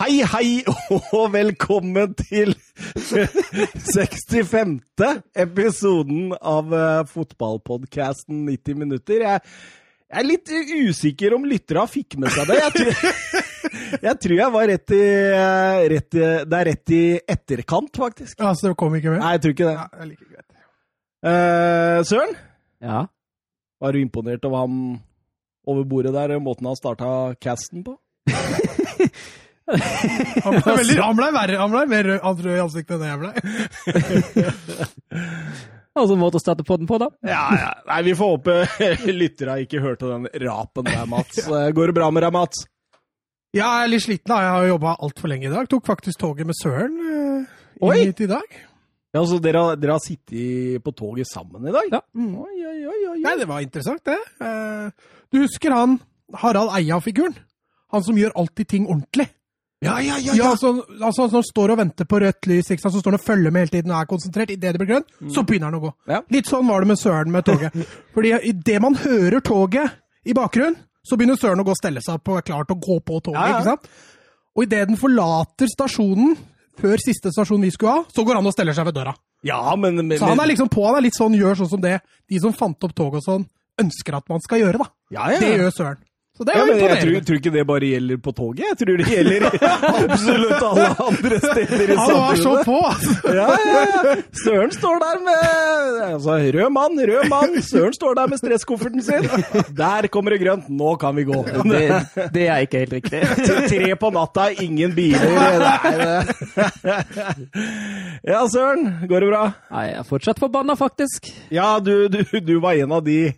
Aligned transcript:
Hei, 0.00 0.22
hei, 0.24 0.62
og 1.12 1.26
velkommen 1.34 2.14
til 2.16 2.54
65. 3.92 4.78
episoden 5.44 6.30
av 6.40 6.70
uh, 6.72 7.02
fotballpodkasten 7.10 8.46
90 8.46 8.78
minutter. 8.80 9.20
Jeg, 9.26 9.42
jeg, 10.08 10.16
er 10.22 10.24
litt 10.26 10.52
usikker 10.88 11.36
om 11.36 11.44
lytterne 11.48 11.84
fikk 11.92 12.16
med 12.22 12.32
seg 12.32 12.48
det. 12.48 12.56
Jeg 12.62 12.72
tror 12.78 12.94
jeg, 14.06 14.14
tror 14.24 14.36
jeg 14.38 14.54
var 14.56 14.72
rett 14.72 14.94
i, 14.96 15.02
rett 15.92 16.16
i, 16.16 16.24
Det 16.48 16.60
er 16.62 16.68
rett 16.70 16.94
i 16.96 17.02
etterkant, 17.36 18.00
faktisk. 18.06 18.40
Ja, 18.40 18.54
Så 18.56 18.70
det 18.72 18.78
kom 18.80 18.96
ikke 18.96 19.12
med? 19.12 19.20
Nei, 19.20 19.34
jeg 19.36 19.44
tror 19.44 19.56
ikke 19.58 19.68
det. 19.68 19.76
Ja, 19.76 20.08
like 20.08 20.30
greit. 20.30 20.48
Uh, 21.20 22.00
Søren, 22.08 22.32
Ja. 22.80 23.04
var 23.84 23.92
du 23.92 24.00
imponert 24.00 24.48
over 24.48 24.64
ham 24.64 24.80
over 25.68 25.84
bordet 25.84 26.16
der, 26.16 26.38
måten 26.40 26.64
han 26.72 26.80
starta 26.80 27.34
casten 27.36 27.84
på? 27.84 27.98
Han 29.70 30.56
ble, 30.60 30.74
veldig, 30.80 30.96
han 31.00 31.16
ble, 31.18 31.28
verre, 31.36 31.58
han 31.60 31.70
ble 31.74 31.82
mer 31.90 32.08
rød, 32.10 32.46
i 32.50 32.60
ansiktet 32.62 32.96
enn 32.96 33.02
det 33.02 33.10
jeg 33.10 33.20
ble. 33.20 33.30
Altså 35.90 36.14
en 36.14 36.20
måte 36.22 36.38
å 36.38 36.40
starte 36.40 36.62
podden 36.64 36.86
på, 36.86 36.96
da. 37.02 37.08
Ja, 37.26 37.40
ja. 37.58 37.70
Nei, 37.88 37.96
vi 38.06 38.12
får 38.16 38.28
håpe 38.36 38.54
lytterne 39.20 39.56
ikke 39.64 39.80
hørte 39.82 40.06
den 40.12 40.28
rapen 40.46 40.86
der, 40.86 41.02
Mats. 41.10 41.40
Eh, 41.42 41.70
Går 41.74 41.90
det 41.90 41.96
bra 41.98 42.06
med 42.14 42.22
deg, 42.24 42.32
Mats? 42.36 42.60
Ja, 43.50 43.66
jeg 43.80 43.88
er 43.88 43.90
litt 43.90 44.04
sliten. 44.04 44.30
da. 44.30 44.38
Jeg 44.44 44.52
har 44.54 44.68
jobba 44.70 44.92
altfor 45.02 45.32
lenge 45.32 45.48
i 45.48 45.52
dag. 45.52 45.66
Tok 45.72 45.88
faktisk 45.90 46.20
toget 46.22 46.46
med 46.46 46.54
Søren 46.60 46.94
uh, 47.02 47.90
inn 47.90 48.04
hit 48.12 48.22
i 48.22 48.28
dag. 48.30 48.46
Ja, 49.10 49.24
så 49.26 49.40
dere, 49.42 49.64
har- 49.66 49.80
dere 49.82 49.96
har 49.98 50.04
sittet 50.04 50.78
på 50.86 50.94
toget 50.94 51.26
sammen 51.28 51.66
i 51.66 51.74
dag? 51.74 51.90
Ja. 51.90 52.00
Mm. 52.14 52.36
Oi, 52.38 52.54
oi, 52.70 52.78
oi, 52.86 53.00
oi. 53.10 53.18
Nei, 53.26 53.34
det 53.42 53.50
var 53.50 53.66
interessant, 53.66 54.04
det. 54.06 54.14
Eh, 54.46 55.10
du 55.34 55.40
husker 55.42 55.74
han 55.74 55.98
Harald 56.44 56.70
Eia-figuren? 56.78 57.34
Han 57.90 58.06
som 58.06 58.14
gjør 58.22 58.30
alltid 58.38 58.70
ting 58.70 58.86
ordentlig. 58.86 59.26
Ja, 59.80 59.94
ja, 60.04 60.18
ja, 60.18 60.34
Ja, 60.34 60.34
ja. 60.36 60.50
altså, 60.50 60.74
altså 61.00 61.26
Han 61.32 61.44
står 61.46 61.72
og 61.72 61.78
venter 61.80 62.04
på 62.04 62.20
rødt 62.20 62.46
lys, 62.50 62.68
så 62.68 62.90
står 62.90 63.14
han 63.14 63.16
og 63.20 63.24
følger 63.24 63.50
med 63.54 63.64
hele 63.64 63.74
tiden 63.78 63.94
og 63.94 64.02
er 64.02 64.10
konsentrert. 64.10 64.52
Idet 64.52 64.74
det 64.74 64.80
blir 64.82 64.90
grønt, 64.92 65.08
så 65.32 65.44
begynner 65.46 65.70
han 65.70 65.78
å 65.78 65.82
gå. 65.86 65.92
Ja. 66.10 66.20
Litt 66.28 66.50
sånn 66.50 66.68
var 66.68 66.84
det 66.84 66.90
med 66.92 67.00
Søren 67.00 67.32
med 67.32 67.46
toget. 67.48 67.72
Fordi 68.14 68.34
idet 68.50 68.76
man 68.84 68.98
hører 69.00 69.40
toget 69.40 69.96
i 70.28 70.36
bakgrunnen, 70.36 70.76
så 71.00 71.16
begynner 71.16 71.40
Søren 71.40 71.62
å 71.62 71.64
gå 71.64 71.72
og 71.72 71.80
stelle 71.80 72.02
seg 72.04 72.20
opp 72.20 72.28
og 72.28 72.42
er 72.42 72.46
klar 72.50 72.68
til 72.68 72.76
å 72.76 72.82
gå 72.84 72.98
på 73.00 73.22
toget. 73.24 73.40
Ja, 73.40 73.48
ja. 73.48 73.60
ikke 73.62 73.70
sant? 73.72 73.88
Og 74.58 74.66
idet 74.66 74.82
den 74.90 75.00
forlater 75.00 75.70
stasjonen, 75.72 76.36
før 76.80 77.00
siste 77.00 77.32
stasjon 77.32 77.64
vi 77.64 77.72
skulle 77.72 77.96
ha, 78.00 78.04
så 78.12 78.24
går 78.26 78.40
han 78.40 78.48
og 78.48 78.54
steller 78.56 78.76
seg 78.76 78.88
ved 78.90 78.98
døra. 79.00 79.14
Ja, 79.46 79.62
men, 79.80 79.96
men, 80.02 80.18
Så 80.20 80.28
han 80.28 80.40
er 80.42 80.50
liksom 80.50 80.68
på, 80.68 80.84
han 80.84 80.98
er 80.98 81.06
litt 81.06 81.16
sånn, 81.16 81.36
gjør 81.38 81.56
sånn 81.62 81.72
som 81.72 81.80
det 81.80 81.96
de 82.28 82.40
som 82.42 82.52
fant 82.56 82.84
opp 82.84 82.92
toget 82.96 83.22
og 83.22 83.24
sånn, 83.24 83.48
ønsker 83.80 84.18
at 84.18 84.28
man 84.28 84.42
skal 84.44 84.60
gjøre, 84.60 84.82
da. 84.82 84.92
ja, 85.16 85.30
ja. 85.32 85.40
Det 85.40 85.54
gjør 85.56 85.72
Søren. 85.72 86.02
Så 86.40 86.44
det 86.48 86.54
ja, 86.56 86.60
er 86.62 86.68
men 86.70 86.78
jo 86.80 86.86
jeg 86.88 87.00
tror, 87.04 87.16
tror 87.28 87.36
ikke 87.36 87.50
det 87.52 87.62
bare 87.68 87.88
gjelder 87.90 88.16
på 88.24 88.32
toget. 88.32 88.60
Jeg 88.64 88.76
tror 88.80 88.96
det 88.96 89.08
gjelder 89.10 89.42
absolutt 90.00 90.62
alle 90.70 90.86
andre 91.04 91.40
steder 91.42 91.82
i 91.92 91.96
samfunnet. 91.98 91.98
Han 92.00 92.14
var 92.16 92.38
så 92.40 92.52
på, 92.64 92.76
altså! 92.88 93.34
Ja, 93.36 93.48
ja, 93.60 93.82
ja. 93.90 94.14
Søren 94.40 94.72
står 94.72 95.02
der 95.02 95.20
med 95.26 95.42
altså, 96.06 96.38
Rød 96.56 96.72
mann, 96.78 96.96
rød 97.10 97.28
mann. 97.28 97.52
Søren 97.66 97.92
står 97.98 98.16
der 98.22 98.32
med 98.32 98.40
stresskofferten 98.40 99.04
sin. 99.04 99.28
Der 99.82 100.08
kommer 100.16 100.32
det 100.32 100.40
grønt. 100.46 100.72
Nå 100.80 100.94
kan 101.02 101.12
vi 101.20 101.26
gå. 101.28 101.42
Det, 101.44 101.84
det 102.38 102.46
er 102.48 102.64
ikke 102.64 102.82
helt 102.86 102.96
riktig. 102.96 103.20
Tre 103.68 103.92
på 104.00 104.12
natta, 104.16 104.48
ingen 104.64 104.96
biler. 104.96 105.36
Nei, 105.66 105.92
det- 106.00 106.24
Ja, 108.32 108.40
Søren. 108.48 108.88
Går 109.12 109.20
det 109.26 109.28
bra? 109.34 109.44
Nei, 109.76 109.84
jeg 109.92 110.00
er 110.00 110.08
fortsatt 110.08 110.40
forbanna, 110.40 110.72
faktisk. 110.80 111.28
Ja, 111.52 111.74
du, 111.84 112.08
du, 112.08 112.24
du 112.40 112.56
var 112.64 112.80
en 112.80 112.92
av 112.96 113.04
de 113.04 113.32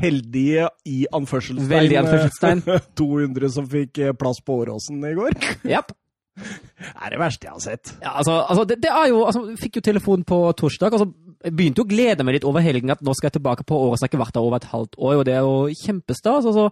heldige 0.00 0.68
i 0.90 1.04
anførselstegn. 1.14 1.70
Veldig 1.70 1.98
anførselstegn. 2.02 2.64
200 3.00 3.52
som 3.56 3.68
fikk 3.70 4.00
eh, 4.02 4.16
plass 4.18 4.40
på 4.44 4.60
Åråsen 4.64 5.04
i 5.06 5.14
går. 5.18 5.38
Japp. 5.74 5.94
Det 6.34 6.90
er 6.98 7.12
det 7.14 7.18
verste 7.20 7.46
jeg 7.46 7.54
har 7.54 7.62
sett. 7.62 7.92
Ja, 8.02 8.16
altså, 8.18 8.40
altså 8.42 8.64
det, 8.66 8.80
det 8.82 8.90
er 8.90 9.12
jo 9.12 9.20
altså, 9.22 9.44
jeg 9.52 9.60
Fikk 9.62 9.78
jo 9.78 9.84
telefon 9.86 10.24
på 10.26 10.38
torsdag. 10.58 10.96
altså 10.96 11.12
jeg 11.44 11.52
begynte 11.52 11.82
jo 11.82 11.84
å 11.84 11.90
glede 11.90 12.24
meg 12.24 12.38
litt 12.38 12.46
over 12.48 12.64
helgen 12.64 12.92
at 12.94 13.02
nå 13.04 13.12
skal 13.12 13.28
jeg 13.28 13.36
tilbake 13.36 13.66
på 13.68 13.76
året. 13.76 13.98
Så 14.00 14.06
jeg 14.06 14.08
har 14.08 14.12
ikke 14.14 14.22
vært 14.22 14.36
der 14.36 14.46
over 14.46 14.56
et 14.56 14.70
halvt 14.70 14.96
år, 14.96 15.16
og 15.18 15.24
det 15.28 15.34
er 15.34 15.42
jo 15.44 15.56
kjempestas. 15.76 16.46
Og 16.48 16.56
så 16.56 16.64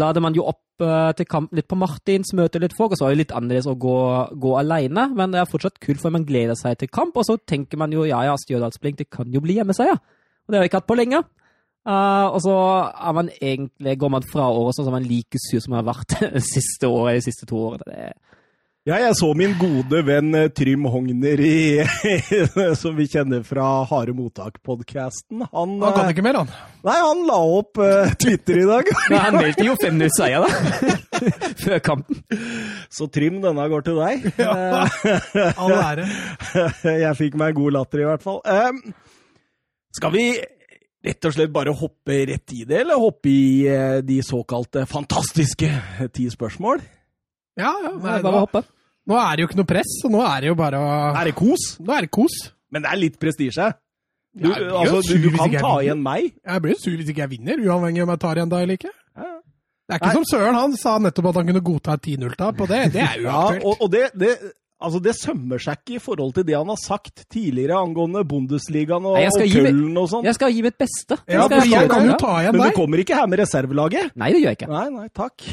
lader 0.00 0.24
man 0.24 0.36
jo 0.36 0.46
opp 0.48 0.82
uh, 0.82 1.12
til 1.16 1.28
kamp 1.28 1.52
litt 1.54 1.68
på 1.68 1.76
Martins, 1.76 2.32
møter 2.36 2.64
litt 2.64 2.76
folk, 2.76 2.94
og 2.94 3.00
så 3.00 3.10
er 3.10 3.14
det 3.14 3.20
litt 3.20 3.34
annerledes 3.36 3.68
å 3.68 3.76
gå, 3.76 3.98
gå 4.40 4.54
alene. 4.62 5.10
Men 5.12 5.34
det 5.34 5.42
er 5.42 5.50
fortsatt 5.50 5.76
kult, 5.76 6.00
for 6.00 6.14
man 6.14 6.24
gleder 6.24 6.56
seg 6.56 6.80
til 6.80 6.88
kamp. 6.88 7.20
Og 7.20 7.28
så 7.28 7.36
tenker 7.36 7.80
man 7.80 7.92
jo 7.92 8.06
ja 8.08 8.22
ja, 8.24 8.38
Stjørdalsblink, 8.40 9.02
det 9.02 9.10
kan 9.12 9.28
jo 9.28 9.44
bli 9.44 9.58
hjemmeseier. 9.58 10.00
Og 10.00 10.48
det 10.48 10.58
har 10.58 10.64
vi 10.64 10.72
ikke 10.72 10.80
hatt 10.80 10.88
på 10.88 10.98
lenge. 10.98 11.20
Eh, 11.84 12.26
og 12.32 12.40
så 12.40 12.52
er 12.96 13.16
man 13.16 13.28
egentlig, 13.34 13.98
går 14.00 14.12
man 14.16 14.24
fra 14.24 14.48
året 14.48 14.76
sånn 14.76 14.86
som 14.88 14.94
man 14.96 15.04
like 15.04 15.36
sur 15.36 15.60
som 15.60 15.74
man 15.74 15.82
har 15.82 15.90
vært 15.92 16.16
det 16.38 16.44
siste 16.46 16.88
året, 16.88 17.18
de 17.18 17.26
siste 17.26 17.48
to 17.50 17.60
årene. 17.60 17.84
Det 17.90 18.14
Ja, 18.88 18.98
jeg 19.00 19.16
så 19.16 19.30
min 19.36 19.52
gode 19.60 20.00
venn 20.04 20.34
eh, 20.36 20.48
Trym 20.52 20.84
Hogner 20.92 21.40
i 21.40 21.84
Som 22.80 22.96
vi 22.96 23.06
kjenner 23.08 23.44
fra 23.44 23.66
Harde 23.88 24.12
mottak-podkasten. 24.16 25.44
Han, 25.52 25.76
Han 25.80 25.92
kan 25.96 26.02
eh, 26.06 26.14
ikke 26.16 26.24
mer, 26.24 26.40
han. 26.40 26.52
Nei, 26.88 26.96
han 27.04 27.22
la 27.28 27.38
opp 27.60 27.80
uh, 27.80 28.12
Twitter 28.20 28.60
i 28.64 28.66
dag. 28.68 28.88
Nei, 29.12 29.20
han 29.26 29.38
meldte 29.40 29.68
jo 29.68 29.76
5-0-seier, 29.80 30.44
da. 30.44 30.96
Før 31.64 31.84
kampen. 31.84 32.24
Så 32.92 33.08
Trym, 33.12 33.42
denne 33.44 33.68
går 33.72 33.84
til 33.88 34.00
deg. 34.00 34.28
Ja. 34.40 34.88
All 35.52 35.76
ære. 35.80 36.08
Jeg 36.84 37.16
fikk 37.20 37.40
meg 37.40 37.52
en 37.52 37.60
god 37.60 37.76
latter, 37.80 38.04
i 38.04 38.08
hvert 38.08 38.24
fall. 38.24 38.40
Em, 38.48 38.84
skal 39.96 40.12
vi 40.12 40.28
rett 41.04 41.28
og 41.28 41.34
slett 41.36 41.52
bare 41.52 41.74
hoppe 41.76 42.18
rett 42.30 42.54
i 42.56 42.64
det, 42.64 42.80
eller 42.84 43.00
hoppe 43.00 43.28
i 43.30 43.44
eh, 43.68 43.98
de 44.06 44.18
såkalte 44.24 44.86
fantastiske 44.90 45.68
ti 46.16 46.26
spørsmål? 46.32 46.82
Ja, 47.60 47.70
ja. 47.84 47.92
Nei, 48.00 48.18
bare 48.24 48.42
hoppe. 48.46 48.64
nå 49.06 49.18
er 49.20 49.36
det 49.36 49.44
jo 49.44 49.50
ikke 49.50 49.60
noe 49.60 49.70
press, 49.70 49.96
så 50.02 50.10
nå 50.10 50.24
er 50.26 50.44
det 50.44 50.52
jo 50.52 50.58
bare 50.58 50.80
å 50.80 50.90
Er 51.12 51.30
det 51.30 51.36
kos? 51.38 51.74
Nå 51.84 51.94
er 51.94 52.06
det 52.08 52.12
kos. 52.14 52.38
Men 52.74 52.82
det 52.86 52.90
er 52.90 53.02
litt 53.04 53.18
prestisje. 53.22 53.70
Du, 54.34 54.48
Ja, 54.50 54.58
altså, 54.80 54.98
du, 55.06 55.28
du 55.28 55.36
kan 55.36 55.52
ta 55.62 55.76
igjen 55.84 56.00
meg. 56.02 56.32
Jeg 56.42 56.62
blir 56.64 56.74
jo 56.74 56.80
sur 56.82 56.96
hvis 56.98 57.12
ikke 57.12 57.22
jeg 57.22 57.32
vinner, 57.36 57.60
uavhengig 57.62 58.02
om 58.02 58.10
jeg 58.16 58.22
tar 58.24 58.40
igjen 58.40 58.50
deg 58.50 58.64
eller 58.66 58.80
ikke. 58.80 58.90
Ja. 59.14 59.28
Det 59.84 59.94
er 59.94 60.00
ikke 60.00 60.08
Nei. 60.08 60.16
som 60.16 60.26
Søren, 60.32 60.56
han 60.58 60.74
sa 60.80 60.96
nettopp 61.04 61.28
at 61.30 61.38
han 61.38 61.50
kunne 61.52 61.62
godta 61.68 61.94
et 61.94 62.08
10-0-tap, 62.08 62.62
og 62.64 62.70
det, 62.72 62.80
det 62.96 63.02
er 63.04 63.20
uaktuelt. 63.20 63.60
Ja, 63.60 63.68
og, 63.68 63.84
og 63.84 63.92
det, 63.92 64.02
det, 64.18 64.32
altså 64.82 65.00
det 65.02 65.14
sømmer 65.16 65.58
seg 65.62 65.78
ikke 65.80 65.96
i 65.96 66.02
forhold 66.02 66.34
til 66.34 66.44
det 66.48 66.56
han 66.58 66.68
har 66.68 66.80
sagt 66.80 67.24
tidligere 67.32 67.78
angående 67.78 68.24
Bundesligaen 68.28 69.04
og, 69.06 69.16
Nei, 69.18 69.28
og 69.28 69.46
gi 69.46 69.62
og 69.96 70.08
sånn. 70.10 70.24
Jeg 70.24 70.34
skal 70.38 70.52
gi 70.52 70.62
mitt 70.66 70.78
beste. 70.78 71.18
Ja, 71.28 71.44
Jeg 71.48 71.60
skal- 71.60 71.70
jeg 71.70 71.90
kan 71.90 72.06
jo 72.06 72.16
ta 72.20 72.34
igjen 72.42 72.56
Men 72.58 72.70
du 72.70 72.76
kommer 72.76 72.98
ikke 72.98 73.14
her 73.14 73.26
med 73.26 73.38
reservelaget? 73.38 74.12
Nei, 74.16 74.32
det 74.32 74.40
gjør 74.42 74.50
jeg 74.52 74.58
ikke. 74.58 74.68
Nei, 74.72 74.88
nei, 74.90 75.08
takk. 75.14 75.34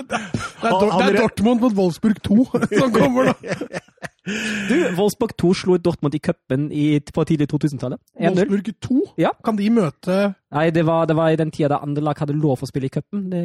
Det 0.00 0.16
er, 0.16 0.70
Dor 0.70 0.92
det 1.02 1.14
er 1.14 1.16
Dortmund 1.18 1.60
mot 1.60 1.74
Wolfsburg 1.76 2.20
2 2.22 2.44
som 2.78 2.92
kommer, 2.94 3.32
da. 3.32 3.80
Du, 4.26 4.74
Wolfsburg 4.98 5.32
2 5.40 5.50
slo 5.56 5.76
Dortmund 5.80 6.14
i 6.14 6.20
cupen 6.20 6.66
på 7.14 7.24
tidlig 7.24 7.48
2000-tallet. 7.48 8.00
Wolfsburg 8.20 8.68
2? 8.84 8.98
Ja. 9.22 9.30
Kan 9.44 9.56
de 9.56 9.70
møte 9.72 10.18
Nei, 10.52 10.66
det 10.74 10.82
var, 10.84 11.06
det 11.06 11.16
var 11.16 11.30
i 11.30 11.38
den 11.38 11.52
tida 11.54 11.70
da 11.76 11.78
andre 11.86 12.02
lag 12.04 12.18
hadde 12.18 12.34
lov 12.36 12.60
å 12.60 12.68
spille 12.68 12.90
i 12.90 12.92
cupen. 12.92 13.28
Det, 13.30 13.42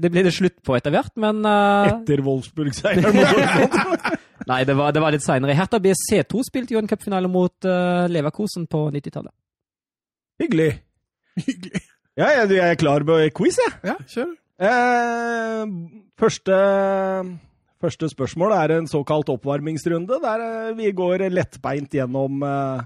det 0.00 0.12
ble 0.14 0.22
det 0.24 0.32
slutt 0.32 0.60
på 0.64 0.76
etter 0.78 0.94
hvert, 0.94 1.12
men 1.20 1.42
uh... 1.44 1.88
Etter 1.90 2.22
Wolfsburg-seieren 2.24 3.16
mot 3.16 3.34
Dortmund. 3.34 4.06
Nei, 4.52 4.60
det 4.68 4.76
var, 4.78 4.94
det 4.94 5.02
var 5.02 5.12
litt 5.12 5.26
seinere. 5.26 5.56
Hertha 5.58 5.80
BC2 5.82 6.46
spilte 6.46 6.76
jo 6.76 6.80
en 6.80 6.88
cupfinale 6.88 7.28
mot 7.28 7.66
uh, 7.66 8.06
Leverkosen 8.08 8.68
på 8.70 8.86
90-tallet. 8.94 9.34
Hyggelig. 10.40 10.70
Hyggelig. 11.42 11.82
Ja, 12.16 12.30
jeg, 12.30 12.54
jeg 12.56 12.64
er 12.64 12.78
klar 12.80 13.04
på 13.04 13.18
quiz, 13.36 13.58
jeg. 13.60 13.74
Ja, 13.90 13.96
kjør. 14.08 14.36
Eh, 14.56 15.66
første, 16.16 16.54
første 17.86 18.10
spørsmål 18.12 18.54
er 18.56 18.74
en 18.76 18.90
såkalt 18.90 19.30
oppvarmingsrunde, 19.32 20.18
der 20.22 20.44
eh, 20.44 20.74
vi 20.78 20.90
går 20.96 21.28
lettbeint 21.32 21.94
gjennom 21.94 22.42
eh, 22.46 22.84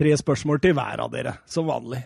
tre 0.00 0.16
spørsmål 0.16 0.60
til 0.64 0.76
hver 0.76 1.04
av 1.04 1.12
dere, 1.12 1.36
som 1.48 1.68
vanlig. 1.68 2.02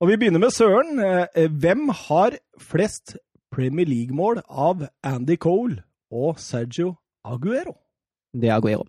Og 0.00 0.08
vi 0.08 0.16
begynner 0.20 0.42
med 0.42 0.54
Søren. 0.54 1.00
Eh, 1.00 1.48
hvem 1.50 1.90
har 2.06 2.38
flest 2.60 3.16
Premier 3.52 3.88
League-mål 3.88 4.42
av 4.48 4.86
Andy 5.04 5.36
Cole 5.40 5.82
og 6.12 6.40
Sergio 6.40 6.94
Aguero? 7.24 7.76
Det 8.32 8.48
er 8.48 8.58
Aguero. 8.58 8.86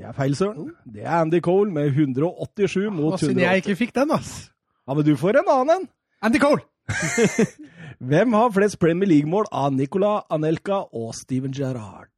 Det 0.00 0.08
er 0.08 0.16
feil, 0.16 0.34
Søren. 0.34 0.72
Det 0.88 1.04
er 1.04 1.20
Andy 1.20 1.42
Cole 1.44 1.70
med 1.70 1.92
187 1.92 2.88
mot 2.88 3.12
188. 3.12 3.12
Hva 3.12 3.18
synes 3.20 3.42
jeg 3.44 3.62
ikke 3.62 3.78
fikk 3.84 3.94
den, 3.98 4.14
ass. 4.16 4.32
Ja, 4.88 4.96
men 4.96 5.04
du 5.06 5.12
får 5.20 5.42
en 5.42 5.50
annen 5.52 5.74
en. 5.76 5.88
Andy 6.24 6.40
Cole! 6.40 6.64
Hvem 8.10 8.32
har 8.38 8.52
flest 8.54 8.78
Premier 8.80 9.08
League-mål 9.10 9.48
av 9.52 9.74
Nicola 9.76 10.20
Anelka 10.32 10.82
og 10.96 11.12
Steven 11.18 11.52
Gerrard? 11.52 12.10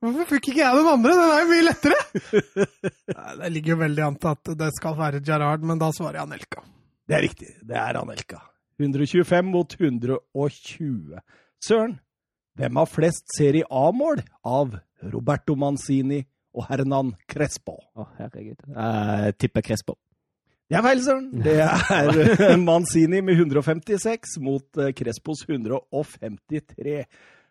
Hvorfor 0.00 0.26
fikk 0.32 0.50
ikke 0.50 0.62
jeg 0.62 0.78
den 0.78 0.88
andre? 0.88 1.12
Den 1.12 1.30
er 1.30 1.42
jo 1.42 1.48
mye 1.50 1.64
lettere! 1.66 1.98
Nei, 3.12 3.32
det 3.42 3.50
ligger 3.52 3.74
jo 3.74 3.80
veldig 3.82 4.04
an 4.06 4.16
til 4.22 4.30
at 4.32 4.52
det 4.62 4.70
skal 4.78 4.96
være 4.96 5.20
Gerrard, 5.24 5.66
men 5.68 5.80
da 5.82 5.90
svarer 5.92 6.22
jeg 6.22 6.28
Anelka. 6.30 6.64
Det 7.04 7.18
er 7.18 7.24
riktig, 7.26 7.50
det 7.68 7.76
er 7.76 7.98
Anelka. 8.00 8.40
125 8.80 9.50
mot 9.52 9.76
120. 9.76 11.20
Søren, 11.60 11.98
hvem 12.56 12.80
har 12.80 12.88
flest 12.88 13.28
Serie 13.36 13.68
A-mål 13.68 14.22
av 14.48 14.78
Roberto 15.12 15.54
Manzini 15.60 16.22
og 16.56 16.64
Hernan 16.70 17.12
Crespo? 17.28 17.76
Å, 17.94 18.08
herregud. 18.18 18.64
Jeg 18.72 19.36
tipper 19.36 19.68
Crespo. 19.68 20.00
Er 20.70 20.84
feil, 20.86 21.00
Søren. 21.02 21.24
Det 21.42 21.56
er 21.58 22.56
Manzini 22.62 23.18
med 23.26 23.40
156 23.40 24.36
mot 24.38 24.78
eh, 24.78 24.92
Crespos 24.94 25.42
153. 25.48 27.00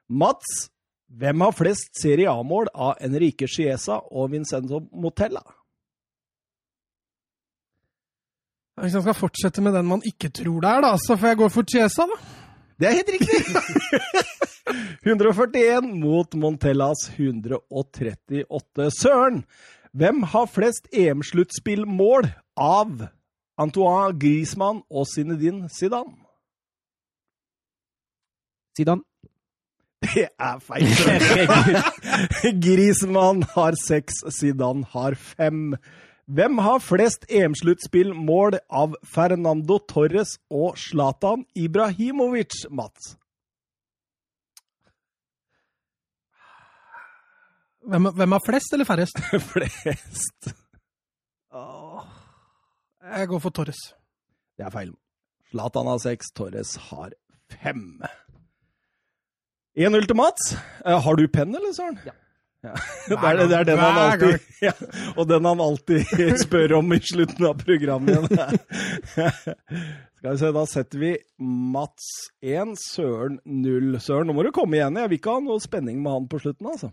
Mats, 0.08 0.70
hvem 1.12 1.44
har 1.44 1.56
flest 1.58 2.00
Serie 2.00 2.32
A-mål 2.32 2.72
av 2.72 3.02
Enrique 3.04 3.50
Chiesa 3.52 4.00
og 4.08 4.32
Vincenzo 4.32 4.86
Motella? 4.96 5.44
Hvis 8.80 8.96
jeg 8.96 9.04
skal 9.04 9.18
fortsette 9.20 9.64
med 9.66 9.76
den 9.76 9.90
man 9.90 10.06
ikke 10.08 10.32
tror 10.32 10.64
det 10.64 10.72
er, 10.72 10.86
da, 10.88 10.96
så 11.04 11.20
får 11.20 11.34
jeg 11.34 11.42
gå 11.42 11.50
for 11.52 11.68
Chiesa, 11.68 12.08
da. 12.08 12.20
Det 12.80 12.88
er 12.88 13.00
helt 13.02 13.12
riktig! 13.18 13.40
141 15.04 15.90
mot 16.00 16.36
Montellas 16.40 17.10
138. 17.18 18.92
Søren, 18.96 19.44
hvem 19.92 20.24
har 20.32 20.48
flest 20.48 20.88
EM-sluttspillmål 20.94 22.30
av 22.60 23.08
Antoine 23.60 24.16
Griezmann 24.20 24.84
og 24.90 25.08
Zinedine 25.08 25.70
Zidane? 25.72 26.16
Zidane. 28.78 29.04
Det 30.00 30.30
er 30.40 30.60
feil. 30.64 30.86
Griezmann 32.64 33.44
har 33.56 33.76
seks, 33.80 34.22
Zidane 34.32 34.88
har 34.94 35.18
fem. 35.20 35.74
Hvem 36.30 36.62
har 36.64 36.80
flest 36.80 37.26
EM-sluttspillmål 37.28 38.60
av 38.70 38.96
Fernando 39.04 39.80
Torres 39.90 40.38
og 40.54 40.78
Zlatan 40.78 41.44
Ibrahimovic, 41.58 42.68
Mats? 42.70 43.16
Hvem, 47.90 48.12
hvem 48.14 48.38
har 48.38 48.46
flest 48.46 48.74
eller 48.78 48.86
færrest? 48.86 49.20
flest. 49.52 50.54
Jeg 53.10 53.28
går 53.32 53.40
for 53.44 53.50
Torres. 53.56 53.82
Det 54.58 54.66
er 54.68 54.74
feil. 54.74 54.94
Zlatan 55.52 55.88
har 55.90 56.00
seks, 56.04 56.30
Torres 56.38 56.76
har 56.90 57.14
fem. 57.62 58.02
1-0 59.80 60.08
til 60.10 60.18
Mats. 60.20 60.52
Eh, 60.86 60.98
har 61.06 61.16
du 61.18 61.28
penn, 61.32 61.56
eller, 61.56 61.72
Søren? 61.74 62.00
Ja. 62.06 62.16
Det, 63.08 63.16
er, 63.16 63.38
det 63.48 63.56
er 63.56 63.64
den 63.64 63.80
han 63.80 63.96
alltid 63.96 64.34
ja, 64.66 64.74
Og 65.16 65.30
den 65.30 65.46
han 65.48 65.62
alltid 65.64 66.10
spør 66.44 66.74
om 66.82 66.92
i 66.92 66.98
slutten 67.00 67.46
av 67.48 67.62
programmet. 67.62 68.26
Skal 70.20 70.34
vi 70.34 70.42
se, 70.42 70.50
da 70.52 70.66
setter 70.68 71.00
vi 71.00 71.14
Mats 71.40 72.10
1, 72.44 72.74
Søren 72.84 73.40
0. 73.48 73.94
Søren, 74.04 74.28
nå 74.28 74.36
må 74.36 74.44
du 74.44 74.52
komme 74.52 74.76
igjen. 74.76 75.00
Jeg 75.00 75.14
vil 75.14 75.22
ikke 75.22 75.38
ha 75.38 75.46
noe 75.46 75.64
spenning 75.64 76.02
med 76.04 76.18
han 76.18 76.28
på 76.28 76.42
slutten, 76.44 76.68
altså. 76.74 76.92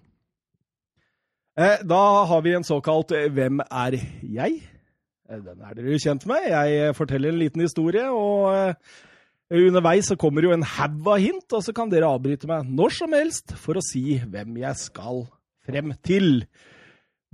Eh, 1.58 1.82
Da 1.82 2.02
har 2.30 2.46
vi 2.46 2.54
en 2.54 2.66
såkalt 2.68 3.10
eh, 3.16 3.26
Hvem 3.34 3.64
er 3.66 3.98
jeg? 4.22 4.60
Eh, 5.28 5.42
Den 5.42 5.60
er 5.62 5.74
dere 5.74 5.92
jo 5.92 5.98
kjent 6.02 6.26
med. 6.28 6.48
Jeg 6.50 6.78
eh, 6.80 6.94
forteller 6.96 7.28
en 7.32 7.38
liten 7.40 7.60
historie, 7.64 8.04
og 8.10 8.54
eh, 8.54 8.74
underveis 9.66 10.06
så 10.10 10.16
kommer 10.20 10.42
jo 10.46 10.52
en 10.54 10.68
haug 10.76 11.08
av 11.12 11.18
hint, 11.22 11.52
og 11.52 11.62
så 11.64 11.72
kan 11.76 11.90
dere 11.92 12.10
avbryte 12.10 12.46
meg 12.50 12.60
når 12.70 12.90
som 13.00 13.10
helst 13.16 13.46
for 13.60 13.74
å 13.78 13.84
si 13.84 14.04
hvem 14.22 14.50
jeg 14.62 14.74
skal 14.80 15.16
frem 15.66 15.88
til. 16.06 16.28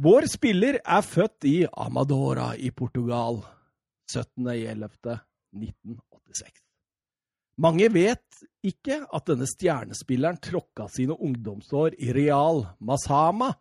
Vår 0.02 0.22
spiller 0.32 0.74
er 0.80 1.02
født 1.04 1.40
i 1.46 1.66
Amadora 1.68 2.48
i 2.56 2.70
Portugal 2.74 3.42
17.11.1986. 4.10 6.58
Mange 7.62 7.88
vet 7.92 8.24
ikke 8.64 9.04
at 9.04 9.26
denne 9.28 9.46
stjernespilleren 9.46 10.40
tråkka 10.42 10.88
sine 10.90 11.12
ungdomsår 11.12 11.94
i 12.00 12.12
Real 12.16 12.64
Masama 12.80 13.52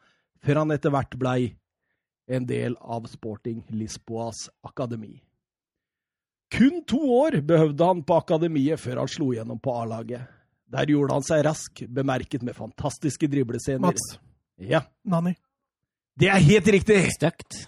før 0.41 0.55
han 0.63 0.71
etter 0.73 0.89
hvert 0.95 1.13
blei 1.19 1.60
en 2.31 2.45
del 2.47 2.77
av 2.79 3.07
Sporting 3.11 3.63
Lisboas 3.75 4.47
akademi. 4.65 5.19
Kun 6.51 6.81
to 6.87 6.99
år 7.15 7.39
behøvde 7.47 7.87
han 7.87 8.03
på 8.03 8.17
akademiet 8.19 8.79
før 8.81 9.03
han 9.03 9.11
slo 9.11 9.31
gjennom 9.35 9.59
på 9.63 9.75
A-laget. 9.83 10.27
Der 10.71 10.87
gjorde 10.91 11.15
han 11.15 11.25
seg 11.27 11.43
rask 11.47 11.83
bemerket 11.91 12.43
med 12.47 12.55
fantastiske 12.55 13.27
driblescener. 13.31 13.83
Mats. 13.83 14.17
Ja, 14.61 14.83
Nani. 15.03 15.33
det 16.19 16.29
er 16.29 16.43
helt 16.43 16.67
riktig! 16.75 16.99
Støkt. 17.15 17.65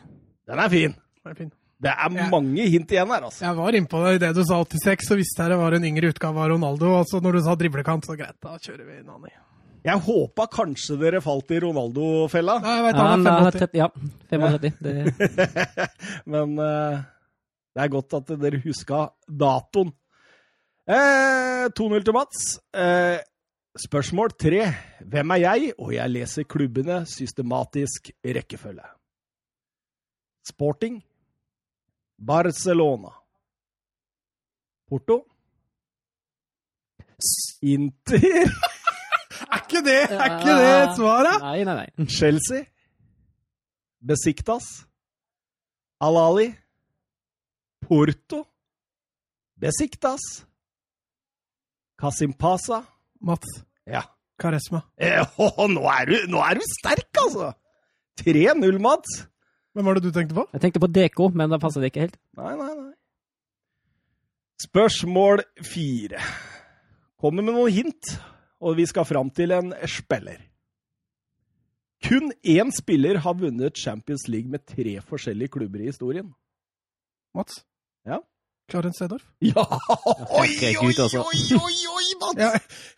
Den 0.48 0.60
er 0.60 0.72
fin. 0.72 0.96
Det 1.24 1.32
er 1.32 1.38
fin. 1.40 1.52
Det 1.84 1.92
er 1.92 2.30
mange 2.32 2.68
hint 2.72 2.92
igjen 2.96 3.10
her, 3.12 3.26
altså. 3.28 3.44
Jeg 3.44 3.58
var 3.58 3.76
innpå 3.76 4.04
det 4.06 4.12
i 4.16 4.20
det 4.24 4.30
du 4.38 4.44
sa 4.48 4.62
86, 4.64 5.08
så 5.10 5.18
visste 5.20 5.44
jeg 5.44 5.52
det 5.52 5.58
var 5.60 5.76
en 5.76 5.88
yngre 5.90 6.14
utgave 6.14 6.40
av 6.40 6.54
Ronaldo. 6.54 6.92
Og 7.02 7.10
så 7.10 7.20
når 7.24 7.40
du 7.40 7.42
sa 7.44 7.56
driblekant, 7.60 8.08
så 8.08 8.16
greit, 8.20 8.38
da 8.44 8.56
kjører 8.56 8.86
vi 8.88 9.02
Nani. 9.04 9.34
Jeg 9.84 10.00
håpa 10.06 10.46
kanskje 10.48 10.96
dere 11.02 11.20
falt 11.24 11.52
i 11.52 11.60
Ronaldo-fella, 11.60 12.54
Ja, 12.64 12.76
han 12.94 13.26
er 13.28 13.42
har 13.44 13.58
85. 13.58 13.74
ja, 13.76 13.90
35. 14.30 14.72
Det, 14.80 14.94
men 16.34 16.56
uh, 16.56 17.02
det 17.76 17.84
er 17.84 17.92
godt 17.92 18.16
at 18.22 18.32
dere 18.40 18.62
huska 18.64 19.10
datoen. 19.28 19.92
Eh, 20.88 21.68
2-0 21.72 22.04
til 22.04 22.16
Mats. 22.16 22.42
Eh, 22.76 23.20
spørsmål 23.80 24.34
tre. 24.40 24.66
Hvem 25.00 25.32
er 25.36 25.42
jeg? 25.44 25.74
Og 25.80 25.94
jeg 25.96 26.12
leser 26.12 26.48
klubbene 26.48 27.06
systematisk 27.08 28.12
rekkefølge. 28.24 28.86
Sporting. 30.48 31.02
Barcelona. 32.20 33.12
Porto. 34.88 35.24
Inter. 37.76 38.52
Er 39.48 39.62
ikke 39.64 39.82
det 39.86 40.00
er 40.06 40.38
ikke 40.38 40.56
det 40.60 40.96
svaret? 40.98 41.44
Nei, 41.44 41.64
nei, 41.68 41.76
nei. 41.82 42.08
Chelsea. 42.08 42.66
Besiktas. 44.04 44.68
Al-Ali. 46.04 46.50
Porto. 47.84 48.44
Besiktas. 49.60 50.44
Kasimpasa. 52.00 52.84
Mats. 53.24 53.62
Ja. 53.88 54.04
Karesma. 54.40 54.82
Eh, 54.98 55.22
oh, 55.40 55.68
nå, 55.72 55.84
er 55.88 56.10
du, 56.10 56.16
nå 56.32 56.42
er 56.44 56.58
du 56.60 56.66
sterk, 56.80 57.10
altså! 57.22 57.54
3-0, 58.20 58.80
Mats. 58.82 59.24
Hvem 59.74 59.88
var 59.88 59.98
det 59.98 60.04
du 60.06 60.12
tenkte 60.14 60.36
på? 60.38 60.46
Jeg 60.54 60.62
tenkte 60.62 60.82
på 60.84 60.90
Deko, 60.92 61.30
men 61.34 61.54
da 61.54 61.60
passer 61.62 61.82
det 61.82 61.94
ikke 61.94 62.08
helt. 62.08 62.20
Nei, 62.38 62.54
nei, 62.60 62.74
nei. 62.78 62.92
Spørsmål 64.64 65.42
fire. 65.66 66.22
Kommer 67.22 67.46
med 67.46 67.56
noen 67.56 67.74
hint, 67.74 68.14
og 68.64 68.78
vi 68.80 68.86
skal 68.90 69.06
fram 69.06 69.30
til 69.36 69.52
en 69.56 69.74
spiller. 69.92 70.40
Kun 72.04 72.32
én 72.44 72.72
spiller 72.76 73.22
har 73.24 73.36
vunnet 73.40 73.78
Champions 73.80 74.26
League 74.28 74.50
med 74.52 74.66
tre 74.68 74.98
forskjellige 75.08 75.54
klubber 75.56 75.84
i 75.86 75.92
historien. 75.92 76.34
Mats? 77.36 77.62
Ja. 78.06 78.18
Clarence 78.72 79.00
Sedorf? 79.04 79.24
Ja! 79.44 79.64
Oi, 79.64 80.50
oi, 80.80 80.92
altså. 80.96 81.24
oi, 81.24 81.42
oi, 81.60 81.78
oi, 81.96 82.10
Mats! 82.22 82.40
Ja, 82.40 82.50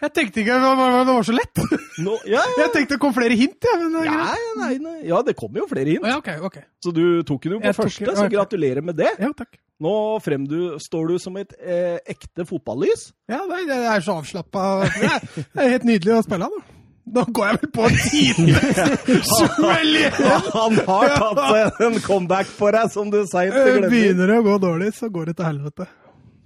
jeg 0.05 0.13
tenkte 0.17 0.41
ikke 0.43 0.57
det 0.61 0.71
var, 0.79 0.97
det 1.05 1.13
var 1.17 1.25
så 1.29 1.35
lett. 1.37 1.61
No, 2.05 2.17
ja, 2.29 2.41
Jeg 2.59 2.71
tenkte 2.73 2.95
det 2.97 3.01
kom 3.01 3.13
flere 3.15 3.37
hint, 3.39 3.57
Ja, 3.65 3.75
Men 3.81 3.93
det 3.95 4.03
nei, 4.05 4.25
ja, 4.45 4.53
nei, 4.61 4.73
nei. 4.83 4.95
ja, 5.09 5.21
det 5.25 5.35
kom 5.39 5.57
jo 5.57 5.65
flere 5.69 5.93
hint. 5.95 6.05
Oh, 6.05 6.09
Ja, 6.11 6.17
ok, 6.21 6.29
ok. 6.49 6.57
Så 6.85 6.93
du 6.93 7.03
tok 7.25 7.45
den 7.47 7.55
jo 7.57 7.61
på 7.63 7.69
Jeg 7.69 7.77
tok- 7.77 7.87
første, 7.89 8.17
så 8.19 8.27
gratulerer 8.33 8.85
med 8.85 8.97
det. 8.99 9.11
Ja, 9.21 9.31
takk. 9.37 9.57
Nå 9.83 10.19
fremdu, 10.23 10.77
står 10.79 11.09
du 11.11 11.17
som 11.19 11.35
et 11.39 11.51
eh, 11.59 11.97
ekte 12.07 12.45
fotballys. 12.47 13.09
Ja, 13.27 13.41
nei, 13.49 13.65
det 13.67 13.75
er 13.75 14.03
så 14.05 14.21
avslappa. 14.21 14.85
Det 14.87 15.65
er 15.65 15.73
helt 15.73 15.87
nydelig 15.87 16.13
å 16.15 16.23
spille, 16.23 16.47
da. 16.47 16.75
Da 17.15 17.21
går 17.29 17.49
jeg 17.49 17.57
vel 17.61 17.71
på 17.75 17.83
en 17.85 17.97
time! 18.01 18.61
Smell 19.29 19.99
igjen! 19.99 20.15
Han 20.55 20.79
har 20.87 21.11
tatt 21.11 21.41
seg 21.43 21.83
en 21.85 21.99
comeback 22.01 22.49
på 22.57 22.71
deg, 22.73 22.89
som 22.95 23.11
du 23.13 23.19
sier 23.29 23.51
Eh, 23.51 23.67
glemmer. 23.75 23.91
Begynner 23.91 24.31
det 24.31 24.39
å 24.41 24.45
gå 24.47 24.55
dårlig, 24.63 24.89
så 24.97 25.11
går 25.13 25.29
det 25.29 25.35
til 25.41 25.49
helvete. 25.51 25.85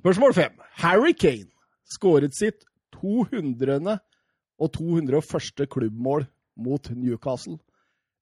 Spørsmål 0.01 0.35
fem. 0.35 0.57
Harry 0.81 1.13
Kane 1.15 1.47
skåret 1.89 2.35
sitt 2.35 2.65
200. 2.99 3.99
og 4.59 4.73
201. 4.75 5.69
klubbmål 5.71 6.25
mot 6.59 6.89
Newcastle. 6.91 7.59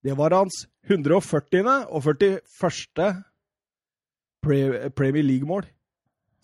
Det 0.06 0.14
var 0.18 0.36
hans 0.38 0.68
140. 0.86 1.66
og 1.90 2.04
41. 2.06 3.24
Pre- 4.48 4.89
Premier 4.96 5.24
League-mål, 5.27 5.66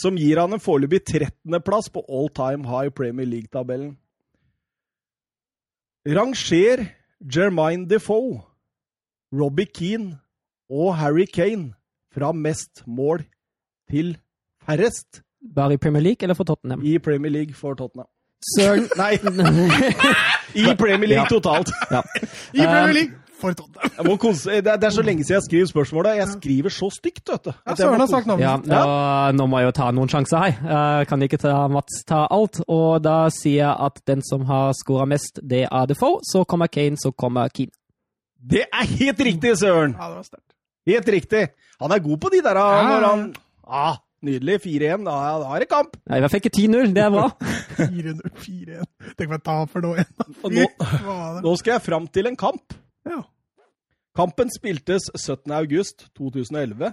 som 0.02 0.16
gir 0.20 0.40
han 0.42 0.54
en 0.54 0.60
foreløpig 0.64 1.02
13.-plass 1.10 1.90
på 1.94 2.04
all 2.10 2.30
time 2.36 2.68
high 2.68 2.92
Premier 2.92 3.26
League-tabellen. 3.30 3.94
Ranger 6.08 6.86
Jermaine 7.36 7.88
Defoe, 7.90 8.42
Robbie 9.34 9.66
Keane 9.74 10.18
og 10.70 10.96
Harry 10.98 11.26
Kane 11.34 11.74
fra 12.14 12.32
mest 12.36 12.84
mål 12.88 13.24
til 13.90 14.18
færrest 14.66 15.22
Bare 15.56 15.74
i 15.74 15.78
Premier 15.78 16.02
League 16.02 16.18
eller 16.24 16.36
for 16.36 16.44
Tottenham? 16.44 16.84
i 16.86 16.98
Premier 17.00 17.32
League 17.32 17.54
for 17.54 17.74
Tottenham. 17.74 18.08
Søren 18.58 18.86
Nei, 18.98 19.14
i 20.64 20.76
Premier 20.80 21.08
League 21.08 21.24
Ja. 21.24 21.28
totalt. 21.30 21.70
ja. 21.92 22.02
I 22.60 22.66
Premier 22.68 22.94
League 22.94 23.14
for 23.44 23.56
Tottenham. 23.60 23.92
Jeg 24.00 24.08
må 24.08 24.16
kons 24.22 24.42
det, 24.48 24.62
er, 24.64 24.80
det 24.82 24.88
er 24.90 24.96
så 24.96 25.04
lenge 25.06 25.26
siden 25.28 25.38
jeg 25.38 25.46
skriver 25.50 25.70
spørsmålet. 25.70 26.18
Jeg 26.22 26.30
skriver 26.34 26.74
så 26.74 26.90
stygt, 26.96 27.24
vet 27.30 27.50
du. 27.50 27.52
Ja, 27.52 27.60
at 27.76 27.82
jeg 27.84 27.88
må 27.88 27.92
Søren 27.94 28.04
har 28.06 28.12
sagt 28.14 28.30
navnet 28.32 28.46
Ja, 28.48 28.54
sitt. 28.64 29.38
nå 29.38 29.46
må 29.52 29.60
jeg 29.62 29.68
jo 29.70 29.74
ta 29.78 29.90
noen 29.96 30.12
sjanser 30.12 30.44
her. 30.46 30.56
Jeg 30.74 31.10
kan 31.12 31.26
ikke 31.28 31.40
ta 31.44 31.54
Mats 31.72 32.00
ta 32.10 32.24
alt. 32.34 32.62
Og 32.72 33.02
da 33.06 33.18
sier 33.36 33.60
jeg 33.60 33.76
at 33.90 34.02
den 34.10 34.24
som 34.26 34.48
har 34.50 34.72
skåra 34.80 35.06
mest, 35.12 35.44
det 35.44 35.66
er 35.70 35.92
Defoe. 35.92 36.24
Så 36.32 36.42
kommer 36.50 36.72
Kane, 36.74 36.98
så 36.98 37.12
kommer 37.12 37.52
Keane. 37.54 37.76
Det 38.44 38.66
er 38.66 38.90
helt 38.98 39.22
riktig, 39.24 39.54
Søren! 39.62 39.94
Ja, 40.00 40.10
det 40.12 40.18
var 40.24 40.26
sterkt. 40.28 40.50
Helt 40.90 41.14
riktig. 41.16 41.44
Han 41.80 41.94
er 41.96 42.02
god 42.04 42.18
på 42.26 42.32
de 42.34 42.42
der 42.44 42.58
Ja. 42.60 42.82
når 42.90 43.06
han 43.08 43.22
ah, 43.68 44.00
Nydelig. 44.24 44.58
4-1. 44.64 45.04
Da, 45.04 45.14
da 45.44 45.50
er 45.56 45.64
det 45.64 45.68
kamp. 45.72 45.98
Nei, 46.08 46.20
jeg 46.24 46.32
fikk 46.32 46.46
10-0, 46.56 46.94
det 46.96 47.02
er 47.04 47.10
bra. 47.12 47.26
4-0, 47.80 48.20
4-1. 48.40 48.86
Tenk 49.20 49.28
om 49.28 49.34
jeg 49.36 49.44
tar 49.44 49.66
for 49.72 49.84
nå 49.84 49.90
igjen. 49.98 50.68
Nå, 51.04 51.18
nå 51.44 51.56
skal 51.60 51.74
jeg 51.76 51.84
fram 51.88 52.08
til 52.08 52.30
en 52.32 52.38
kamp. 52.40 52.76
Ja. 53.08 53.20
Kampen 54.14 54.52
spiltes 54.54 55.08
17. 55.18 55.50
august 55.58 56.06
2011 56.18 56.92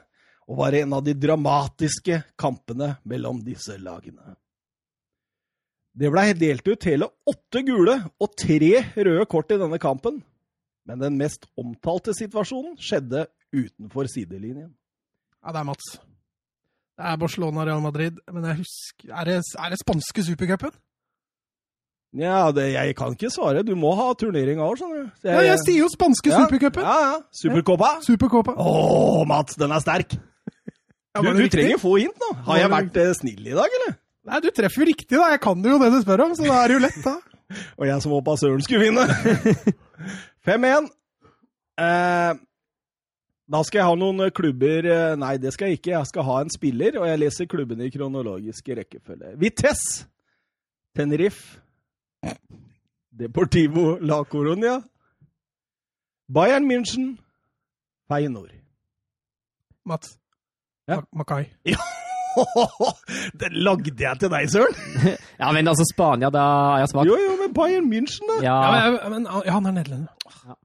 og 0.50 0.56
var 0.56 0.74
en 0.78 0.94
av 0.96 1.02
de 1.04 1.12
dramatiske 1.14 2.22
kampene 2.40 2.94
mellom 3.04 3.42
disse 3.44 3.76
lagene. 3.78 4.34
Det 5.92 6.08
ble 6.08 6.30
delt 6.38 6.64
ut 6.70 6.86
hele 6.88 7.10
åtte 7.28 7.62
gule 7.66 7.96
og 8.22 8.32
tre 8.40 8.72
røde 8.96 9.26
kort 9.28 9.52
i 9.52 9.58
denne 9.60 9.78
kampen, 9.82 10.22
men 10.88 11.02
den 11.02 11.18
mest 11.20 11.44
omtalte 11.60 12.14
situasjonen 12.16 12.78
skjedde 12.80 13.26
utenfor 13.52 14.08
sidelinjen. 14.08 14.70
ja, 15.44 15.52
det 15.52 15.60
er 15.60 15.68
Mats. 15.68 15.98
Det 16.96 17.08
er 17.08 17.20
Barcelona 17.20 17.64
Real 17.64 17.82
Madrid, 17.84 18.16
men 18.32 18.44
jeg 18.44 18.62
husker 18.62 19.12
Er 19.12 19.24
det, 19.24 19.36
er 19.58 19.70
det 19.70 19.78
spanske 19.80 20.24
supercupen? 20.24 20.72
Ja, 22.18 22.50
det, 22.50 22.64
jeg 22.74 22.94
kan 22.98 23.14
ikke 23.14 23.30
svare. 23.30 23.62
Du 23.62 23.76
må 23.78 23.92
ha 23.94 24.08
turnering 24.18 24.58
òg, 24.58 24.74
skjønner 24.80 25.04
du. 25.04 25.10
Jeg, 25.22 25.30
Ja, 25.30 25.42
jeg 25.52 25.60
sier 25.62 25.78
jo 25.84 25.88
spanske 25.92 26.32
ja, 26.32 26.40
supercupen! 26.42 26.82
Ja, 26.82 26.96
ja. 27.04 27.18
Supercopa. 27.30 27.90
Supercopa. 28.02 28.54
Å, 28.58 29.22
Mats, 29.30 29.54
den 29.60 29.70
er 29.76 29.82
sterk! 29.84 30.16
Ja, 31.14 31.22
Du, 31.22 31.30
du 31.38 31.46
trenger 31.50 31.78
få 31.82 31.96
hint 31.98 32.18
nå. 32.22 32.32
Har 32.46 32.58
jeg 32.60 32.70
vært 32.70 32.98
eh, 33.02 33.12
snill 33.18 33.46
i 33.46 33.54
dag, 33.54 33.78
eller? 33.78 33.94
Nei, 34.30 34.40
du 34.42 34.50
treffer 34.54 34.82
jo 34.82 34.88
riktig, 34.90 35.16
da. 35.16 35.30
Jeg 35.32 35.40
kan 35.42 35.62
jo 35.64 35.78
det 35.82 35.90
du 35.94 35.98
spør 36.02 36.24
om, 36.26 36.34
så 36.38 36.46
da 36.46 36.58
er 36.64 36.70
det 36.70 36.76
jo 36.76 36.82
lett, 36.84 37.00
da. 37.06 37.16
Og 37.78 37.86
jeg 37.88 38.02
som 38.04 38.12
håpa 38.14 38.36
Søren 38.38 38.62
skulle 38.66 38.90
vinne. 38.90 39.06
5-1. 40.46 40.90
Eh, 41.80 42.34
da 43.50 43.62
skal 43.66 43.80
jeg 43.80 43.88
ha 43.88 43.96
noen 43.98 44.26
eh, 44.26 44.30
klubber 44.34 44.86
eh, 44.86 45.14
Nei, 45.18 45.32
det 45.42 45.50
skal 45.54 45.70
jeg 45.72 45.80
ikke. 45.80 45.94
Jeg 45.96 46.10
skal 46.10 46.26
ha 46.28 46.36
en 46.44 46.52
spiller, 46.54 46.98
og 47.00 47.08
jeg 47.10 47.22
leser 47.22 47.50
klubbene 47.50 47.86
i 47.88 47.94
kronologisk 47.94 48.70
rekkefølge. 48.82 49.34
Vitesse. 49.40 50.06
Tenerife. 50.98 51.59
Deportivo 53.20 53.98
La 54.00 54.22
Coronia. 54.24 54.80
Bayern 56.28 56.64
München. 56.66 57.18
Feyenoord. 58.08 58.52
Mats. 59.84 60.18
Ja. 60.88 60.96
Ma- 61.00 61.06
Makai. 61.22 61.44
Den 63.40 63.52
lagde 63.66 63.90
jeg 63.98 64.18
til 64.20 64.30
deg, 64.30 64.50
Søren! 64.50 64.76
Ja, 65.40 65.48
men 65.56 65.68
altså, 65.68 65.84
Spania, 65.88 66.28
da 66.30 66.42
har 66.44 66.78
jeg 66.84 66.88
smakt. 66.92 67.08
Jo, 67.08 67.16
jo, 67.18 67.36
men 67.40 67.54
Bayern 67.56 67.88
München, 67.90 68.28
da. 68.28 68.36
Ja, 68.44 68.56
Ja, 68.76 68.90
men, 68.90 69.00
men 69.16 69.26
ja, 69.46 69.50
han 69.56 69.66
er 69.66 69.74
nederlender. 69.74 70.56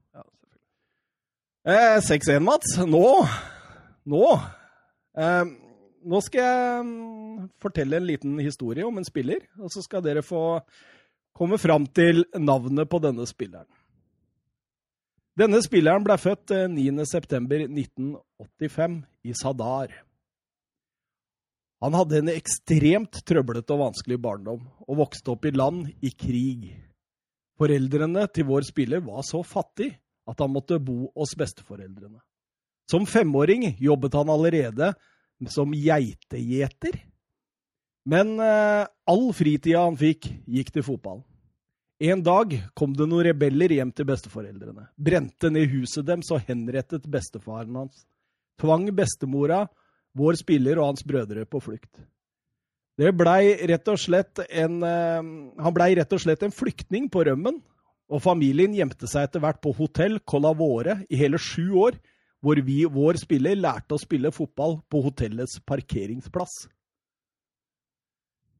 Eh, 1.66 1.96
6-1, 2.06 2.38
Mats. 2.46 2.76
Nå 2.86 3.06
Nå 4.06 4.20
eh, 5.18 5.46
Nå 6.06 6.20
skal 6.22 6.44
jeg 6.44 6.84
mm, 6.86 7.48
fortelle 7.62 7.98
en 7.98 8.06
liten 8.06 8.36
historie 8.38 8.86
om 8.86 9.00
en 9.00 9.08
spiller, 9.08 9.40
og 9.58 9.72
så 9.74 9.82
skal 9.82 10.04
dere 10.04 10.22
få 10.22 10.60
komme 11.36 11.60
fram 11.60 11.84
til 11.92 12.24
navnet 12.40 12.88
på 12.88 12.96
denne 13.04 13.28
spilleren. 13.28 13.68
Denne 15.36 15.60
spilleren 15.60 16.00
ble 16.04 16.16
født 16.16 16.50
eh, 16.56 16.64
9.9.1985 16.72 19.04
i 19.28 19.34
Sadar. 19.36 19.92
Han 21.84 21.92
hadde 21.92 22.22
en 22.22 22.30
ekstremt 22.32 23.20
trøblete 23.28 23.68
og 23.74 23.82
vanskelig 23.90 24.16
barndom, 24.24 24.62
og 24.88 25.00
vokste 25.02 25.34
opp 25.34 25.44
i 25.44 25.52
land 25.52 25.92
i 26.00 26.08
krig. 26.16 26.72
Foreldrene 27.60 28.24
til 28.32 28.48
vår 28.48 28.64
spiller 28.68 29.00
var 29.04 29.20
så 29.28 29.42
fattig 29.44 29.90
at 30.26 30.40
han 30.40 30.50
måtte 30.54 30.80
bo 30.82 31.12
hos 31.12 31.36
besteforeldrene. 31.38 32.18
Som 32.88 33.06
femåring 33.08 33.76
jobbet 33.82 34.14
han 34.16 34.28
allerede 34.32 34.94
som 35.52 35.72
geitegjeter. 35.74 36.96
Men 38.06 38.36
eh, 38.38 38.84
all 39.10 39.24
fritida 39.34 39.82
han 39.82 39.96
fikk, 39.98 40.28
gikk 40.46 40.70
til 40.74 40.84
fotball. 40.86 41.24
En 42.06 42.20
dag 42.22 42.52
kom 42.76 42.92
det 42.94 43.06
noen 43.08 43.24
rebeller 43.24 43.72
hjem 43.72 43.90
til 43.96 44.06
besteforeldrene. 44.06 44.84
Brente 44.94 45.50
ned 45.50 45.70
huset 45.72 46.04
deres 46.06 46.30
og 46.34 46.44
henrettet 46.46 47.06
bestefaren 47.10 47.78
hans. 47.80 48.04
Tvang 48.60 48.90
bestemora, 48.94 49.64
vår 50.16 50.38
spiller 50.38 50.78
og 50.78 50.92
hans 50.92 51.06
brødre 51.06 51.46
på 51.48 51.60
flukt. 51.64 52.04
Det 52.96 53.10
blei 53.12 53.56
rett 53.68 53.88
og 53.92 53.98
slett 54.00 54.40
en, 54.46 54.78
eh, 54.86 55.24
han 55.64 55.74
blei 55.74 55.94
rett 55.98 56.12
og 56.12 56.22
slett 56.22 56.44
en 56.46 56.54
flyktning 56.54 57.10
på 57.12 57.26
rømmen, 57.26 57.58
og 58.06 58.22
familien 58.22 58.72
gjemte 58.76 59.08
seg 59.10 59.26
etter 59.26 59.42
hvert 59.42 59.58
på 59.60 59.74
hotell 59.74 60.20
Colavore 60.20 61.00
i 61.10 61.18
hele 61.18 61.40
sju 61.42 61.74
år, 61.74 61.98
hvor 62.40 62.60
vi, 62.62 62.84
vår 62.86 63.18
spiller, 63.18 63.58
lærte 63.58 63.96
å 63.96 64.00
spille 64.00 64.30
fotball 64.30 64.78
på 64.86 65.02
hotellets 65.02 65.58
parkeringsplass. 65.66 66.68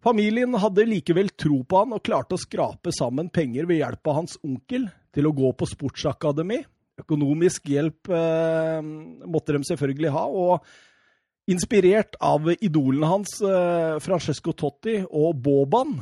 Familien 0.07 0.55
hadde 0.55 0.85
likevel 0.87 1.33
tro 1.35 1.65
på 1.67 1.81
han 1.81 1.97
og 1.97 2.05
klarte 2.07 2.37
å 2.37 2.39
skrape 2.39 2.93
sammen 2.95 3.27
penger 3.35 3.67
ved 3.67 3.81
hjelp 3.81 4.07
av 4.07 4.21
hans 4.21 4.37
onkel 4.47 4.85
til 5.11 5.27
å 5.27 5.33
gå 5.35 5.49
på 5.59 5.67
sportsakademi. 5.67 6.61
Økonomisk 7.03 7.67
hjelp 7.73 8.13
eh, 8.15 8.79
måtte 9.27 9.57
de 9.57 9.67
selvfølgelig 9.67 10.13
ha, 10.15 10.23
og 10.31 11.51
inspirert 11.51 12.15
av 12.23 12.47
idolene 12.55 13.11
hans, 13.11 13.35
eh, 13.43 13.97
Francesco 14.05 14.55
Totti 14.55 15.01
og 15.05 15.43
Boban, 15.43 15.99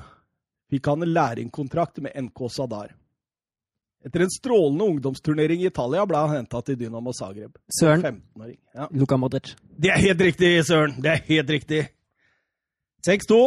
fikk 0.71 0.93
han 0.93 1.07
en 1.07 1.15
lærlingkontrakt 1.17 2.03
med 2.05 2.13
NK 2.27 2.45
Sadar. 2.53 2.93
Etter 4.05 4.27
en 4.27 4.33
strålende 4.37 4.85
ungdomsturnering 4.85 5.65
i 5.65 5.71
Italia 5.71 6.05
ble 6.05 6.21
han 6.21 6.43
henta 6.43 6.61
til 6.61 6.77
Dynamo 6.77 7.17
Zagreb. 7.17 7.57
Søren. 7.73 8.05
15-åring. 8.05 8.61
Ja. 8.77 8.91
Luka 8.93 9.17
Modric. 9.17 9.55
Det 9.65 9.95
er 9.97 10.03
helt 10.11 10.29
riktig, 10.29 10.53
Søren. 10.69 10.99
Det 11.01 11.15
er 11.15 11.25
helt 11.31 11.57
riktig. 11.57 11.83
6-2. 13.09 13.41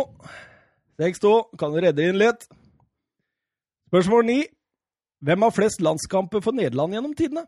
6-2. 1.01 1.33
Kan 1.59 1.73
du 1.73 1.81
redde 1.83 2.07
inn 2.09 2.17
litt? 2.19 2.47
Spørsmål 3.91 4.25
9. 4.29 4.37
Hvem 5.27 5.45
har 5.45 5.53
flest 5.55 5.81
landskamper 5.81 6.41
for 6.45 6.53
Nederland 6.57 6.93
gjennom 6.93 7.13
tidene? 7.17 7.45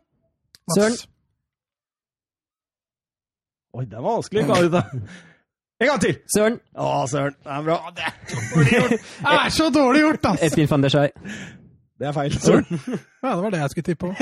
Søren. 0.74 0.96
Oi, 3.74 3.84
den 3.86 4.02
var 4.02 4.16
vanskelig. 4.18 4.46
Kan 4.48 4.64
du 4.66 4.72
ta? 4.74 4.82
En 5.80 5.88
gang 5.88 6.00
til! 6.02 6.16
Søren. 6.34 6.58
Å, 6.74 6.88
Søren. 7.08 7.36
Det 7.40 7.52
er 7.56 7.62
bra. 7.68 7.76
Det 7.96 8.08
Det 9.24 9.36
er 9.36 9.52
så 9.54 9.68
dårlig 9.72 10.02
gjort, 10.02 10.26
ass! 10.32 10.42
Edvin 10.48 10.68
van 10.70 10.84
der 10.84 10.92
Schei. 10.92 11.06
det 12.00 12.08
er 12.10 12.16
feil, 12.16 12.34
Søren. 12.42 12.66
Ja, 13.22 13.30
det 13.36 13.42
var 13.44 13.54
det 13.54 13.60
jeg 13.62 13.72
skulle 13.74 13.88
tippe 13.88 14.10
på. 14.10 14.14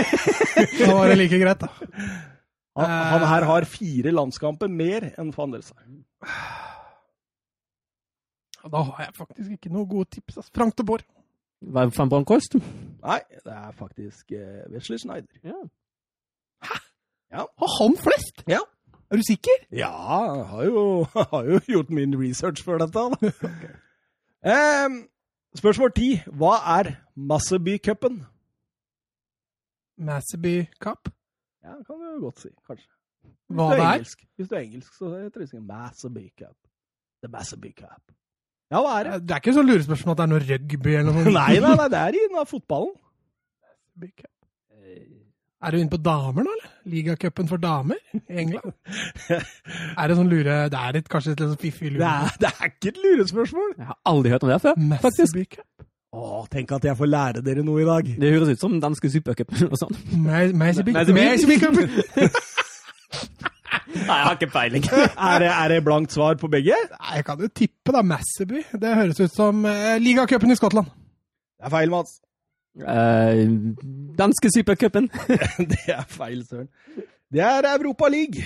Da 0.78 0.90
var 0.94 1.10
det 1.10 1.18
like 1.18 1.40
greit, 1.40 1.64
da. 1.64 1.96
Han, 2.78 2.92
han 3.10 3.26
her 3.32 3.46
har 3.48 3.66
fire 3.66 4.12
landskamper 4.14 4.70
mer 4.70 5.08
enn 5.18 5.32
van 5.34 5.56
der 5.56 5.64
Sar. 5.66 5.82
Da 8.64 8.82
har 8.82 9.04
jeg 9.04 9.14
faktisk 9.16 9.50
ikke 9.50 9.72
noe 9.72 9.86
gode 9.86 10.10
tips. 10.16 10.38
ass. 10.38 10.50
Frank 10.54 10.76
de 10.78 10.84
Boer. 10.84 11.04
Var 11.60 11.90
van 11.96 12.10
Bronckhorst? 12.10 12.54
Nei, 13.02 13.20
det 13.44 13.52
er 13.52 13.70
faktisk 13.74 14.32
uh, 14.32 14.72
Wesley 14.72 14.98
Schneider. 14.98 15.40
Ja. 15.44 15.58
Har 17.32 17.82
han 17.82 17.96
flest? 17.98 18.44
Ja. 18.48 18.60
Er 19.10 19.16
du 19.16 19.22
sikker? 19.22 19.56
Ja, 19.72 19.90
jeg 20.34 20.44
har 20.46 20.64
jo, 20.64 21.02
har 21.32 21.44
jo 21.44 21.60
gjort 21.68 21.90
min 21.90 22.14
research 22.22 22.64
før 22.64 22.78
dette. 22.78 22.98
Da. 22.98 24.86
um, 24.86 24.98
spørsmål 25.60 25.92
ti. 25.96 26.10
Hva 26.26 26.54
er 26.78 26.92
Masseby-cupen? 27.16 28.20
Masseby 29.98 30.66
Cup? 30.78 31.08
Ja, 31.64 31.74
det 31.78 31.86
kan 31.86 31.94
du 31.94 32.20
godt 32.20 32.40
si, 32.40 32.48
kanskje. 32.66 32.88
Hvis 33.22 33.56
Hva 33.56 33.70
det 33.72 33.80
er? 33.80 33.92
Engelsk. 33.92 34.26
Hvis 34.36 34.48
du 34.48 34.54
er 34.54 34.60
engelsk, 34.60 34.94
så 34.94 35.10
heter 35.16 35.46
det 35.46 35.62
Masseby 35.62 36.28
Cup. 36.38 36.56
The 37.22 37.28
Masseby 37.32 37.72
Cup. 37.80 38.12
Ja, 38.68 38.80
hva 38.84 38.96
er 39.00 39.06
det? 39.08 39.18
Det 39.28 39.34
er 39.36 39.40
ikke 39.42 39.54
så 39.56 39.62
lurespørsmål 39.64 40.12
at 40.12 40.18
det 40.18 40.24
er 40.26 40.32
noe 40.34 40.42
rugby 40.44 40.96
eller 40.98 41.14
noe? 41.16 41.30
Nei, 41.38 41.54
nei, 41.64 41.74
nei, 41.80 41.86
det 41.94 42.00
er 42.02 42.18
innen 42.22 42.48
fotballen. 42.50 42.90
Cup. 44.08 44.34
Er 45.58 45.74
du 45.74 45.78
inne 45.80 45.90
på 45.90 45.98
damer 45.98 46.44
nå, 46.46 46.52
eller? 46.54 46.66
Ligacupen 46.92 47.48
for 47.50 47.58
damer 47.58 47.96
i 48.14 48.36
England? 48.44 48.76
er 49.98 50.04
det 50.12 50.14
sånn 50.20 50.28
lure 50.30 50.58
Det 50.70 50.78
er 50.78 50.98
et, 51.00 51.08
kanskje 51.10 51.32
et 51.34 51.40
litt 51.42 51.50
sånn 51.50 51.58
fiffig 51.64 51.88
Det 51.90 51.96
lure? 51.96 52.12
er, 52.28 52.36
det 52.44 52.52
er 52.52 52.68
ikke 52.70 52.92
et 52.92 53.00
lurespørsmål. 53.02 53.72
Jeg 53.80 53.88
har 53.88 53.98
aldri 54.12 54.30
hørt 54.36 54.46
om 54.46 54.52
det 54.52 54.60
før, 54.62 54.78
faktisk. 55.02 55.40
Cup? 55.56 55.66
Å, 56.14 56.28
tenk 56.52 56.70
at 56.78 56.86
jeg 56.88 56.96
får 57.00 57.10
lære 57.10 57.42
dere 57.44 57.64
noe 57.66 57.82
i 57.82 57.88
dag. 57.88 58.06
Det 58.22 58.30
høres 58.36 58.54
ut 58.54 58.62
som 58.62 58.78
danske 58.80 59.10
supercup 59.12 59.50
eller 59.56 59.72
noe 59.74 59.80
sånt. 59.82 59.98
Ma- 60.14 60.46
Masseby 60.62 60.94
Masseby. 60.94 61.26
Masseby 61.26 61.58
Cup! 61.64 61.74
Nei, 64.06 64.16
jeg 64.16 64.26
har 64.26 64.36
ikke 64.38 64.50
peiling. 64.52 64.86
Er 65.28 65.42
det, 65.42 65.50
er 65.50 65.68
det 65.72 65.82
blankt 65.84 66.14
svar 66.14 66.38
på 66.40 66.50
begge? 66.52 66.76
Nei, 66.94 67.16
Jeg 67.16 67.24
kan 67.26 67.42
jo 67.42 67.48
tippe, 67.48 67.92
da. 67.94 68.02
Masseby. 68.02 68.62
Det 68.72 68.94
høres 68.94 69.20
ut 69.20 69.34
som 69.34 69.64
eh, 69.68 69.98
ligacupen 70.02 70.54
i 70.54 70.56
Skottland. 70.58 70.90
Det 71.58 71.66
er 71.66 71.74
feil, 71.74 71.90
Mats. 71.92 72.18
Eh, 72.78 73.44
danske 74.18 74.50
supercupen. 74.54 75.10
Det 75.72 75.84
er 75.90 76.04
feil, 76.08 76.44
søren. 76.46 76.68
Det 77.32 77.42
er 77.44 77.66
Europa 77.74 78.08
League. 78.08 78.44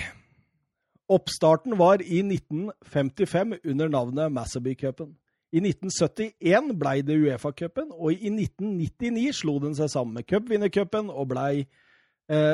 Oppstarten 1.13 1.77
var 1.77 2.01
i 2.01 2.23
1955 2.23 3.59
under 3.69 3.87
navnet 3.91 4.31
Masseby-cupen. 4.31 5.13
I 5.53 5.61
1971 5.61 6.73
blei 6.79 7.01
det 7.05 7.19
Uefa-cupen, 7.21 7.91
og 7.93 8.11
i 8.15 8.31
1999 8.31 9.35
slo 9.37 9.59
den 9.61 9.75
seg 9.77 9.91
sammen 9.93 10.17
med 10.17 10.25
cupvinnercupen 10.25 11.11
og 11.13 11.27
blei 11.29 11.67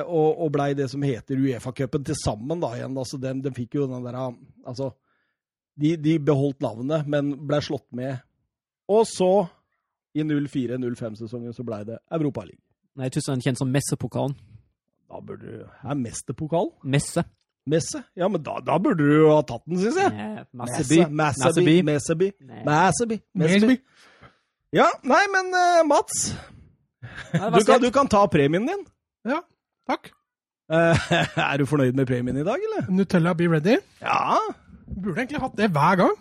og, 0.06 0.42
og 0.44 0.52
blei 0.56 0.72
det 0.78 0.90
som 0.92 1.04
heter 1.06 1.40
Uefa-cupen 1.40 2.06
til 2.08 2.18
sammen 2.18 2.62
da 2.64 2.74
igjen. 2.78 2.98
Altså, 2.98 3.20
den, 3.22 3.44
den 3.46 3.56
fikk 3.56 3.78
jo 3.80 3.88
den 3.90 4.06
der 4.08 4.18
Altså, 4.68 4.92
de, 5.80 5.96
de 5.98 6.18
beholdt 6.20 6.62
navnet, 6.64 7.08
men 7.08 7.34
blei 7.48 7.62
slått 7.64 7.88
med. 7.96 8.20
Og 8.90 9.06
så, 9.08 9.46
i 10.18 10.26
04-05-sesongen, 10.26 11.54
så 11.54 11.64
blei 11.68 11.84
det 11.88 12.00
Europaligaen. 12.12 12.62
Nei, 13.00 13.12
Tyskland 13.14 13.46
kjent 13.46 13.62
som 13.62 13.70
Messepokalen. 13.72 14.34
Da 15.10 15.20
burde 15.26 15.46
du 15.46 15.62
Er 15.66 15.98
mesterpokal? 15.98 16.72
Messe. 16.84 17.24
Messe? 17.70 18.02
Ja, 18.18 18.28
men 18.30 18.44
da, 18.44 18.60
da 18.66 18.78
burde 18.82 19.06
du 19.06 19.16
jo 19.24 19.32
ha 19.34 19.42
tatt 19.46 19.64
den, 19.66 19.80
syns 19.82 19.98
jeg. 19.98 20.12
Eh, 20.14 20.44
Masseby. 20.58 21.00
Masseby. 21.22 21.76
Masseby. 21.86 22.30
Nei. 22.46 22.62
Masseby. 22.66 23.78
Ja, 24.76 24.86
nei, 25.02 25.22
men 25.34 25.50
uh, 25.56 25.82
Mats. 25.90 26.28
Ja, 27.34 27.50
Du 27.50 27.64
kan, 27.66 27.82
du 27.82 27.90
kan 27.94 28.10
ta 28.12 28.26
premien 28.30 28.68
din. 28.70 28.84
Ja, 29.26 29.42
takk. 29.90 30.12
Eh, 30.70 31.12
er 31.50 31.60
du 31.60 31.66
fornøyd 31.70 31.98
med 31.98 32.08
premien 32.10 32.38
i 32.38 32.46
dag, 32.46 32.62
eller? 32.70 32.90
Nutella 32.94 33.34
Be 33.38 33.50
Ready. 33.50 33.80
Ja. 34.04 34.38
Burde 34.90 35.18
egentlig 35.22 35.42
hatt 35.44 35.58
det 35.58 35.72
hver 35.76 36.00
gang. 36.04 36.16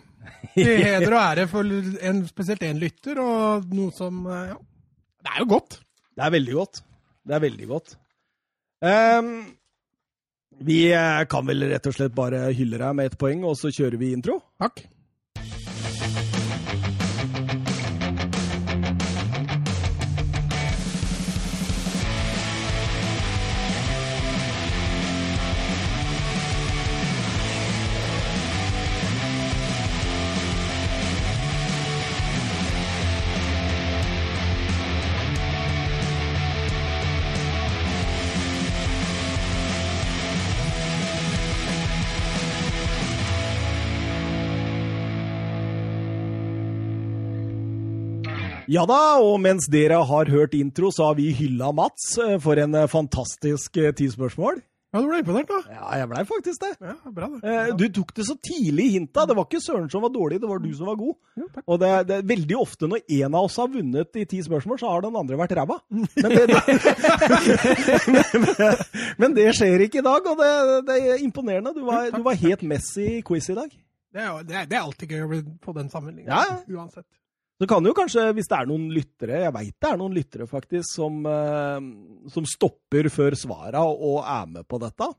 Til 0.55 0.73
heder 0.85 1.13
og 1.13 1.21
ære 1.21 1.47
for 1.51 1.77
en, 2.09 2.25
spesielt 2.29 2.65
én 2.65 2.81
lytter, 2.81 3.21
og 3.21 3.69
noe 3.73 3.93
som 3.95 4.25
eh, 4.27 4.49
Ja. 4.53 4.59
Det 5.19 5.33
er 5.35 5.41
jo 5.43 5.49
godt. 5.51 5.81
Det 6.15 6.23
er 6.23 6.31
veldig 6.31 6.53
godt. 6.55 6.77
Det 7.27 7.35
er 7.35 7.41
veldig 7.43 7.65
godt. 7.67 7.97
Um, 8.79 9.33
vi 10.63 10.77
eh, 10.95 11.23
kan 11.27 11.47
vel 11.47 11.65
rett 11.67 11.89
og 11.91 11.95
slett 11.95 12.15
bare 12.15 12.45
hylle 12.55 12.79
deg 12.79 12.95
med 12.95 13.11
ett 13.11 13.17
poeng, 13.19 13.43
og 13.47 13.57
så 13.59 13.71
kjører 13.75 13.99
vi 13.99 14.13
intro. 14.15 14.37
Takk. 14.63 14.85
Ja 48.69 48.83
da, 48.85 48.99
og 49.25 49.39
mens 49.41 49.65
dere 49.71 49.97
har 50.05 50.29
hørt 50.29 50.53
intro, 50.53 50.91
så 50.93 51.07
har 51.09 51.15
vi 51.17 51.31
hylla 51.33 51.71
Mats 51.73 52.11
eh, 52.21 52.35
for 52.43 52.59
en 52.61 52.75
eh, 52.77 52.89
fantastisk 52.91 53.79
eh, 53.81 53.93
ti 53.97 54.05
spørsmål. 54.13 54.59
Ja, 54.89 55.01
du 55.03 55.07
ble 55.11 55.19
imponert, 55.21 55.49
da. 55.49 55.57
Ja, 55.69 55.87
jeg 55.99 56.07
blei 56.09 56.21
faktisk 56.25 56.63
det. 56.63 56.69
Ja, 56.81 56.93
Bra, 57.13 57.27
det. 57.29 57.39
Bra. 57.43 57.65
Du 57.77 57.83
tok 57.93 58.13
det 58.17 58.23
så 58.25 58.33
tidlig 58.41 58.87
i 58.87 58.93
hinta. 58.95 59.25
Det 59.29 59.35
var 59.37 59.45
ikke 59.45 59.61
Søren 59.61 59.85
som 59.93 60.01
var 60.01 60.09
dårlig, 60.13 60.39
det 60.41 60.49
var 60.49 60.61
du 60.63 60.69
som 60.73 60.89
var 60.89 60.97
god. 60.97 61.13
Jo, 61.37 61.45
takk. 61.53 61.65
Og 61.69 61.77
det, 61.83 61.91
det 62.09 62.15
er 62.15 62.25
veldig 62.31 62.57
ofte 62.57 62.89
når 62.89 63.03
en 63.19 63.37
av 63.37 63.45
oss 63.49 63.57
har 63.61 63.69
vunnet 63.73 64.17
i 64.17 64.25
ti 64.31 64.39
spørsmål, 64.45 64.79
så 64.81 64.89
har 64.89 65.05
den 65.05 65.19
andre 65.21 65.37
vært 65.43 65.53
ræva. 65.59 65.77
Men 65.93 66.33
det, 66.33 66.47
men, 68.09 68.25
men 69.21 69.37
det 69.37 69.45
skjer 69.59 69.85
ikke 69.85 70.01
i 70.01 70.07
dag, 70.09 70.25
og 70.33 70.41
det, 70.41 70.49
det 70.89 70.97
er 71.13 71.23
imponerende. 71.25 71.73
Du 71.77 71.83
var, 71.89 72.09
du 72.13 72.21
var 72.25 72.37
helt 72.41 72.65
Messi 72.73 73.05
i 73.19 73.21
quiz 73.25 73.49
i 73.53 73.57
dag. 73.61 73.69
Det 74.09 74.23
er, 74.25 74.29
jo- 74.33 74.41
det, 74.45 74.55
er, 74.57 74.65
det 74.73 74.77
er 74.77 74.85
alltid 74.89 75.13
gøy 75.13 75.21
å 75.25 75.29
bli 75.35 75.43
på 75.61 75.73
den 75.77 75.89
sammenligningen. 75.93 76.33
Ja, 76.33 76.57
Uansett. 76.81 77.05
Så 77.59 77.67
kan 77.67 77.83
jo 77.83 77.91
kanskje, 77.97 78.23
hvis 78.37 78.47
det 78.47 78.55
er 78.55 78.67
noen 78.69 78.85
lyttere, 78.95 79.41
jeg 79.43 79.51
veit 79.53 79.73
det 79.83 79.89
er 79.89 79.97
noen 79.99 80.13
lyttere 80.15 80.45
faktisk, 80.47 80.87
som, 80.95 81.17
eh, 81.27 82.29
som 82.31 82.45
stopper 82.47 83.09
før 83.11 83.35
svara 83.35 83.81
og 83.83 84.21
er 84.23 84.45
med 84.47 84.67
på 84.67 84.79
dette. 84.79 85.09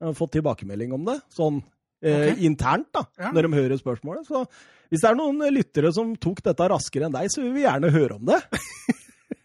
Jeg 0.00 0.06
har 0.06 0.14
fått 0.14 0.36
tilbakemelding 0.38 0.94
om 0.94 1.04
det, 1.10 1.18
sånn 1.34 1.58
eh, 2.02 2.30
Ok. 2.30 2.38
internt, 2.46 2.86
da, 2.94 3.02
Ja. 3.18 3.32
når 3.34 3.42
de 3.42 3.56
hører 3.58 3.76
spørsmålet. 3.82 4.24
Så 4.30 4.46
hvis 4.88 5.02
det 5.02 5.10
er 5.10 5.18
noen 5.18 5.42
lyttere 5.52 5.92
som 5.92 6.14
tok 6.16 6.40
dette 6.46 6.68
raskere 6.70 7.06
enn 7.10 7.12
deg, 7.12 7.28
så 7.28 7.42
vil 7.42 7.52
vi 7.58 7.66
gjerne 7.66 7.90
høre 7.90 8.14
om 8.16 8.24
det. 8.24 8.40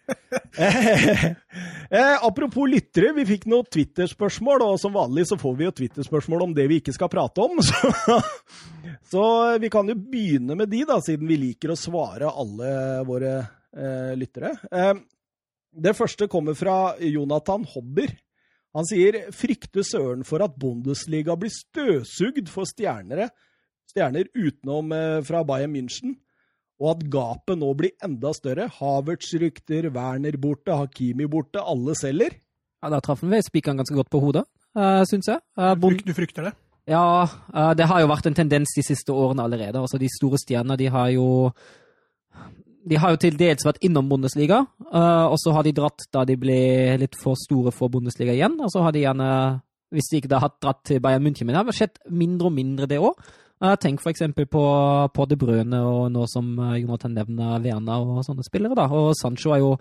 eh, 1.90 2.16
apropos 2.26 2.70
lyttere, 2.70 3.12
vi 3.18 3.26
fikk 3.28 3.48
noen 3.52 3.68
Twitter-spørsmål, 3.72 4.64
og 4.66 4.80
som 4.82 4.94
vanlig 4.96 5.26
så 5.30 5.38
får 5.40 5.56
vi 5.60 5.68
jo 5.68 5.74
Twitter-spørsmål 5.80 6.46
om 6.48 6.56
det 6.58 6.68
vi 6.72 6.80
ikke 6.82 6.96
skal 6.96 7.12
prate 7.12 7.46
om. 7.46 7.60
Så, 7.66 8.22
så 9.10 9.24
vi 9.62 9.70
kan 9.72 9.88
jo 9.90 9.96
begynne 9.98 10.56
med 10.58 10.70
de, 10.72 10.82
da, 10.88 10.98
siden 11.04 11.28
vi 11.30 11.38
liker 11.40 11.74
å 11.74 11.80
svare 11.80 12.30
alle 12.30 12.70
våre 13.08 13.34
eh, 13.40 14.14
lyttere. 14.18 14.56
Eh, 14.72 14.94
det 15.76 15.94
første 15.98 16.28
kommer 16.32 16.56
fra 16.58 16.96
Jonathan 17.04 17.66
Hobber. 17.74 18.14
Han 18.76 18.88
sier 18.88 19.30
frykter 19.36 19.86
søren 19.88 20.26
for 20.28 20.44
at 20.44 20.56
Bundesliga 20.60 21.36
blir 21.40 21.54
støvsugd 21.54 22.50
for 22.52 22.68
stjernere, 22.68 23.30
stjerner 23.92 24.28
utenom 24.36 24.92
eh, 24.96 25.20
fra 25.28 25.44
Bayern 25.48 25.76
München, 25.76 26.18
og 26.82 26.90
at 26.92 27.06
gapet 27.12 27.60
nå 27.60 27.70
blir 27.78 27.96
enda 28.04 28.34
større. 28.36 28.68
Havertz 28.80 29.32
rykter, 29.40 29.88
Werner 29.96 30.36
borte, 30.42 30.76
Hakimi 30.76 31.28
borte, 31.32 31.64
alle 31.64 31.96
selger. 31.96 32.36
Ja, 32.84 32.92
da 32.92 33.00
traff 33.04 33.24
han 33.24 33.32
vel 33.32 33.44
spikeren 33.46 33.80
ganske 33.80 33.96
godt 33.98 34.12
på 34.14 34.22
hodet, 34.22 34.44
uh, 34.78 35.02
syns 35.08 35.32
jeg. 35.32 35.42
Eh, 35.58 35.74
du 35.80 36.14
frykter 36.14 36.50
det? 36.50 36.54
Ja, 36.86 37.26
eh, 37.26 37.72
det 37.74 37.88
har 37.90 38.04
jo 38.04 38.12
vært 38.12 38.28
en 38.30 38.38
tendens 38.38 38.76
de 38.78 38.84
siste 38.86 39.14
årene 39.14 39.48
allerede. 39.48 39.82
Altså, 39.82 39.98
de 39.98 40.10
store 40.12 40.38
stjernene 40.42 40.78
de 40.78 40.92
har 40.94 41.10
jo 41.16 41.28
de 42.86 43.00
har 43.02 43.16
jo 43.16 43.18
til 43.18 43.38
dels 43.40 43.66
vært 43.66 43.82
innom 43.86 44.06
Bundesliga, 44.12 44.60
eh, 44.92 45.26
og 45.26 45.40
så 45.42 45.56
har 45.56 45.66
de 45.66 45.74
dratt 45.74 46.06
da 46.14 46.22
de 46.30 46.36
ble 46.38 46.60
litt 47.02 47.18
for 47.18 47.40
store 47.40 47.74
for 47.74 47.90
Bundesliga 47.90 48.36
igjen. 48.36 48.60
Og 48.62 48.70
så 48.70 48.84
har 48.86 48.94
de 48.94 49.02
gjerne, 49.02 49.30
hvis 49.96 50.12
de 50.12 50.22
ikke 50.22 50.30
da 50.36 50.44
har 50.44 50.54
dratt 50.62 50.84
til 50.86 51.02
Bayern 51.02 51.26
München, 51.26 51.50
men 51.50 51.58
det 51.58 51.64
har 51.64 51.80
skjedd 51.80 51.98
mindre 52.14 52.52
og 52.52 52.54
mindre 52.60 52.90
det 52.92 53.02
òg. 53.02 53.18
Tenk 53.62 54.02
for 54.04 54.12
eksempel 54.12 54.48
på, 54.52 54.64
på 55.16 55.26
De 55.30 55.38
Bruyne 55.40 55.80
og 55.80 56.10
nå 56.12 56.26
som 56.32 56.58
eh, 56.60 56.82
Jonathan 56.84 57.16
nevner 57.16 57.62
Verna 57.64 58.00
og 58.04 58.24
sånne 58.28 58.44
spillere. 58.46 58.76
da. 58.76 58.88
Og 58.92 59.16
Sancho 59.16 59.54
er 59.56 59.64
jo 59.64 59.76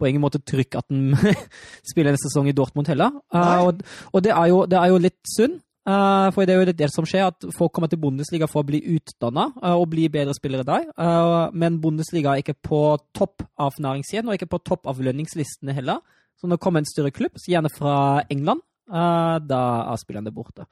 på 0.00 0.08
ingen 0.08 0.22
måte 0.22 0.40
trygg 0.40 0.74
at 0.78 0.86
han 0.90 1.14
spiller 1.90 2.14
en 2.14 2.22
sesong 2.22 2.48
i 2.50 2.56
Dortmund 2.56 2.90
heller. 2.90 3.20
Eh, 3.34 3.58
og 3.64 3.82
og 4.12 4.24
det, 4.24 4.32
er 4.34 4.46
jo, 4.50 4.64
det 4.66 4.78
er 4.78 4.92
jo 4.92 5.02
litt 5.02 5.20
synd. 5.36 5.60
Uh, 5.88 6.28
for 6.34 6.44
det 6.44 6.52
er 6.52 6.58
jo 6.60 6.66
det, 6.68 6.74
det 6.76 6.90
som 6.92 7.06
skjer, 7.08 7.30
at 7.32 7.46
folk 7.56 7.72
kommer 7.72 7.88
til 7.88 7.98
Bundesliga 7.98 8.44
for 8.46 8.60
å 8.60 8.68
bli 8.68 8.82
utdanna 8.92 9.46
og 9.72 9.86
bli 9.90 10.04
bedre 10.12 10.34
spillere 10.36 10.66
der. 10.68 10.84
Uh, 10.92 11.48
men 11.56 11.78
Bundesliga 11.80 12.34
er 12.34 12.44
ikke 12.44 12.58
på 12.68 12.82
topp 13.16 13.46
av 13.58 13.78
næringskjeden, 13.80 14.28
og 14.28 14.36
ikke 14.36 14.50
på 14.52 14.60
topp 14.68 14.90
av 14.92 15.00
lønningslistene 15.00 15.74
heller. 15.74 16.02
Så 16.36 16.46
når 16.46 16.60
det 16.60 16.64
kommer 16.66 16.84
en 16.84 16.90
større 16.90 17.14
klubb, 17.16 17.40
gjerne 17.48 17.72
fra 17.72 17.94
England, 18.30 18.60
da 18.90 19.62
er 19.86 19.98
spillerne 20.02 20.32
borte. 20.34 20.68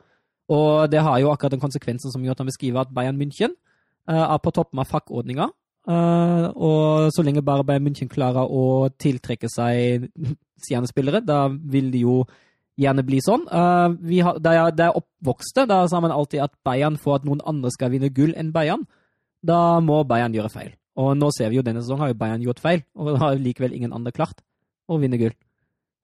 Og 0.48 0.88
det 0.90 1.02
har 1.04 1.18
jo 1.20 1.30
akkurat 1.32 1.52
den 1.52 1.62
konsekvensen 1.62 2.12
som 2.12 2.24
Jonathan 2.24 2.48
beskriver, 2.48 2.80
at 2.80 2.92
Bayern 2.94 3.18
München 3.20 3.54
uh, 4.08 4.24
er 4.34 4.38
på 4.42 4.52
toppen 4.56 4.80
av 4.80 4.88
fakkordninga. 4.88 5.50
Uh, 5.88 6.48
og 6.52 7.12
så 7.16 7.24
lenge 7.24 7.44
bare 7.44 7.64
Bayern 7.64 7.86
München 7.86 8.10
klarer 8.12 8.48
å 8.48 8.88
tiltrekke 9.00 9.48
seg 9.52 10.08
stjernespillere, 10.64 11.22
da 11.24 11.46
vil 11.48 11.92
de 11.92 12.04
jo 12.04 12.22
gjerne 12.78 13.04
bli 13.04 13.20
sånn. 13.24 13.44
Uh, 13.50 13.96
har, 14.24 14.40
da 14.40 14.54
jeg, 14.56 14.76
da 14.78 14.88
jeg 14.88 15.02
oppvokste, 15.02 15.66
da 15.68 15.82
sa 15.90 16.00
man 16.04 16.14
alltid 16.14 16.46
at 16.46 16.56
Bayern 16.64 16.98
for 17.00 17.18
at 17.18 17.26
noen 17.28 17.42
andre 17.48 17.72
skal 17.74 17.92
vinne 17.92 18.12
gull 18.14 18.32
enn 18.38 18.54
Bayern, 18.54 18.86
da 19.44 19.78
må 19.84 20.02
Bayern 20.08 20.34
gjøre 20.34 20.52
feil. 20.52 20.72
Og 20.98 21.12
nå 21.14 21.28
ser 21.34 21.52
vi 21.52 21.60
jo 21.60 21.66
denne 21.66 21.82
sesongen 21.84 22.06
har 22.06 22.12
jo 22.12 22.18
Bayern 22.18 22.42
gjort 22.42 22.62
feil, 22.62 22.82
og 22.98 23.12
da 23.12 23.20
har 23.22 23.42
likevel 23.42 23.76
ingen 23.76 23.94
andre 23.94 24.14
klart 24.14 24.40
å 24.88 24.98
vinne 24.98 25.20
gull. 25.20 25.36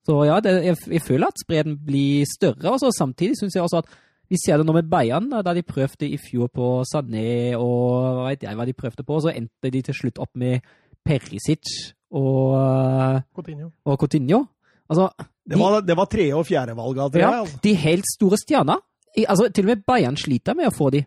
Så 0.05 0.19
ja, 0.29 0.37
det, 0.45 0.53
jeg, 0.67 0.79
jeg 0.99 1.03
føler 1.03 1.33
at 1.33 1.41
spreden 1.41 1.79
blir 1.81 2.29
større. 2.29 2.75
og 2.75 2.93
Samtidig 2.93 3.39
syns 3.41 3.57
jeg 3.57 3.65
også 3.65 3.81
at 3.81 3.95
vi 4.31 4.37
ser 4.41 4.59
det 4.59 4.67
nå 4.67 4.73
med 4.73 4.89
Bayern, 4.91 5.29
da 5.31 5.53
de 5.55 5.63
prøvde 5.63 6.09
i 6.09 6.17
fjor 6.19 6.49
på 6.49 6.83
Sané 6.89 7.55
og 7.59 8.21
hva 8.21 8.29
vet 8.31 8.43
jeg 8.47 8.57
hva 8.57 8.67
de 8.67 8.73
prøvde 8.73 9.05
på, 9.05 9.21
så 9.21 9.33
endte 9.35 9.71
de 9.71 9.83
til 9.83 9.95
slutt 9.95 10.19
opp 10.19 10.31
med 10.41 10.61
Perisic 11.05 11.93
og, 12.11 13.23
Coutinho. 13.37 13.71
og 13.85 13.99
Coutinho. 14.01 14.45
Altså, 14.89 15.09
Det 15.49 15.59
var, 15.59 15.81
det 15.81 15.97
var 15.97 16.05
tredje- 16.07 16.35
og 16.37 16.47
fjerdevalg 16.47 16.99
av 16.99 17.11
tre. 17.13 17.21
ja, 17.21 17.41
altså. 17.41 17.59
de 17.63 17.75
helt 17.75 18.05
store 18.17 18.37
stjerner. 18.41 18.81
I- 19.17 19.27
Altså, 19.29 19.49
til 19.53 19.65
og 19.65 19.69
med 19.77 19.85
Bayern 19.87 20.17
sliter 20.17 20.55
med 20.55 20.67
å 20.67 20.75
få 20.75 20.91
de. 20.91 21.05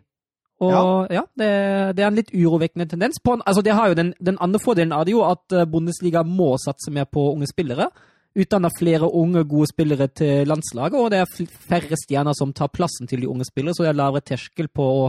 Og 0.60 1.06
ja, 1.10 1.22
det, 1.38 1.48
det 1.96 2.02
er 2.02 2.08
en 2.08 2.16
litt 2.16 2.30
urovekkende 2.34 2.88
tendens. 2.90 3.20
På 3.22 3.36
altså, 3.46 3.62
det 3.62 3.72
har 3.74 3.88
jo 3.88 3.94
den, 3.94 4.14
den 4.20 4.38
andre 4.40 4.58
fordelen 4.58 4.92
er 4.92 5.04
det 5.04 5.12
jo 5.12 5.22
at 5.22 5.52
eh, 5.52 5.64
Bundesliga 5.70 6.22
må 6.26 6.56
satse 6.58 6.90
mer 6.90 7.04
på 7.04 7.32
unge 7.34 7.46
spillere. 7.46 7.90
Utdanne 8.38 8.70
flere 8.78 9.08
unge, 9.10 9.42
gode 9.50 9.66
spillere 9.72 10.06
til 10.14 10.46
landslaget, 10.46 10.94
og 10.94 11.10
det 11.10 11.22
er 11.24 11.48
færre 11.68 11.98
stjerner 11.98 12.36
som 12.38 12.52
tar 12.54 12.70
plassen 12.70 13.10
til 13.10 13.24
de 13.24 13.30
unge 13.30 13.46
spillere, 13.48 13.74
så 13.74 13.86
det 13.86 13.92
er 13.92 13.98
lavere 13.98 14.22
terskel 14.22 14.68
på 14.70 14.88
å 15.02 15.06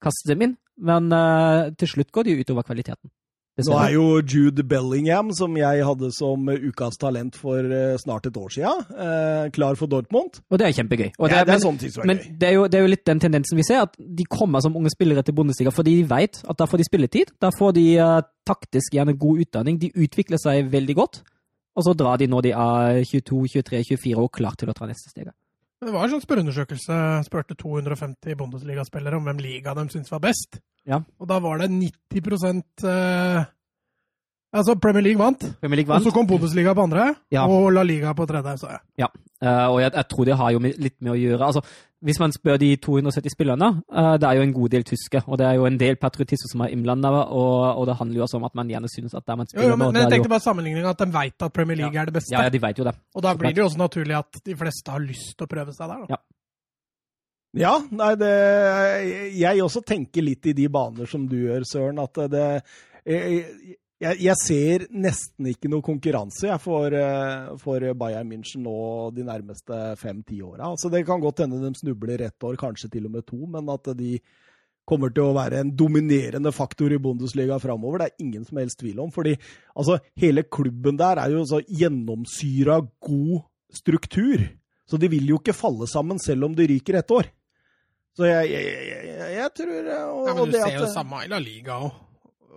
kaste 0.00 0.32
dem 0.32 0.46
inn. 0.46 0.58
Men 0.80 1.10
uh, 1.12 1.68
til 1.76 1.90
slutt 1.92 2.12
går 2.14 2.24
det 2.24 2.32
jo 2.38 2.44
utover 2.46 2.64
kvaliteten. 2.64 3.10
Nå 3.60 3.76
er 3.76 3.90
jo 3.92 4.04
Jude 4.24 4.62
Bellingham, 4.64 5.32
som 5.36 5.56
jeg 5.58 5.84
hadde 5.84 6.08
som 6.16 6.46
ukas 6.48 6.96
talent 7.00 7.36
for 7.36 7.58
eh, 7.60 7.96
snart 8.00 8.28
et 8.30 8.36
år 8.38 8.52
siden, 8.54 8.84
eh, 8.94 9.50
klar 9.52 9.76
for 9.76 9.90
Dortmund. 9.90 10.38
Og 10.48 10.60
det 10.60 10.68
er 10.68 10.76
kjempegøy. 10.78 11.10
Og 11.18 11.28
Ja, 11.28 11.44
det 11.44 11.54
er 11.54 11.58
men- 11.58 11.76
er 11.76 12.06
Men 12.06 12.16
det 12.38 12.48
er, 12.48 12.52
jo, 12.54 12.66
det 12.68 12.74
er 12.78 12.82
jo 12.82 12.92
litt 12.94 13.04
den 13.04 13.20
tendensen 13.20 13.56
vi 13.56 13.62
ser, 13.62 13.82
at 13.82 13.96
de 13.98 14.24
kommer 14.24 14.62
som 14.62 14.76
unge 14.76 14.88
spillere 14.90 15.22
til 15.22 15.34
Bundesliga 15.34 15.70
fordi 15.70 16.00
de 16.00 16.08
vet 16.08 16.42
at 16.48 16.56
da 16.56 16.64
får 16.64 16.78
de 16.78 16.84
spilletid. 16.84 17.32
Da 17.40 17.50
får 17.50 17.74
de 17.74 17.98
uh, 17.98 18.22
taktisk 18.46 18.92
gjerne 18.94 19.18
god 19.18 19.40
utdanning. 19.40 19.78
De 19.78 19.92
utvikler 19.92 20.38
seg 20.38 20.70
veldig 20.70 20.96
godt. 20.96 21.22
Og 21.76 21.86
så 21.86 21.94
drar 21.96 22.18
de 22.20 22.26
når 22.30 22.42
de 22.48 22.52
er 22.52 23.04
22, 23.06 23.46
23, 23.62 23.84
24 23.94 24.24
og 24.24 24.32
klar 24.34 24.56
til 24.58 24.70
å 24.72 24.74
ta 24.76 24.88
neste 24.90 25.12
steg. 25.12 25.30
Det 25.80 25.92
var 25.94 26.04
en 26.04 26.12
sånn 26.12 26.24
spørreundersøkelse. 26.24 26.96
Spurte 27.24 27.56
250 27.56 28.36
Bundesliga-spillere 28.36 29.16
om 29.16 29.24
hvem 29.24 29.38
liga 29.40 29.72
de 29.78 29.86
syntes 29.88 30.12
var 30.12 30.20
best. 30.26 30.58
Ja. 30.88 30.98
Og 31.20 31.28
da 31.30 31.38
var 31.40 31.62
det 31.62 31.70
90 31.72 32.84
eh, 32.84 33.48
Altså, 34.50 34.74
Premier 34.82 35.04
League 35.06 35.20
vant. 35.22 35.44
Premier 35.62 35.78
League 35.78 35.94
Og 35.94 36.02
så 36.02 36.10
kom 36.10 36.26
Bundesliga 36.26 36.74
på 36.74 36.82
andre, 36.88 37.14
Ja. 37.30 37.46
og 37.46 37.70
La 37.72 37.82
Liga 37.86 38.12
på 38.14 38.26
tredje. 38.26 38.58
sa 38.58 38.80
jeg. 38.98 39.08
Eh, 39.40 39.66
og 39.72 39.78
jeg, 39.80 39.92
jeg 39.96 40.06
tror 40.10 40.26
det 40.28 40.36
har 40.36 40.50
jo 40.52 40.58
litt 40.60 40.98
med 41.00 41.14
å 41.14 41.16
gjøre 41.16 41.46
altså, 41.46 41.62
Hvis 42.04 42.18
man 42.20 42.32
spør 42.34 42.58
de 42.60 42.74
270 42.76 43.32
spillerne, 43.32 43.70
uh, 43.88 44.16
det 44.20 44.28
er 44.28 44.36
jo 44.36 44.42
en 44.44 44.52
god 44.52 44.72
del 44.72 44.84
tyske, 44.88 45.22
og 45.26 45.38
det 45.40 45.46
er 45.48 45.56
jo 45.56 45.64
en 45.68 45.78
del 45.80 45.96
patriotisme 46.00 46.48
som 46.48 46.64
er 46.64 46.74
innblanda, 46.74 47.10
og, 47.28 47.80
og 47.80 47.86
det 47.88 47.96
handler 47.98 48.20
jo 48.20 48.24
også 48.24 48.38
om 48.40 48.46
at 48.48 48.54
man 48.56 48.72
gjerne 48.72 48.88
synes 48.92 49.16
at 49.16 49.24
der 49.24 49.36
man 49.40 49.48
spiller 49.48 49.68
jo, 49.68 49.76
men, 49.76 49.86
nå, 49.86 49.92
men 49.92 50.04
jeg 50.04 50.12
tenkte 50.14 50.30
jo, 50.30 50.32
bare 50.32 50.44
sammenligninga 50.44 50.92
at 50.92 51.04
de 51.04 51.08
veit 51.12 51.46
at 51.46 51.54
Premier 51.56 51.80
League 51.80 52.00
er 52.00 52.08
det 52.08 52.16
beste. 52.16 52.32
ja, 52.32 52.44
ja, 52.44 52.52
de 52.52 52.60
vet 52.60 52.80
jo 52.80 52.86
det. 52.88 52.94
Og 53.16 53.24
da 53.24 53.34
blir 53.36 53.56
det 53.56 53.62
jo 53.64 53.68
også 53.68 53.80
naturlig 53.80 54.16
at 54.16 54.40
de 54.48 54.56
fleste 54.60 54.96
har 54.96 55.04
lyst 55.04 55.34
til 55.34 55.48
å 55.48 55.52
prøve 55.52 55.76
seg 55.76 55.92
der. 55.92 56.06
Da. 56.08 56.20
Ja, 57.60 57.74
nei, 57.90 58.12
det 58.20 58.34
Jeg 59.40 59.64
også 59.64 59.82
tenker 59.82 60.24
litt 60.24 60.46
i 60.46 60.56
de 60.56 60.68
baner 60.72 61.08
som 61.10 61.24
du 61.28 61.36
gjør, 61.42 61.64
Søren. 61.68 62.00
At 62.00 62.20
det 62.32 62.46
Jeg, 63.08 63.76
jeg, 64.00 64.16
jeg 64.24 64.36
ser 64.40 64.84
nesten 64.96 65.48
ikke 65.52 65.68
noe 65.70 65.84
konkurranse 65.84 66.48
jeg, 66.48 66.60
for, 66.64 66.92
eh, 66.96 67.50
for 67.60 67.84
Bayern 68.00 68.28
München 68.30 68.64
nå 68.64 68.74
de 69.16 69.24
nærmeste 69.26 69.80
fem-ti 70.00 70.38
åra. 70.42 70.70
Altså, 70.72 70.90
det 70.92 71.02
kan 71.08 71.20
godt 71.20 71.42
hende 71.44 71.60
de 71.62 71.72
snubler 71.78 72.22
ett 72.28 72.46
år, 72.48 72.56
kanskje 72.60 72.90
til 72.94 73.06
og 73.10 73.12
med 73.18 73.26
to, 73.28 73.40
men 73.46 73.68
at 73.72 73.90
de 73.98 74.14
kommer 74.90 75.12
til 75.14 75.22
å 75.28 75.34
være 75.36 75.60
en 75.62 75.68
dominerende 75.78 76.50
faktor 76.50 76.90
i 76.90 76.98
Bundesliga 76.98 77.60
framover, 77.62 78.00
det 78.00 78.06
er 78.10 78.24
ingen 78.24 78.46
som 78.48 78.58
helst 78.58 78.80
tvil 78.80 78.98
om. 79.04 79.10
fordi 79.14 79.36
altså, 79.76 80.00
hele 80.18 80.42
klubben 80.42 80.96
der 80.98 81.20
er 81.22 81.30
jo 81.36 81.44
så 81.46 81.60
gjennomsyra 81.68 82.80
god 83.04 83.42
struktur. 83.70 84.48
Så 84.90 84.98
de 84.98 85.06
vil 85.12 85.28
jo 85.30 85.38
ikke 85.38 85.54
falle 85.54 85.86
sammen 85.86 86.18
selv 86.18 86.48
om 86.48 86.54
de 86.58 86.66
ryker 86.66 86.96
ett 86.98 87.10
år. 87.14 87.28
Så 88.18 88.26
jeg, 88.26 88.48
jeg, 88.50 88.64
jeg, 88.90 89.34
jeg, 89.36 89.50
tror 89.54 89.76
og, 89.94 90.24
Ja, 90.26 90.34
men 90.34 90.48
du 90.48 90.56
det 90.56 90.62
ser 90.64 90.74
jo 90.80 90.86
at- 90.88 90.94
samme 90.96 91.20
i 91.22 91.28
La 91.30 91.38
Liga 91.38 91.76
og, 91.86 91.92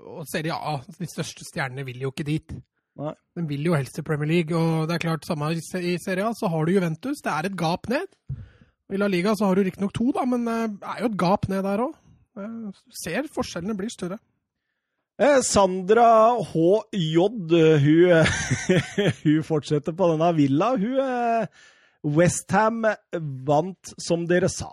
og 0.06 0.26
Serie 0.30 0.54
A. 0.56 0.78
De 1.00 1.08
største 1.10 1.46
stjernene 1.48 1.86
vil 1.88 2.02
jo 2.06 2.12
ikke 2.14 2.26
dit. 2.28 2.56
Nei. 3.00 3.14
De 3.38 3.44
vil 3.50 3.64
jo 3.70 3.74
helst 3.78 3.96
til 3.98 4.06
Premier 4.06 4.30
League. 4.30 4.54
Og 4.58 4.88
det 4.90 4.98
er 4.98 5.04
klart, 5.08 5.26
samme 5.26 5.50
i 5.56 5.62
Se- 5.66 5.82
i 5.82 5.96
Serie 6.04 6.26
A, 6.28 6.34
så 6.38 6.50
har 6.52 6.66
du 6.66 6.74
Juventus. 6.76 7.22
Det 7.26 7.32
er 7.34 7.48
et 7.50 7.58
gap 7.58 7.90
ned. 7.90 8.06
I 8.94 9.00
La 9.00 9.08
Liga 9.10 9.34
så 9.36 9.48
har 9.50 9.56
du 9.58 9.64
riktignok 9.66 9.94
to, 9.96 10.12
da, 10.14 10.26
men 10.30 10.44
eh, 10.52 10.68
det 10.76 10.90
er 10.92 11.00
jo 11.02 11.10
et 11.10 11.18
gap 11.18 11.48
ned 11.50 11.64
der 11.66 11.82
òg. 11.88 11.96
Ser 13.04 13.26
forskjellene 13.34 13.76
blir 13.80 13.90
større. 13.94 14.20
Eh, 15.22 15.40
Sandra 15.46 16.06
HJ, 16.52 17.18
hun, 17.82 18.10
hun 19.24 19.44
fortsetter 19.48 19.94
på 19.98 20.10
denne 20.14 20.30
villa. 20.38 20.72
Hun 20.78 21.48
Westham 22.18 22.84
vant, 23.48 23.94
som 24.04 24.26
dere 24.28 24.50
sa. 24.52 24.70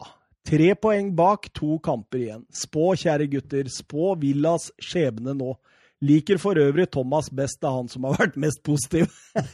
Tre 0.48 0.70
poeng 0.81 1.11
bak, 1.16 1.50
to 1.55 1.76
kamper 1.85 2.22
igjen. 2.22 2.44
Spå, 2.55 2.92
kjære 2.96 3.26
gutter, 3.33 3.68
spå 3.70 4.14
Villas 4.20 4.70
skjebne 4.81 5.35
nå. 5.37 5.53
Liker 6.00 6.38
for 6.40 6.57
øvrig 6.57 6.87
Thomas 6.90 7.29
best, 7.29 7.59
det 7.61 7.68
er 7.68 7.74
han 7.76 7.90
som 7.92 8.07
har 8.09 8.16
vært 8.16 8.38
mest 8.40 8.62
positiv. 8.64 9.11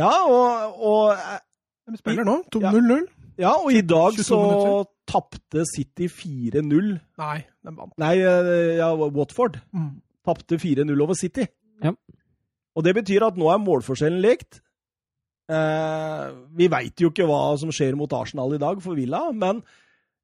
ja, 0.00 0.12
og, 0.30 0.78
og 0.78 1.90
De 1.90 1.98
spiller 1.98 2.26
nå. 2.28 2.38
2-0-0. 2.54 3.02
Ja, 3.42 3.56
og 3.58 3.74
i 3.74 3.82
dag 3.82 4.14
så 4.22 4.38
tapte 5.10 5.64
City 5.74 6.06
4-0. 6.06 6.92
Nei, 7.18 7.38
de 7.66 7.74
vant. 7.74 7.96
Nei, 8.00 8.14
eh, 8.22 8.76
ja, 8.78 8.92
Watford 8.94 9.58
Mm. 9.74 9.96
tapte 10.24 10.56
4-0 10.62 10.94
over 11.02 11.18
City. 11.18 11.48
Ja. 11.82 11.90
Og 12.74 12.86
det 12.86 12.94
betyr 12.94 13.26
at 13.26 13.36
nå 13.38 13.50
er 13.50 13.58
målforskjellen 13.62 14.22
lekt. 14.22 14.60
Eh, 15.50 16.28
vi 16.56 16.68
veit 16.72 17.00
jo 17.02 17.10
ikke 17.12 17.26
hva 17.28 17.40
som 17.60 17.72
skjer 17.74 17.96
mot 18.00 18.12
Arsenal 18.16 18.54
i 18.56 18.60
dag 18.62 18.80
for 18.84 18.96
Villa, 18.96 19.26
men 19.36 19.60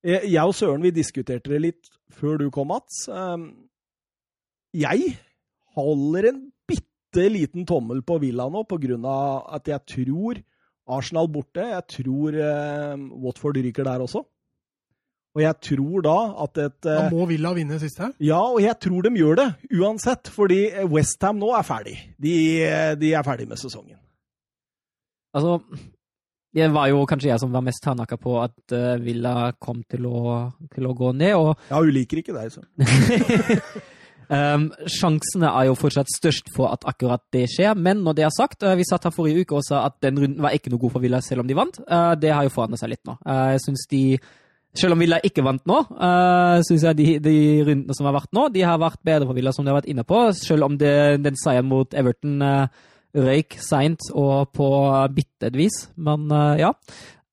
jeg 0.00 0.40
og 0.40 0.54
Søren 0.56 0.80
vi 0.80 0.94
diskuterte 0.96 1.52
det 1.52 1.60
litt 1.60 1.90
før 2.16 2.38
du 2.40 2.46
kom, 2.54 2.70
Mats. 2.72 3.02
Eh, 3.12 3.44
jeg 4.80 5.12
holder 5.76 6.30
en 6.30 6.40
bitte 6.70 7.26
liten 7.32 7.66
tommel 7.68 8.00
på 8.06 8.20
Villa 8.22 8.48
nå 8.48 8.64
på 8.70 8.78
grunn 8.80 9.04
av 9.04 9.50
at 9.58 9.68
jeg 9.68 9.84
tror 9.96 10.40
Arsenal 10.90 11.28
borte. 11.30 11.68
Jeg 11.68 11.86
tror 12.00 12.40
eh, 12.40 13.08
Watford 13.20 13.60
ryker 13.60 13.84
der 13.86 14.06
også. 14.06 14.24
Og 15.30 15.42
jeg 15.44 15.54
tror 15.62 16.02
da 16.02 16.14
at 16.42 16.58
et 16.58 16.78
Da 16.82 17.04
må 17.12 17.22
Villa 17.30 17.52
vinne 17.54 17.76
siste. 17.78 18.08
ja, 18.18 18.40
og 18.40 18.58
jeg 18.64 18.74
tror 18.82 19.04
de 19.06 19.12
gjør 19.14 19.36
det 19.38 19.50
uansett, 19.78 20.26
fordi 20.26 20.64
Westham 20.90 21.38
nå 21.38 21.52
er 21.54 21.62
ferdig. 21.62 21.98
De, 22.18 22.32
de 22.98 23.12
er 23.14 23.22
ferdig 23.22 23.46
med 23.46 23.60
sesongen. 23.60 24.00
Altså, 25.36 25.60
det 26.50 26.66
var 26.74 26.90
jo 26.90 27.04
kanskje 27.06 27.30
jeg 27.30 27.40
som 27.42 27.52
var 27.54 27.62
mest 27.62 27.84
hardnakka 27.86 28.18
på 28.18 28.34
at 28.42 28.74
eh, 28.74 28.98
Villa 29.04 29.52
kom 29.62 29.84
til 29.86 30.08
å, 30.10 30.34
til 30.74 30.88
å 30.88 30.96
gå 30.98 31.12
ned, 31.14 31.36
og 31.38 31.54
Ja, 31.70 31.78
hun 31.78 31.94
liker 31.94 32.22
ikke 32.22 32.34
deg, 32.34 32.50
så. 32.50 32.64
Um, 34.30 34.66
sjansene 34.98 35.52
er 35.52 35.68
jo 35.68 35.78
fortsatt 35.78 36.10
størst 36.10 36.50
for 36.56 36.72
at 36.74 36.86
akkurat 36.90 37.22
det 37.34 37.44
skjer, 37.54 37.78
men 37.78 38.02
når 38.02 38.18
det 38.18 38.26
er 38.26 38.34
sagt, 38.34 38.66
uh, 38.66 38.74
vi 38.78 38.88
satt 38.88 39.06
her 39.06 39.14
forrige 39.14 39.46
uke 39.46 39.60
og 39.60 39.64
sa 39.66 39.84
at 39.86 40.00
den 40.02 40.18
runden 40.18 40.42
var 40.42 40.58
ikke 40.58 40.74
noe 40.74 40.82
god 40.82 40.96
for 40.96 41.06
Villa 41.06 41.22
selv 41.22 41.44
om 41.44 41.50
de 41.50 41.58
vant. 41.58 41.80
Uh, 41.86 42.12
det 42.18 42.34
har 42.34 42.46
jo 42.46 42.54
forandret 42.54 42.82
seg 42.82 42.96
litt 42.96 43.06
nå. 43.06 43.14
Uh, 43.22 43.54
jeg 43.54 43.64
syns 43.68 43.86
de, 43.94 44.04
Selv 44.78 44.94
om 44.94 45.00
Villa 45.02 45.22
ikke 45.26 45.42
vant 45.46 45.64
nå, 45.66 45.80
uh, 45.98 46.58
syns 46.66 46.82
jeg 46.86 46.98
de, 46.98 47.08
de 47.22 47.38
rundene 47.66 47.94
som 47.94 48.06
har 48.10 48.18
vært 48.18 48.34
nå, 48.34 48.50
de 48.54 48.66
har 48.66 48.78
vært 48.78 49.02
bedre 49.06 49.30
for 49.30 49.38
Villa, 49.38 49.54
som 49.54 49.66
de 49.66 49.70
har 49.70 49.80
vært 49.80 49.90
inne 49.90 50.06
på. 50.06 50.28
Selv 50.38 50.66
om 50.66 50.78
det, 50.78 50.94
den 51.22 51.38
seieren 51.38 51.70
mot 51.70 51.94
Everton 51.94 52.38
uh, 52.42 52.86
røyk 53.16 53.56
seint 53.62 54.10
og 54.14 54.52
på 54.56 54.68
bitte 55.14 55.50
et 55.50 55.56
vis. 55.58 55.82
Men 55.96 56.28
uh, 56.32 56.54
ja. 56.60 56.72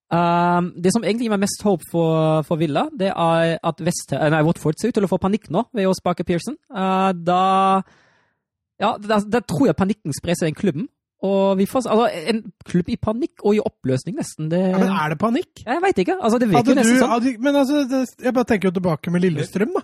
Um, 0.08 0.70
det 0.80 0.94
som 0.94 1.04
egentlig 1.04 1.26
gir 1.26 1.34
meg 1.34 1.42
mest 1.42 1.60
håp 1.66 1.82
for, 1.90 2.40
for 2.48 2.56
Villa, 2.60 2.86
det 2.96 3.10
er 3.12 3.58
at 3.60 3.82
West, 3.84 4.14
eh, 4.16 4.30
nei, 4.32 4.40
Watford 4.46 4.78
ser 4.80 4.88
ut 4.88 4.96
til 4.96 5.04
å 5.04 5.10
få 5.10 5.18
panikk 5.20 5.50
nå 5.52 5.66
ved 5.76 5.84
å 5.84 5.96
sparke 5.96 6.24
Pearson. 6.24 6.56
Uh, 6.72 7.12
da 7.12 7.82
Ja, 8.80 8.94
da, 9.02 9.18
da 9.20 9.42
tror 9.42 9.68
jeg 9.68 9.76
panikken 9.76 10.14
sprer 10.16 10.38
seg 10.38 10.48
i 10.48 10.52
den 10.54 10.58
klubben. 10.58 10.88
Og 11.26 11.58
vi 11.58 11.66
får, 11.66 11.88
altså, 11.90 12.06
En 12.30 12.44
klubb 12.62 12.90
i 12.94 12.96
panikk 12.96 13.42
og 13.42 13.56
i 13.56 13.60
oppløsning, 13.60 14.16
nesten. 14.20 14.48
Det, 14.52 14.60
Ja, 14.70 14.78
men 14.78 14.92
er 14.94 15.12
det 15.12 15.18
panikk? 15.18 15.64
jeg 15.66 15.82
veit 15.82 15.98
ikke. 15.98 16.16
altså 16.22 16.38
Det 16.38 16.48
virker 16.48 16.78
nesten 16.78 17.00
sånn. 17.02 17.10
hadde, 17.10 17.32
men 17.42 17.56
altså, 17.58 17.84
det, 17.90 18.04
jeg 18.22 18.34
bare 18.36 18.48
tenker 18.48 18.70
jo 18.70 18.76
tilbake 18.78 19.10
med 19.10 19.26
Lillestrøm, 19.26 19.74
da. 19.74 19.82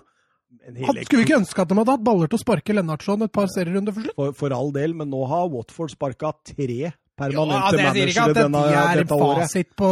Hadde, 0.65 1.03
skulle 1.05 1.21
vi 1.21 1.27
ikke 1.27 1.37
ønske 1.37 1.61
at 1.61 1.69
de 1.69 1.77
hadde 1.77 1.93
hatt 1.93 2.05
baller 2.05 2.29
til 2.31 2.39
å 2.39 2.41
sparke 2.41 2.73
Lennartson 2.73 3.21
et 3.25 3.33
par 3.33 3.49
serierunder 3.53 3.93
for 3.93 4.05
slutt? 4.07 4.15
for, 4.17 4.37
for 4.39 4.55
all 4.55 4.71
del, 4.73 4.95
men 4.97 5.11
nå 5.13 5.21
har 5.29 5.51
Watford 5.53 5.93
sparka 5.93 6.31
tre 6.47 6.79
Ja, 6.87 6.93
permanente 7.21 7.77
det 7.77 7.85
managere 7.85 8.23
at 8.25 8.39
denne, 8.39 8.63
det 8.65 9.03
dette 9.03 9.19
året. 9.27 9.75
på 9.77 9.91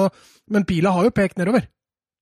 Men 0.51 0.65
pila 0.67 0.91
har 0.95 1.05
jo 1.07 1.13
pekt 1.15 1.37
nedover. 1.39 1.69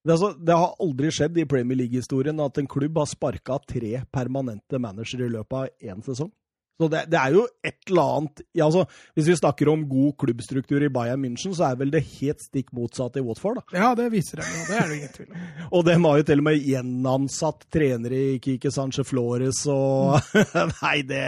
Det, 0.01 0.11
altså, 0.15 0.31
det 0.33 0.57
har 0.57 0.75
aldri 0.81 1.11
skjedd 1.13 1.35
i 1.37 1.45
Premier 1.49 1.77
League-historien 1.83 2.39
at 2.41 2.57
en 2.57 2.69
klubb 2.69 2.97
har 2.97 3.09
sparka 3.09 3.59
tre 3.69 4.03
permanente 4.11 4.81
managere 4.81 5.29
i 5.29 5.33
løpet 5.37 5.57
av 5.57 5.91
én 5.93 6.03
sesong. 6.05 6.31
Så 6.81 6.87
det, 6.89 7.03
det 7.13 7.19
er 7.19 7.35
jo 7.35 7.43
et 7.61 7.77
eller 7.91 8.15
annet 8.15 8.41
ja, 8.57 8.65
altså, 8.65 8.87
Hvis 9.13 9.27
vi 9.29 9.35
snakker 9.37 9.69
om 9.69 9.83
god 9.89 10.15
klubbstruktur 10.23 10.81
i 10.81 10.89
Bayern 10.93 11.21
München, 11.21 11.53
så 11.53 11.67
er 11.67 11.77
vel 11.77 11.93
det 11.93 12.01
helt 12.17 12.41
stikk 12.41 12.71
motsatt 12.73 13.19
i 13.21 13.25
Watford. 13.25 13.59
da. 13.61 13.77
Ja, 13.77 13.91
det 13.97 14.07
viser 14.13 14.41
de 14.41 14.47
jo. 14.47 14.63
Det 14.65 14.79
er 14.79 14.87
det 14.89 14.97
ingen 14.97 15.13
tvil 15.13 15.29
om. 15.35 15.43
Og 15.77 15.85
de 15.85 15.97
har 16.05 16.21
jo 16.21 16.27
til 16.31 16.41
og 16.41 16.47
med 16.47 16.65
gjenansatt 16.71 17.67
trenere 17.73 18.23
i 18.33 18.39
Kike 18.41 18.73
Sanchez 18.73 19.09
Flores 19.11 19.61
og 19.69 20.17
Nei, 20.81 20.97
det 21.05 21.25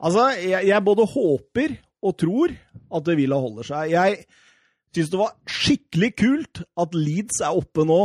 Altså, 0.00 0.30
jeg, 0.36 0.68
jeg 0.68 0.84
både 0.84 1.08
håper 1.14 1.78
og 2.00 2.16
tror 2.20 2.52
at 2.96 3.06
det 3.06 3.16
vil 3.18 3.34
holde 3.34 3.64
seg. 3.66 3.92
Jeg 3.92 4.22
syns 4.94 5.10
det 5.12 5.20
var 5.20 5.34
skikkelig 5.48 6.12
kult 6.18 6.62
at 6.80 6.96
Leeds 6.96 7.42
er 7.44 7.56
oppe 7.56 7.84
nå 7.88 8.02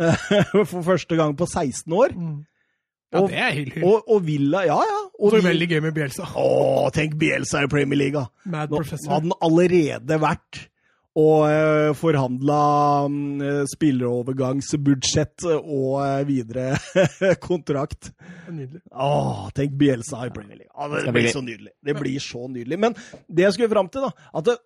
for 0.70 0.80
første 0.84 1.16
gang 1.18 1.34
på 1.36 1.48
16 1.48 1.92
år. 1.92 2.14
Mm. 2.16 2.38
Ja, 3.12 3.20
Og- 3.24 3.28
det 3.32 3.38
er 3.42 3.50
hyggelig. 3.56 3.84
Og, 3.84 4.04
og 4.14 4.20
Villa 4.26 4.60
Ja, 4.68 4.76
ja. 4.86 4.98
Og 5.20 5.32
det 5.34 5.40
er 5.42 5.48
veldig 5.50 5.66
gøy 5.68 5.80
med 5.84 5.94
Bielsa. 5.96 6.24
Å, 6.38 6.90
tenk 6.94 7.16
Bielsa 7.20 7.64
i 7.64 7.68
Premier 7.68 7.98
League. 7.98 8.22
Mad 8.46 8.70
Nå 8.70 8.78
professor. 8.80 9.10
hadde 9.16 9.28
han 9.28 9.34
allerede 9.44 10.20
vært 10.22 10.66
og 11.18 11.42
uh, 11.50 11.90
forhandla 11.98 12.60
spillerovergangsbudsjett 13.72 15.44
og 15.48 15.96
uh, 16.00 16.20
videre 16.28 16.76
kontrakt. 17.46 18.10
Nydelig. 18.50 18.80
Åh, 18.94 19.48
tenk 19.56 19.74
Bielsa 19.80 20.22
i 20.26 20.32
Premier 20.34 20.60
League. 20.62 20.70
Ja, 20.74 20.88
det 21.06 21.12
blir 21.14 21.28
så 21.32 21.42
nydelig. 21.44 21.72
Det 21.84 21.96
blir 21.98 22.22
så 22.24 22.46
nydelig. 22.48 22.78
Men 22.86 22.94
det 23.28 23.46
jeg 23.48 23.56
skulle 23.56 23.72
fram 23.74 23.90
til, 23.92 24.06
da 24.06 24.30
At 24.38 24.48
det, 24.48 24.56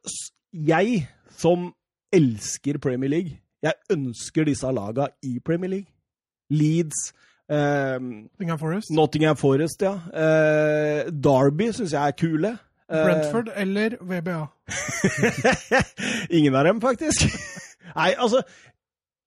jeg 0.68 1.06
som 1.34 1.70
elsker 2.14 2.78
Premier 2.78 3.10
League, 3.10 3.38
jeg 3.64 3.72
ønsker 3.96 4.46
disse 4.46 4.70
laga 4.76 5.08
i 5.24 5.38
Premier 5.44 5.70
League. 5.78 5.90
Leeds, 6.52 7.08
eh, 7.50 7.98
Nottingham 8.00 8.58
Forest. 8.58 8.90
Nottingham 8.90 9.36
Forest, 9.36 9.82
ja. 9.82 9.94
Eh, 10.12 11.10
Derby 11.12 11.70
syns 11.72 11.92
jeg 11.92 12.02
er 12.02 12.16
kule. 12.18 12.54
Eh, 12.90 13.04
Brentford 13.04 13.50
eller 13.56 13.96
VBA. 14.00 14.44
Ingen 16.38 16.54
av 16.54 16.64
dem, 16.68 16.80
faktisk. 16.84 17.26
Nei, 17.98 18.12
altså 18.18 18.42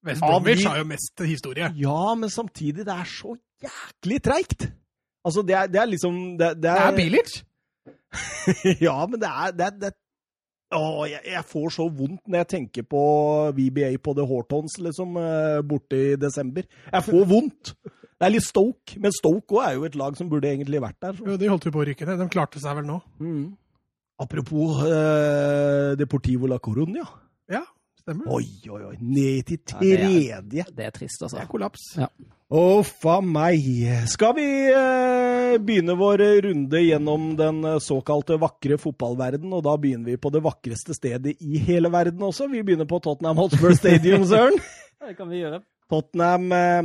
West 0.08 0.22
Bromwich 0.22 0.66
har 0.68 0.78
jo 0.82 0.88
mest 0.88 1.24
historie. 1.26 1.70
Ja, 1.76 2.14
men 2.16 2.30
samtidig, 2.30 2.86
det 2.86 2.94
er 2.94 3.08
så 3.10 3.36
jæklig 3.64 4.22
treigt. 4.24 4.68
Altså, 5.26 5.42
det 5.42 5.56
er, 5.56 5.68
det 5.68 5.80
er 5.82 5.86
liksom 5.86 6.38
Det, 6.40 6.56
det 6.56 6.64
Det 6.64 6.70
er, 6.72 6.92
er 6.92 6.96
Bilic. 6.96 7.40
ja, 8.88 9.06
men 9.06 9.20
det 9.20 9.30
er, 9.30 9.52
det 9.52 9.72
det 9.82 9.94
Åh, 10.76 11.10
jeg, 11.10 11.22
jeg 11.32 11.44
får 11.48 11.70
så 11.72 11.86
vondt 11.88 12.28
når 12.28 12.42
jeg 12.42 12.48
tenker 12.52 12.84
på 12.84 13.02
VBA 13.56 13.94
på 14.04 14.14
The 14.18 14.26
Hortons 14.28 14.74
liksom, 14.84 15.16
eh, 15.16 15.62
borte 15.64 15.96
i 15.96 16.16
desember. 16.20 16.66
Jeg 16.92 17.04
får 17.06 17.24
vondt! 17.30 17.72
Det 18.18 18.26
er 18.26 18.32
litt 18.34 18.46
Stoke, 18.48 18.98
men 18.98 19.14
Stoke 19.14 19.54
òg 19.60 19.64
er 19.68 19.76
jo 19.78 19.84
et 19.86 19.96
lag 20.00 20.16
som 20.18 20.30
burde 20.32 20.50
egentlig 20.50 20.80
vært 20.82 20.98
der. 21.04 21.14
Så. 21.20 21.26
Jo, 21.28 21.36
de 21.38 21.50
holdt 21.52 21.68
jo 21.70 21.72
på 21.76 21.84
å 21.84 21.88
rykke 21.92 22.08
ned. 22.10 22.18
De 22.24 22.30
klarte 22.34 22.62
seg 22.64 22.80
vel 22.80 22.88
nå. 22.90 22.96
Mm. 23.22 23.44
Apropos 24.20 24.80
eh, 24.88 25.92
Deportivo 26.00 26.48
la 26.50 26.58
Coruña. 26.58 27.04
Ja, 27.54 27.62
stemmer. 28.02 28.26
Oi, 28.34 28.48
oi, 28.74 28.80
oi. 28.90 28.96
Ned 29.02 29.46
til 29.52 29.60
Ja, 29.60 29.78
det 29.78 29.92
er- 29.92 30.02
tredje. 30.02 30.66
Det 30.80 30.86
er 30.88 30.96
trist, 30.96 31.22
altså. 31.22 31.38
Det 31.38 31.44
er 31.46 31.52
kollaps. 31.52 31.84
Ja. 32.02 32.08
Uff 32.58 33.06
a 33.06 33.20
meg. 33.22 33.62
Skal 34.10 34.34
vi 34.40 34.48
eh, 34.72 35.58
begynne 35.62 35.94
vår 36.00 36.24
runde 36.48 36.82
gjennom 36.82 37.36
den 37.38 37.60
eh, 37.68 37.78
såkalte 37.84 38.40
vakre 38.42 38.80
fotballverden, 38.82 39.52
og 39.54 39.62
da 39.68 39.76
begynner 39.78 40.10
vi 40.10 40.18
på 40.18 40.32
det 40.34 40.42
vakreste 40.46 40.96
stedet 40.98 41.36
i 41.44 41.60
hele 41.68 41.92
verden 41.94 42.24
også. 42.26 42.48
Vi 42.50 42.64
begynner 42.66 42.90
på 42.90 42.98
Tottenham 43.04 43.38
Hotspur 43.44 43.76
Stadium, 43.78 44.26
Søren. 44.32 44.58
Det 45.06 45.14
kan 45.20 45.30
vi 45.30 45.44
gjøre. 45.44 45.62
Tottenham 45.92 46.50
eh, 46.58 46.82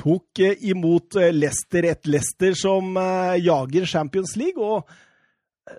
tok 0.00 0.40
eh, 0.44 0.56
imot 0.72 1.20
eh, 1.20 1.30
Leicester, 1.36 1.86
et 1.92 2.08
Leicester 2.10 2.56
som 2.58 2.96
eh, 2.96 3.38
jager 3.44 3.86
Champions 3.90 4.34
League, 4.40 4.58
og 4.60 4.88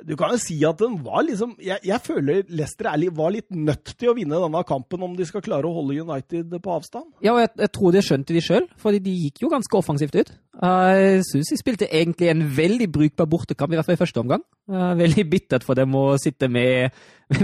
du 0.07 0.13
kan 0.15 0.31
jo 0.31 0.37
si 0.39 0.55
at 0.63 0.77
den 0.79 0.93
var 1.03 1.25
liksom 1.27 1.57
Jeg, 1.59 1.81
jeg 1.83 1.99
føler 2.05 2.45
Leicester 2.47 2.87
er, 2.87 3.01
var 3.11 3.33
litt 3.33 3.49
nødt 3.51 3.89
til 3.99 4.11
å 4.11 4.13
vinne 4.15 4.37
denne 4.39 4.61
kampen 4.63 5.01
om 5.03 5.17
de 5.17 5.25
skal 5.27 5.43
klare 5.43 5.67
å 5.67 5.73
holde 5.75 5.97
United 5.99 6.53
på 6.63 6.71
avstand. 6.77 7.09
Ja, 7.25 7.33
og 7.33 7.41
jeg, 7.41 7.51
jeg 7.59 7.71
tror 7.75 7.91
det 7.97 8.03
skjønte 8.07 8.37
de 8.37 8.43
sjøl, 8.45 8.69
for 8.79 8.95
de 8.95 9.15
gikk 9.25 9.41
jo 9.43 9.49
ganske 9.51 9.79
offensivt 9.81 10.15
ut. 10.15 10.31
Jeg 10.61 11.25
syns 11.27 11.51
de 11.51 11.59
spilte 11.59 11.89
egentlig 11.91 12.29
en 12.31 12.45
veldig 12.55 12.87
brukbar 12.93 13.27
bortekamp, 13.33 13.73
i 13.73 13.79
hvert 13.81 13.89
fall 13.89 13.97
i 13.97 14.03
første 14.03 14.23
omgang. 14.23 14.45
Veldig 15.01 15.27
bittert 15.33 15.65
for 15.67 15.75
dem 15.75 15.97
å 15.97 16.05
sitte 16.21 16.47
med, 16.47 16.95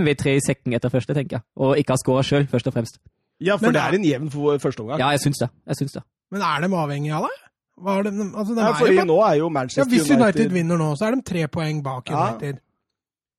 med 0.06 0.22
tre 0.22 0.38
i 0.38 0.44
sekken 0.46 0.78
etter 0.78 0.94
første, 0.94 1.18
tenker 1.18 1.42
jeg. 1.42 1.48
Og 1.60 1.76
ikke 1.82 1.98
ha 1.98 2.04
skåra 2.06 2.24
sjøl, 2.30 2.48
først 2.54 2.70
og 2.72 2.78
fremst. 2.78 3.02
Ja, 3.44 3.58
for 3.58 3.68
Men- 3.68 3.76
det 3.76 3.82
er 3.84 3.98
en 4.00 4.08
jevn 4.08 4.32
første 4.32 4.63
førsteomgang. 4.70 5.04
Ja, 5.04 5.12
jeg 5.18 5.26
syns 5.26 5.44
det. 5.44 5.50
Jeg 5.68 5.82
syns 5.82 6.00
det. 6.00 6.06
Men 6.32 6.44
er 6.44 6.63
de 6.66 6.70
avhengige 6.76 7.16
av 7.18 7.28
det? 7.30 7.36
Hva 7.78 7.98
er 8.00 8.08
de, 8.08 8.12
altså, 8.26 8.56
de 8.58 8.63
Ja, 8.66 8.72
fordi 8.74 9.04
nå 9.06 9.18
er 9.22 9.36
jo 9.38 9.50
ja, 9.54 9.84
hvis 9.86 10.08
United 10.10 10.22
United 10.22 10.54
vinner 10.56 10.80
nå, 10.82 10.88
så 10.98 11.08
er 11.08 11.16
de 11.18 11.22
tre 11.30 11.44
poeng 11.48 11.84
bak 11.86 12.10
Ja. 12.10 12.24
United. 12.34 12.62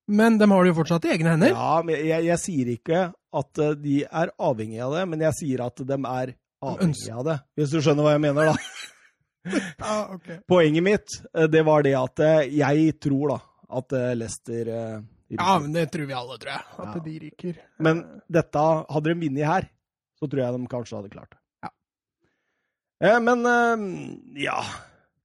Men 0.08 0.38
de 0.40 0.46
har 0.48 0.64
det 0.64 0.70
jo 0.70 0.76
fortsatt 0.78 1.04
i 1.04 1.10
egne 1.12 1.34
hender. 1.34 1.50
Ja, 1.52 1.82
men 1.84 1.98
jeg, 2.06 2.24
jeg 2.30 2.38
sier 2.40 2.70
ikke 2.72 3.00
at 3.40 3.58
eh, 3.60 3.74
de 3.76 3.96
er 4.06 4.30
avhengige 4.40 4.86
av 4.86 4.94
det, 4.96 5.02
men 5.10 5.20
jeg 5.26 5.36
sier 5.36 5.64
at 5.66 5.82
de 5.84 5.98
er 5.98 6.32
avhengige 6.64 7.18
av 7.18 7.26
det. 7.26 7.34
Hvis 7.58 7.74
du 7.74 7.80
skjønner 7.84 8.06
hva 8.06 8.14
jeg 8.14 8.24
mener, 8.24 8.52
da. 8.52 8.56
Ja, 9.78 9.92
okay. 10.12 10.38
Poenget 10.48 10.84
mitt, 10.84 11.18
eh, 11.34 11.46
det 11.50 11.62
var 11.64 11.84
det 11.84 11.92
at 11.98 12.20
eh, 12.24 12.48
jeg 12.56 12.94
tror 13.04 13.34
da 13.34 13.38
at 13.78 13.92
Leicester 14.16 14.64
ryker. 14.64 15.36
Ja, 15.36 15.58
men 15.60 15.74
det 15.76 15.84
tror 15.92 16.06
vi 16.08 16.14
alle, 16.16 16.38
tror 16.40 16.54
jeg. 16.54 16.64
At 16.78 16.94
Ja. 16.96 17.02
de 17.04 17.18
ryker. 17.26 17.58
Men 17.84 18.00
dette, 18.32 18.62
hadde 18.88 19.12
de 19.12 19.18
vunnet 19.26 19.44
her, 19.50 19.66
så 20.16 20.24
tror 20.30 20.40
jeg 20.40 20.56
de 20.56 20.70
kanskje 20.72 20.96
hadde 20.96 21.12
klart 21.12 21.34
det. 21.34 21.40
Eh, 22.98 23.20
men 23.22 23.46
eh, 23.46 24.42
ja 24.42 24.58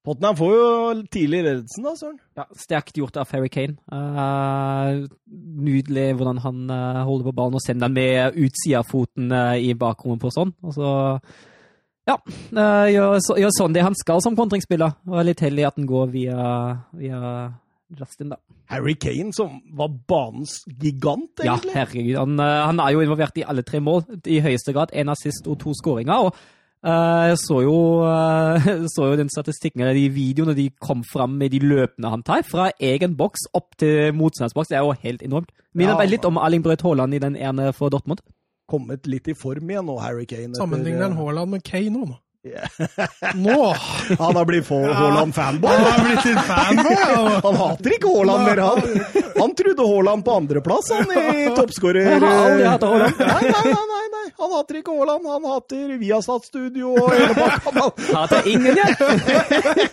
Tottenham 0.03 0.36
får 0.36 0.49
jo 0.51 0.63
tidlig 1.07 1.39
ledelsen, 1.45 1.86
da, 1.86 1.93
Søren. 1.95 2.17
Ja, 2.36 2.43
Sterkt 2.59 2.97
gjort 2.99 3.15
av 3.21 3.29
Harry 3.31 3.47
Kane. 3.47 3.77
Uh, 3.88 5.05
nydelig 5.63 6.09
hvordan 6.19 6.41
han 6.43 6.57
uh, 6.67 7.05
holder 7.07 7.29
på 7.29 7.33
ballen 7.38 7.55
og 7.55 7.63
sender 7.63 7.88
den 7.88 7.95
med 7.95 8.39
utsidafoten 8.43 9.31
uh, 9.31 9.55
i 9.55 9.71
bakrommet 9.79 10.19
på 10.19 10.31
sånn. 10.36 10.51
Og 10.59 10.75
så 10.75 10.89
ja, 12.09 12.17
uh, 12.19 12.88
gjør, 12.91 13.15
så, 13.23 13.38
gjør 13.39 13.53
sånn 13.55 13.77
det 13.77 13.86
han 13.88 13.95
skal 13.95 14.19
som 14.25 14.36
kontringsspiller. 14.36 14.97
Og 15.07 15.21
er 15.21 15.29
litt 15.29 15.43
heldig 15.45 15.69
at 15.69 15.79
den 15.79 15.88
går 15.88 16.12
via, 16.12 16.47
via 16.99 17.21
Justin, 17.95 18.33
da. 18.33 18.41
Harry 18.73 18.97
Kane, 18.99 19.31
som 19.38 19.62
var 19.71 19.93
banens 20.12 20.57
gigant, 20.67 21.31
egentlig. 21.39 21.71
Ja, 21.71 21.77
herregud. 21.79 22.19
Han, 22.19 22.43
han 22.43 22.83
er 22.83 22.97
jo 22.97 23.05
involvert 23.07 23.39
i 23.39 23.47
alle 23.47 23.63
tre 23.63 23.79
mål, 23.79 24.03
i 24.27 24.43
høyeste 24.43 24.75
grad. 24.75 24.91
En 24.91 25.15
assist 25.15 25.47
og 25.47 25.62
to 25.63 25.71
skåringer. 25.79 26.27
og 26.27 26.36
jeg 26.84 27.38
så 27.39 27.62
jo, 27.63 27.76
eh, 28.04 28.67
så 28.93 29.10
jo 29.12 29.17
den 29.19 29.30
statistikken, 29.32 29.82
eller 29.82 29.96
de 29.96 30.10
videoene 30.12 30.56
de 30.58 30.69
kom 30.84 31.04
fram 31.08 31.38
med 31.39 31.52
de 31.56 31.62
løpene 31.63 32.12
han 32.12 32.24
tar, 32.28 32.43
fra 32.43 32.69
egen 32.80 33.15
boks 33.19 33.48
opp 33.56 33.78
til 33.80 34.12
motstandsboks. 34.17 34.72
Det 34.72 34.80
er 34.80 34.84
jo 34.84 34.96
helt 35.04 35.24
enormt. 35.24 35.52
Minner 35.74 35.96
Ja. 35.96 36.06
litt 36.12 36.26
om 36.26 36.38
Erling 36.38 36.63
Braut 36.65 36.82
Haaland 36.84 37.13
i 37.15 37.19
den 37.24 37.36
ene 37.36 37.72
for 37.74 37.89
Dortmund. 37.89 38.19
Kommet 38.69 39.08
litt 39.08 39.28
i 39.28 39.34
form 39.36 39.69
igjen 39.69 39.86
nå, 39.86 39.98
Harry 40.00 40.26
Kane. 40.26 40.52
etter, 40.52 40.60
Sammenligner 40.62 41.06
en 41.08 41.17
eh, 41.17 41.17
Haaland 41.17 41.52
med 41.52 41.63
Kane 41.63 41.89
nå. 42.06 42.17
Nå. 43.34 43.75
Han 44.19 44.36
har 44.36 44.45
blitt 44.45 44.69
Haaland-fanboy. 44.69 45.71
Han 45.71 45.91
har 45.91 46.06
blitt 46.06 46.25
en 46.25 46.38
fanboy! 46.38 47.39
Han 47.43 47.56
hater 47.56 47.95
ikke 47.95 48.12
Haaland 48.12 48.43
mer, 48.43 48.58
han. 48.58 48.82
Han 49.38 49.56
trodde 49.56 49.88
Haaland 49.88 50.25
på 50.25 50.32
andreplass, 50.32 50.91
han 50.91 51.12
i 51.12 51.45
toppskårer... 51.58 52.10
Jeg 52.10 52.19
har 52.19 52.45
aldri 52.47 52.67
hatt 52.67 52.84
Haaland. 52.88 53.19
Nei, 53.19 53.51
nei, 53.51 53.71
nei, 53.93 54.03
nei. 54.15 54.25
Han 54.41 54.51
hater 54.58 54.79
ikke 54.82 54.97
Haaland. 54.97 55.29
Han 55.32 55.47
hater 55.53 55.95
Viasat 56.01 56.49
Studio 56.49 56.93
og 56.97 57.15
hele 57.15 57.38
pakka. 57.38 57.88
Hater 58.12 58.51
ingen, 58.51 58.82
jeg! 58.82 59.88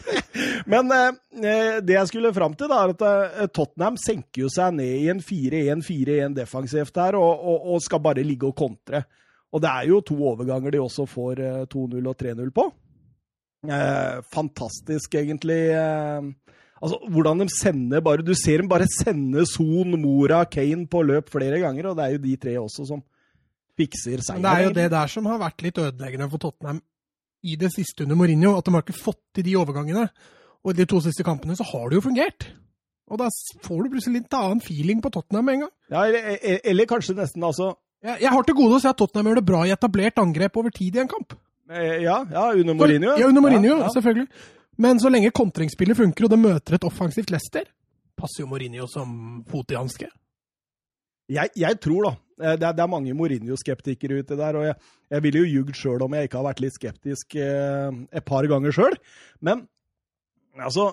Men 0.70 0.90
eh, 0.94 1.78
det 1.84 1.96
jeg 1.96 2.10
skulle 2.10 2.34
fram 2.34 2.54
til, 2.58 2.70
da, 2.70 2.82
er 2.82 2.96
at 2.96 3.06
eh, 3.06 3.46
Tottenham 3.54 3.98
senker 4.00 4.46
jo 4.46 4.52
seg 4.52 4.74
ned 4.78 5.06
i 5.06 5.08
en 5.12 5.22
4-1-4-1 5.22 6.36
defensivt 6.38 6.98
her, 7.02 7.18
og, 7.18 7.30
og, 7.30 7.74
og 7.74 7.82
skal 7.84 8.02
bare 8.02 8.26
ligge 8.26 8.50
og 8.50 8.58
kontre. 8.58 9.04
Og 9.50 9.62
det 9.62 9.70
er 9.70 9.88
jo 9.90 10.00
to 10.06 10.16
overganger 10.30 10.74
de 10.74 10.82
også 10.82 11.06
får 11.10 11.42
eh, 11.42 11.66
2-0 11.72 12.06
og 12.06 12.16
3-0 12.22 12.52
på. 12.54 12.66
Eh, 13.66 14.20
fantastisk, 14.32 15.14
egentlig. 15.18 15.58
Eh, 15.74 16.28
altså, 16.80 17.00
hvordan 17.10 17.42
de 17.42 17.48
sender 17.52 18.00
bare 18.00 18.24
Du 18.24 18.32
ser 18.34 18.62
dem 18.62 18.70
bare 18.70 18.86
sende 18.88 19.44
Son, 19.46 19.96
Mora, 20.00 20.44
Kane 20.44 20.86
på 20.86 21.02
løp 21.02 21.32
flere 21.32 21.58
ganger, 21.62 21.90
og 21.90 21.98
det 21.98 22.06
er 22.06 22.14
jo 22.14 22.22
de 22.24 22.36
tre 22.36 22.54
også 22.60 22.86
som 22.92 23.02
fikser 23.80 24.22
seieren. 24.22 24.44
Det 24.44 24.54
er 24.54 24.68
jo 24.68 24.76
det 24.76 24.90
der 24.92 25.10
som 25.10 25.26
har 25.26 25.42
vært 25.42 25.66
litt 25.66 25.78
ødeleggende 25.80 26.30
for 26.30 26.42
Tottenham 26.42 26.80
i 27.42 27.56
det 27.56 27.70
siste 27.72 28.04
under 28.04 28.18
Mourinho, 28.20 28.56
at 28.58 28.66
de 28.66 28.74
har 28.74 28.84
ikke 28.84 29.00
fått 29.00 29.22
til 29.34 29.46
de 29.46 29.56
overgangene. 29.56 30.08
Og 30.60 30.74
i 30.74 30.80
de 30.82 30.86
to 30.88 31.00
siste 31.00 31.24
kampene 31.24 31.56
så 31.56 31.64
har 31.64 31.88
det 31.88 31.96
jo 31.96 32.04
fungert. 32.04 32.50
Og 33.10 33.18
da 33.18 33.30
får 33.64 33.78
du 33.82 33.92
plutselig 33.94 34.20
litt 34.20 34.34
annen 34.36 34.60
feeling 34.62 35.00
på 35.02 35.10
Tottenham 35.10 35.48
med 35.48 35.56
en 35.56 35.62
gang. 35.64 35.72
Ja, 35.90 36.02
eller, 36.06 36.60
eller 36.70 36.90
kanskje 36.90 37.16
nesten 37.18 37.46
altså 37.46 37.72
Jeg, 38.04 38.20
jeg 38.24 38.32
har 38.32 38.46
til 38.48 38.56
gode 38.56 38.78
å 38.78 38.80
se 38.82 38.88
at 38.88 38.96
Tottenham 39.00 39.28
gjør 39.30 39.40
det 39.42 39.48
bra 39.50 39.60
i 39.68 39.72
etablert 39.74 40.20
angrep 40.22 40.56
over 40.56 40.72
tid 40.72 40.96
i 40.96 41.02
en 41.02 41.10
kamp. 41.10 41.34
eh, 41.70 41.98
Ja, 42.04 42.22
ja 42.30 42.46
under 42.56 42.74
Mourinho. 42.74 43.16
Ja, 43.20 43.26
under 43.28 43.44
Mourinho, 43.44 43.74
Ja, 43.76 43.84
ja. 43.86 43.90
selvfølgelig. 43.94 44.28
Men 44.80 44.98
så 45.02 45.10
lenge 45.12 45.30
kontringsspillet 45.36 45.96
funker, 45.98 46.24
og 46.24 46.30
det 46.32 46.38
møter 46.40 46.74
et 46.78 46.84
offensivt 46.88 47.30
Leicester, 47.30 47.66
passer 48.16 48.42
jo 48.44 48.48
Mourinho 48.48 48.86
som 48.88 49.44
fot 49.50 49.70
i 49.72 49.76
hanske. 49.76 50.08
Jeg, 51.30 51.50
jeg 51.54 51.76
tror, 51.84 52.08
da 52.08 52.12
eh, 52.42 52.56
Det 52.56 52.66
er, 52.66 52.72
det 52.78 52.82
er 52.82 52.90
mange 52.90 53.12
Mourinho-skeptikere 53.14 54.22
ute 54.24 54.36
der, 54.40 54.56
og 54.56 54.64
jeg, 54.64 54.74
jeg 55.12 55.22
ville 55.22 55.42
jo 55.44 55.50
ljugd 55.60 55.76
sjøl 55.76 56.02
om 56.02 56.14
jeg 56.16 56.26
ikke 56.30 56.40
har 56.40 56.48
vært 56.48 56.64
litt 56.64 56.74
skeptisk 56.78 57.36
eh, 57.36 57.92
et 58.16 58.24
par 58.24 58.48
ganger 58.50 58.72
sjøl. 58.74 58.96
Men 59.44 59.66
altså 60.58 60.88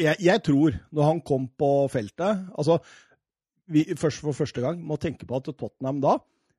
jeg, 0.00 0.16
jeg 0.24 0.40
tror, 0.42 0.72
når 0.96 1.04
han 1.10 1.20
kom 1.20 1.46
på 1.60 1.68
feltet 1.92 2.46
altså 2.56 2.78
vi, 3.70 3.84
først 3.98 4.22
For 4.24 4.36
første 4.36 4.62
gang 4.64 4.80
må 4.82 4.98
tenke 5.00 5.26
på 5.28 5.38
at 5.38 5.50
Tottenham 5.50 6.00
da, 6.02 6.16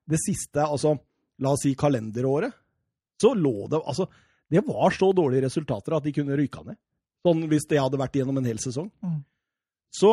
det 0.08 0.18
siste, 0.22 0.64
altså 0.64 0.96
la 1.42 1.52
oss 1.54 1.64
si 1.66 1.74
kalenderåret, 1.78 2.52
så 3.20 3.32
lå 3.38 3.68
det 3.70 3.78
altså 3.78 4.08
Det 4.52 4.64
var 4.66 4.90
så 4.92 5.12
dårlige 5.16 5.46
resultater 5.46 5.94
at 5.96 6.04
de 6.04 6.12
kunne 6.12 6.36
ryka 6.36 6.60
ned. 6.66 6.76
Sånn 7.22 7.46
hvis 7.48 7.64
det 7.70 7.78
hadde 7.80 8.00
vært 8.00 8.18
gjennom 8.18 8.36
en 8.36 8.48
hel 8.50 8.58
sesong. 8.60 8.90
Mm. 9.00 9.22
Så 9.94 10.10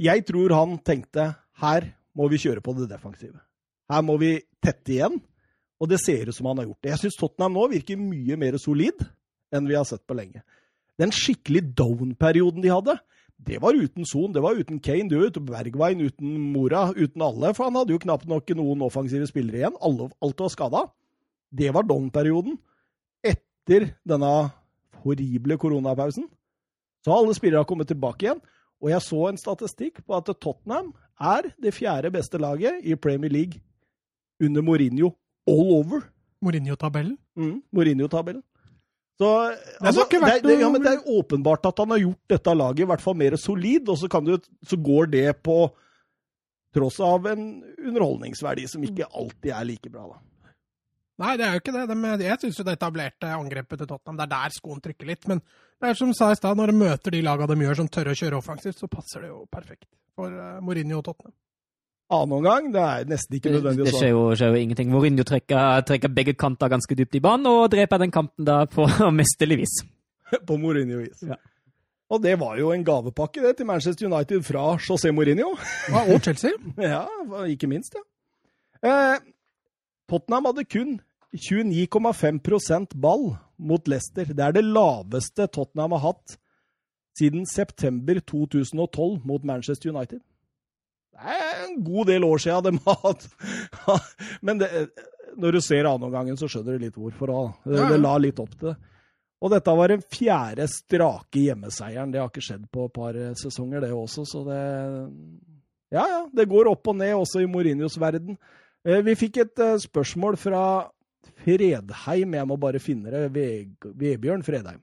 jeg 0.00 0.24
tror 0.26 0.54
han 0.56 0.78
tenkte 0.82 1.28
her 1.62 1.86
må 2.18 2.26
vi 2.32 2.40
kjøre 2.42 2.62
på 2.64 2.74
det 2.74 2.88
defensive. 2.90 3.38
Her 3.92 4.02
må 4.02 4.16
vi 4.18 4.32
tette 4.64 4.94
igjen. 4.96 5.20
Og 5.78 5.90
det 5.90 6.00
ser 6.02 6.26
ut 6.26 6.34
som 6.34 6.48
han 6.50 6.58
har 6.58 6.66
gjort 6.66 6.82
det. 6.82 6.90
Jeg 6.90 7.02
syns 7.04 7.18
Tottenham 7.20 7.54
nå 7.54 7.68
virker 7.70 8.00
mye 8.00 8.38
mer 8.40 8.58
solid 8.58 9.04
enn 9.54 9.68
vi 9.70 9.76
har 9.78 9.86
sett 9.86 10.02
på 10.08 10.16
lenge. 10.18 10.42
Den 10.98 11.14
skikkelig 11.14 11.62
down-perioden 11.78 12.64
de 12.64 12.72
hadde, 12.72 12.96
det 13.38 13.60
var 13.62 13.76
uten 13.78 14.06
Son, 14.06 14.32
det 14.34 14.42
var 14.42 14.58
uten 14.58 14.80
Kane, 14.82 15.08
det 15.08 15.18
var 15.18 15.30
uten 15.30 15.46
Bergwijn, 15.46 16.00
uten 16.02 16.38
Mora, 16.52 16.88
uten 16.96 17.22
alle. 17.22 17.52
For 17.54 17.68
han 17.68 17.78
hadde 17.78 17.94
jo 17.94 18.02
knapt 18.02 18.26
nok 18.28 18.50
noen 18.58 18.82
offensive 18.82 19.28
spillere 19.30 19.62
igjen. 19.62 19.76
Alle, 19.84 20.08
alt 20.24 20.42
var 20.42 20.52
skada. 20.52 20.82
Det 21.54 21.70
var 21.74 21.86
Don-perioden. 21.86 22.58
Etter 23.24 23.92
denne 24.08 24.32
horrible 25.04 25.56
koronapausen 25.60 26.26
så 27.04 27.12
har 27.12 27.22
alle 27.22 27.36
spillere 27.38 27.64
kommet 27.68 27.88
tilbake 27.88 28.26
igjen. 28.26 28.42
Og 28.82 28.90
jeg 28.92 29.02
så 29.06 29.22
en 29.28 29.40
statistikk 29.40 30.02
på 30.06 30.18
at 30.18 30.28
Tottenham 30.42 30.92
er 31.18 31.48
det 31.62 31.74
fjerde 31.74 32.10
beste 32.14 32.38
laget 32.38 32.82
i 32.86 32.98
Premier 32.98 33.30
League 33.30 33.62
under 34.42 34.62
Mourinho 34.62 35.14
all 35.48 35.72
over. 35.78 36.04
Mourinho-tabellen. 36.44 37.16
Mm, 37.38 37.62
Mourinho-tabellen. 37.74 38.42
Så 39.18 39.28
altså, 39.82 40.04
det, 40.06 40.20
vært 40.22 40.44
det, 40.46 40.60
ja, 40.60 40.68
men 40.70 40.84
det 40.84 40.92
er 40.92 41.10
åpenbart 41.10 41.66
at 41.66 41.80
han 41.82 41.90
har 41.90 42.04
gjort 42.04 42.32
dette 42.36 42.54
laget 42.54 42.84
i 42.84 42.88
hvert 42.92 43.02
fall 43.02 43.16
mer 43.18 43.34
solid, 43.40 43.90
og 43.90 43.98
så, 43.98 44.10
kan 44.12 44.26
du, 44.26 44.36
så 44.62 44.78
går 44.78 45.10
det 45.10 45.26
på 45.42 45.58
tross 46.74 47.00
av 47.02 47.26
en 47.26 47.48
underholdningsverdi 47.82 48.68
som 48.70 48.84
ikke 48.86 49.08
alltid 49.10 49.50
er 49.50 49.66
like 49.66 49.90
bra. 49.90 50.06
da. 50.12 50.52
Nei, 51.18 51.32
det 51.34 51.48
er 51.48 51.56
jo 51.56 51.62
ikke 51.64 51.74
det. 51.74 51.84
De, 51.90 52.12
jeg 52.22 52.40
syns 52.44 52.60
det 52.62 52.76
etablerte 52.76 53.32
angrepet 53.34 53.80
til 53.80 53.90
Tottenham, 53.90 54.20
det 54.20 54.26
er 54.28 54.34
der 54.36 54.54
skoen 54.54 54.82
trykker 54.84 55.08
litt. 55.08 55.26
Men 55.30 55.42
Det 55.78 55.90
er 55.90 55.98
som 55.98 56.14
sa 56.14 56.30
i 56.30 56.38
stad, 56.38 56.58
når 56.58 56.70
de 56.70 56.78
møter 56.78 57.14
de 57.14 57.24
laga 57.26 57.46
de 57.50 57.58
gjør 57.58 57.80
som 57.80 57.90
tør 57.90 58.12
å 58.12 58.18
kjøre 58.18 58.38
offensivt, 58.38 58.78
så 58.78 58.90
passer 58.90 59.26
det 59.26 59.32
jo 59.32 59.42
perfekt 59.50 59.90
for 60.14 60.30
uh, 60.30 60.60
Mourinho 60.62 61.00
og 61.00 61.08
Tottenham. 61.10 61.34
Annen 62.08 62.38
omgang, 62.38 62.70
det 62.72 62.80
er 62.80 63.08
nesten 63.10 63.36
ikke 63.36 63.50
Det, 63.50 63.58
nødvendig 63.58 63.84
det 63.84 63.92
å 63.92 63.98
skjer 64.00 64.10
jo, 64.14 64.22
skjer 64.32 64.54
jo 64.54 64.60
ingenting. 64.62 64.88
Mourinho 64.88 65.24
trekker, 65.28 65.82
trekker 65.84 66.12
begge 66.16 66.32
kanter 66.40 66.70
ganske 66.72 66.96
dypt 66.96 67.18
i 67.18 67.20
banen 67.20 67.50
og 67.50 67.66
dreper 67.74 68.00
den 68.00 68.14
kanten 68.14 68.48
da 68.48 68.62
på 68.70 68.86
mesterlig 69.20 69.62
vis. 69.64 69.74
på 70.48 70.56
Mourinho-vis. 70.60 71.26
Ja. 71.28 71.36
Og 72.08 72.22
det 72.24 72.38
var 72.40 72.56
jo 72.56 72.70
en 72.72 72.84
gavepakke 72.84 73.42
det 73.44 73.58
til 73.58 73.68
Manchester 73.68 74.08
United 74.08 74.40
fra 74.46 74.70
José 74.80 75.12
Mourinho. 75.12 75.52
Ja, 75.92 76.06
og 76.08 76.22
Chelsea. 76.24 76.56
Ja, 76.94 77.04
ikke 77.44 77.68
minst, 77.68 77.92
ja. 77.98 78.04
Eh, 78.88 79.20
Tottenham 80.08 80.48
hadde 80.48 80.64
kun 80.64 80.96
29,5% 81.36 82.96
ball 82.96 83.34
mot 83.58 83.88
Leicester. 83.88 84.24
Det 84.24 84.44
er 84.44 84.56
det 84.56 84.64
laveste 84.64 85.46
Tottenham 85.52 85.92
har 85.98 86.06
hatt 86.06 86.38
siden 87.18 87.44
september 87.50 88.20
2012 88.24 89.26
mot 89.26 89.44
Manchester 89.44 89.92
United. 89.92 90.22
Det 91.18 91.36
er 91.38 91.62
en 91.66 91.78
god 91.82 92.06
del 92.12 92.24
år 92.26 92.42
siden 92.42 92.68
de 92.68 92.82
har 92.86 92.98
hatt 93.02 93.24
Men 94.42 94.60
det, 94.60 94.68
når 95.38 95.56
du 95.56 95.60
ser 95.64 95.86
annenomgangen, 95.88 96.38
så 96.38 96.48
skjønner 96.50 96.78
du 96.78 96.84
litt 96.86 96.98
hvorfor 96.98 97.32
òg. 97.34 97.50
Det, 97.66 97.80
det 97.92 97.98
la 98.00 98.14
litt 98.22 98.38
opp 98.42 98.54
til 98.58 98.70
det. 98.72 98.76
Og 99.38 99.52
dette 99.52 99.74
var 99.78 99.92
den 99.92 100.00
fjerde 100.02 100.64
strake 100.70 101.44
hjemmeseieren. 101.44 102.10
Det 102.10 102.18
har 102.18 102.30
ikke 102.30 102.42
skjedd 102.42 102.64
på 102.74 102.88
et 102.88 102.94
par 102.96 103.18
eh, 103.18 103.34
sesonger, 103.38 103.84
det 103.84 103.92
også, 103.94 104.24
så 104.26 104.42
det 104.48 104.62
Ja, 105.94 106.02
ja. 106.04 106.22
Det 106.34 106.48
går 106.50 106.68
opp 106.72 106.90
og 106.90 106.98
ned 106.98 107.14
også 107.16 107.44
i 107.44 107.50
Mourinhos 107.50 107.98
verden. 108.02 108.38
Eh, 108.86 108.98
Vi 109.06 109.14
fikk 109.18 109.38
et 109.44 109.62
eh, 109.62 109.76
spørsmål 109.82 110.36
fra 110.42 110.62
Fredheim. 111.44 112.34
Jeg 112.34 112.48
må 112.50 112.58
bare 112.58 112.82
finne 112.82 113.14
det. 113.14 113.28
Vebjørn 113.94 114.42
Fredheim. 114.46 114.82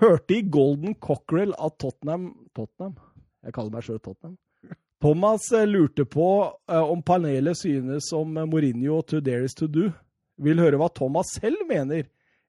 Hørte 0.00 0.36
i 0.36 0.42
Golden 0.44 0.94
Cockerel 1.00 1.54
at 1.56 1.78
Tottenham 1.80 2.34
Tottenham? 2.54 2.98
Jeg 3.46 3.54
kaller 3.56 3.72
meg 3.72 3.86
sjøl 3.86 4.00
Tottenham. 4.04 4.36
Thomas 5.02 5.50
eh, 5.52 5.66
lurte 5.68 6.04
på 6.08 6.28
eh, 6.70 6.82
om 6.82 7.02
panelet 7.04 7.58
synes 7.60 8.12
om 8.16 8.32
Mourinho 8.32 9.00
Mourinho 9.02 9.02
to 9.02 9.20
Dare 9.20 9.44
is 9.44 9.54
to 9.54 9.68
do. 9.68 9.90
Vil 10.42 10.60
høre 10.60 10.78
hva 10.80 10.88
Thomas 10.92 11.34
selv 11.36 11.66
mener 11.68 12.06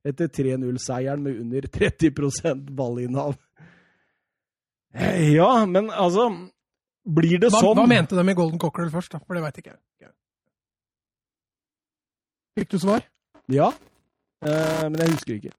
etter 0.07 0.29
3-0-seieren 0.31 1.23
med 1.23 1.41
under 1.41 1.67
30 1.67 2.63
ballinnehav. 2.75 3.35
Eh, 4.95 5.33
Ja, 5.35 5.65
men 5.65 5.89
altså 5.91 6.29
Blir 7.07 7.39
det 7.39 7.51
Hva, 7.53 7.61
sånn 7.63 7.77
hva 7.79 7.85
mente 7.87 8.15
de 8.17 8.23
i 8.27 8.35
Golden 8.35 8.59
Cockerel 8.59 8.89
først, 8.91 9.13
da? 9.13 9.19
For 9.23 9.37
det 9.37 9.43
veit 9.45 9.59
ikke 9.61 9.71
jeg. 9.75 10.11
Fikk 12.57 12.71
du 12.73 12.79
svar? 12.81 13.03
Ja. 13.53 13.69
Eh, 14.43 14.83
men 14.89 14.97
jeg 14.99 15.13
husker 15.13 15.37
ikke. 15.37 15.53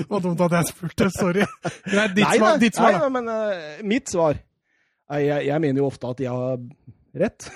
Det 0.00 0.06
var 0.10 0.22
dumt 0.24 0.40
at 0.46 0.56
jeg 0.58 0.70
spurte. 0.70 1.10
Sorry. 1.14 1.44
Greit, 1.84 2.14
ditt 2.16 2.24
Nei, 2.24 2.36
svar, 2.38 2.58
ditt 2.62 2.78
svar 2.78 2.92
nei, 2.94 3.00
da. 3.02 3.10
men 3.14 3.28
uh, 3.30 3.82
mitt 3.86 4.10
svar 4.10 4.34
jeg, 4.36 5.26
jeg, 5.26 5.46
jeg 5.48 5.62
mener 5.64 5.82
jo 5.82 5.88
ofte 5.90 6.10
at 6.10 6.20
jeg 6.22 6.30
har 6.30 6.60
rett. 7.20 7.48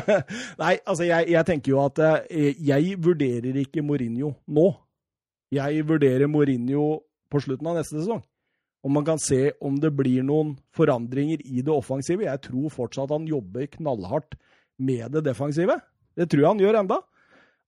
nei, 0.62 0.74
altså 0.80 1.04
jeg, 1.04 1.28
jeg 1.34 1.48
tenker 1.48 1.74
jo 1.74 1.80
at 1.84 2.00
eh, 2.04 2.54
jeg 2.64 2.96
vurderer 3.04 3.58
ikke 3.64 3.84
Mourinho 3.84 4.34
nå. 4.46 4.68
Jeg 5.54 5.84
vurderer 5.86 6.30
Mourinho 6.30 6.86
på 7.30 7.42
slutten 7.44 7.68
av 7.70 7.76
neste 7.78 7.98
sesong. 7.98 8.22
Om 8.84 8.92
man 8.98 9.04
kan 9.06 9.20
se 9.20 9.54
om 9.64 9.76
det 9.80 9.94
blir 9.96 10.24
noen 10.26 10.54
forandringer 10.76 11.40
i 11.44 11.62
det 11.64 11.72
offensive. 11.72 12.26
Jeg 12.26 12.42
tror 12.44 12.72
fortsatt 12.72 13.12
han 13.14 13.28
jobber 13.28 13.68
knallhardt 13.78 14.36
med 14.76 15.14
det 15.14 15.24
defensive. 15.24 15.78
Det 16.16 16.28
tror 16.28 16.42
jeg 16.42 16.50
han 16.50 16.64
gjør 16.64 16.80
enda. 16.82 17.00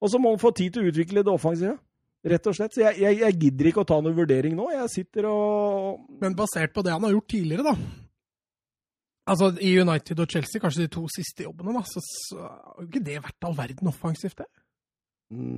Og 0.03 0.13
så 0.13 0.21
må 0.21 0.35
han 0.35 0.43
få 0.43 0.53
tid 0.57 0.75
til 0.75 0.85
å 0.85 0.91
utvikle 0.91 1.25
det 1.25 1.33
offensive. 1.33 1.79
Rett 2.27 2.49
og 2.51 2.57
slett. 2.59 2.75
Så 2.75 2.83
jeg, 2.83 2.99
jeg, 3.05 3.21
jeg 3.23 3.37
gidder 3.45 3.69
ikke 3.71 3.85
å 3.85 3.89
ta 3.89 4.01
noen 4.03 4.17
vurdering 4.17 4.57
nå. 4.59 4.67
Jeg 4.75 4.91
sitter 4.91 5.29
og 5.31 6.09
Men 6.23 6.35
basert 6.39 6.73
på 6.75 6.83
det 6.83 6.95
han 6.97 7.07
har 7.07 7.15
gjort 7.15 7.29
tidligere, 7.31 7.67
da. 7.69 7.77
Altså, 9.27 9.51
I 9.62 9.73
United 9.83 10.21
og 10.23 10.31
Chelsea, 10.31 10.62
kanskje 10.62 10.85
de 10.87 10.93
to 10.95 11.03
siste 11.11 11.43
jobbene, 11.47 11.75
da, 11.75 11.83
så, 11.87 12.03
så 12.03 12.39
har 12.47 12.79
jo 12.83 12.87
ikke 12.87 13.03
det 13.09 13.17
vært 13.25 13.47
all 13.49 13.57
verden 13.59 13.91
offensivt, 13.91 14.39
det. 14.39 14.47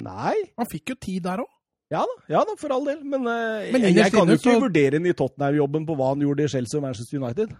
Nei. 0.04 0.34
Han 0.56 0.68
fikk 0.72 0.94
jo 0.94 0.96
tid 1.04 1.24
der 1.26 1.42
òg. 1.44 1.50
Ja 1.92 2.02
da, 2.04 2.14
ja 2.28 2.40
da, 2.44 2.54
for 2.60 2.72
all 2.72 2.84
del. 2.84 3.00
Men, 3.04 3.24
uh, 3.24 3.64
Men 3.72 3.84
jeg, 3.86 3.94
jeg 3.96 4.12
kan 4.12 4.28
jo 4.28 4.36
ikke 4.36 4.54
så- 4.56 4.60
vurdere 4.60 4.96
den 4.98 5.08
i 5.08 5.14
Tottenham-jobben 5.16 5.86
på 5.88 5.96
hva 5.96 6.10
han 6.12 6.24
gjorde 6.24 6.44
i 6.44 6.52
Chelsea 6.52 6.80
og 6.80 6.84
Manchester 6.84 7.20
United. 7.20 7.52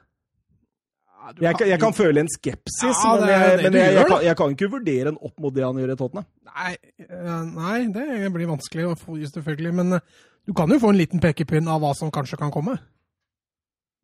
Jeg, 1.41 1.57
kan- 1.59 1.69
jeg 1.69 1.81
kan 1.83 1.93
føle 1.97 2.21
en 2.25 2.29
skepsis, 2.33 3.01
Ja, 3.05 3.15
men, 3.21 3.29
jeg, 3.29 3.57
men 3.63 3.73
jeg, 3.79 3.95
jeg, 3.95 4.07
kan, 4.09 4.23
jeg 4.25 4.37
kan 4.41 4.55
ikke 4.55 4.71
vurdere 4.73 5.13
en 5.13 5.19
opp 5.29 5.41
mot 5.45 5.55
det 5.55 5.65
han 5.67 5.77
gjør 5.81 5.93
i 5.93 5.97
Tottenham. 6.01 6.27
Nei, 6.49 6.73
eh, 7.05 7.43
nei, 7.53 7.79
det 7.93 8.31
blir 8.35 8.49
vanskelig 8.51 8.87
å 8.89 8.95
få, 8.99 9.17
selvfølgelig. 9.29 9.73
Men 9.81 9.99
eh, 9.99 10.01
du 10.49 10.55
kan 10.57 10.71
jo 10.73 10.79
få 10.81 10.93
en 10.95 11.01
liten 11.01 11.21
pekepinn 11.21 11.69
av 11.69 11.83
hva 11.85 11.91
som 11.99 12.11
kanskje 12.15 12.39
kan 12.41 12.51
komme. 12.55 12.79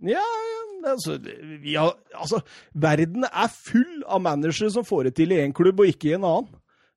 Ja, 0.05 0.25
altså, 0.91 1.17
vi 1.63 1.75
har, 1.79 1.95
altså 2.13 2.43
Verden 2.75 3.25
er 3.31 3.49
full 3.55 4.03
av 4.05 4.21
managere 4.27 4.69
som 4.75 4.85
får 4.85 5.09
det 5.09 5.15
til 5.21 5.33
i 5.33 5.39
én 5.45 5.55
klubb 5.57 5.81
og 5.81 5.89
ikke 5.89 6.11
i 6.11 6.17
en 6.19 6.27
annen. 6.29 6.51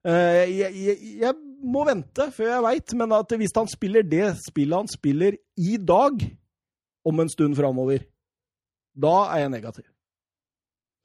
Eh, 0.08 0.44
jeg, 0.58 0.74
jeg, 0.76 0.98
jeg 1.22 1.36
må 1.68 1.86
vente 1.88 2.28
før 2.36 2.52
jeg 2.52 2.66
veit, 2.68 2.94
men 3.00 3.16
at 3.16 3.32
hvis 3.40 3.56
han 3.56 3.70
spiller 3.72 4.04
det 4.06 4.26
spillet 4.44 4.78
han 4.84 4.92
spiller 4.92 5.38
i 5.58 5.78
dag, 5.80 6.20
om 7.08 7.22
en 7.24 7.30
stund 7.32 7.56
framover, 7.56 8.02
da 8.98 9.14
er 9.32 9.46
jeg 9.46 9.52
negativ. 9.54 9.86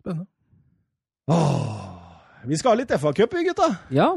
Spennende. 0.02 0.26
Åh, 1.30 2.44
vi 2.50 2.58
skal 2.58 2.74
ha 2.74 2.80
litt 2.80 2.92
FA-cup, 2.98 3.34
vi, 3.38 3.44
gutta. 3.46 3.68
Ja. 3.94 4.10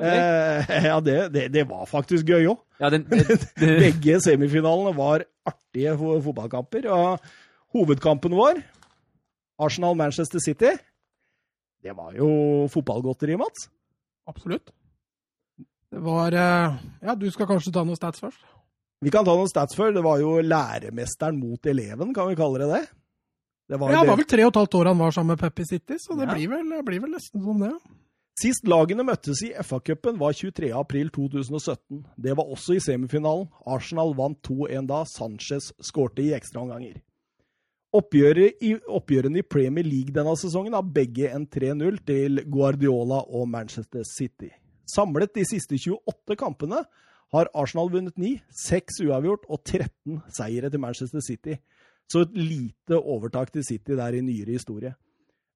Eh, 0.00 0.74
ja, 0.86 1.00
det, 1.04 1.16
det, 1.34 1.48
det 1.52 1.64
var 1.68 1.88
faktisk 1.90 2.30
gøy 2.30 2.46
òg. 2.52 2.60
ja 2.80 2.90
Begge 3.82 4.20
semifinalene 4.24 4.94
var 4.96 5.26
artige 5.48 5.96
fotballkamper. 5.98 6.86
Og 6.94 7.26
hovedkampen 7.74 8.36
vår, 8.38 8.62
Arsenal-Manchester 9.62 10.42
City, 10.42 10.72
det 11.82 11.96
var 11.98 12.14
jo 12.14 12.30
fotballgodteri, 12.70 13.36
Mats. 13.40 13.66
Absolutt. 14.30 14.70
Det 15.92 16.00
var 16.00 16.32
eh, 16.32 16.80
Ja, 17.02 17.18
du 17.18 17.26
skal 17.34 17.50
kanskje 17.50 17.74
ta 17.74 17.82
noen 17.84 17.98
stats 17.98 18.22
først? 18.22 18.40
Vi 19.02 19.10
kan 19.10 19.26
ta 19.26 19.34
noen 19.34 19.50
stats 19.50 19.74
før. 19.74 19.90
Det 19.96 20.04
var 20.06 20.20
jo 20.22 20.36
læremesteren 20.46 21.40
mot 21.42 21.66
eleven, 21.66 22.14
kan 22.14 22.30
vi 22.30 22.38
kalle 22.38 22.62
det 22.62 22.68
det? 22.70 22.84
Det 23.72 23.78
var, 23.80 23.88
Ja, 23.94 24.02
han 24.02 24.10
var 24.10 24.18
vel 24.20 24.28
tre 24.28 24.44
og 24.44 24.50
et 24.52 24.60
halvt 24.60 24.74
år 24.76 24.88
han 24.90 24.98
var 25.00 25.12
sammen 25.16 25.32
med 25.32 25.40
Peppi 25.40 25.64
City, 25.64 25.96
så 25.96 26.12
det 26.18 26.26
Ja. 26.28 26.34
blir, 26.34 26.48
vel, 26.50 26.82
blir 26.84 27.00
vel 27.00 27.14
nesten 27.14 27.40
som 27.40 27.60
det. 27.62 27.70
ja. 27.72 27.78
Sist 28.42 28.64
lagene 28.68 29.04
møttes 29.04 29.42
i 29.44 29.52
FA-cupen 29.60 30.18
var 30.18 30.32
23. 30.32 30.72
april 30.72 31.10
2017. 31.12 32.04
Det 32.20 32.34
var 32.36 32.48
også 32.48 32.76
i 32.76 32.80
semifinalen. 32.80 33.48
Arsenal 33.66 34.14
vant 34.16 34.40
2-1 34.42 34.86
da. 34.88 35.04
Sanchez 35.04 35.70
skårte 35.84 36.24
i 36.24 36.32
ekstraomganger. 36.32 37.00
I, 37.92 38.70
oppgjørene 38.88 39.38
i 39.38 39.42
Premier 39.42 39.84
League 39.84 40.12
denne 40.16 40.32
sesongen 40.36 40.72
har 40.72 40.82
begge 40.82 41.28
en 41.28 41.46
3-0 41.46 41.98
til 42.06 42.40
Guardiola 42.50 43.20
og 43.28 43.48
Manchester 43.48 44.02
City. 44.02 44.48
Samlet 44.88 45.34
de 45.34 45.44
siste 45.44 45.76
28 45.76 46.36
kampene 46.36 46.84
har 47.32 47.48
Arsenal 47.54 47.90
vunnet 47.92 48.16
9, 48.16 48.40
6 48.50 49.02
uavgjort 49.06 49.44
og 49.48 49.60
13 49.64 50.22
seire 50.36 50.70
til 50.70 50.80
Manchester 50.80 51.20
City. 51.20 51.58
Så 52.10 52.26
et 52.26 52.36
lite 52.36 52.98
overtak 52.98 53.52
til 53.52 53.64
City 53.64 53.96
der 53.98 54.18
i 54.18 54.24
nyere 54.24 54.56
historie. 54.56 54.94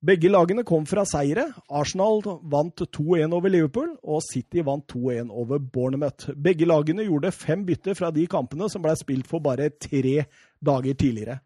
Begge 0.07 0.29
lagene 0.29 0.63
kom 0.67 0.85
fra 0.87 1.07
seire. 1.09 1.49
Arsenal 1.73 2.21
vant 2.47 2.83
2-1 2.85 3.33
over 3.35 3.51
Liverpool, 3.51 3.95
og 4.05 4.23
City 4.23 4.63
vant 4.65 4.85
2-1 4.93 5.33
over 5.33 5.59
Bournemouth. 5.59 6.31
Begge 6.37 6.69
lagene 6.69 7.07
gjorde 7.09 7.33
fem 7.33 7.65
bytter 7.67 7.97
fra 7.97 8.13
de 8.15 8.27
kampene 8.31 8.69
som 8.71 8.85
ble 8.85 8.95
spilt 8.99 9.27
for 9.31 9.43
bare 9.43 9.71
tre 9.81 10.27
dager 10.61 10.95
tidligere. 10.95 11.41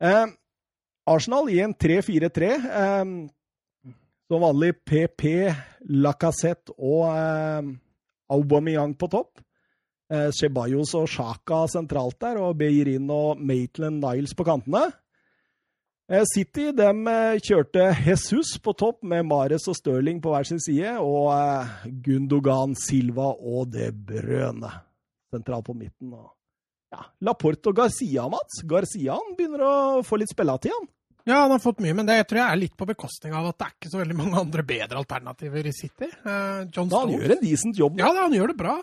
Eh, 0.00 0.26
Arsenal 1.08 1.50
i 1.50 1.58
en 1.64 1.74
3-4-3. 1.74 2.50
Eh, 2.84 3.14
som 4.30 4.44
vanlig 4.44 4.76
PP, 4.86 5.24
Lacassette 5.90 6.76
og 6.78 7.08
eh, 7.10 7.72
Aubameyang 8.30 8.94
på 8.94 9.08
topp. 9.10 9.40
Eh, 10.10 10.30
Ceballos 10.34 10.96
og 10.98 11.06
Sjaka 11.10 11.64
sentralt 11.70 12.18
der, 12.22 12.40
og 12.42 12.58
Beirin 12.58 13.06
og 13.14 13.38
Maitland 13.38 14.02
Niles 14.02 14.34
på 14.34 14.46
kantene. 14.48 14.88
Eh, 16.10 16.24
City 16.26 16.72
de 16.74 16.88
eh, 16.90 17.38
kjørte 17.38 17.84
Jesus 18.02 18.56
på 18.58 18.72
topp 18.74 19.04
med 19.06 19.28
Mares 19.30 19.68
og 19.70 19.76
Stirling 19.78 20.18
på 20.22 20.32
hver 20.32 20.48
sin 20.48 20.58
side, 20.58 20.96
og 20.98 21.28
eh, 21.36 21.84
Gundogan, 22.02 22.74
Silva 22.74 23.28
og 23.38 23.70
De 23.70 23.92
Brøne 23.94 24.72
sentralt 25.30 25.68
på 25.68 25.76
midten. 25.78 26.10
Og, 26.10 26.32
ja, 26.90 27.04
Laporte 27.22 27.70
og 27.70 27.78
Garcia, 27.78 28.24
Mats. 28.32 28.64
Garcia 28.66 29.20
han 29.20 29.36
begynner 29.38 29.62
å 29.62 29.74
få 30.02 30.18
litt 30.18 30.32
spilletid, 30.34 30.74
han. 30.74 30.90
Ja, 31.28 31.44
han 31.44 31.54
har 31.54 31.62
fått 31.62 31.78
mye, 31.84 31.94
men 31.94 32.08
det 32.08 32.16
tror 32.26 32.40
jeg 32.40 32.56
er 32.56 32.58
litt 32.58 32.74
på 32.80 32.88
bekostning 32.88 33.36
av 33.36 33.46
at 33.52 33.60
det 33.60 33.68
er 33.68 33.76
ikke 33.76 33.92
så 33.92 34.00
veldig 34.00 34.16
mange 34.18 34.40
andre 34.40 34.64
bedre 34.66 34.98
alternativer 34.98 35.68
i 35.68 35.74
City. 35.76 36.08
John 36.72 36.90
Da 36.90 37.04
han 37.04 37.12
gjør 37.12 37.36
en 37.36 37.42
decent 37.44 37.78
jobb. 37.78 38.00
Ja, 38.00 38.08
da, 38.16 38.24
han 38.24 38.34
gjør 38.34 38.50
det 38.50 38.56
bra. 38.58 38.78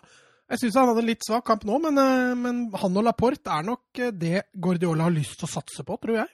Jeg 0.48 0.62
syns 0.62 0.78
han 0.80 0.88
hadde 0.88 1.02
en 1.04 1.10
litt 1.10 1.26
svak 1.28 1.44
kamp 1.50 1.66
nå, 1.68 1.78
men, 1.84 1.98
eh, 2.00 2.34
men 2.40 2.60
han 2.80 2.98
og 3.00 3.04
Laporte 3.04 3.52
er 3.52 3.66
nok 3.68 4.00
eh, 4.00 4.14
det 4.16 4.46
Guardiola 4.56 5.10
har 5.10 5.16
lyst 5.16 5.40
til 5.42 5.48
å 5.50 5.52
satse 5.58 5.84
på, 5.84 5.98
tror 6.00 6.22
jeg. 6.22 6.30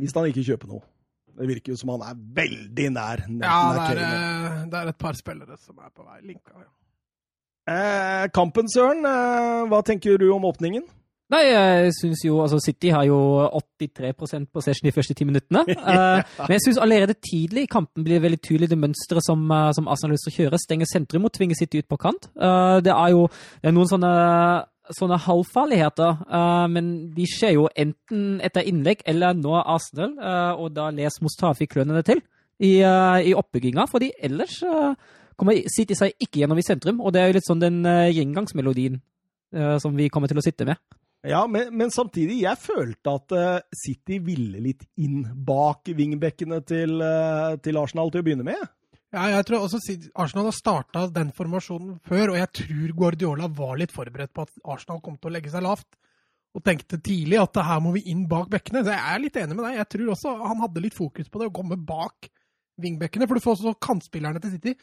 Hvis 0.00 0.12
han 0.16 0.28
ikke 0.28 0.44
kjøper 0.50 0.68
noe. 0.74 0.84
Det 1.40 1.46
virker 1.48 1.72
jo 1.72 1.78
som 1.80 1.92
han 1.94 2.02
er 2.10 2.18
veldig 2.36 2.88
nær. 2.92 3.22
Ja, 3.40 3.56
det 3.72 3.80
er, 3.86 4.00
Kane. 4.02 4.10
eh, 4.10 4.60
det 4.72 4.78
er 4.82 4.92
et 4.92 4.98
par 5.00 5.16
spillere 5.16 5.56
som 5.62 5.78
er 5.80 5.88
på 5.96 6.04
vei 6.04 6.20
linka. 6.28 6.52
Ja. 6.60 6.68
Eh, 7.70 8.26
kampen, 8.34 8.68
Søren. 8.68 9.04
Eh, 9.06 9.62
hva 9.70 9.80
tenker 9.86 10.18
du 10.20 10.26
om 10.34 10.44
åpningen? 10.48 10.84
Nei, 11.30 11.44
jeg 11.46 11.92
synes 11.94 12.24
jo 12.26 12.40
altså 12.42 12.58
City 12.58 12.90
har 12.90 13.04
jo 13.06 13.18
83% 13.54 14.48
possession 14.50 14.88
de 14.88 14.92
første 14.92 15.14
ti 15.14 15.26
minuttene. 15.28 15.62
Uh, 15.62 16.18
men 16.48 16.56
jeg 16.56 16.64
syns 16.64 16.80
allerede 16.82 17.14
tidlig 17.14 17.68
i 17.68 17.70
kampen 17.70 18.04
blir 18.04 18.18
det 18.18 18.24
veldig 18.24 18.40
tydelig 18.42 18.70
det 18.72 18.78
mønsteret 18.82 19.22
som, 19.26 19.44
uh, 19.46 19.70
som 19.76 19.86
Arsenal 19.86 20.10
vil 20.10 20.18
lyst 20.18 20.26
til 20.26 20.34
å 20.34 20.38
kjøre. 20.40 20.60
Stenge 20.64 20.90
sentrum 20.90 21.28
og 21.28 21.34
tvinge 21.36 21.58
City 21.58 21.84
ut 21.84 21.90
på 21.90 22.00
kant. 22.02 22.26
Uh, 22.34 22.82
det 22.82 22.90
er 22.96 23.14
jo 23.14 23.28
det 23.62 23.70
er 23.70 23.76
noen 23.76 23.92
sånne, 23.92 24.12
sånne 24.98 25.20
halvfarligheter, 25.22 26.24
men 26.74 26.86
de 27.14 27.26
skjer 27.30 27.54
jo 27.54 27.68
enten 27.78 28.40
etter 28.42 28.66
innlegg 28.66 29.04
eller 29.06 29.36
nå 29.38 29.54
Arsenal, 29.60 30.16
og 30.58 30.72
da 30.74 30.88
les 30.90 31.20
Mustafi 31.22 31.68
klønene 31.70 32.02
til 32.02 32.18
i, 32.58 32.80
i 32.82 33.36
oppbygginga, 33.38 33.84
fordi 33.86 34.10
ellers 34.18 34.56
kommer 35.38 35.60
City 35.70 35.94
seg 35.94 36.16
ikke 36.18 36.42
gjennom 36.42 36.58
i 36.58 36.66
sentrum, 36.66 36.98
og 37.04 37.14
det 37.14 37.22
er 37.22 37.30
jo 37.30 37.36
litt 37.38 37.46
sånn 37.46 37.62
den 37.62 37.84
gjengangsmelodien 37.86 38.98
som 39.78 39.94
vi 39.94 40.10
kommer 40.10 40.32
til 40.32 40.42
å 40.42 40.44
sitte 40.44 40.66
med. 40.66 40.82
Ja, 41.26 41.44
men, 41.46 41.68
men, 41.76 41.90
samtidig, 41.92 42.38
jeg 42.46 42.56
følte 42.62 43.12
at 43.12 43.32
uh, 43.36 43.46
City 43.76 44.16
ville 44.24 44.60
litt 44.64 44.86
inn 45.00 45.26
bak 45.46 45.90
vingbekkene 45.96 46.62
til, 46.64 46.96
uh, 47.04 47.58
til, 47.60 47.76
Arsenal 47.76 48.12
til 48.12 48.22
å 48.22 48.26
begynne 48.26 48.46
med. 48.46 48.62
Ja, 49.12 49.26
jeg 49.34 49.44
tror 49.48 49.66
også 49.66 49.80
Arsenal 50.22 50.48
har 50.48 50.56
starta 50.56 51.02
den 51.12 51.32
formasjonen 51.36 51.98
før, 52.06 52.32
og 52.32 52.38
jeg 52.38 52.50
tror 52.62 52.94
Guardiola 53.02 53.50
var 53.52 53.74
litt 53.80 53.92
forberedt 53.92 54.32
på 54.32 54.46
at 54.46 54.62
Arsenal 54.64 55.02
kom 55.04 55.18
til 55.18 55.32
å 55.32 55.34
legge 55.34 55.52
seg 55.52 55.66
lavt. 55.66 55.88
Og 56.56 56.64
tenkte 56.66 56.98
tidlig 56.98 57.38
at 57.38 57.60
her 57.62 57.82
må 57.82 57.92
vi 57.94 58.06
inn 58.10 58.24
bak 58.30 58.48
bekkene. 58.50 58.82
Så 58.82 58.94
jeg 58.94 59.12
er 59.12 59.20
litt 59.22 59.36
enig 59.38 59.54
med 59.58 59.68
deg. 59.68 59.76
Jeg 59.78 59.90
tror 59.92 60.14
også 60.14 60.32
han 60.40 60.62
hadde 60.64 60.82
litt 60.82 60.96
fokus 60.96 61.28
på 61.30 61.42
det, 61.42 61.50
å 61.50 61.54
komme 61.54 61.78
bak 61.78 62.30
vingbekkene. 62.80 63.28
For 63.28 63.38
du 63.38 63.44
får 63.44 63.58
også 63.58 63.76
kantspillerne 63.82 64.42
til 64.42 64.56
City 64.56 64.74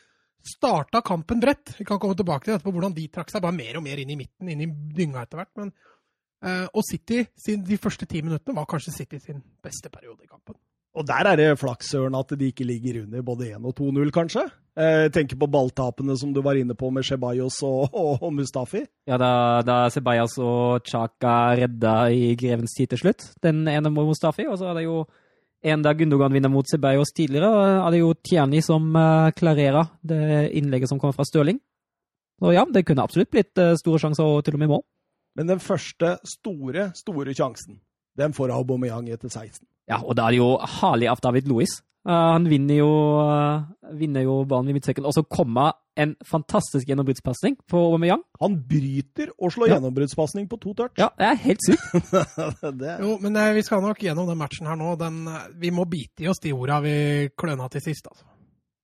starta 0.48 1.02
kampen 1.04 1.42
bredt. 1.44 1.74
Vi 1.80 1.86
kan 1.88 2.00
komme 2.00 2.16
tilbake 2.16 2.46
til 2.46 2.56
etterpå 2.56 2.72
hvordan 2.76 2.96
de 2.96 3.08
trakk 3.12 3.32
seg 3.34 3.44
bare 3.44 3.58
mer 3.58 3.80
og 3.80 3.84
mer 3.84 4.00
inn 4.00 4.14
i 4.14 4.20
midten, 4.20 4.52
inn 4.52 4.64
i 4.64 4.70
dynga 4.70 5.26
etter 5.26 5.42
hvert. 5.42 5.54
men 5.60 5.74
og 6.46 6.84
City, 6.86 7.24
de 7.66 7.78
første 7.82 8.06
ti 8.06 8.22
minuttene, 8.22 8.54
var 8.56 8.68
kanskje 8.70 8.94
City 8.94 9.18
sin 9.18 9.40
beste 9.64 9.90
periode 9.90 10.22
i 10.24 10.30
kampen. 10.30 10.54
Og 10.98 11.06
der 11.06 11.30
er 11.30 11.38
det 11.38 11.60
flaks, 11.62 11.94
at 11.94 12.32
de 12.40 12.48
ikke 12.50 12.66
ligger 12.66 13.04
under 13.04 13.22
både 13.22 13.52
1 13.54 13.66
og 13.66 13.76
2-0, 13.78 14.12
kanskje? 14.14 14.46
Eh, 14.78 15.08
tenker 15.14 15.38
på 15.38 15.50
balltapene 15.50 16.14
som 16.18 16.34
du 16.34 16.42
var 16.46 16.58
inne 16.58 16.76
på 16.78 16.90
med 16.94 17.06
Ceballos 17.06 17.60
og, 17.66 17.94
og, 17.94 18.22
og, 18.22 18.34
Mustafi. 18.34 18.84
Ja, 19.10 19.18
da, 19.18 19.30
da 19.66 19.78
Ceballos 19.94 20.38
og 20.42 20.86
Chaka 20.86 21.56
redda 21.58 21.96
i 22.14 22.36
grevens 22.38 22.74
tid 22.78 22.92
til 22.94 23.02
slutt. 23.02 23.26
Den 23.42 23.64
ene 23.70 23.90
mot 23.94 24.10
Mustafi, 24.10 24.46
og 24.50 24.58
så 24.58 24.72
er 24.72 24.78
det 24.78 24.88
jo 24.88 25.04
en 25.66 25.86
der 25.86 25.98
Gundogan 25.98 26.34
vinner 26.34 26.54
mot 26.54 26.70
Ceballos 26.70 27.14
tidligere, 27.18 27.50
og 27.50 27.88
er 27.88 27.96
det 27.96 28.02
jo 28.04 28.14
Tiani 28.30 28.62
som 28.62 28.90
uh, 28.94 29.32
klarerer 29.38 29.90
det 30.06 30.52
innlegget 30.58 30.90
som 30.90 31.02
kommer 31.02 31.18
fra 31.18 31.26
Stirling. 31.26 31.58
Så 32.38 32.54
ja, 32.54 32.66
det 32.70 32.86
kunne 32.86 33.06
absolutt 33.06 33.34
blitt 33.34 33.58
uh, 33.58 33.74
store 33.82 34.02
sjanser 34.02 34.30
og 34.30 34.46
til 34.46 34.58
og 34.58 34.62
med 34.62 34.74
mål. 34.76 34.86
Men 35.38 35.52
den 35.52 35.60
første 35.62 36.16
store, 36.26 36.92
store 36.98 37.34
sjansen, 37.38 37.78
den 38.18 38.34
får 38.34 38.56
Aubameyang 38.56 39.10
etter 39.14 39.30
16. 39.30 39.68
Ja, 39.88 40.02
og 40.02 40.18
da 40.18 40.26
er 40.28 40.36
det 40.36 40.40
jo 40.42 40.56
herlig 40.82 41.12
av 41.12 41.22
David 41.24 41.48
Louis. 41.48 41.78
Uh, 42.08 42.14
han 42.34 42.48
vinner 42.48 42.80
jo, 42.80 42.92
uh, 43.20 43.92
vinner 44.00 44.24
jo 44.24 44.40
ballen 44.48 44.72
i 44.72 44.76
midtsekken, 44.76 45.06
og 45.06 45.14
så 45.14 45.26
kommer 45.28 45.76
en 46.00 46.14
fantastisk 46.26 46.88
gjennombruddspasning 46.90 47.58
på 47.70 47.82
Aubameyang. 47.90 48.24
Han 48.42 48.56
bryter 48.70 49.30
og 49.36 49.54
slår 49.54 49.70
ja. 49.70 49.78
gjennombruddspasning 49.78 50.48
på 50.50 50.60
to 50.64 50.74
touch. 50.78 50.96
Ja, 51.00 51.12
det 51.20 51.30
er 51.30 51.42
helt 51.44 51.68
sykt. 51.68 52.16
det... 52.82 52.98
Jo, 53.04 53.18
men 53.22 53.38
uh, 53.38 53.52
vi 53.58 53.66
skal 53.68 53.84
nok 53.86 54.02
gjennom 54.02 54.30
den 54.32 54.40
matchen 54.40 54.70
her 54.72 54.80
nå. 54.80 54.96
Den, 55.00 55.22
vi 55.62 55.74
må 55.76 55.86
bite 55.92 56.26
i 56.26 56.32
oss 56.32 56.42
de 56.42 56.56
orda 56.56 56.82
vi 56.86 56.96
kløna 57.38 57.70
til 57.74 57.86
sist, 57.90 58.10
altså. 58.10 58.26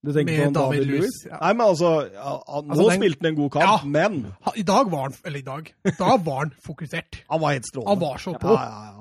Du 0.04 0.12
tenker 0.12 0.36
på 0.36 0.52
David, 0.52 0.82
David 0.82 0.88
Lewis? 0.90 1.22
Ja. 1.30 1.38
Nei, 1.40 1.54
men 1.56 1.64
altså, 1.64 1.90
ja, 2.12 2.32
Nå 2.44 2.60
altså, 2.60 2.88
den, 2.90 2.98
spilte 3.00 3.24
han 3.24 3.30
en 3.30 3.38
god 3.38 3.52
kamp, 3.54 3.64
ja, 3.64 3.76
men 3.88 4.18
I 4.60 4.66
dag 4.68 4.90
var 4.92 5.06
han 5.08 5.14
Eller 5.24 5.40
i 5.40 5.46
dag. 5.48 5.70
Da 5.96 6.18
var 6.26 6.40
han 6.42 6.52
fokusert. 6.66 7.22
han 7.30 7.42
var 7.42 7.56
helt 7.56 7.70
strålende. 7.70 7.94
Han 7.94 8.02
var 8.02 8.18
så 8.20 8.34
på. 8.42 8.56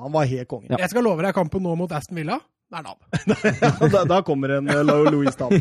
han 0.04 0.12
var 0.14 0.30
helt 0.30 0.48
konge. 0.48 0.70
Jeg 0.78 0.90
skal 0.94 1.06
love 1.08 1.26
deg 1.26 1.34
kampen 1.34 1.66
nå 1.66 1.74
mot 1.80 1.94
Aston 1.98 2.20
Villa. 2.22 2.38
Det 2.72 2.78
er 2.78 2.84
Nav. 2.86 3.90
da, 3.92 4.04
da, 4.08 4.18
kommer 4.24 4.54
en 4.56 4.70
uh, 4.70 4.78
Louis-tap. 5.10 5.52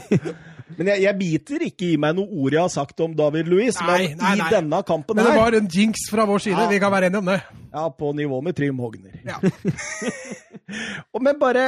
Men 0.78 0.92
jeg, 0.94 1.02
jeg, 1.04 1.16
biter 1.20 1.66
ikke 1.66 1.90
i 1.90 1.98
meg 2.00 2.14
noe 2.16 2.30
ord 2.30 2.56
jeg 2.56 2.62
har 2.62 2.72
sagt 2.72 3.02
om 3.04 3.18
David 3.18 3.50
Louis, 3.52 3.76
nei, 3.82 3.98
men 4.14 4.22
nei, 4.22 4.36
nei. 4.40 4.46
i 4.46 4.54
denne 4.54 4.80
kampen 4.88 5.20
her 5.20 5.28
Men 5.28 5.34
det 5.34 5.42
var 5.42 5.58
en 5.58 5.68
jinx 5.74 6.06
fra 6.08 6.24
vår 6.30 6.46
side, 6.46 6.68
vi 6.72 6.80
kan 6.80 6.94
være 6.94 7.10
enige 7.10 7.24
om 7.26 7.32
det. 7.34 7.40
Ja, 7.74 7.90
på 7.92 8.14
nivå 8.16 8.40
med 8.46 8.56
Trym 8.56 8.80
Hogner. 8.80 9.18
Ja. 9.28 9.42
men 11.26 11.42
bare 11.42 11.66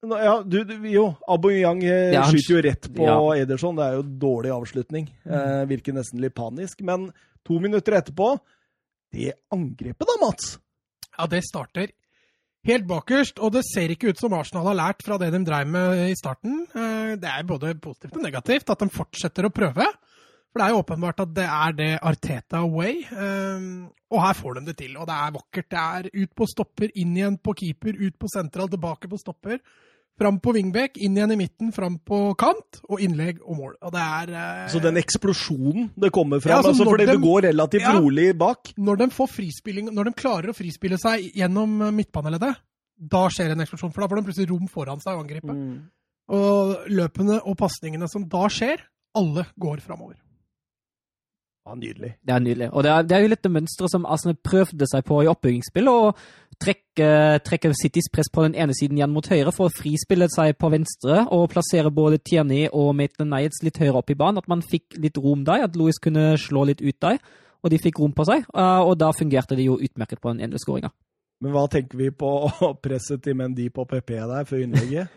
ja, 0.00 0.34
du, 0.46 0.62
du, 0.64 0.74
jo, 0.88 1.04
Aboyang 1.28 1.82
eh, 1.84 2.14
ja, 2.14 2.24
skyter 2.28 2.54
jo 2.54 2.62
rett 2.64 2.88
på 2.94 3.04
ja. 3.04 3.18
Ederson. 3.42 3.76
Det 3.76 3.86
er 3.86 3.98
jo 3.98 4.04
dårlig 4.22 4.52
avslutning. 4.54 5.10
Mm. 5.26 5.36
Eh, 5.36 5.62
virker 5.74 5.96
nesten 5.96 6.22
litt 6.24 6.36
panisk. 6.38 6.80
Men 6.86 7.10
to 7.46 7.60
minutter 7.60 7.98
etterpå 7.98 8.34
Det 9.12 9.32
angrepet 9.52 10.06
da, 10.08 10.16
Mats? 10.22 10.54
Ja, 11.18 11.26
det 11.28 11.42
starter 11.44 11.90
helt 12.68 12.86
bakerst. 12.88 13.40
Og 13.44 13.52
det 13.56 13.64
ser 13.68 13.92
ikke 13.92 14.12
ut 14.12 14.20
som 14.20 14.34
Arsenal 14.36 14.70
har 14.70 14.78
lært 14.78 15.04
fra 15.04 15.18
det 15.20 15.32
de 15.34 15.42
drev 15.46 15.68
med 15.68 16.06
i 16.08 16.16
starten. 16.18 16.62
Eh, 16.68 17.16
det 17.20 17.30
er 17.30 17.48
både 17.48 17.74
positivt 17.82 18.16
og 18.16 18.24
negativt 18.24 18.72
at 18.72 18.84
de 18.84 18.90
fortsetter 18.94 19.48
å 19.48 19.54
prøve. 19.54 19.86
For 20.50 20.58
det 20.58 20.66
er 20.66 20.72
jo 20.74 20.80
åpenbart 20.82 21.20
at 21.22 21.34
det 21.36 21.46
er 21.46 21.74
det 21.78 21.90
Arteta 22.02 22.64
way. 22.66 23.04
Um, 23.14 23.86
og 24.10 24.18
her 24.24 24.34
får 24.34 24.56
de 24.58 24.64
det 24.66 24.76
til. 24.80 24.96
Og 24.98 25.06
det 25.06 25.14
er 25.14 25.36
vakkert. 25.36 25.68
Det 25.70 25.82
er 25.82 26.08
ut 26.24 26.32
på 26.34 26.48
stopper, 26.50 26.90
inn 26.98 27.12
igjen 27.14 27.36
på 27.38 27.54
keeper, 27.60 27.94
ut 28.00 28.16
på 28.18 28.30
sentral, 28.32 28.70
tilbake 28.72 29.10
på 29.10 29.20
stopper. 29.20 29.60
Fram 30.20 30.36
på 30.42 30.52
wingback, 30.52 30.98
inn 31.00 31.14
igjen 31.16 31.32
i 31.32 31.38
midten, 31.40 31.70
fram 31.72 31.94
på 32.04 32.18
kant, 32.40 32.82
og 32.90 33.00
innlegg 33.00 33.38
og 33.40 33.56
mål. 33.56 33.76
Og 33.88 33.94
det 33.94 34.02
er 34.04 34.32
eh... 34.36 34.66
Så 34.68 34.82
den 34.84 35.00
eksplosjonen 35.00 35.88
det 35.96 36.10
kommer 36.12 36.42
fra, 36.44 36.52
ja, 36.52 36.58
altså, 36.60 36.74
altså 36.74 36.88
fordi 36.90 37.06
de, 37.08 37.14
det 37.14 37.22
går 37.24 37.46
relativt 37.48 37.86
ja, 37.86 37.94
rolig 37.96 38.26
bak? 38.36 38.74
Når 38.76 39.00
de, 39.00 39.08
får 39.16 39.30
frispilling, 39.32 39.88
når 39.96 40.10
de 40.10 40.16
klarer 40.20 40.52
å 40.52 40.56
frispille 40.56 41.00
seg 41.00 41.30
gjennom 41.40 41.78
eh, 41.86 41.94
midtbaneleddet, 42.02 42.60
da 43.00 43.22
skjer 43.32 43.54
en 43.54 43.64
eksplosjon. 43.64 43.94
For 43.94 44.04
da 44.04 44.10
får 44.10 44.20
de 44.20 44.26
plutselig 44.28 44.50
rom 44.52 44.68
foran 44.68 45.00
seg 45.00 45.16
å 45.16 45.24
angripe. 45.24 45.56
Mm. 45.56 45.76
Og 46.36 46.90
løpene 46.92 47.40
og 47.40 47.56
pasningene 47.58 48.08
som 48.12 48.28
da 48.28 48.44
skjer, 48.52 48.84
alle 49.16 49.48
går 49.56 49.80
framover. 49.82 50.18
Ja, 51.66 51.74
nydelig. 51.76 52.14
Det 52.24 52.32
er 52.34 52.40
nydelig. 52.40 52.68
Og 52.72 52.82
det 52.82 52.90
er, 52.90 53.02
det 53.04 53.16
er 53.16 53.24
jo 53.24 53.30
litt 53.30 53.42
det 53.44 53.52
mønsteret 53.52 53.92
som 53.92 54.06
Arsenal 54.08 54.36
prøvde 54.42 54.86
seg 54.88 55.04
på 55.06 55.18
i 55.22 55.28
oppbyggingsspill. 55.30 55.90
Å 55.92 56.56
trekke, 56.60 57.10
trekke 57.46 57.72
Citys 57.76 58.08
press 58.12 58.32
på 58.32 58.46
den 58.46 58.56
ene 58.56 58.74
siden 58.76 58.98
igjen 58.98 59.12
mot 59.12 59.28
høyre 59.28 59.52
for 59.54 59.68
å 59.68 59.74
frispille 59.74 60.30
seg 60.32 60.56
på 60.60 60.72
venstre 60.72 61.26
og 61.28 61.50
plassere 61.52 61.92
både 61.94 62.22
Tierney 62.24 62.70
og 62.72 62.94
Maitland 62.96 63.34
Nights 63.34 63.60
litt 63.66 63.78
høyere 63.82 64.00
opp 64.00 64.10
i 64.10 64.18
banen. 64.18 64.40
At 64.40 64.48
man 64.50 64.64
fikk 64.64 64.96
litt 64.98 65.20
rom 65.20 65.44
der, 65.44 65.66
at 65.68 65.76
Louis 65.76 66.00
kunne 66.00 66.32
slå 66.40 66.64
litt 66.72 66.80
ut 66.80 66.96
der. 67.04 67.20
Og 67.60 67.74
de 67.74 67.78
fikk 67.82 68.00
rom 68.00 68.16
på 68.16 68.24
seg, 68.24 68.46
og 68.56 68.94
da 68.96 69.10
fungerte 69.12 69.52
det 69.58 69.66
jo 69.66 69.76
utmerket 69.76 70.22
på 70.22 70.32
den 70.32 70.46
ene 70.46 70.58
skåringa. 70.58 70.88
Men 71.40 71.54
hva 71.54 71.62
tenker 71.72 71.96
vi 71.96 72.10
på 72.12 72.30
presset 72.84 73.22
til 73.24 73.36
Mendy 73.38 73.70
på 73.72 73.86
PP 73.88 74.12
der 74.12 74.48
før 74.48 74.60
innlegget? 74.60 75.08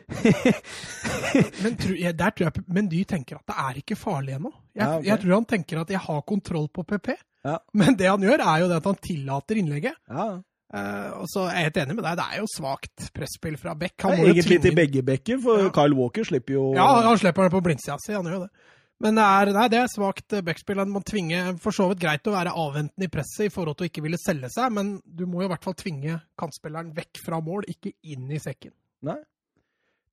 men 1.66 1.76
tru, 1.80 1.92
jeg, 2.00 2.16
der 2.20 2.32
tror 2.32 2.48
jeg 2.48 2.64
Mendy 2.72 3.04
tenker 3.10 3.42
at 3.42 3.52
det 3.52 3.58
er 3.66 3.82
ikke 3.82 4.00
farlig 4.00 4.38
ennå. 4.38 4.54
Jeg, 4.72 4.80
ja, 4.86 4.90
okay. 4.96 5.10
jeg, 5.10 5.22
tror 5.24 5.36
han 5.36 5.50
tenker 5.52 5.84
at 5.84 5.92
jeg 5.92 6.02
har 6.06 6.24
kontroll 6.30 6.70
på 6.72 6.86
PP. 6.88 7.12
Ja. 7.44 7.58
Men 7.76 8.00
det 8.00 8.08
han 8.08 8.24
gjør, 8.24 8.40
er 8.40 8.64
jo 8.64 8.72
det 8.72 8.80
at 8.80 8.88
han 8.88 9.00
tillater 9.04 9.60
innlegget. 9.60 10.00
Ja. 10.08 10.28
Uh, 10.74 11.22
og 11.22 11.28
så 11.30 11.44
er 11.52 11.60
jeg 11.60 11.68
helt 11.68 11.76
enig 11.84 11.96
med 12.00 12.06
deg, 12.08 12.16
det 12.18 12.24
er 12.32 12.40
jo 12.40 12.48
svakt 12.50 13.10
presspill 13.14 13.60
fra 13.62 13.76
Beck. 13.78 13.94
Han 14.08 14.16
må 14.18 14.30
egentlig 14.32 14.58
til 14.64 14.74
begge 14.74 15.04
bekker, 15.06 15.38
for 15.44 15.68
Kyle 15.76 15.94
Walker 16.00 16.26
slipper 16.26 16.56
jo 16.56 16.64
Ja, 16.74 16.88
han 17.06 17.20
slipper 17.22 17.46
det 17.46 17.54
på 17.54 17.62
blindsida 17.68 18.00
si, 18.02 18.16
han 18.16 18.26
gjør 18.26 18.40
jo 18.40 18.46
det. 18.48 18.72
Men 19.04 19.20
det 19.20 19.24
er, 19.24 19.52
nei, 19.52 19.66
det 19.72 19.80
er 19.82 19.92
svakt 19.92 20.36
eh, 20.36 20.44
backspill. 20.46 20.80
En 20.80 20.94
må 20.94 21.02
tvinge 21.04 21.42
For 21.64 21.76
så 21.76 21.90
vidt 21.92 22.02
greit 22.06 22.30
å 22.30 22.36
være 22.36 22.56
avventende 22.56 23.10
i 23.10 23.12
presset 23.12 23.50
i 23.50 23.52
forhold 23.54 23.78
til 23.80 23.88
å 23.88 23.92
ikke 23.92 24.06
ville 24.06 24.20
selge 24.22 24.50
seg, 24.54 24.72
men 24.76 24.96
du 25.04 25.26
må 25.28 25.44
i 25.44 25.50
hvert 25.52 25.66
fall 25.66 25.76
tvinge 25.80 26.22
kantspilleren 26.40 26.94
vekk 26.96 27.20
fra 27.26 27.42
mål, 27.44 27.68
ikke 27.74 27.94
inn 28.14 28.32
i 28.32 28.40
sekken. 28.42 28.72
Nei. 29.04 29.20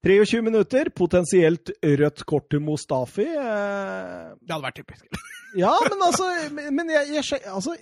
23 0.06 0.40
minutter, 0.42 0.88
potensielt 0.96 1.70
rødt 1.84 2.24
kort 2.28 2.48
til 2.50 2.62
Mustafi. 2.64 3.26
Eh... 3.28 4.30
Det 4.40 4.54
hadde 4.54 4.64
vært 4.64 4.80
typisk. 4.80 5.20
ja, 5.62 5.74
men 5.86 6.04
altså, 6.06 6.28
men 6.72 6.92
jeg, 6.94 7.10
jeg, 7.18 7.42
altså 7.52 7.76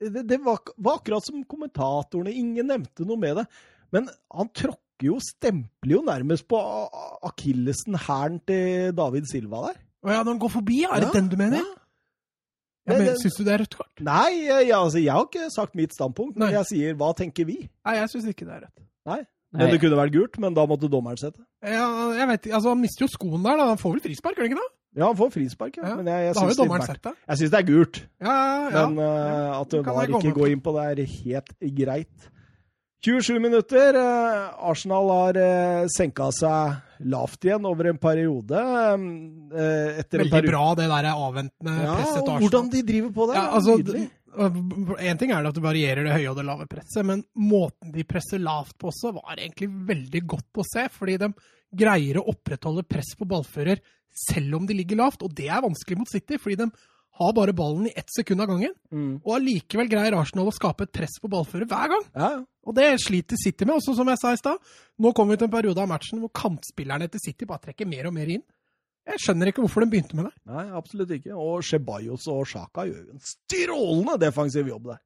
det, 0.00 0.22
det 0.30 0.38
var, 0.44 0.62
var, 0.78 1.00
akkurat 1.00 1.26
som 1.26 1.42
kommentatorene. 1.50 2.32
Ingen 2.32 2.70
nevnte 2.70 3.06
noe 3.08 3.20
med 3.20 3.40
det. 3.40 3.46
Men 3.94 4.06
han 4.32 4.50
tråkker 4.54 5.10
jo, 5.10 5.18
stempler 5.22 5.96
jo 5.98 6.04
nærmest 6.06 6.46
på 6.50 6.60
akillesen, 7.26 7.98
hæren 8.06 8.38
til 8.46 8.94
David 8.96 9.26
Silva 9.30 9.66
der. 9.68 9.82
Å 10.04 10.12
ja, 10.12 10.20
når 10.20 10.34
han 10.34 10.42
går 10.42 10.52
forbi. 10.52 10.82
Er 10.84 11.04
det 11.06 11.14
den 11.16 11.30
du 11.32 11.38
mener? 11.40 11.64
Ja. 11.64 11.80
Ja, 12.84 12.98
men 13.00 13.14
Syns 13.16 13.38
du 13.38 13.46
det 13.46 13.54
er 13.54 13.62
rødt 13.62 13.76
kort? 13.78 13.92
Nei, 14.04 14.44
jeg, 14.44 14.68
altså, 14.76 15.00
jeg 15.00 15.12
har 15.14 15.24
ikke 15.24 15.46
sagt 15.54 15.72
mitt 15.78 15.94
standpunkt. 15.96 16.36
Men 16.36 16.50
Nei. 16.50 16.56
jeg 16.58 16.68
sier 16.68 16.98
hva 17.00 17.14
tenker 17.16 17.46
vi? 17.48 17.62
Nei, 17.64 17.94
jeg 17.96 18.10
syns 18.12 18.26
ikke 18.28 18.44
det 18.44 18.58
er 18.58 18.66
rødt. 18.66 18.82
Nei, 19.08 19.20
men 19.54 19.70
Det 19.70 19.78
kunne 19.80 19.98
vært 19.98 20.12
gult, 20.12 20.36
men 20.42 20.56
da 20.56 20.64
måtte 20.68 20.90
dommeren 20.92 21.20
sette. 21.20 21.40
Ja, 21.64 21.86
jeg 22.18 22.26
vet 22.28 22.48
ikke, 22.48 22.56
altså 22.58 22.74
Han 22.74 22.82
mister 22.82 23.06
jo 23.06 23.10
skoen 23.12 23.44
der. 23.46 23.56
da, 23.60 23.68
Han 23.70 23.80
får 23.80 23.94
vel 23.96 24.02
frispark, 24.04 24.36
gjør 24.36 24.44
han 24.44 24.52
ikke 24.52 24.60
det? 24.60 24.70
Ja, 24.94 25.08
han 25.08 25.16
får 25.18 25.30
frispark, 25.34 25.78
ja. 25.80 25.88
ja. 25.88 25.94
Men 25.98 26.10
jeg, 26.10 26.26
jeg 26.28 26.34
syns 26.38 26.58
det. 26.60 27.14
Jeg 27.26 27.50
det 27.54 27.58
er 27.58 27.66
gult. 27.66 27.96
Ja, 28.22 28.34
ja, 28.34 28.68
ja. 28.68 28.84
Men 28.90 29.00
uh, 29.00 29.60
at 29.60 29.72
du 29.72 29.80
var 29.88 30.12
ikke 30.20 30.34
går 30.36 30.52
inn 30.52 30.62
på 30.62 30.74
det, 30.76 30.84
er 30.92 31.14
helt 31.14 31.54
greit. 31.80 32.28
27 33.04 33.38
minutter. 33.42 33.94
eh, 34.00 34.50
Arsenal 34.70 35.10
har 35.12 35.36
eh, 35.36 35.86
senka 35.92 36.30
seg 36.32 37.04
lavt 37.12 37.44
igjen 37.44 37.66
over 37.68 37.90
en 37.90 37.98
periode. 38.00 38.60
Etter 39.52 40.22
Veldig 40.22 40.30
en 40.30 40.30
periode. 40.32 40.50
bra, 40.50 40.62
det 40.78 40.86
der 40.88 41.08
avventende 41.12 41.74
Ja, 41.84 41.96
presset 41.98 42.14
til 42.14 42.22
Arsenal. 42.22 42.44
hvordan 42.46 42.70
de 42.72 42.82
driver 42.88 43.10
på 43.18 43.26
det. 43.28 43.34
Ja, 43.36 43.46
altså, 43.58 43.76
nydelig. 43.78 44.06
En 44.34 45.18
ting 45.20 45.30
er 45.30 45.42
det 45.44 45.52
at 45.52 45.58
det 45.60 45.62
varierer 45.62 46.02
det 46.08 46.14
høye 46.16 46.30
og 46.32 46.38
det 46.40 46.46
lave 46.48 46.64
presset, 46.66 47.04
men 47.06 47.20
måten 47.38 47.92
de 47.94 48.02
presser 48.08 48.40
lavt 48.42 48.74
på 48.80 48.88
også, 48.90 49.12
var 49.14 49.36
egentlig 49.38 49.68
veldig 49.86 50.24
godt 50.26 50.58
å 50.58 50.64
se. 50.66 50.88
Fordi 50.90 51.18
de 51.22 51.28
greier 51.76 52.18
å 52.18 52.26
opprettholde 52.32 52.82
press 52.88 53.12
på 53.18 53.28
ballfører 53.30 53.78
selv 54.30 54.56
om 54.58 54.66
de 54.66 54.74
ligger 54.80 54.96
lavt. 55.04 55.22
Og 55.22 55.34
det 55.34 55.46
er 55.50 55.62
vanskelig 55.62 55.98
mot 56.00 56.10
City, 56.10 56.38
fordi 56.38 56.56
de 56.64 56.70
har 57.14 57.34
bare 57.36 57.54
ballen 57.54 57.86
i 57.86 57.92
ett 57.96 58.10
sekund 58.10 58.42
av 58.42 58.50
gangen. 58.50 58.72
Mm. 58.90 59.20
Og 59.22 59.36
allikevel 59.36 59.90
greier 59.90 60.16
Arsenal 60.18 60.50
å 60.50 60.54
skape 60.54 60.88
et 60.88 60.94
press 60.94 61.14
på 61.22 61.30
ballfører 61.30 61.68
hver 61.70 61.92
gang. 61.92 62.08
Ja. 62.16 62.30
Og 62.66 62.74
det 62.74 62.88
sliter 63.04 63.38
City 63.38 63.66
med. 63.68 63.76
Også 63.76 63.94
som 63.94 64.08
jeg 64.10 64.18
sa 64.18 64.32
i 64.34 64.40
stad, 64.40 64.74
nå 64.98 65.12
kommer 65.14 65.34
vi 65.34 65.42
til 65.42 65.48
en 65.50 65.54
periode 65.54 65.82
av 65.82 65.90
matchen 65.90 66.22
hvor 66.22 66.32
kantspillerne 66.34 67.06
til 67.12 67.22
City 67.22 67.46
bare 67.46 67.68
trekker 67.68 67.88
mer 67.88 68.10
og 68.10 68.16
mer 68.16 68.34
inn. 68.34 68.42
Jeg 69.04 69.20
skjønner 69.20 69.50
ikke 69.50 69.62
hvorfor 69.62 69.84
de 69.84 69.90
begynte 69.92 70.16
med 70.16 70.30
det. 70.30 70.34
Nei, 70.48 70.64
absolutt 70.74 71.12
ikke. 71.18 71.36
Og 71.36 71.64
Chebayos 71.66 72.26
og 72.32 72.46
Sjaka 72.48 72.86
gjør 72.88 73.02
jo 73.02 73.18
en 73.18 73.26
strålende 73.28 74.16
defensiv 74.22 74.70
jobb 74.72 74.94
der. 74.94 75.02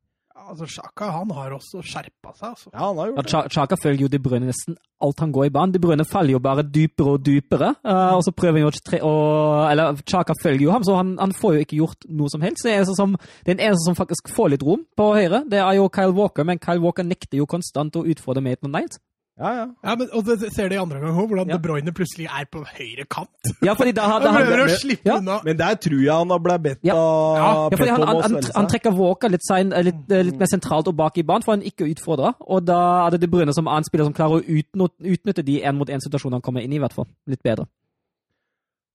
Altså, 0.49 0.67
Sjaka 0.71 1.11
han 1.13 1.31
har 1.37 1.51
også 1.57 1.83
skjerpa 1.85 2.31
seg. 2.37 2.49
altså. 2.55 2.71
Ja, 2.73 2.79
han 2.87 2.97
har 2.97 3.07
gjort 3.11 3.27
det. 3.27 3.53
Chaka 3.53 3.77
følger 3.83 4.01
jo 4.07 4.09
De 4.09 4.19
Bruyne 4.19 4.47
nesten 4.49 4.77
alt 5.01 5.21
han 5.21 5.33
går 5.33 5.47
i 5.47 5.51
banen. 5.51 5.73
De 5.75 5.79
Bruyne 5.83 6.05
faller 6.09 6.33
jo 6.33 6.39
bare 6.41 6.63
dypere 6.63 7.13
og 7.17 7.25
dypere. 7.27 7.75
eh, 7.85 8.15
og 8.17 8.23
så 8.25 8.33
prøver 8.33 8.59
han 8.59 8.63
jo 8.63 8.71
ikke 8.73 8.85
tre 8.91 8.99
å- 9.01 9.71
Eller 9.71 9.97
Chaka 10.07 10.33
følger 10.43 10.63
jo 10.63 10.71
ham, 10.71 10.83
så 10.85 10.97
han, 10.97 11.17
han 11.19 11.33
får 11.33 11.55
jo 11.55 11.61
ikke 11.65 11.77
gjort 11.83 12.09
noe 12.09 12.29
som 12.31 12.41
helst. 12.41 12.63
Det 12.65 12.73
er 12.73 12.85
som, 12.85 13.17
den 13.47 13.59
eneste 13.59 13.85
som 13.85 13.95
faktisk 13.95 14.29
får 14.35 14.51
litt 14.51 14.63
rom 14.63 14.85
på 14.97 15.13
høyre, 15.15 15.45
det 15.49 15.59
er 15.59 15.73
jo 15.77 15.89
Kyle 15.89 16.13
Walker, 16.15 16.45
men 16.45 16.59
Kyle 16.59 16.81
Walker 16.81 17.03
nekter 17.05 17.37
jo 17.39 17.47
konstant 17.47 17.93
å 17.97 18.05
utfordre 18.07 18.43
Maitland 18.43 18.75
Niles. 18.75 18.99
Ja, 19.39 19.51
ja. 19.55 19.65
Ja, 19.87 19.93
men, 19.95 20.09
og 20.19 20.25
det 20.27 20.49
ser 20.51 20.67
det 20.69 20.75
i 20.75 20.81
andre 20.83 20.99
gang 20.99 21.15
òg, 21.15 21.29
hvordan 21.31 21.49
Ja. 21.53 21.57
De 21.57 21.63
Bruyne 21.63 21.93
plutselig 21.95 22.27
er 22.27 22.47
på 22.51 22.65
høyre 22.67 23.05
kant. 23.07 23.51
Ja, 23.63 23.75
fordi 23.79 23.93
da, 23.95 24.09
da, 24.19 24.33
han, 24.35 24.43
prøver 24.43 24.63
å 24.65 24.67
men- 24.67 24.81
slippe 24.83 25.07
ja. 25.07 25.19
unna. 25.21 25.37
Men 25.47 25.57
der 25.61 25.77
tror 25.85 26.01
jeg 26.03 26.11
han 26.13 26.31
har 26.35 26.41
blitt 26.43 26.63
bedt 26.65 26.81
Ja. 26.89 26.97
av 26.99 27.37
Ja, 27.39 27.51
Ja, 27.71 27.77
fordi 27.77 27.91
han, 27.93 28.03
han, 28.09 28.23
han, 28.25 28.49
han 28.57 28.71
trekker 28.73 28.97
Walker 28.99 29.31
litt, 29.31 29.47
sein, 29.47 29.71
eh, 29.73 29.85
litt, 29.87 30.01
eh, 30.11 30.25
litt 30.27 30.41
mer 30.43 30.51
sentralt 30.51 30.91
og 30.91 30.97
bak 30.99 31.19
i 31.19 31.23
banen 31.23 31.47
for 31.47 31.55
han 31.55 31.63
ikke 31.63 31.87
å 31.87 31.91
utfordre. 31.95 32.35
Og 32.51 32.65
da 32.67 32.81
er 33.07 33.15
det 33.15 33.21
De 33.23 33.29
Bruyne 33.31 33.55
som 33.55 33.69
annen 33.71 33.87
spiller 33.87 34.09
som 34.11 34.17
klarer 34.17 34.41
å 34.41 34.43
utnytte, 34.43 34.99
utnytte 35.15 35.45
de 35.47 35.61
én-mot-én-situasjonene 35.63 36.41
han 36.41 36.47
kommer 36.49 36.67
inn 36.67 36.73
i, 36.75 36.81
i 36.81 36.83
hvert 36.83 36.97
fall. 36.99 37.07
Litt 37.31 37.43
bedre. 37.47 37.69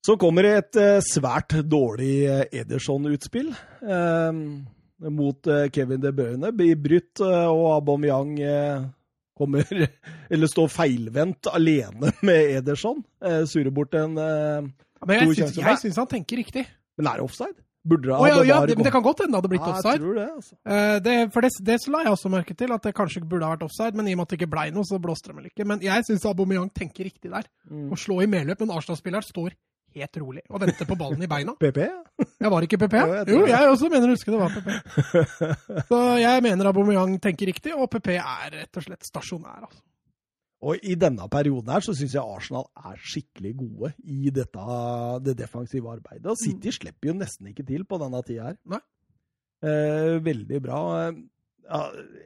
Så 0.04 0.18
kommer 0.20 0.44
det 0.44 0.54
et 0.60 0.76
eh, 0.84 1.00
svært 1.08 1.56
dårlig 1.72 2.26
Ederson-utspill 2.52 3.54
eh, 3.88 4.41
mot 5.08 5.48
Kevin 5.72 6.04
De 6.04 6.12
Bruyne. 6.12 6.52
Blir 6.52 6.76
brutt, 6.76 7.24
og 7.24 7.64
Aubameyang 7.78 8.36
eh, 8.44 8.84
kommer 9.38 9.68
Eller 10.34 10.52
står 10.52 10.72
feilvendt 10.72 11.50
alene 11.52 12.14
med 12.28 12.58
Ederson. 12.60 13.04
Eh, 13.24 13.44
surrer 13.50 13.74
bort 13.74 13.94
en 13.98 14.18
eh, 14.18 14.72
Men 15.08 15.20
jeg 15.20 15.38
syns, 15.42 15.60
jeg 15.60 15.84
syns 15.86 16.02
han 16.02 16.10
tenker 16.12 16.42
riktig. 16.44 16.66
Men 16.98 17.10
er 17.12 17.22
det 17.22 17.28
offside? 17.28 17.58
Burde 17.84 18.08
det 18.08 18.16
oh, 18.16 18.24
ja, 18.30 18.38
ja, 18.48 18.58
det, 18.64 18.78
men 18.80 18.86
det 18.88 18.94
kan 18.96 19.04
godt 19.04 19.26
hende 19.26 19.36
det 19.36 19.42
hadde 19.42 19.50
blitt 19.52 19.66
Ja, 19.66 19.74
jeg 19.74 19.82
offside. 19.82 20.00
tror 20.00 20.16
det, 20.16 20.28
altså. 20.38 20.54
Eh, 20.72 21.00
det, 21.04 21.16
for 21.34 21.44
det, 21.44 21.50
det 21.68 21.76
så 21.84 21.92
la 21.92 22.04
jeg 22.06 22.14
også 22.16 22.30
merke 22.32 22.56
til, 22.56 22.72
at 22.72 22.86
det 22.88 22.94
kanskje 22.96 23.24
burde 23.28 23.44
ha 23.44 23.58
vært 23.58 23.66
offside. 23.68 24.00
Men 24.00 24.08
i 24.08 24.14
og 24.16 24.22
med 24.22 24.28
at 24.30 24.32
det 24.32 24.38
ikke 24.40 24.54
blei 24.54 24.70
noe, 24.72 24.88
så 24.88 25.00
blåste 25.04 25.34
det 25.34 25.36
vel 25.42 25.50
ikke. 25.50 25.66
Men 25.68 25.84
jeg 25.84 26.06
syns 26.08 26.24
Aubameyang 26.30 26.70
tenker 26.72 27.10
riktig 27.10 27.34
der. 27.34 27.50
Mm. 27.68 27.90
Å 27.92 28.00
slå 28.00 28.22
i 28.24 28.30
medløp. 28.32 28.64
Men 28.64 28.72
Arsenal-spilleren 28.78 29.28
står 29.28 29.58
helt 29.96 30.20
rolig 30.22 30.44
og 30.50 30.62
vente 30.64 30.88
på 30.89 30.98
ballen 31.00 31.24
i 31.24 31.30
beina. 31.32 31.56
PP? 31.64 31.80
Jeg 31.84 32.52
var 32.54 32.68
ikke 32.68 32.80
PP? 32.84 33.00
Jo, 33.00 33.16
jeg 33.16 33.34
Jo, 33.34 33.39
jeg 33.50 33.72
også 33.72 33.89
mener 33.94 34.12
å 34.12 34.18
huske 34.18 34.34
det 34.34 34.41
var 34.41 34.54
PP. 34.54 34.70
Så 35.89 36.04
jeg 36.22 36.46
mener 36.46 36.70
Aubameyang 36.70 37.18
tenker 37.24 37.50
riktig, 37.50 37.74
og 37.78 37.89
PP 37.94 38.16
er 38.18 38.54
rett 38.60 38.80
og 38.80 38.88
slett 38.88 39.08
stasjonær. 39.08 39.68
Altså. 39.68 39.84
Og 40.64 40.80
i 40.88 40.96
denne 40.96 41.26
perioden 41.32 41.74
her 41.74 41.84
så 41.84 41.91
syns 41.98 42.16
jeg 42.16 42.24
Arsenal 42.24 42.70
er 42.80 43.00
skikkelig 43.04 43.52
gode 43.60 43.91
i 44.08 44.32
dette, 44.32 44.78
det 45.26 45.36
defensive 45.41 45.91
arbeidet. 45.91 46.30
Og 46.32 46.39
City 46.39 46.72
slipper 46.72 47.12
jo 47.12 47.18
nesten 47.20 47.50
ikke 47.52 47.66
til 47.68 47.84
på 47.88 48.00
denne 48.00 48.22
tida 48.24 48.52
her. 48.52 48.60
Nei. 48.72 48.80
Eh, 49.64 50.18
veldig 50.24 50.62
bra. 50.64 50.80
Ja, 51.64 51.80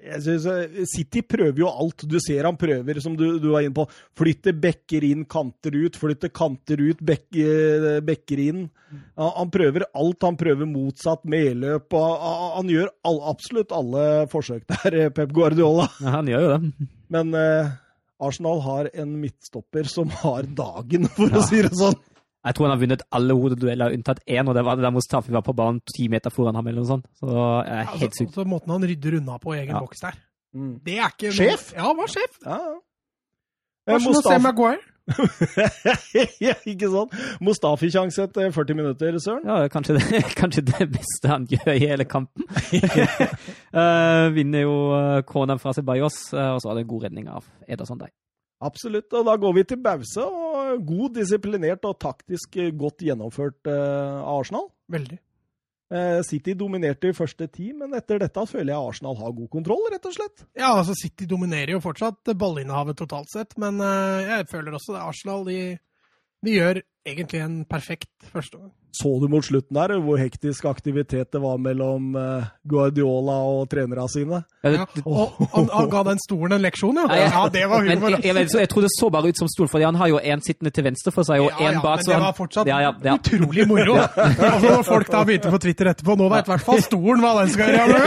jeg 0.07 0.21
synes, 0.25 0.45
eh, 0.49 0.85
City 0.89 1.21
prøver 1.21 1.61
jo 1.61 1.69
alt. 1.69 2.05
Du 2.09 2.17
ser 2.23 2.47
han 2.47 2.57
prøver, 2.59 2.99
som 3.03 3.15
du, 3.17 3.25
du 3.41 3.51
var 3.53 3.65
inne 3.65 3.75
på. 3.77 3.85
Flytte 4.17 4.53
bekker 4.57 5.05
inn, 5.07 5.25
kanter 5.29 5.75
ut. 5.77 5.97
Flytte 5.99 6.31
kanter 6.33 6.81
ut, 6.81 7.01
bek, 7.05 7.27
eh, 7.37 7.99
bekker 8.05 8.41
inn. 8.47 8.63
Ja, 9.17 9.29
han 9.37 9.51
prøver 9.53 9.85
alt. 9.93 10.25
Han 10.25 10.39
prøver 10.39 10.69
motsatt 10.69 11.25
medløp. 11.29 11.93
og 11.93 12.27
Han 12.57 12.71
gjør 12.73 12.91
all, 13.07 13.21
absolutt 13.33 13.75
alle 13.75 14.05
forsøk 14.31 14.65
der, 14.73 14.99
eh, 15.05 15.09
Pep 15.13 15.33
Guardiola. 15.35 15.89
Ja, 16.07 16.17
han 16.19 16.29
gjør 16.29 16.45
jo 16.45 16.51
det. 16.57 16.87
Men 17.13 17.33
eh, 17.37 17.73
Arsenal 18.23 18.61
har 18.65 18.89
en 18.93 19.15
midtstopper 19.21 19.89
som 19.91 20.09
har 20.23 20.47
dagen, 20.57 21.07
for 21.13 21.29
å 21.29 21.43
si 21.45 21.61
det 21.65 21.75
sånn. 21.77 21.97
Jeg 22.47 22.55
tror 22.55 22.67
han 22.69 22.73
har 22.77 22.81
vunnet 22.85 23.03
alle 23.11 23.35
hodedueller 23.37 23.93
unntatt 23.97 24.19
én, 24.25 24.47
og 24.47 24.55
det 24.55 24.63
var 24.65 24.75
det 24.79 24.87
der 24.87 24.95
Mustafi 24.95 25.31
var 25.35 25.43
på 25.45 25.53
banen 25.57 25.81
ti 25.93 26.07
meter 26.07 26.31
foran 26.33 26.55
ham. 26.55 26.67
eller 26.67 26.81
noe 26.81 26.87
sånt. 26.95 27.05
Så 27.19 27.27
det 27.27 27.73
er 27.75 27.83
helt 27.83 28.03
Altså, 28.07 28.23
sykt. 28.23 28.29
altså 28.33 28.47
måten 28.47 28.71
han 28.71 28.87
rydder 28.87 29.17
unna 29.21 29.37
på 29.43 29.53
egen 29.57 29.75
Ja. 29.75 29.79
boks 29.83 30.01
der. 30.01 30.15
Det 30.87 30.97
er 30.97 31.09
ikke 31.11 31.31
Sjef? 31.35 31.73
Ja, 31.75 31.83
han 31.91 31.97
var 31.97 32.07
sjef. 32.07 32.37
Ja, 32.45 32.57
ja. 32.57 32.77
Hva 33.87 33.95
Eh, 33.97 34.21
se 34.23 34.39
Maguire. 34.43 34.79
ikke 36.67 36.89
sant? 36.91 37.13
Mustafi-sjanse 37.43 38.25
etter 38.27 38.51
40 38.51 38.75
minutter, 38.75 39.17
Søren. 39.23 39.45
Ja, 39.47 39.67
kanskje 39.71 39.95
det, 39.97 40.23
kanskje 40.41 40.63
det 40.67 40.87
beste 40.91 41.29
han 41.31 41.45
gjør 41.47 41.71
i 41.75 41.79
hele 41.85 42.03
kampen. 42.09 42.43
uh, 43.73 44.27
vinner 44.37 44.65
jo 44.65 44.73
corneren 45.29 45.59
fra 45.61 45.73
Sebajos, 45.77 46.17
uh, 46.33 46.53
og 46.55 46.61
så 46.63 46.69
har 46.71 46.75
det 46.79 46.83
en 46.85 46.91
god 46.91 47.03
redning 47.07 47.29
av 47.31 47.45
Ederson 47.67 47.99
Dei. 48.01 48.09
Absolutt. 48.65 49.11
Og 49.13 49.25
da 49.27 49.35
går 49.37 49.53
vi 49.53 49.63
til 49.69 49.77
pause. 49.85 50.23
og 50.25 50.46
God, 50.87 51.15
disiplinert 51.17 51.85
og 51.87 51.97
taktisk 52.03 52.57
eh, 52.59 52.73
godt 52.75 53.05
gjennomført 53.07 53.69
eh, 53.71 54.19
av 54.19 54.41
Arsenal. 54.41 54.69
Veldig. 54.91 55.19
Eh, 55.87 56.19
City 56.27 56.51
dominerte 56.59 57.07
i 57.07 57.15
første 57.15 57.47
ti, 57.47 57.69
men 57.71 57.95
etter 57.95 58.19
dette 58.19 58.43
føler 58.49 58.73
jeg 58.73 58.89
Arsenal 58.89 59.15
har 59.21 59.35
god 59.37 59.49
kontroll, 59.53 59.85
rett 59.93 60.07
og 60.09 60.15
slett. 60.17 60.43
Ja, 60.59 60.73
altså 60.73 60.95
City 60.99 61.27
dominerer 61.29 61.77
jo 61.77 61.83
fortsatt 61.83 62.33
ballinnehavet 62.35 62.99
totalt 62.99 63.31
sett, 63.31 63.55
men 63.61 63.79
eh, 63.79 64.27
jeg 64.33 64.49
føler 64.51 64.75
også 64.75 64.97
det. 64.97 65.05
Arsenal 65.05 65.47
de, 65.47 65.59
de 66.45 66.51
gjør 66.59 66.81
egentlig 67.07 67.39
en 67.41 67.63
perfekt 67.65 68.09
førsteomgang. 68.33 68.73
Så 68.97 69.09
du 69.21 69.27
mot 69.29 69.45
slutten 69.45 69.75
der 69.77 69.91
hvor 70.01 70.17
hektisk 70.17 70.65
aktivitet 70.65 71.29
det 71.31 71.39
var 71.43 71.57
mellom 71.61 72.15
eh, 72.17 72.47
Guardiola 72.67 73.35
og 73.45 73.67
trenerne 73.69 74.07
sine? 74.09 74.39
Ja, 74.65 74.71
det, 74.73 74.79
det, 74.95 75.03
og 75.05 75.35
han, 75.53 75.67
han 75.69 75.89
ga 75.91 76.01
den 76.07 76.19
stolen 76.23 76.55
en 76.57 76.63
leksjon, 76.65 76.97
ja. 76.97 77.03
Ja, 77.11 77.17
ja. 77.21 77.27
Ja, 77.35 77.43
det 77.53 77.61
var 77.69 77.85
men 77.85 77.99
humor. 78.01 78.15
jeg, 78.15 78.23
jeg, 78.25 78.49
jeg 78.57 78.69
tror 78.71 78.81
det 78.87 78.91
så 78.95 79.09
bare 79.13 79.29
ut 79.29 79.37
som 79.37 79.47
stol, 79.53 79.69
fordi 79.69 79.85
han 79.85 79.99
har 80.01 80.09
jo 80.09 80.17
én 80.23 80.41
sittende 80.45 80.71
til 80.73 80.87
venstre 80.87 81.13
for 81.13 81.27
seg 81.29 81.43
og 81.45 81.51
Ja, 81.51 81.57
én 81.69 81.77
ja, 81.77 81.83
bak. 81.83 81.99
men 82.01 82.03
så 82.07 82.09
det 82.09 82.17
han- 82.17 82.25
var 82.25 82.37
fortsatt 82.39 82.71
Ja, 82.71 82.79
ja, 82.87 82.91
ja. 83.05 83.15
utrolig 83.21 83.67
moro. 83.69 83.95
Altså, 84.01 84.65
når 84.73 84.83
folk 84.89 85.11
da 85.13 85.21
begynte 85.29 85.53
på 85.53 85.61
Twitter 85.67 85.85
etterpå, 85.93 86.17
nå 86.17 86.29
vet 86.33 86.49
i 86.49 86.53
hvert 86.55 86.65
fall 86.71 86.81
stolen 86.87 87.21
hva 87.21 87.35
den 87.43 87.53
skal 87.53 87.67
gjøre. 87.77 87.97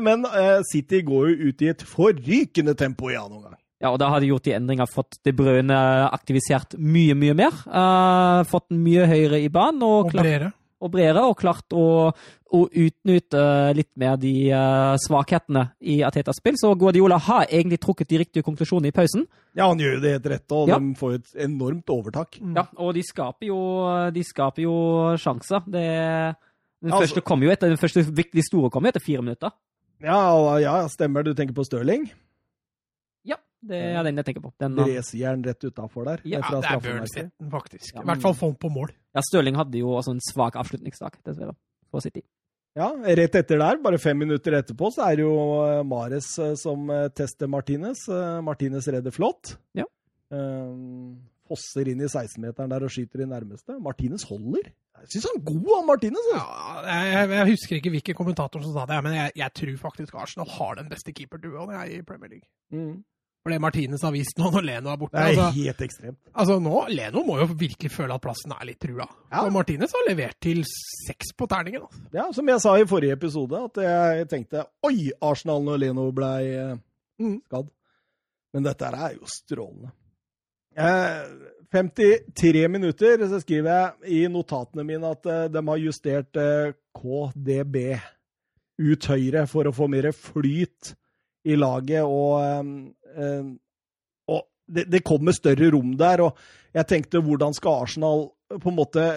Men 0.06 0.26
uh, 0.28 0.60
City 0.68 1.00
går 1.08 1.32
jo 1.32 1.48
ut 1.50 1.62
i 1.64 1.72
et 1.72 1.82
forrykende 1.88 2.74
tempo 2.78 3.08
i 3.10 3.16
annen 3.16 3.38
omgang. 3.40 3.56
Ja, 3.82 3.90
og 3.90 3.98
da 3.98 4.08
har 4.12 4.20
de 4.22 4.28
gjort 4.30 4.44
de 4.46 4.52
endringer, 4.54 4.86
fått 4.86 5.16
De 5.26 5.32
Bruyne 5.34 5.74
aktivisert 6.14 6.76
mye, 6.78 7.16
mye 7.18 7.34
mer. 7.34 7.56
Uh, 7.66 8.44
fått 8.46 8.68
den 8.70 8.82
mye 8.84 9.08
høyere 9.10 9.40
i 9.42 9.48
banen 9.50 9.82
og, 9.82 10.06
Og 10.06 10.12
bredere. 10.14 10.52
og 10.82 10.92
bredere, 10.94 11.24
og 11.26 11.34
klart 11.40 11.74
å, 11.74 12.12
å 12.54 12.60
utnytte 12.70 13.42
litt 13.74 13.90
mer 13.98 14.14
de 14.22 14.30
uh, 14.54 14.94
svakhetene 15.02 15.64
i 15.82 15.98
Atetas 16.06 16.38
spill. 16.38 16.54
Så 16.60 16.70
Guardiola 16.78 17.18
har 17.26 17.50
egentlig 17.50 17.80
trukket 17.82 18.08
de 18.14 18.22
riktige 18.22 18.46
konklusjonene 18.46 18.92
i 18.92 18.94
pausen. 18.94 19.26
Ja, 19.58 19.66
han 19.72 19.82
gjør 19.82 19.98
jo 19.98 20.00
det 20.06 20.14
helt 20.14 20.30
rette, 20.36 20.54
og 20.62 20.70
Ja. 20.70 20.78
de 20.78 20.94
får 21.02 21.18
et 21.18 21.34
enormt 21.48 21.90
overtak. 21.90 22.38
Mm. 22.40 22.54
Ja, 22.56 22.66
og 22.78 22.94
de 22.94 23.02
skaper 23.02 23.50
jo, 23.50 23.58
de 24.14 24.22
skaper 24.30 24.62
jo 24.62 24.76
sjanser. 25.18 25.66
Det, 25.66 25.86
den 26.82 26.92
Altså- 26.94 27.02
første 27.08 27.26
kom 27.26 27.42
jo 27.42 27.50
etter, 27.50 27.68
den 27.74 27.82
første 27.82 28.06
virkelig 28.14 28.46
store 28.46 28.70
kom 28.70 28.84
jo 28.86 28.94
etter 28.94 29.02
fire 29.02 29.22
minutter. 29.26 29.50
Ja, 30.02 30.22
ja, 30.58 30.78
stemmer. 30.90 31.22
Du 31.26 31.34
tenker 31.34 31.54
på 31.54 31.66
Stirling? 31.66 32.08
Det 33.62 33.78
er 33.78 34.02
den 34.02 34.18
jeg 34.18 34.26
tenker 34.26 34.42
på. 34.42 34.50
Den, 34.58 34.74
Dresjern 34.78 35.42
rett 35.46 35.64
utafor 35.64 36.06
der. 36.08 36.22
Ja, 36.26 36.40
det 36.42 36.62
er. 36.66 36.80
Burnsetten, 36.82 37.50
faktisk. 37.52 37.94
Ja, 37.94 38.02
I 38.02 38.08
hvert 38.10 38.24
fall 38.24 38.34
få 38.34 38.50
den 38.50 38.58
på 38.62 38.70
mål. 38.74 38.90
ja, 39.14 39.22
Stirling 39.22 39.58
hadde 39.58 39.78
jo 39.78 39.92
også 39.94 40.16
en 40.16 40.22
svak 40.26 40.58
avslutningsdag, 40.58 41.20
dessverre, 41.26 41.54
på 41.92 42.02
City. 42.02 42.24
Ja, 42.74 42.88
rett 43.04 43.34
etter 43.36 43.60
der, 43.60 43.78
bare 43.84 43.98
fem 44.00 44.16
minutter 44.22 44.54
etterpå, 44.56 44.88
så 44.94 45.04
er 45.10 45.18
det 45.20 45.26
jo 45.26 45.34
eh, 45.60 45.82
Mares 45.84 46.30
eh, 46.40 46.54
som 46.56 46.88
eh, 46.90 47.10
tester 47.12 47.50
Martinez. 47.52 48.06
Martinez 48.42 48.88
redder 48.88 49.12
flott. 49.12 49.58
Ja. 49.76 49.84
Fosser 51.52 51.90
inn 51.92 52.00
i 52.00 52.08
16-meteren 52.08 52.72
der 52.72 52.86
og 52.86 52.92
skyter 52.94 53.26
i 53.26 53.28
nærmeste. 53.28 53.76
Martinez 53.84 54.24
holder. 54.24 54.70
Jeg 55.02 55.10
syns 55.12 55.26
han 55.28 55.40
er 55.40 55.46
god, 55.50 55.70
han 55.74 55.86
Martinez. 55.90 56.28
altså. 56.32 56.84
Ja, 56.88 56.98
jeg, 57.10 57.30
jeg 57.36 57.48
husker 57.50 57.76
ikke 57.76 57.92
hvilken 57.98 58.16
kommentator 58.16 58.64
som 58.64 58.72
sa 58.72 58.86
det, 58.88 59.00
men 59.04 59.16
jeg, 59.18 59.34
jeg 59.42 59.54
tror 59.60 59.76
faktisk 59.82 60.16
Arsenal 60.22 60.48
har 60.56 60.78
den 60.80 60.88
beste 60.92 61.12
keeperduoen 61.12 61.74
i 61.92 62.00
Premier 62.06 62.38
League. 62.38 62.48
Mm. 62.72 63.02
For 63.42 63.50
det 63.50 63.58
Martinez 63.58 64.02
har 64.06 64.12
vist 64.14 64.36
nå 64.38 64.52
når 64.54 64.62
Leno 64.62 64.90
er 64.92 64.98
borte. 65.00 65.16
Det 65.18 65.22
er 65.22 65.32
Altså, 65.32 65.46
helt 65.56 65.80
ekstremt. 65.82 66.18
altså 66.32 66.58
nå, 66.62 66.74
Leno 66.94 67.24
må 67.26 67.38
jo 67.40 67.46
virkelig 67.58 67.90
føle 67.90 68.14
at 68.14 68.22
plassen 68.22 68.52
er 68.54 68.68
litt 68.68 68.78
trua. 68.84 69.06
Ja. 69.32 69.40
Og 69.42 69.52
Martinez 69.56 69.90
har 69.96 70.04
levert 70.08 70.36
til 70.40 70.60
seks 70.68 71.32
på 71.34 71.48
terningen. 71.50 71.82
Altså. 71.88 72.02
Ja, 72.14 72.28
som 72.36 72.46
jeg 72.52 72.60
sa 72.62 72.76
i 72.78 72.86
forrige 72.86 73.16
episode, 73.18 73.64
at 73.66 73.80
jeg 73.82 74.28
tenkte 74.30 74.62
oi, 74.86 75.10
Arsenal 75.26 75.64
når 75.66 75.82
Leno 75.86 76.10
ble 76.14 76.30
eh, 76.52 76.76
Mm. 77.22 77.40
skadd. 77.48 77.68
Men 78.54 78.64
dette 78.64 78.84
her 78.88 78.94
er 79.08 79.12
jo 79.18 79.26
strålende. 79.30 79.90
Eh, 80.76 81.26
53 81.72 82.68
minutter, 82.70 83.26
så 83.28 83.38
skriver 83.42 83.70
jeg 84.04 84.14
i 84.22 84.28
notatene 84.32 84.84
mine 84.86 85.10
at 85.12 85.26
eh, 85.26 85.48
de 85.52 85.62
har 85.68 85.82
justert 85.82 86.36
eh, 86.40 86.72
KDB 86.98 87.76
ut 88.82 89.06
høyre 89.12 89.46
for 89.50 89.68
å 89.68 89.74
få 89.76 89.88
mer 89.92 90.10
flyt 90.16 90.94
i 91.44 91.56
laget, 91.58 92.04
og, 92.06 92.42
eh, 92.42 93.24
eh, 93.24 93.48
og 94.32 94.44
det, 94.66 94.86
det 94.92 95.04
kommer 95.06 95.34
større 95.36 95.70
rom 95.74 95.96
der. 95.98 96.22
og 96.28 96.38
jeg 96.72 96.88
tenkte, 96.88 97.20
hvordan 97.20 97.54
skal 97.56 97.82
Arsenal 97.84 98.28
på 98.52 98.70
en 98.70 98.78
måte 98.78 99.08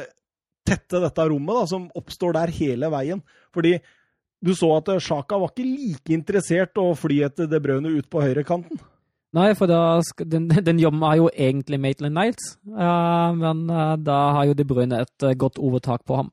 tette 0.66 1.00
dette 1.00 1.28
rommet 1.30 1.62
da, 1.62 1.68
som 1.70 1.86
oppstår 1.96 2.36
der 2.40 2.56
hele 2.56 2.90
veien? 2.92 3.22
Fordi 3.54 3.78
du 4.46 4.52
så 4.58 4.74
at 4.78 4.92
Sjaka 5.02 5.40
var 5.40 5.54
ikke 5.54 5.66
like 5.70 6.14
interessert 6.14 6.78
å 6.78 6.92
fly 6.98 7.22
etter 7.30 7.48
De 7.50 7.62
Brøne 7.62 7.94
ut 7.96 8.10
på 8.12 8.22
høyrekanten. 8.22 8.82
Nei, 9.36 9.50
for 9.58 9.68
da 9.68 10.00
den, 10.24 10.48
den 10.64 10.80
jobben 10.80 11.04
er 11.04 11.18
jo 11.20 11.28
egentlig 11.34 11.80
Maitland 11.84 12.16
Niles, 12.16 12.54
uh, 12.72 13.36
men 13.36 13.66
uh, 13.68 13.96
da 14.00 14.20
har 14.38 14.48
jo 14.48 14.56
De 14.56 14.68
Bruyne 14.68 15.02
et 15.04 15.26
uh, 15.28 15.34
godt 15.36 15.60
overtak 15.60 16.06
på 16.08 16.22
ham. 16.22 16.30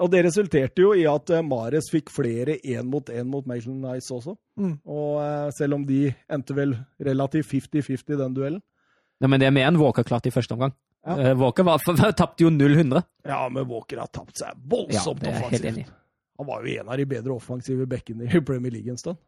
Og 0.00 0.10
det 0.12 0.22
resulterte 0.26 0.84
jo 0.84 0.92
i 0.96 1.04
at 1.08 1.30
eh, 1.34 1.44
Mares 1.44 1.90
fikk 1.92 2.12
flere 2.12 2.58
én 2.60 2.86
mot 2.90 3.10
én 3.10 3.28
mot 3.30 3.46
Maitland 3.46 3.84
Nice 3.84 4.12
også. 4.14 4.36
Mm. 4.60 4.76
Og 4.84 5.18
uh, 5.20 5.50
selv 5.56 5.78
om 5.78 5.84
de 5.88 6.06
endte 6.32 6.56
vel 6.56 6.76
relativt 7.02 7.50
50-50 7.52 8.14
i 8.16 8.20
den 8.20 8.36
duellen. 8.36 8.62
Nei, 9.22 9.30
men 9.30 9.42
det 9.42 9.48
er 9.48 9.54
med 9.54 9.68
en 9.68 9.80
Walker 9.80 10.06
klart 10.06 10.26
i 10.28 10.34
første 10.34 10.56
omgang. 10.56 10.74
Ja. 11.06 11.32
Uh, 11.32 11.34
Walker 11.42 11.66
var- 11.70 12.14
tapte 12.16 12.46
jo 12.46 12.52
0-100. 12.52 13.02
Ja, 13.28 13.44
men 13.48 13.68
Walker 13.70 14.02
har 14.04 14.10
tapt 14.12 14.40
seg 14.40 14.58
voldsomt 14.70 15.26
ja, 15.26 15.36
offensivt. 15.38 15.92
Han 16.38 16.48
var 16.48 16.64
jo 16.66 16.80
en 16.80 16.90
av 16.90 16.98
de 16.98 17.06
bedre 17.06 17.36
offensive 17.36 17.86
bekkene 17.86 18.26
i 18.26 18.42
Premier 18.42 18.74
League 18.74 18.90
en 18.90 18.98
stund. 18.98 19.20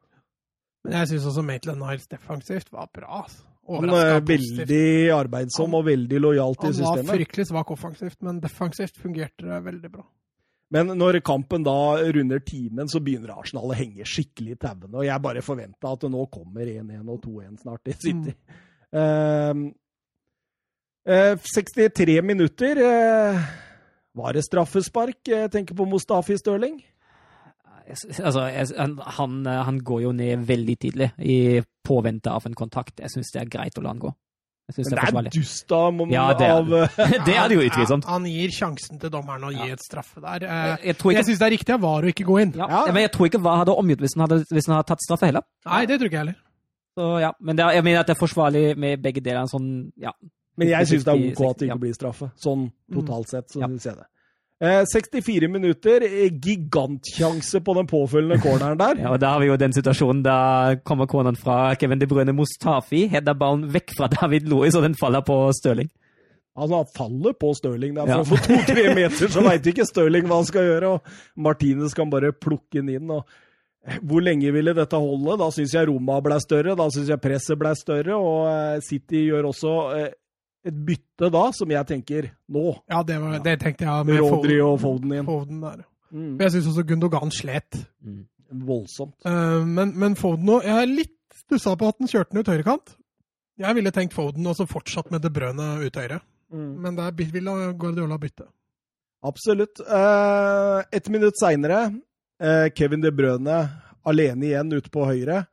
Men 0.87 1.01
jeg 1.01 1.15
syns 1.15 1.29
også 1.31 1.43
Maitland 1.47 1.83
Niles 1.83 2.09
defensivt 2.11 2.73
var 2.75 2.91
bra. 2.95 3.23
Altså. 3.25 3.47
Han 3.67 3.91
er 3.91 4.21
veldig 4.23 5.11
arbeidsom 5.15 5.75
og 5.75 5.89
veldig 5.89 6.21
lojal 6.23 6.55
til 6.61 6.77
Han 6.77 7.01
var 7.01 7.09
fryktelig 7.17 7.49
svak 7.49 7.73
offensivt, 7.75 8.21
men 8.23 8.39
defensivt 8.43 8.99
fungerte 9.03 9.47
det 9.49 9.59
veldig 9.65 9.91
bra. 9.97 10.05
Men 10.75 10.91
når 10.99 11.21
kampen 11.27 11.63
da 11.67 11.79
runder 12.13 12.41
timen, 12.43 12.89
så 12.91 12.99
begynner 13.03 13.37
Arsenal 13.37 13.71
å 13.71 13.77
henge 13.77 14.07
skikkelig 14.09 14.57
i 14.57 14.61
tauene. 14.65 14.95
Og 14.97 15.07
jeg 15.07 15.23
bare 15.23 15.45
forventa 15.47 15.93
at 15.93 16.03
det 16.03 16.11
nå 16.11 16.25
kommer 16.33 16.67
1-1 16.67 17.13
og 17.13 17.21
2-1 17.23 17.61
snart 17.63 17.93
i 17.93 17.95
City. 17.95 18.35
Mm. 18.91 19.63
Uh, 21.07 21.13
uh, 21.13 21.47
63 21.55 22.19
minutter. 22.27 22.83
Uh, 22.83 23.47
var 24.17 24.35
det 24.35 24.43
straffespark? 24.47 25.21
Jeg 25.29 25.53
tenker 25.55 25.79
på 25.79 25.87
Mustafi 25.87 26.39
Stirling. 26.41 26.81
Altså, 27.87 28.49
han, 28.79 28.99
han, 28.99 29.35
eh, 29.47 29.63
han 29.63 29.77
går 29.79 30.01
jo 30.03 30.13
ned 30.17 30.47
veldig 30.49 30.77
tidlig 30.83 31.11
i 31.23 31.63
påvente 31.87 32.33
av 32.33 32.49
en 32.49 32.57
kontakt. 32.59 32.99
Jeg 32.99 33.13
syns 33.13 33.31
det 33.35 33.45
er 33.45 33.53
greit 33.53 33.79
å 33.79 33.85
la 33.85 33.93
han 33.93 34.03
gå. 34.03 34.11
Jeg 34.67 34.75
synes 34.75 34.89
Men 34.91 34.97
det 34.97 35.03
er 35.07 35.13
det 35.23 35.31
er 35.31 35.41
dust 35.41 35.73
av, 35.73 36.01
Ja, 36.11 36.23
det 36.35 36.47
er 36.47 36.55
av 36.57 36.73
eh, 36.75 36.97
det 37.27 37.35
er 37.39 37.49
det 37.49 37.55
jo 37.57 37.63
utvilsomt. 37.69 38.05
Ja, 38.05 38.11
han 38.17 38.25
gir 38.27 38.51
sjansen 38.51 38.99
til 38.99 39.11
dommeren 39.15 39.45
å 39.47 39.53
gi 39.55 39.69
et 39.71 39.85
straffe 39.85 40.19
der. 40.25 40.43
Eh, 40.43 40.65
Jeg, 40.73 40.79
jeg 40.91 40.97
tror 40.99 41.13
Jeg 41.15 41.25
syns 41.29 41.39
det 41.39 41.47
er 41.47 41.55
riktig 41.55 41.75
av 41.77 41.81
VAR 41.85 42.03
å 42.03 42.11
ikke 42.11 42.27
gå 42.27 42.41
inn. 42.43 42.53
ja, 42.59 42.67
Ja. 42.69 42.81
men 42.93 43.03
jeg 43.07 43.13
tror 43.15 43.27
ikke 43.31 43.39
hva 43.45 43.55
hadde 43.61 43.77
omgjort 43.79 44.01
hvis 44.03 44.17
han 44.19 44.25
hadde, 44.27 44.41
hvis 44.51 44.67
han 44.67 44.75
hadde 44.77 44.89
tatt 44.91 45.05
straffe 45.07 45.27
heller. 45.31 45.47
Nei, 45.71 45.85
det 45.87 46.01
tror 46.01 46.11
ikke 46.11 46.19
jeg 46.19 46.25
heller. 46.27 46.41
Så 46.99 47.21
ja, 47.21 47.31
Men 47.41 47.57
det 47.57 47.65
er, 47.65 47.71
jeg 47.79 47.85
mener 47.85 48.01
at 48.01 48.07
det 48.11 48.17
er 48.17 48.21
forsvarlig 48.27 48.65
med 48.77 49.03
begge 49.05 49.21
deler. 49.23 49.47
Sånn, 49.47 49.93
ja. 50.01 50.11
Men 50.57 50.69
jeg 50.73 50.89
syns 50.89 51.05
det 51.05 51.13
er 51.15 51.25
ok 51.31 51.41
at 51.51 51.59
det 51.63 51.69
ikke 51.69 51.81
blir 51.87 51.95
straffe. 51.95 52.31
Sånn 52.41 52.71
totalt 52.93 53.29
sett, 53.29 53.51
så 53.53 53.61
Ja. 53.61 53.67
syns 53.69 53.85
jeg 53.87 53.95
det. 54.03 54.07
Eh, 54.63 54.85
64 54.89 55.49
minutter, 55.53 56.01
eh, 56.07 56.31
gigantsjanse 56.33 57.61
på 57.61 57.75
den 57.77 57.87
påfølgende 57.87 58.39
corneren 58.41 58.79
der. 58.81 58.97
Ja, 59.05 59.11
og 59.13 59.21
Da 59.21 59.35
har 59.35 59.41
vi 59.43 59.51
jo 59.51 59.57
den 59.61 59.75
situasjonen 59.77 60.23
da 60.25 60.37
kommer 60.85 61.07
corneren 61.07 61.37
fra 61.37 61.75
Kevin 61.77 62.01
De 62.01 62.07
Bruyne 62.09 62.33
Mustafi. 62.33 63.03
Header 63.13 63.37
ballen 63.37 63.67
vekk 63.75 63.93
fra 63.99 64.09
David 64.09 64.49
Louis, 64.49 64.75
og 64.75 64.83
den 64.87 64.95
faller 64.97 65.21
på 65.27 65.37
Stirling. 65.61 65.91
Altså, 66.57 66.77
han 66.81 66.93
faller 66.97 67.35
på 67.37 67.51
Stirling 67.59 67.95
der, 67.99 68.09
Ja. 68.09 68.23
for 68.23 68.37
for 68.37 68.47
to-tre 68.49 68.95
meter 68.97 69.29
så 69.29 69.43
veit 69.45 69.67
ikke 69.69 69.85
Stirling 69.85 70.25
hva 70.25 70.39
han 70.41 70.49
skal 70.49 70.65
gjøre, 70.71 70.89
og 70.97 71.01
Martinez 71.37 71.93
kan 71.93 72.09
bare 72.11 72.33
plukke 72.33 72.81
den 72.81 72.89
inn. 72.97 73.11
og 73.13 73.27
eh, 73.87 73.99
hvor 74.01 74.25
lenge 74.25 74.49
ville 74.57 74.73
dette 74.73 74.97
holde? 74.97 75.37
Da 75.37 75.51
syns 75.53 75.75
jeg 75.77 75.91
Roma 75.93 76.17
ble 76.25 76.41
større, 76.41 76.73
da 76.81 76.89
syns 76.89 77.13
jeg 77.13 77.21
presset 77.21 77.61
ble 77.61 77.75
større, 77.77 78.17
og 78.17 78.49
eh, 78.49 78.81
City 78.89 79.27
gjør 79.29 79.51
også 79.53 79.75
eh, 80.01 80.15
et 80.67 80.79
bytte 80.87 81.31
da, 81.33 81.43
som 81.55 81.71
jeg 81.71 81.89
tenker 81.89 82.31
nå. 82.53 82.65
Ja, 82.91 83.03
det, 83.07 83.19
var, 83.23 83.37
det 83.45 83.57
tenkte 83.63 83.87
jeg 83.87 84.09
med 84.09 84.21
Rodri 84.21 84.59
Foden, 84.59 84.65
og 84.67 84.81
Foden 84.83 85.15
inn. 85.15 85.29
Foden 85.29 85.61
der. 85.63 85.85
Mm. 86.11 86.33
Jeg 86.43 86.55
syns 86.55 86.71
også 86.73 86.87
Gundogan 86.89 87.35
slet. 87.35 87.81
Voldsomt. 88.67 89.17
Uh, 89.27 89.63
men, 89.67 89.95
men 89.99 90.15
Foden 90.19 90.51
òg 90.55 90.67
Jeg 90.67 90.83
er 90.83 90.91
litt 90.91 91.15
stussa 91.35 91.75
på 91.79 91.89
at 91.91 91.99
han 92.01 92.11
kjørte 92.11 92.35
den 92.35 92.43
ut 92.43 92.51
høyrekant. 92.51 92.95
Jeg 93.63 93.79
ville 93.79 93.93
tenkt 93.95 94.17
Foden 94.17 94.47
og 94.47 94.57
så 94.59 94.67
fortsatt 94.69 95.11
med 95.15 95.25
De 95.25 95.33
Brøne 95.33 95.71
ut 95.83 95.99
høyre. 95.99 96.21
Mm. 96.53 96.71
Men 96.83 96.99
der 96.99 97.15
ville 97.17 97.57
Guardiola 97.79 98.19
bytte. 98.23 98.47
Absolutt. 99.27 99.81
Uh, 99.83 100.83
et 100.95 101.09
minutt 101.11 101.39
seinere, 101.41 101.89
uh, 102.43 102.67
Kevin 102.77 103.03
De 103.03 103.11
Brøne 103.15 103.59
alene 104.07 104.51
igjen 104.51 104.75
ute 104.77 104.93
på 104.93 105.07
høyre. 105.09 105.45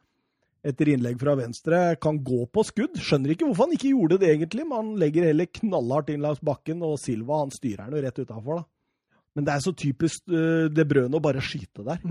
Etter 0.63 0.93
innlegg 0.93 1.17
fra 1.19 1.33
venstre 1.35 1.79
kan 1.99 2.21
gå 2.23 2.45
på 2.47 2.63
skudd. 2.63 2.95
Skjønner 2.95 3.33
ikke 3.33 3.49
hvorfor 3.49 3.67
han 3.67 3.75
ikke 3.75 3.91
gjorde 3.91 4.21
det, 4.21 4.29
egentlig. 4.31 4.63
Men 4.63 4.77
han 4.79 4.93
legger 5.01 5.27
heller 5.27 5.49
knallhardt 5.59 6.13
inn 6.13 6.23
langs 6.23 6.39
bakken, 6.39 6.85
og 6.87 6.95
Silva 7.01 7.41
han 7.41 7.51
styrer 7.51 7.89
den 7.89 7.97
jo 7.97 8.03
rett 8.05 8.21
utafor, 8.23 8.61
da. 8.61 8.67
Men 9.33 9.47
det 9.47 9.53
er 9.55 9.63
så 9.65 9.73
typisk 9.75 10.29
uh, 10.31 10.69
det 10.71 10.85
brødet 10.87 11.17
å 11.17 11.23
bare 11.23 11.41
skyte 11.43 11.83
der. 11.87 12.01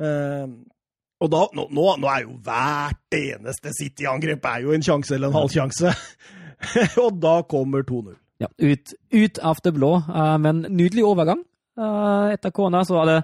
Eh, 0.00 0.46
og 1.20 1.28
da, 1.28 1.42
nå, 1.52 1.66
nå, 1.76 1.84
nå 2.00 2.08
er 2.08 2.22
jo 2.24 2.38
hvert 2.46 3.16
eneste 3.18 3.74
City-angrep 3.76 4.46
er 4.48 4.62
jo 4.64 4.72
en 4.72 4.84
sjanse 4.86 5.12
eller 5.12 5.28
en 5.28 5.36
halv 5.36 5.52
sjanse. 5.52 5.92
og 7.04 7.20
da 7.20 7.34
kommer 7.48 7.84
2-0. 7.84 8.16
Ja, 8.40 8.48
ut, 8.56 8.94
ut 9.12 9.40
av 9.44 9.60
det 9.60 9.74
blå, 9.76 9.92
uh, 10.08 10.36
men 10.40 10.64
nydelig 10.64 11.04
overgang. 11.04 11.44
Uh, 11.76 12.32
etter 12.32 12.52
kona 12.56 12.82
så 12.88 12.96
var 12.96 13.10
det 13.10 13.18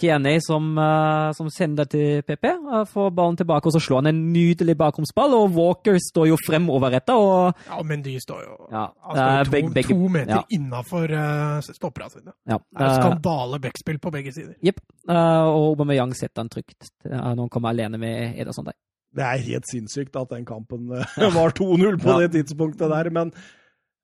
Tierney 0.00 0.38
som, 0.44 0.76
eh, 0.78 1.32
som 1.32 1.48
sender 1.50 1.86
til 1.88 2.22
PP, 2.22 2.44
uh, 2.68 2.82
får 2.84 3.10
ballen 3.16 3.36
tilbake, 3.40 3.64
og 3.66 3.72
så 3.72 3.80
slår 3.80 4.02
han 4.02 4.10
en 4.10 4.18
nydelig 4.32 4.74
bakromsball. 4.76 5.32
og 5.34 5.54
Walker 5.56 5.96
står 5.98 6.26
jo 6.28 6.36
fremoverretta, 6.46 7.14
og 7.16 7.54
Ja, 7.70 7.82
men 7.82 8.02
de 8.04 8.18
står 8.20 8.42
jo 8.44 8.56
ja, 8.70 8.82
altså, 9.08 9.24
eh, 9.24 9.44
to, 9.44 9.50
begge- 9.54 9.72
begge- 9.74 9.94
to 9.96 10.08
meter 10.08 10.34
ja, 10.34 10.42
innafor 10.52 11.08
uh, 11.10 11.60
stopperne 11.64 12.10
sine. 12.12 12.32
ja, 12.46 12.58
Det 12.58 12.82
er 12.84 12.90
eh, 12.90 12.98
skandale 13.00 13.60
backspill 13.64 13.98
på 13.98 14.12
begge 14.12 14.32
sider. 14.36 14.54
Jepp. 14.62 14.80
Uh, 15.08 15.48
og 15.48 15.70
Aubameyang 15.72 16.12
setter 16.14 16.42
han 16.44 16.48
trygt 16.52 16.90
uh, 17.06 17.16
når 17.16 17.46
han 17.46 17.48
kommer 17.48 17.68
alene 17.72 17.96
med 17.98 18.36
Ederson 18.38 18.64
der. 18.68 18.76
Det 19.16 19.24
er 19.24 19.38
helt 19.48 19.64
sinnssykt 19.72 20.16
at 20.20 20.28
den 20.28 20.44
kampen 20.44 20.90
uh, 20.92 21.06
var 21.38 21.56
2-0 21.56 21.96
på 22.02 22.08
Ja. 22.20 22.26
det 22.26 22.32
tidspunktet 22.36 22.90
der, 22.92 23.08
men 23.10 23.32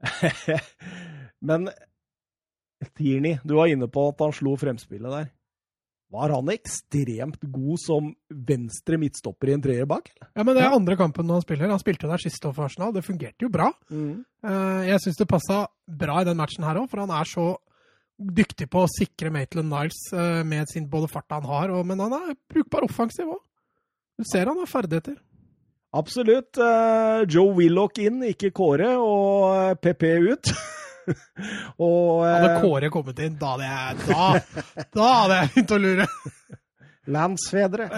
Men 1.42 1.68
Tierney, 2.96 3.36
du 3.44 3.54
var 3.54 3.66
inne 3.70 3.86
på 3.92 4.08
at 4.08 4.20
han 4.24 4.32
slo 4.32 4.56
fremspillet 4.56 5.10
der. 5.12 5.28
Var 6.12 6.34
han 6.34 6.50
ekstremt 6.52 7.40
god 7.54 7.80
som 7.80 8.12
venstre 8.28 8.98
midtstopper 9.00 9.48
i 9.48 9.56
en 9.56 9.64
treer 9.64 9.88
bak? 9.88 10.10
eller? 10.12 10.28
Ja, 10.36 10.44
men 10.44 10.58
det 10.58 10.64
er 10.66 10.76
andre 10.76 10.96
kampen 11.00 11.30
han 11.32 11.44
spiller. 11.44 11.72
Han 11.72 11.80
spilte 11.80 12.10
der 12.10 12.20
sist 12.20 12.44
for 12.44 12.66
Arsenal. 12.66 12.92
Det 12.92 13.04
fungerte 13.06 13.46
jo 13.46 13.52
bra. 13.52 13.70
Mm. 13.88 14.20
Jeg 14.90 15.00
syns 15.04 15.20
det 15.22 15.28
passa 15.30 15.62
bra 15.88 16.20
i 16.20 16.28
den 16.28 16.36
matchen 16.36 16.66
her 16.68 16.82
òg, 16.82 16.90
for 16.92 17.00
han 17.00 17.14
er 17.16 17.28
så 17.30 17.46
dyktig 18.20 18.68
på 18.70 18.84
å 18.84 18.90
sikre 18.90 19.32
Maitland 19.34 19.70
Niles 19.72 19.98
eh, 20.14 20.42
med 20.46 20.70
sin 20.70 20.88
både 20.90 21.08
farta 21.10 21.40
han 21.40 21.48
har, 21.48 21.72
og, 21.74 21.86
men 21.88 22.02
han 22.02 22.14
er 22.18 22.36
brukbar 22.50 22.86
offensiv 22.86 23.30
òg. 23.32 23.40
Du 24.20 24.26
ser 24.28 24.50
han 24.50 24.60
har 24.60 24.68
ferdigheter. 24.70 25.16
Absolutt. 25.96 26.56
eh, 26.56 27.24
Joe 27.28 27.56
Willoch 27.56 27.98
inn, 28.00 28.22
ikke 28.28 28.52
Kåre, 28.54 28.94
og 29.00 29.48
eh, 29.56 29.74
PP 29.80 30.06
ut. 30.32 30.52
og 31.86 32.24
Hadde 32.26 32.50
eh, 32.52 32.60
Kåre 32.64 32.90
kommet 32.94 33.22
inn, 33.26 33.38
da 33.40 33.54
hadde 33.54 33.70
jeg 33.70 33.96
Da, 34.08 34.26
da 34.98 35.08
hadde 35.22 35.40
jeg 35.40 35.52
begynt 35.54 35.74
å 35.76 35.80
lure. 35.86 36.06
Landsfedre. 37.12 37.88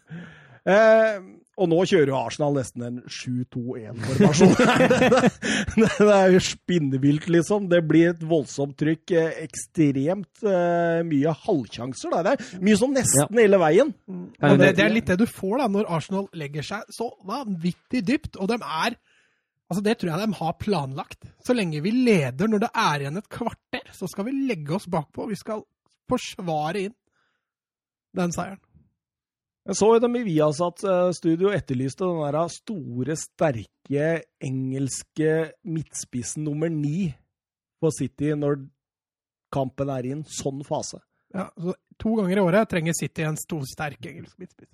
eh, 0.76 1.16
og 1.56 1.70
nå 1.72 1.78
kjører 1.88 2.10
jo 2.12 2.16
Arsenal 2.18 2.52
nesten 2.58 2.82
en 2.84 2.96
7-2-1-formasjon. 3.08 4.50
det 5.80 6.10
er 6.12 6.34
jo 6.34 6.42
spinnvilt, 6.44 7.30
liksom. 7.32 7.70
Det 7.72 7.78
blir 7.88 8.10
et 8.12 8.20
voldsomt 8.28 8.76
trykk. 8.76 9.14
eh, 9.16 9.38
Ekstremt 9.46 10.44
eh, 10.44 11.00
mye 11.08 11.32
halvsjanser. 11.46 12.12
Da. 12.12 12.20
Det 12.26 12.34
er 12.36 12.60
mye 12.68 12.76
som 12.82 12.92
nesten 12.92 13.40
hele 13.40 13.60
veien. 13.62 13.94
Ja, 14.36 14.52
det, 14.52 14.58
det- 14.66 14.74
det 14.76 14.84
er 14.84 14.94
litt 14.98 15.08
det 15.14 15.16
du 15.22 15.26
får 15.30 15.62
da, 15.64 15.70
når 15.78 15.88
Arsenal 15.96 16.28
legger 16.36 16.66
seg 16.74 16.92
så 16.92 17.08
vanvittig 17.24 18.04
dypt. 18.04 18.36
Og 18.36 18.52
de 18.52 18.60
er 18.60 18.98
Altså 19.66 19.82
Det 19.82 19.96
tror 19.98 20.12
jeg 20.12 20.22
de 20.22 20.38
har 20.38 20.58
planlagt. 20.62 21.26
Så 21.42 21.56
lenge 21.56 21.82
vi 21.82 21.90
leder 21.90 22.50
når 22.50 22.66
det 22.66 22.70
er 22.70 23.02
igjen 23.02 23.18
et 23.18 23.32
kvarter, 23.32 23.88
så 23.94 24.06
skal 24.10 24.28
vi 24.28 24.36
legge 24.46 24.76
oss 24.76 24.86
bakpå. 24.90 25.26
Vi 25.30 25.38
skal 25.38 25.64
forsvare 26.10 26.86
inn 26.86 26.94
den 28.16 28.34
seieren. 28.34 28.62
Jeg 29.66 29.78
så 29.80 29.88
dem 29.98 30.14
i 30.14 30.22
Viasat-studio 30.28 31.50
etterlyste 31.50 32.06
den 32.06 32.20
der 32.22 32.52
store, 32.54 33.16
sterke 33.18 34.10
engelske 34.38 35.32
midtspissen 35.66 36.46
nummer 36.46 36.70
ni 36.70 37.10
på 37.82 37.90
City 37.90 38.30
når 38.38 38.60
kampen 39.52 39.90
er 39.90 40.06
i 40.06 40.14
en 40.14 40.22
sånn 40.30 40.62
fase. 40.66 41.02
Ja, 41.34 41.48
så 41.58 41.74
To 41.96 42.12
ganger 42.18 42.38
i 42.38 42.44
året 42.44 42.68
trenger 42.68 42.94
City 42.94 43.24
en 43.24 43.38
stor, 43.40 43.62
sterk 43.66 44.04
engelsk 44.06 44.36
midtspiss. 44.38 44.70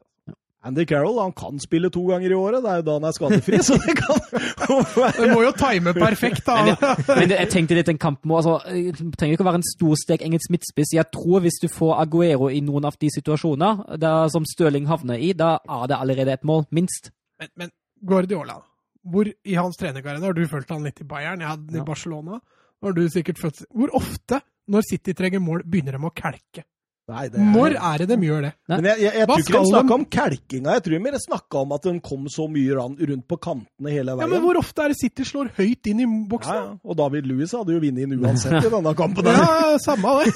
Andy 0.64 0.84
Carroll 0.86 1.16
han 1.18 1.32
kan 1.34 1.56
spille 1.58 1.88
to 1.90 2.04
ganger 2.06 2.30
i 2.30 2.36
året, 2.38 2.62
det 2.62 2.70
er 2.70 2.76
jo 2.78 2.84
da 2.86 2.92
han 2.98 3.06
er 3.08 3.14
skadefri. 3.16 3.58
så 3.66 3.74
det 3.82 3.96
kan 3.98 4.20
Det 5.18 5.28
må 5.32 5.40
jo 5.42 5.50
time 5.58 5.90
perfekt, 5.96 6.44
da. 6.46 6.56
Men, 6.62 6.70
jeg, 6.76 7.06
men 7.18 7.34
jeg 7.34 7.48
tenkte 7.50 7.78
litt 7.80 7.90
en 7.90 7.98
kamp 7.98 8.22
må, 8.30 8.38
altså, 8.38 8.60
Det 8.70 9.10
trenger 9.18 9.34
ikke 9.34 9.42
å 9.42 9.48
være 9.50 9.60
en 9.62 9.66
storstek 9.72 10.22
engelsk 10.22 10.52
midtspiss. 10.54 10.94
Jeg 10.94 11.10
tror 11.14 11.42
hvis 11.42 11.58
du 11.64 11.66
får 11.72 11.96
Aguero 12.04 12.46
i 12.54 12.60
noen 12.62 12.86
av 12.86 12.94
de 13.02 13.10
situasjoner 13.10 13.98
der, 13.98 14.30
som 14.30 14.46
Støling 14.46 14.86
havner 14.90 15.18
i, 15.18 15.32
da 15.34 15.56
er 15.66 15.88
det 15.90 15.98
allerede 15.98 16.36
et 16.38 16.46
mål, 16.46 16.68
minst. 16.70 17.10
Men, 17.42 17.50
men 17.58 17.74
Guardiola, 18.06 18.60
hvor 19.02 19.26
i 19.26 19.58
hans 19.58 19.78
trenerkarriere 19.80 20.28
har 20.30 20.36
du 20.38 20.44
fulgt 20.46 20.70
han 20.70 20.86
litt 20.86 21.02
i 21.02 21.08
Bayern, 21.10 21.42
jeg 21.42 21.50
hadde 21.50 21.66
den 21.72 21.80
i 21.80 21.82
Ja. 21.82 21.88
Barcelona. 21.90 22.38
Har 22.82 22.94
du 22.94 23.02
sikkert 23.10 23.38
følt 23.38 23.64
Hvor 23.70 23.90
ofte, 23.98 24.40
når 24.70 24.86
City 24.86 25.12
trenger 25.18 25.42
mål, 25.42 25.66
begynner 25.66 25.98
de 25.98 26.06
å 26.06 26.14
kelke? 26.14 26.64
Nei, 27.10 27.24
det 27.28 27.40
er- 27.40 27.48
Når 27.50 27.74
er 27.76 27.98
det 27.98 28.06
de 28.12 28.16
gjør 28.28 28.42
det? 28.46 28.52
Men 28.70 28.84
jeg, 28.86 28.98
jeg, 29.02 29.12
jeg 29.18 29.26
tror 29.26 29.40
ikke 29.42 29.52
de 29.58 29.70
snakka 29.72 29.94
om 29.96 30.04
kelkinga, 30.06 30.74
jeg 30.76 30.82
tror 30.86 31.00
mer 31.02 31.16
snakka 31.18 31.62
om 31.64 31.72
at 31.74 31.82
de 31.88 31.92
kom 32.00 32.28
så 32.30 32.46
mye 32.48 32.76
rundt 32.78 33.24
på 33.28 33.38
kantene 33.42 33.90
hele 33.90 34.14
veien. 34.14 34.22
Ja, 34.22 34.26
men 34.30 34.44
Hvor 34.44 34.60
ofte 34.60 34.84
er 34.84 34.88
det 34.94 34.98
City 35.00 35.26
slår 35.26 35.50
høyt 35.58 35.90
inn 35.90 36.00
i 36.00 36.06
boksen? 36.30 36.54
Ja, 36.54 36.62
ja. 36.70 36.76
Og 36.84 36.96
David 36.96 37.26
Louis 37.26 37.50
hadde 37.52 37.74
jo 37.74 37.80
vunnet 37.82 38.06
inn 38.06 38.14
uansett 38.22 38.64
i 38.64 38.70
denne 38.70 38.94
kampen. 38.94 39.24
der. 39.26 39.32
Ja, 39.42 39.78
samme 39.82 40.14
det. 40.22 40.30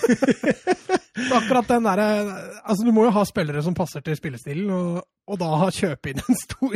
Akkurat 1.38 1.68
den 1.70 1.86
derre 1.86 2.06
altså 2.66 2.84
Du 2.84 2.90
må 2.92 3.06
jo 3.06 3.10
ha 3.14 3.22
spillere 3.24 3.62
som 3.64 3.74
passer 3.78 4.02
til 4.04 4.18
spillestilen, 4.18 4.68
og, 4.70 4.98
og 5.30 5.38
da 5.40 5.70
kjøpe 5.72 6.12
inn 6.12 6.20
en 6.20 6.36
stor 6.42 6.74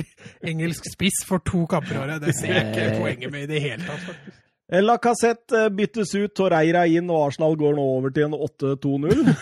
engelsk 0.48 0.86
spiss 0.94 1.24
for 1.28 1.42
to 1.44 1.66
kamper 1.70 1.98
i 1.98 2.00
året, 2.06 2.22
det 2.24 2.34
ser 2.38 2.54
jeg 2.56 2.70
ikke 2.70 3.02
poenget 3.02 3.34
med 3.34 3.44
i 3.44 3.50
det 3.52 3.60
hele 3.66 3.84
tatt. 3.84 4.06
faktisk. 4.06 4.38
Lacassette 4.70 5.64
eh, 5.64 5.70
byttes 5.74 6.12
ut, 6.14 6.30
Torreira 6.36 6.84
inn, 6.86 7.10
og 7.10 7.26
Arsenal 7.26 7.56
går 7.58 7.74
nå 7.74 7.86
over 7.96 8.12
til 8.14 8.28
en 8.28 8.36
8-2-0. 8.38 9.26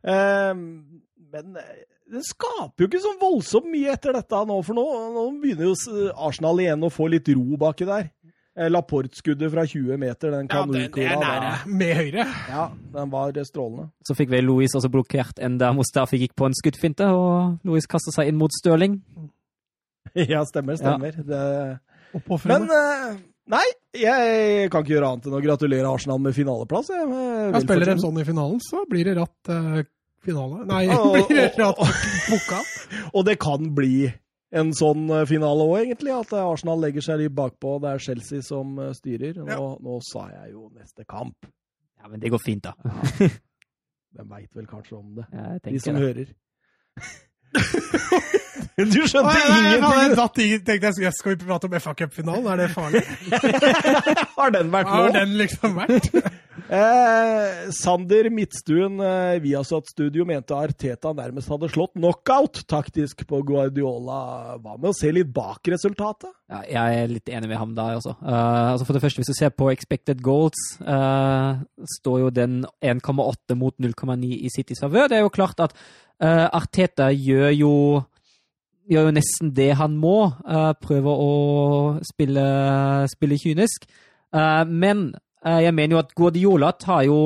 Eh, 0.00 0.54
Men 0.54 1.56
eh, 1.56 1.80
det 2.10 2.22
skaper 2.26 2.82
jo 2.82 2.88
ikke 2.88 3.00
så 3.02 3.12
voldsomt 3.20 3.68
mye 3.70 3.92
etter 3.94 4.14
dette 4.16 4.40
nå, 4.48 4.56
for 4.66 4.76
nå, 4.76 4.84
nå 5.14 5.24
begynner 5.40 5.68
jo 5.68 6.08
Arsenal 6.26 6.60
igjen 6.62 6.82
å 6.84 6.90
få 6.92 7.06
litt 7.12 7.28
ro 7.30 7.58
baki 7.60 7.86
der. 7.88 8.08
Laporte-skuddet 8.70 9.52
fra 9.52 9.62
20 9.64 9.96
meter, 10.00 10.34
den 10.34 10.48
Ja, 10.50 10.64
det, 10.66 10.72
det 10.74 11.04
er 11.06 11.14
kanonkula 11.14 11.20
nære. 11.22 11.52
Med 11.80 11.92
høyre. 12.00 12.24
Ja, 12.50 12.64
den 12.96 13.12
var 13.14 13.38
strålende. 13.46 13.86
Så 14.04 14.16
fikk 14.18 14.32
vel 14.34 14.48
Louis 14.50 14.74
også 14.76 14.90
blokkert 14.92 15.38
en 15.40 15.56
der 15.62 15.76
Mustafi 15.76 16.18
gikk 16.20 16.34
på 16.36 16.50
en 16.50 16.56
skuddfinte, 16.58 17.06
og 17.14 17.62
Louis 17.64 17.86
kastet 17.88 18.18
seg 18.18 18.32
inn 18.32 18.40
mot 18.40 18.52
Stirling. 18.58 18.98
Ja, 20.16 20.40
stemmer, 20.48 20.74
stemmer. 20.74 21.14
Det... 21.22 21.40
Men 22.50 22.66
eh, 22.74 23.18
nei, 23.54 23.64
jeg 23.94 24.70
kan 24.72 24.82
ikke 24.84 24.94
gjøre 24.96 25.10
annet 25.12 25.26
enn 25.30 25.36
å 25.38 25.42
gratulere 25.44 25.90
Arsenal 25.92 26.18
med 26.22 26.34
finaleplass. 26.36 26.90
Jeg, 26.94 27.06
jeg 27.10 27.52
Ja, 27.54 27.60
spiller 27.64 27.92
de 27.92 27.98
sånn 28.02 28.18
i 28.22 28.26
finalen, 28.28 28.60
så 28.64 28.82
blir 28.90 29.04
det 29.10 29.14
ratt 29.20 29.50
uh, 29.52 29.82
finale. 30.26 30.64
Nei, 30.70 30.82
Og- 30.94 31.14
blir 31.30 31.38
det 31.38 31.52
ratt 31.60 31.78
pokal. 32.26 32.66
Og 33.16 33.24
det 33.28 33.38
kan 33.42 33.70
bli 33.76 34.08
en 34.50 34.72
sånn 34.74 35.04
eh, 35.14 35.24
finale 35.30 35.62
òg, 35.62 35.76
egentlig. 35.84 36.10
At 36.16 36.32
eh, 36.34 36.42
Arsenal 36.42 36.80
legger 36.82 37.04
seg 37.06 37.20
litt 37.22 37.34
bakpå. 37.38 37.76
Det 37.84 37.92
er 37.94 38.02
Chelsea 38.02 38.42
som 38.42 38.74
eh, 38.82 38.90
styrer. 38.98 39.36
Nå, 39.38 39.46
Ja. 39.46 39.60
nå 39.78 40.00
sa 40.02 40.26
jeg 40.32 40.56
jo 40.56 40.66
neste 40.74 41.06
kamp. 41.06 41.46
Ja, 42.00 42.08
men 42.10 42.18
det 42.22 42.32
går 42.34 42.42
fint, 42.42 42.64
da. 42.66 42.74
De 44.10 44.24
veit 44.26 44.50
vel 44.58 44.66
kanskje 44.66 44.96
om 44.98 45.12
det, 45.20 45.28
Ja, 45.30 45.52
jeg 45.54 45.60
de 45.76 45.80
som 45.84 45.94
det. 45.94 46.02
hører. 46.02 46.30
Du 47.50 49.00
skjønte 49.04 49.28
Nei, 49.28 49.40
nei, 49.44 49.62
nei, 49.62 49.78
ingenting! 49.78 50.16
datt 50.16 50.38
i- 50.40 50.60
tenkte 50.64 50.92
jeg, 51.02 51.12
skal 51.16 51.34
vi 51.34 51.44
prate 51.44 51.68
om 51.68 51.74
FA 51.80 51.94
Cup-finalen? 51.98 52.46
Er 52.52 52.62
det 52.62 52.68
farlig? 52.74 53.02
Har 54.38 54.54
den 54.54 54.70
vært 54.72 54.88
nå? 54.88 55.00
har 55.00 55.18
den 55.20 55.36
liksom 55.40 55.76
vært? 55.80 56.10
Eh, 56.70 57.70
Sander 57.74 58.28
Midtstuen, 58.30 59.00
eh, 59.02 59.40
Viasat-studio, 59.42 60.22
mente 60.28 60.54
Arteta 60.54 61.10
nærmest 61.16 61.50
hadde 61.50 61.66
slått 61.72 61.96
knockout 61.96 62.60
taktisk 62.70 63.24
på 63.26 63.40
Guardiola. 63.48 64.58
Hva 64.62 64.76
med 64.76 64.92
å 64.92 64.94
se 64.94 65.10
litt 65.10 65.32
bak 65.34 65.66
resultatet? 65.72 66.30
Ja, 66.52 66.60
jeg 66.70 67.00
er 67.00 67.10
litt 67.10 67.32
enig 67.32 67.50
med 67.50 67.58
ham 67.58 67.72
der 67.74 67.96
også. 67.98 68.12
Uh, 68.22 68.76
altså 68.76 68.86
for 68.86 68.94
det 68.94 69.02
første, 69.02 69.18
hvis 69.22 69.32
du 69.32 69.38
ser 69.40 69.50
på 69.50 69.72
expected 69.72 70.22
goals, 70.22 70.60
uh, 70.84 71.58
står 71.96 72.22
jo 72.26 72.30
den 72.38 72.60
1,8 72.86 73.58
mot 73.58 73.74
0,9 73.82 74.30
i 74.38 74.52
Citys 74.54 74.84
favør. 74.84 75.10
Det 75.10 75.18
er 75.18 75.26
jo 75.26 75.34
klart 75.34 75.64
at 75.66 75.74
Arteta 76.20 77.08
gjør 77.16 77.52
jo 77.56 77.74
gjør 78.90 79.08
jo 79.08 79.14
nesten 79.14 79.52
det 79.56 79.72
han 79.78 79.96
må. 79.98 80.32
eh, 80.46 80.72
prøver 80.82 81.22
å 81.26 81.32
spille, 82.06 82.46
spille 83.12 83.38
kynisk. 83.38 83.86
Eh, 84.34 84.64
men 84.66 85.14
eh, 85.44 85.62
jeg 85.66 85.74
mener 85.74 85.96
jo 85.96 86.02
at 86.02 86.14
Guardiola 86.14 86.72
tar 86.72 87.04
jo 87.06 87.20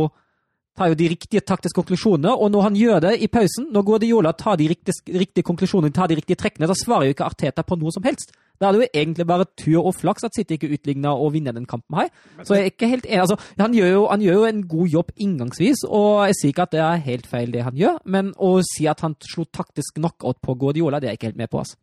tar 0.77 0.91
jo 0.91 0.97
de 0.99 1.09
riktige 1.13 1.43
taktiske 1.47 1.79
konklusjonene, 1.79 2.33
og 2.35 2.51
når 2.53 2.67
han 2.69 2.79
gjør 2.79 3.03
det 3.07 3.13
i 3.23 3.29
pausen, 3.31 3.69
når 3.75 3.87
Guardiola 3.87 4.33
tar 4.39 4.59
de 4.61 4.69
riktige, 4.73 5.19
riktige 5.21 5.47
konklusjonene, 5.47 5.95
tar 5.95 6.11
de 6.11 6.19
riktige 6.19 6.39
trekkene, 6.41 6.69
da 6.71 6.77
svarer 6.79 7.09
jo 7.09 7.15
ikke 7.15 7.29
Arteta 7.29 7.63
på 7.67 7.79
noe 7.79 7.95
som 7.95 8.07
helst. 8.07 8.35
Da 8.61 8.69
er 8.69 8.77
det 8.77 8.85
jo 8.85 9.01
egentlig 9.01 9.27
bare 9.27 9.47
tur 9.59 9.89
og 9.89 9.97
flaks 9.99 10.27
at 10.27 10.37
City 10.37 10.55
ikke 10.55 10.71
utligner 10.77 11.19
og 11.19 11.33
vinner 11.35 11.55
den 11.55 11.67
kampen 11.67 11.97
her. 11.99 12.11
Så 12.47 12.55
jeg 12.55 12.63
er 12.63 12.71
ikke 12.71 12.91
helt 12.91 13.09
enig. 13.09 13.23
Altså, 13.25 13.39
han, 13.59 13.75
gjør 13.75 13.91
jo, 13.91 14.03
han 14.13 14.23
gjør 14.23 14.37
jo 14.39 14.45
en 14.51 14.61
god 14.71 14.93
jobb 14.93 15.11
inngangsvis, 15.27 15.83
og 15.89 16.11
jeg 16.29 16.39
sier 16.39 16.55
ikke 16.55 16.69
at 16.69 16.77
det 16.77 16.85
er 16.85 17.07
helt 17.09 17.27
feil 17.31 17.55
det 17.55 17.65
han 17.67 17.79
gjør, 17.79 17.99
men 18.07 18.31
å 18.39 18.53
si 18.67 18.87
at 18.91 19.03
han 19.03 19.19
slo 19.27 19.47
taktisk 19.51 19.99
knockout 19.99 20.39
på 20.43 20.55
Guardiola, 20.61 21.03
det 21.03 21.11
er 21.11 21.17
jeg 21.17 21.23
ikke 21.23 21.33
helt 21.33 21.43
med 21.43 21.51
på. 21.51 21.65
altså. 21.65 21.79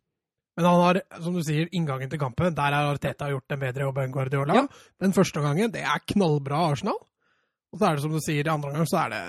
Men 0.56 0.68
han 0.68 0.82
har, 0.84 1.00
som 1.24 1.36
du 1.36 1.40
sier, 1.44 1.68
inngangen 1.72 2.10
til 2.12 2.20
kampen. 2.20 2.52
Der 2.56 2.74
har 2.76 2.90
Arteta 2.90 3.30
gjort 3.30 3.54
en 3.54 3.60
bedre 3.62 3.86
jobb 3.86 4.02
enn 4.02 4.12
Guardiola. 4.12 4.56
Ja. 4.58 4.66
Den 5.00 5.14
første 5.16 5.40
gangen, 5.40 5.72
det 5.72 5.80
er 5.80 6.04
knallbra 6.12 6.66
Arsenal. 6.72 6.98
Og 7.72 7.80
så 7.80 7.88
er 7.88 7.96
det 7.96 8.04
som 8.04 8.14
du 8.14 8.20
sier, 8.22 8.52
andre 8.52 8.72
gang 8.74 8.88
så 8.88 9.04
er 9.06 9.12
det 9.14 9.20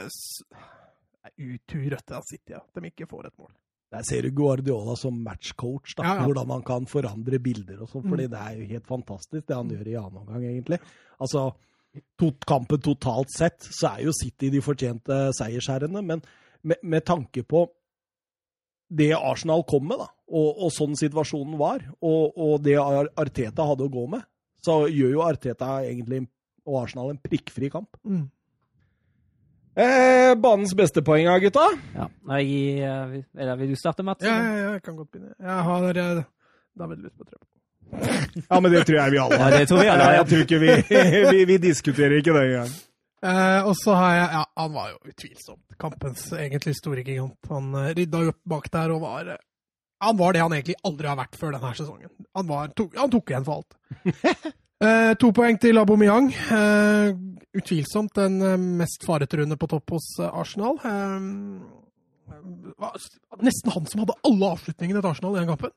det 1.23 1.31
er 1.31 1.53
uturete 1.55 2.17
av 2.17 2.25
City 2.27 2.55
at 2.57 2.67
de 2.75 2.89
ikke 2.89 3.07
får 3.07 3.29
et 3.29 3.37
mål. 3.39 3.53
Der 3.93 4.05
ser 4.07 4.25
du 4.25 4.33
Guardiola 4.33 4.95
som 4.97 5.19
matchcoach, 5.23 5.93
da. 5.95 6.03
Ja, 6.03 6.15
ja. 6.17 6.25
hvordan 6.25 6.49
han 6.55 6.63
kan 6.65 6.87
forandre 6.89 7.37
bilder 7.43 7.83
og 7.85 7.91
sånn. 7.91 8.03
Mm. 8.07 8.09
fordi 8.15 8.25
det 8.31 8.41
er 8.41 8.57
jo 8.57 8.71
helt 8.71 8.89
fantastisk, 8.89 9.45
det 9.47 9.59
han 9.59 9.69
gjør 9.71 9.91
i 9.91 9.99
annen 10.01 10.23
omgang, 10.23 10.47
egentlig. 10.49 10.79
Altså, 11.21 11.45
tot 12.19 12.47
kampen 12.49 12.81
totalt 12.83 13.31
sett, 13.31 13.61
så 13.69 13.93
er 13.93 14.07
jo 14.07 14.15
City 14.17 14.49
de 14.51 14.63
fortjente 14.65 15.19
seiersherrene, 15.37 16.01
men 16.01 16.25
med, 16.63 16.81
med 16.81 17.05
tanke 17.05 17.45
på 17.45 17.67
det 18.93 19.13
Arsenal 19.15 19.63
kom 19.69 19.85
med, 19.87 20.01
da, 20.01 20.09
og, 20.33 20.65
og 20.65 20.73
sånn 20.73 20.97
situasjonen 20.97 21.55
var, 21.61 21.85
og, 22.01 22.33
og 22.33 22.65
det 22.65 22.79
Arteta 22.81 23.69
hadde 23.69 23.87
å 23.87 23.93
gå 23.93 24.07
med, 24.11 24.25
så 24.63 24.83
gjør 24.89 25.17
jo 25.17 25.23
Arteta 25.25 25.77
egentlig 25.85 26.23
og 26.67 26.83
Arsenal 26.83 27.11
en 27.13 27.21
prikkfri 27.21 27.69
kamp. 27.73 27.97
Mm. 28.03 28.27
Eh, 29.73 30.35
banens 30.37 30.75
beste 30.77 31.01
poeng, 31.01 31.25
gutta? 31.41 31.65
Ja. 31.95 32.05
Nei, 32.29 32.43
eh, 32.77 33.15
eller 33.33 33.57
vil 33.57 33.73
du 33.73 33.79
starte, 33.79 34.05
Mats? 34.05 34.21
Ja, 34.25 34.35
ja, 34.37 34.71
jeg 34.75 34.83
kan 34.85 34.95
godt 34.99 35.09
begynne. 35.15 35.33
Jeg 35.41 35.65
har 35.69 35.99
eh, 36.03 36.23
David 36.77 37.05
lyst 37.07 37.17
på 37.17 37.25
tre. 37.29 37.41
Ja, 38.49 38.59
men 38.59 38.71
det 38.73 38.87
tror 38.87 38.97
jeg 38.97 39.13
vi 39.13 39.19
alle 39.21 39.37
Ja, 39.37 39.49
det 39.53 39.67
tror 39.69 39.81
vi 39.83 39.89
alle. 39.91 40.03
har. 40.07 40.15
Jeg 40.17 40.27
tror 40.29 40.43
ikke 40.45 40.59
vi, 40.61 40.71
vi, 41.33 41.45
vi 41.49 41.57
diskuterer 41.61 42.17
ikke 42.17 42.33
det 42.37 42.45
engang. 42.49 42.71
Eh, 43.23 43.67
og 43.69 43.75
så 43.79 43.95
har 43.97 44.15
jeg 44.17 44.29
Ja, 44.35 44.43
han 44.59 44.73
var 44.73 44.89
jo 44.91 45.11
utvilsomt 45.13 45.77
kampens 45.79 46.25
egentlig 46.37 46.75
store 46.77 47.05
gigant. 47.05 47.37
Han 47.49 47.73
eh, 47.79 47.93
rydda 47.97 48.25
opp 48.33 48.41
bak 48.55 48.69
der 48.73 48.93
og 48.93 49.05
var 49.05 49.35
Han 50.03 50.17
var 50.19 50.33
det 50.33 50.41
han 50.43 50.53
egentlig 50.53 50.75
aldri 50.83 51.07
har 51.07 51.17
vært 51.17 51.37
før 51.39 51.55
denne 51.55 51.73
sesongen. 51.77 52.11
Han, 52.35 52.49
var, 52.49 52.73
tok, 52.77 52.97
han 52.99 53.13
tok 53.13 53.31
igjen 53.33 53.47
for 53.47 53.61
alt. 53.61 54.53
Eh, 54.83 55.13
to 55.15 55.29
poeng 55.31 55.55
til 55.61 55.77
Aubameyang. 55.79 56.25
Eh, 56.33 57.13
utvilsomt 57.55 58.15
den 58.17 58.39
mest 58.41 58.81
mest 58.83 59.05
faretruende 59.07 59.55
på 59.55 59.69
topp 59.71 59.93
hos 59.95 60.07
eh, 60.19 60.27
Arsenal. 60.27 60.75
Eh, 60.83 61.19
nesten 63.47 63.71
han 63.71 63.87
som 63.87 64.03
hadde 64.03 64.17
alle 64.27 64.49
avslutningene 64.57 64.99
til 64.99 65.11
Arsenal 65.13 65.37
i 65.37 65.39
den 65.39 65.51
kampen. 65.53 65.71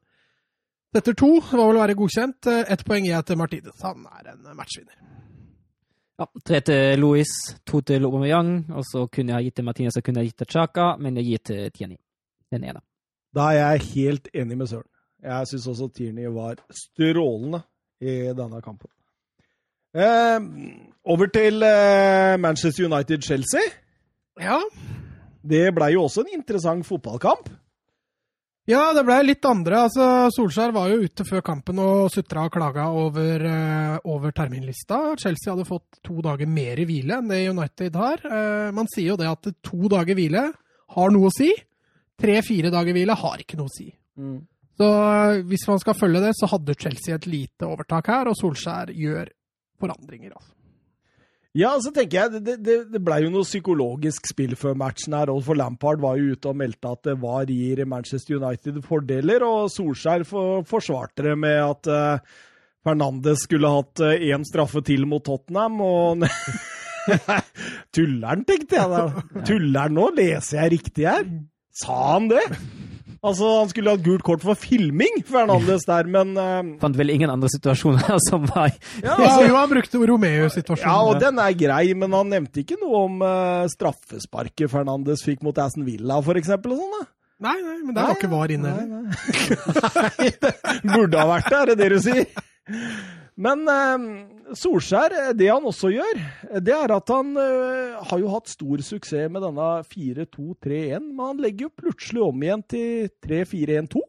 Setter 0.97 1.15
to, 1.19 1.29
det 1.39 1.59
var 1.59 1.69
vel 1.69 1.79
å 1.79 1.85
være 1.85 1.99
godkjent. 2.01 2.49
Eh, 2.51 2.65
Ett 2.73 2.83
poeng 2.89 3.07
gir 3.07 3.15
jeg 3.15 3.29
til 3.29 3.39
Martinez. 3.39 3.79
Han 3.85 4.09
er 4.11 4.33
en 4.33 4.43
eh, 4.43 4.57
matchvinner. 4.59 4.99
Ja, 6.17 6.27
tre 6.49 6.63
til 6.65 6.99
Louis, 6.99 7.31
to 7.69 7.83
til 7.85 8.09
Aubameyang, 8.09 8.53
og 8.73 8.83
så 8.89 9.05
kunne 9.13 9.37
jeg 9.37 9.51
gitt 9.51 9.59
til 9.61 9.69
Martinez 9.69 10.01
og 10.01 10.07
kunne 10.07 10.25
jeg 10.25 10.33
gitt 10.33 10.41
til 10.43 10.53
Chaka, 10.57 10.95
men 10.99 11.21
jeg 11.21 11.29
gir 11.29 11.47
til 11.53 11.71
Tierney. 11.77 12.01
Den 12.51 12.65
ene. 12.65 12.81
Da 13.37 13.51
er 13.53 13.61
jeg 13.61 13.89
helt 13.93 14.31
enig 14.35 14.57
med 14.57 14.73
Søren. 14.73 14.89
Jeg 15.23 15.51
syns 15.53 15.67
også 15.69 15.91
Tierney 15.93 16.31
var 16.33 16.59
strålende 16.73 17.63
i 18.01 18.33
denne 18.37 18.63
kampen. 18.65 18.89
Eh, 19.97 20.39
over 21.07 21.31
til 21.33 21.63
eh, 21.65 22.37
Manchester 22.43 22.89
United-Chelsea. 22.91 23.71
Ja, 24.43 24.61
Det 25.47 25.71
blei 25.75 25.93
jo 25.95 26.03
også 26.05 26.25
en 26.25 26.35
interessant 26.41 26.85
fotballkamp. 26.87 27.49
Ja, 28.67 28.89
det 28.97 29.05
ble 29.07 29.21
litt 29.23 29.47
andre. 29.47 29.85
Altså, 29.87 30.27
Solskjær 30.35 30.73
var 30.75 30.89
jo 30.91 31.05
ute 31.07 31.23
før 31.29 31.45
kampen 31.47 31.79
og 31.79 32.09
sutra 32.11 32.49
og 32.49 32.53
klaga 32.57 32.89
over, 32.91 33.45
eh, 33.47 33.99
over 34.11 34.35
terminlista. 34.35 35.15
Chelsea 35.23 35.53
hadde 35.53 35.69
fått 35.69 36.01
to 36.03 36.19
dager 36.21 36.51
mer 36.51 36.83
i 36.83 36.85
hvile 36.89 37.21
enn 37.21 37.31
det 37.31 37.45
United 37.53 37.95
har. 37.95 38.19
Eh, 38.27 38.73
man 38.75 38.91
sier 38.91 39.13
jo 39.13 39.17
det 39.21 39.31
at 39.31 39.47
to 39.63 39.87
dager 39.93 40.19
hvile 40.19 40.49
har 40.97 41.15
noe 41.15 41.31
å 41.31 41.35
si. 41.37 41.53
Tre-fire 42.19 42.73
dager 42.75 42.93
hvile 42.97 43.15
har 43.15 43.39
ikke 43.39 43.57
noe 43.61 43.71
å 43.71 43.77
si. 43.77 43.87
Så 44.77 44.91
eh, 44.91 45.43
hvis 45.47 45.69
man 45.71 45.79
skal 45.79 45.95
følge 45.95 46.25
det, 46.27 46.35
så 46.35 46.51
hadde 46.51 46.75
Chelsea 46.75 47.15
et 47.15 47.31
lite 47.31 47.71
overtak 47.71 48.11
her, 48.11 48.27
og 48.27 48.35
Solskjær 48.35 48.91
gjør 48.91 49.31
forandringer. 49.81 50.37
altså. 50.37 50.57
Ja, 51.57 51.71
så 51.81 51.89
tenker 51.95 52.19
jeg, 52.19 52.41
det, 52.45 52.57
det, 52.61 52.75
det 52.93 53.01
blei 53.01 53.23
jo 53.25 53.31
noe 53.33 53.47
psykologisk 53.47 54.29
spill 54.29 54.53
før 54.61 54.75
matchen 54.77 55.15
her. 55.17 55.31
og 55.33 55.41
For 55.47 55.57
Lampard 55.57 56.03
var 56.03 56.19
jo 56.21 56.35
ute 56.37 56.51
og 56.51 56.59
meldte 56.61 56.91
at 56.93 57.07
det 57.09 57.15
var 57.23 57.49
gir 57.49 57.81
Manchester 57.89 58.37
United 58.37 58.83
fordeler, 58.85 59.45
og 59.47 59.71
Solskjær 59.73 60.27
for, 60.29 60.67
forsvarte 60.69 61.25
det 61.31 61.33
med 61.41 61.57
at 61.63 61.89
uh, 61.89 62.43
Fernandes 62.85 63.47
skulle 63.49 63.73
hatt 63.73 64.05
én 64.05 64.45
uh, 64.45 64.49
straffe 64.51 64.85
til 64.85 65.09
mot 65.09 65.25
Tottenham, 65.25 65.81
og 65.81 66.27
Tuller'n, 67.97 68.45
tenkte 68.45 68.77
jeg 68.77 68.93
da. 68.93 69.25
Tuller'n 69.47 69.97
nå? 69.97 70.11
Leser 70.19 70.61
jeg 70.61 70.75
riktig 70.77 71.09
her? 71.09 71.25
Sa 71.77 71.97
han 72.13 72.29
det? 72.35 72.45
Altså, 73.27 73.49
Han 73.61 73.71
skulle 73.73 73.95
hatt 73.97 74.05
gult 74.07 74.23
kort 74.27 74.45
for 74.47 74.59
filming, 74.59 75.19
Fernandes 75.27 75.87
der, 75.89 76.07
men 76.11 76.33
uh, 76.39 76.61
Fant 76.83 76.97
vel 76.99 77.11
ingen 77.15 77.33
andre 77.33 77.51
situasjoner 77.51 78.21
som 78.29 78.47
var 78.53 78.71
ja, 78.71 79.17
altså, 79.17 79.49
jo, 79.49 79.57
han 79.57 79.73
brukte 79.73 80.03
Romeo-situasjonen. 80.13 80.87
ja, 80.87 80.97
og 81.03 81.21
den 81.23 81.43
er 81.43 81.57
grei, 81.59 81.85
men 81.99 82.15
han 82.15 82.31
nevnte 82.33 82.63
ikke 82.63 82.79
noe 82.81 83.03
om 83.09 83.21
uh, 83.25 83.67
straffesparket 83.73 84.71
Fernandes 84.73 85.25
fikk 85.27 85.43
mot 85.47 85.59
Aston 85.59 85.87
Villa, 85.89 86.21
for 86.25 86.39
eksempel, 86.39 86.77
og 86.77 86.85
sånn, 86.85 86.97
da. 87.01 87.11
Nei, 87.47 87.57
nei, 87.61 87.77
men 87.85 87.93
der 87.93 88.07
var 88.09 88.17
ikke 88.17 88.31
VAR 88.33 88.53
inne. 88.55 88.71
Nei, 88.73 88.87
nei. 88.89 89.03
Nei, 90.17 90.31
det 90.41 90.55
burde 90.89 91.21
ha 91.21 91.27
vært 91.35 91.51
det, 91.53 91.59
er 91.59 91.73
det 91.73 91.77
det 91.83 91.89
du 91.93 91.99
sier? 92.07 92.47
Men 93.37 93.67
eh, 93.69 94.05
Solskjær, 94.57 95.13
det 95.37 95.49
han 95.51 95.65
også 95.69 95.91
gjør, 95.93 96.21
det 96.65 96.73
er 96.73 96.93
at 96.95 97.13
han 97.13 97.35
eh, 97.37 97.97
har 98.09 98.21
jo 98.23 98.33
hatt 98.33 98.49
stor 98.49 98.81
suksess 98.85 99.33
med 99.33 99.45
denne 99.45 99.71
4-2-3-1, 99.91 101.11
men 101.11 101.25
han 101.25 101.43
legger 101.45 101.69
jo 101.69 101.75
plutselig 101.83 102.23
om 102.25 102.47
igjen 102.47 102.65
til 102.65 103.11
3-4-1-2. 103.27 104.05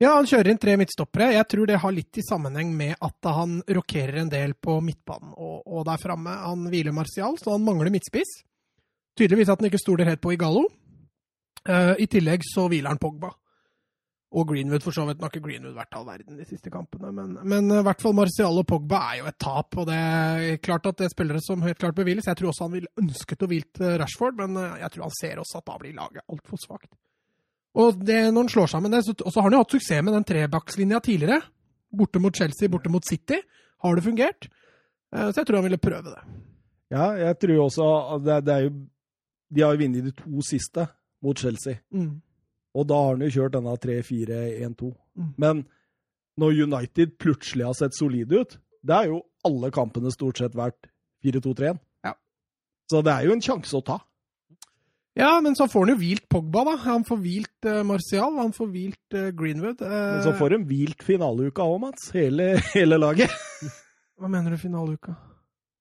Ja, 0.00 0.14
han 0.16 0.28
kjører 0.28 0.48
inn 0.48 0.60
tre 0.60 0.78
midtstoppere. 0.80 1.34
Jeg 1.36 1.44
tror 1.52 1.68
det 1.68 1.80
har 1.82 1.92
litt 1.92 2.16
i 2.16 2.24
sammenheng 2.24 2.70
med 2.72 2.94
at 3.04 3.26
han 3.36 3.58
rokerer 3.68 4.22
en 4.22 4.30
del 4.32 4.54
på 4.56 4.78
midtbanen 4.80 5.34
og, 5.36 5.58
og 5.68 5.84
der 5.88 6.00
framme. 6.00 6.36
Han 6.40 6.70
hviler 6.72 6.96
Martial, 6.96 7.36
så 7.36 7.52
han 7.52 7.66
mangler 7.66 7.92
midtspiss. 7.92 8.38
Tydeligvis 9.20 9.50
at 9.52 9.60
han 9.60 9.68
ikke 9.68 9.82
stoler 9.82 10.08
helt 10.08 10.22
på 10.24 10.32
Igalo. 10.32 10.64
Eh, 11.68 12.00
I 12.00 12.08
tillegg 12.08 12.46
så 12.48 12.64
hviler 12.72 12.94
han 12.94 13.00
Pogba. 13.02 13.34
Og 14.30 14.46
Greenwood, 14.46 14.84
for 14.86 14.94
så 14.94 15.02
vidt. 15.08 15.18
Nå 15.18 15.26
har 15.26 15.32
ikke 15.34 15.42
Greenwood 15.48 15.74
vært 15.74 15.96
all 15.98 16.04
verden 16.06 16.36
de 16.38 16.44
siste 16.46 16.70
kampene, 16.70 17.08
men, 17.16 17.32
men 17.50 17.70
eh, 17.74 17.80
i 17.82 17.86
hvert 17.88 18.02
fall 18.04 18.14
Martial 18.14 18.60
og 18.60 18.66
Pogba 18.70 19.00
er 19.10 19.16
jo 19.18 19.26
et 19.26 19.38
tap. 19.42 19.74
Og 19.82 19.88
det 19.88 19.96
er 19.98 20.60
klart 20.62 20.86
at 20.86 21.00
det 21.00 21.08
er 21.08 21.14
spillere 21.16 21.42
som 21.42 21.64
helt 21.66 21.80
klart 21.82 21.96
bør 21.98 22.06
hviles. 22.06 22.28
Jeg 22.30 22.38
tror 22.38 22.52
også 22.52 22.68
han 22.68 22.76
ville 22.76 22.92
ønsket 23.02 23.42
å 23.42 23.48
hvilt 23.50 23.80
Rashford, 24.04 24.38
men 24.38 24.54
eh, 24.60 24.76
jeg 24.84 24.94
tror 24.94 25.08
han 25.08 25.16
ser 25.18 25.42
også 25.42 25.58
at 25.58 25.66
da 25.72 25.78
blir 25.82 25.96
laget 25.98 26.22
altfor 26.30 26.62
svakt. 26.62 26.92
Og 27.80 27.98
det, 28.06 28.20
når 28.30 28.46
han 28.46 28.52
slår 28.54 28.70
sammen 28.70 28.94
det, 28.94 29.02
så 29.06 29.34
har 29.38 29.46
han 29.48 29.54
jo 29.58 29.64
hatt 29.64 29.74
suksess 29.76 30.02
med 30.06 30.14
den 30.18 30.24
trebackslinja 30.30 31.02
tidligere. 31.06 31.40
Borte 31.90 32.22
mot 32.22 32.34
Chelsea, 32.38 32.70
borte 32.70 32.90
mot 32.90 33.06
City. 33.06 33.38
Har 33.82 33.98
det 33.98 34.06
fungert? 34.06 34.46
Eh, 35.10 35.26
Så 35.34 35.42
jeg 35.42 35.46
tror 35.50 35.58
han 35.60 35.66
ville 35.72 35.82
prøve 35.82 36.06
det. 36.14 36.22
Ja, 36.94 37.10
jeg 37.18 37.34
tror 37.42 37.66
også 37.66 37.90
det, 38.26 38.40
det 38.46 38.54
er 38.54 38.64
jo 38.66 38.72
De 39.54 39.62
har 39.62 39.74
jo 39.74 39.82
vunnet 39.82 40.04
de 40.06 40.10
to 40.14 40.42
siste 40.46 40.86
mot 41.22 41.38
Chelsea. 41.38 41.80
Mm. 41.90 42.20
Og 42.76 42.86
da 42.86 42.98
har 43.02 43.16
han 43.16 43.24
jo 43.26 43.32
kjørt 43.34 43.56
denne 43.56 43.74
3-4-1-2. 43.82 44.90
Mm. 45.18 45.30
Men 45.42 45.62
når 46.40 46.62
United 46.66 47.16
plutselig 47.20 47.66
har 47.66 47.76
sett 47.78 47.96
solide 47.96 48.44
ut, 48.44 48.58
det 48.86 48.96
er 48.96 49.10
jo 49.10 49.22
alle 49.46 49.72
kampene 49.74 50.12
stort 50.14 50.40
sett 50.40 50.54
vært 50.56 50.88
4-2-3-1. 51.26 51.80
Ja. 52.06 52.14
Så 52.90 53.02
det 53.04 53.16
er 53.16 53.26
jo 53.26 53.34
en 53.34 53.44
sjanse 53.44 53.76
å 53.76 53.84
ta. 53.84 53.98
Ja, 55.18 55.32
men 55.42 55.56
så 55.58 55.66
får 55.68 55.84
han 55.84 55.92
jo 55.96 56.00
hvilt 56.00 56.28
Pogba, 56.30 56.62
da. 56.68 56.76
Han 56.84 57.02
får 57.04 57.18
hvilt 57.24 57.66
uh, 57.66 57.80
Martial, 57.86 58.36
han 58.38 58.54
får 58.56 58.68
hvilt 58.70 59.16
uh, 59.18 59.26
Greenwood. 59.36 59.82
Uh... 59.82 59.96
Men 60.14 60.22
så 60.28 60.36
får 60.38 60.54
de 60.54 60.60
hvilt 60.70 61.02
finaleuka 61.04 61.66
òg, 61.66 61.80
Mats. 61.82 62.12
Hele, 62.14 62.52
hele 62.76 63.00
laget. 63.00 63.34
Hva 64.20 64.30
mener 64.30 64.54
du 64.54 64.60
finaleuka? 64.60 65.16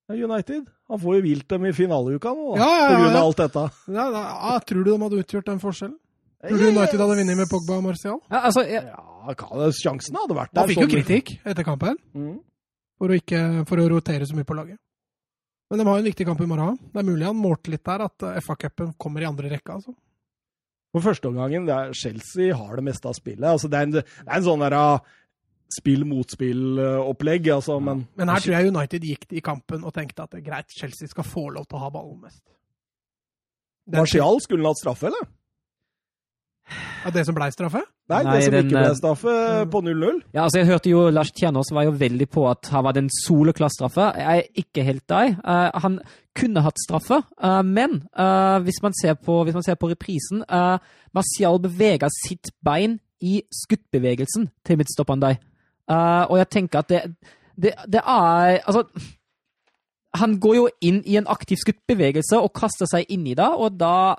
United. 0.10 0.66
Han 0.90 1.00
får 1.04 1.20
jo 1.20 1.22
hvilt 1.22 1.46
dem 1.54 1.68
i 1.70 1.74
finaleuka 1.78 2.32
nå, 2.34 2.56
da, 2.56 2.64
Ja, 2.64 2.70
ja, 2.74 2.86
på 2.88 2.94
ja, 2.94 3.02
grunn 3.04 3.18
av 3.20 3.28
alt 3.28 3.42
dette. 3.44 3.66
Ja, 3.94 4.06
da, 4.16 4.56
tror 4.66 4.86
du 4.86 4.90
de 4.90 5.02
hadde 5.04 5.20
utgjort 5.22 5.52
den 5.52 5.62
forskjellen? 5.62 5.98
Tror 6.40 6.58
du 6.58 6.68
United 6.70 7.00
hadde 7.02 7.16
vunnet 7.20 7.36
med 7.38 7.50
Pogba 7.52 7.78
og 7.78 7.84
Martial? 7.84 8.20
ja, 8.32 8.40
altså, 8.48 8.62
jeg, 8.64 8.84
Ja, 8.86 9.34
kan- 9.36 9.72
sjansen 9.76 10.16
hadde 10.16 10.36
vært 10.38 10.54
der. 10.54 10.62
Han 10.62 10.70
fikk 10.70 10.84
jo 10.86 10.88
kritikk 10.94 11.34
etter 11.46 11.64
kampen 11.68 11.98
Mm. 12.16 12.40
for 12.98 13.10
å, 13.10 13.18
ikke, 13.20 13.42
for 13.68 13.78
å 13.78 13.90
rotere 13.90 14.26
så 14.26 14.36
mye 14.36 14.46
på 14.48 14.56
laget. 14.56 14.78
Men 15.70 15.80
de 15.80 15.86
har 15.86 15.98
jo 16.00 16.06
en 16.06 16.12
viktig 16.12 16.26
kamp 16.26 16.40
i 16.42 16.46
morgen. 16.50 16.78
Det 16.94 17.00
er 17.00 17.04
mulig 17.12 17.26
han 17.28 17.36
målte 17.36 17.70
litt 17.70 17.84
der, 17.84 18.02
at 18.02 18.24
eh, 18.24 18.40
FA-cupen 18.42 18.94
kommer 18.98 19.22
i 19.22 19.26
andre 19.28 19.50
rekka. 19.52 19.74
Altså. 19.76 19.94
For 20.96 21.02
førsteomgangen, 21.02 21.68
Chelsea 21.94 22.56
har 22.56 22.76
det 22.76 22.84
meste 22.88 23.06
av 23.06 23.14
spillet. 23.14 23.44
Altså, 23.46 23.70
det, 23.70 23.78
er 23.78 23.84
en, 23.84 23.92
det 23.92 24.06
er 24.26 24.38
en 24.40 24.44
sånn 24.48 24.60
der 24.64 24.74
ah, 24.74 25.00
spill-mot-spill-opplegg, 25.78 27.48
altså, 27.54 27.80
men 27.84 28.08
Men 28.18 28.30
her 28.30 28.40
tror 28.40 28.56
jeg 28.58 28.72
United 28.74 29.02
gikk 29.06 29.28
i 29.38 29.42
kampen 29.42 29.84
og 29.84 29.94
tenkte 29.94 30.24
at 30.24 30.32
det 30.32 30.40
er 30.42 30.50
greit, 30.50 30.70
Chelsea 30.74 31.08
skal 31.08 31.24
få 31.24 31.50
lov 31.54 31.68
til 31.68 31.78
å 31.78 31.82
ha 31.84 31.90
ballen 31.94 32.20
mest. 32.22 32.42
Den- 33.88 34.00
Martial 34.02 34.40
skulle 34.42 34.64
han 34.64 34.72
hatt 34.74 34.78
straffe, 34.82 35.08
eller? 35.08 35.28
Ja, 37.04 37.12
det 37.16 37.26
som 37.28 37.38
blei 37.38 37.50
straffe? 37.54 37.82
Nei, 38.10 38.22
Nei, 38.26 38.36
det 38.36 38.46
som 38.46 38.56
den, 38.56 38.70
ikke 38.70 38.76
ble 38.76 38.86
eh, 38.90 38.98
straffe 38.98 39.34
på 39.74 39.82
0-0. 39.86 40.22
ja, 40.34 40.44
altså, 40.44 40.62
jeg 40.62 40.70
hørte 40.70 40.92
jo 40.92 41.04
Lars 41.14 41.34
Tjernås 41.36 41.74
var 41.76 41.86
jo 41.86 41.98
veldig 42.00 42.30
på 42.30 42.46
at 42.50 42.72
han 42.74 42.86
var 42.88 42.98
den 42.98 43.10
soleklar 43.14 43.74
straffe. 43.74 44.08
Jeg 44.18 44.46
er 44.46 44.64
ikke 44.64 44.86
helt 44.88 45.06
der. 45.10 45.36
Uh, 45.44 45.70
han 45.84 46.00
kunne 46.38 46.64
hatt 46.66 46.82
straffe, 46.82 47.22
uh, 47.44 47.62
men 47.66 48.02
uh, 48.18 48.58
hvis, 48.66 48.82
man 48.86 48.96
ser 48.98 49.20
på, 49.20 49.44
hvis 49.44 49.58
man 49.58 49.66
ser 49.66 49.78
på 49.80 49.92
reprisen 49.92 50.42
uh, 50.48 50.78
Marcial 51.14 51.62
beveger 51.62 52.12
sitt 52.24 52.52
bein 52.66 53.00
i 53.22 53.42
skuttbevegelsen 53.52 54.50
til 54.66 54.80
midtstopperen 54.80 55.22
der. 55.22 55.40
Eh, 55.90 56.24
og 56.30 56.38
jeg 56.38 56.50
tenker 56.50 56.84
at 56.84 56.90
det, 56.90 57.02
det, 57.58 57.74
det 57.90 58.02
er 58.06 58.60
Altså 58.68 58.84
han 60.14 60.40
går 60.42 60.56
jo 60.56 60.70
inn 60.82 61.04
i 61.06 61.20
en 61.20 61.28
aktiv 61.30 61.58
skuttbevegelse 61.62 62.40
og 62.42 62.54
kaster 62.58 62.90
seg 62.90 63.06
inn 63.14 63.28
i 63.30 63.36
det, 63.38 63.46
og 63.46 63.76
da 63.78 64.18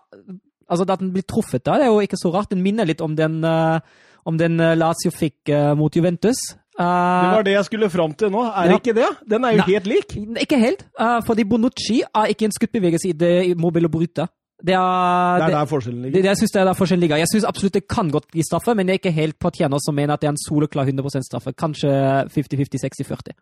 Altså, 0.70 0.86
at 0.88 1.00
den 1.02 1.10
blir 1.12 1.26
truffet 1.26 1.64
da, 1.66 1.74
det 1.80 1.88
er 1.88 1.90
jo 1.92 2.00
ikke 2.00 2.18
så 2.20 2.30
rart. 2.32 2.50
Den 2.54 2.62
minner 2.62 2.86
litt 2.86 3.00
om 3.02 3.16
den, 3.18 3.40
uh, 3.44 3.80
om 4.24 4.36
den 4.38 4.60
eh, 4.60 4.76
Lazio 4.78 5.10
fikk 5.10 5.50
uh, 5.50 5.74
mot 5.76 5.92
Juventus. 5.96 6.36
Det 6.54 6.58
Uh, 6.80 7.34
var 7.34 7.42
det 7.44 7.52
jeg 7.52 7.64
skulle 7.66 7.88
fram 7.92 8.12
til 8.16 8.30
nå. 8.32 8.40
Er 8.46 8.64
Ja. 8.70 8.72
det 8.72 8.76
ikke 8.80 8.94
det? 8.96 9.08
Den 9.28 9.44
er 9.44 9.50
jo 9.52 9.56
Nei. 9.58 9.66
helt 9.74 9.86
lik. 9.90 10.14
ikke 10.46 10.56
helt, 10.58 10.84
uh, 11.00 11.18
fordi 11.26 11.44
Bonucci 11.44 11.98
er 12.14 12.30
ikke 12.32 12.46
en 12.46 12.54
skuddbevegelse 12.56 13.08
i 13.10 13.12
det 13.12 13.58
mobile 13.58 13.88
brute. 13.90 14.24
Det 14.64 14.74
er, 14.76 15.38
Det 15.40 15.48
er 15.50 15.58
der 15.58 15.66
forskjellen 15.68 16.02
det, 16.04 16.12
ligger. 16.14 16.28
jeg 16.30 16.36
synes 16.36 16.50
det 16.54 16.60
er 16.60 16.64
der 16.70 16.78
forskjellen 16.78 17.00
ligger. 17.00 17.16
Jeg 17.20 17.28
syns 17.34 17.44
absolutt 17.44 17.74
det 17.74 17.88
kan 17.88 18.08
godt 18.10 18.30
gi 18.32 18.42
straffe, 18.46 18.74
men 18.74 18.86
det 18.86 18.92
er 18.94 18.98
ikke 19.02 19.12
helt 19.18 19.38
på 19.38 19.50
Tjener 19.50 19.78
som 19.84 19.94
mener 19.94 20.14
at 20.14 20.20
det 20.22 20.28
er 20.28 20.32
en 20.36 20.44
soleklar 20.46 20.84
100 20.88 21.22
straffe. 21.26 21.52
Kanskje 21.52 21.90
50-50, 22.28 22.80
60-40. 22.86 23.36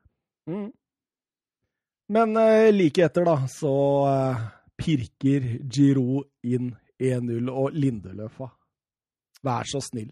Mm. 0.49 0.70
Men 2.11 2.35
like 2.74 2.99
etter, 3.05 3.24
da, 3.24 3.37
så 3.47 3.72
pirker 4.79 5.43
Giro 5.68 6.22
inn 6.47 6.72
1-0, 7.01 7.51
og 7.51 7.75
Lindeløfa. 7.75 8.51
Vær 9.45 9.69
så 9.71 9.81
snill. 9.85 10.11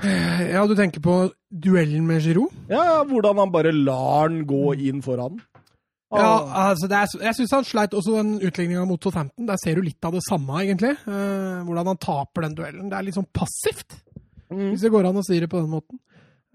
Ja, 0.00 0.62
du 0.66 0.74
tenker 0.78 1.02
på 1.04 1.14
duellen 1.50 2.06
med 2.08 2.22
Giroud? 2.24 2.54
Ja, 2.70 3.02
hvordan 3.04 3.42
han 3.42 3.52
bare 3.52 3.72
lar 3.74 4.30
den 4.30 4.46
gå 4.48 4.72
inn 4.78 5.02
foran. 5.04 5.40
Ja, 6.10 6.26
Ah, 6.42 6.70
altså 6.72 6.88
det 6.90 6.96
er, 6.98 7.10
jeg 7.22 7.36
syns 7.38 7.52
han 7.54 7.66
sleit 7.66 7.92
også 7.94 8.16
den 8.16 8.32
utligninga 8.42 8.82
mot 8.88 9.02
Southampton. 9.02 9.46
Der 9.46 9.58
ser 9.62 9.78
du 9.78 9.84
litt 9.86 10.04
av 10.04 10.16
det 10.16 10.24
samme, 10.26 10.56
egentlig. 10.64 10.96
Eh, 11.06 11.60
hvordan 11.66 11.86
han 11.92 12.00
taper 12.02 12.46
den 12.46 12.56
duellen. 12.58 12.88
Det 12.90 12.96
er 12.98 13.06
litt 13.06 13.18
sånn 13.18 13.28
passivt, 13.30 13.94
mm. 14.50 14.72
hvis 14.72 14.82
det 14.82 14.90
går 14.90 15.06
an 15.06 15.20
å 15.20 15.26
si 15.26 15.38
det 15.38 15.50
på 15.52 15.60
den 15.60 15.70
måten. 15.70 16.00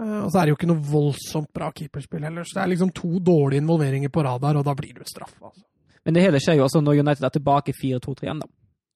Eh, 0.01 0.17
og 0.25 0.27
så 0.27 0.41
er 0.41 0.49
det 0.49 0.51
jo 0.51 0.57
ikke 0.59 0.69
noe 0.73 0.83
voldsomt 0.89 1.53
bra 1.55 1.69
keeperspill 1.71 2.27
heller. 2.27 2.43
Så 2.43 2.57
det 2.57 2.65
er 2.65 2.73
liksom 2.73 2.91
to 2.99 3.13
dårlige 3.23 3.63
involveringer 3.63 4.11
på 4.11 4.25
radar, 4.27 4.59
og 4.59 4.67
da 4.67 4.75
blir 4.75 4.91
du 4.97 5.07
straffa. 5.07 5.47
Altså. 5.47 5.63
Men 6.03 6.17
det 6.17 6.25
hele 6.27 6.43
skjer 6.43 6.59
jo 6.59 6.67
også 6.67 6.83
når 6.83 6.99
United 7.05 7.29
er 7.29 7.35
tilbake 7.37 7.77
4-2-3 7.79 8.27
igjen, 8.27 8.43
da. 8.43 8.51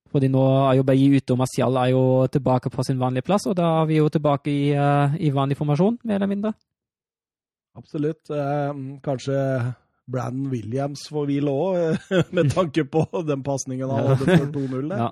Fordi 0.09 0.27
nå 0.33 0.41
er 0.71 0.79
jo 0.79 0.83
Bailly 0.87 1.19
ute, 1.19 1.33
og 1.35 1.37
Martial 1.43 1.75
er 1.77 1.91
jo 1.93 2.03
tilbake 2.33 2.69
på 2.73 2.83
sin 2.87 2.97
vanlige 2.97 3.25
plass, 3.27 3.45
og 3.45 3.55
da 3.59 3.67
er 3.81 3.85
vi 3.91 3.99
jo 3.99 4.07
tilbake 4.09 4.49
i, 4.49 4.71
eh, 4.73 5.17
i 5.21 5.29
vanlig 5.35 5.57
formasjon, 5.59 5.99
mer 6.03 6.15
eller 6.15 6.31
mindre. 6.31 6.53
Absolutt. 7.77 8.29
Eh, 8.29 8.73
kanskje 9.05 9.35
Brandon 10.09 10.49
Williams 10.51 11.03
får 11.11 11.27
hvile 11.29 11.53
òg, 11.53 12.09
med 12.35 12.49
tanke 12.55 12.83
på 12.89 13.05
den 13.27 13.43
pasningen 13.45 13.89
han 13.93 14.07
hadde 14.09 14.17
for 14.25 14.49
2-0. 14.57 14.95
Ja. 14.97 15.11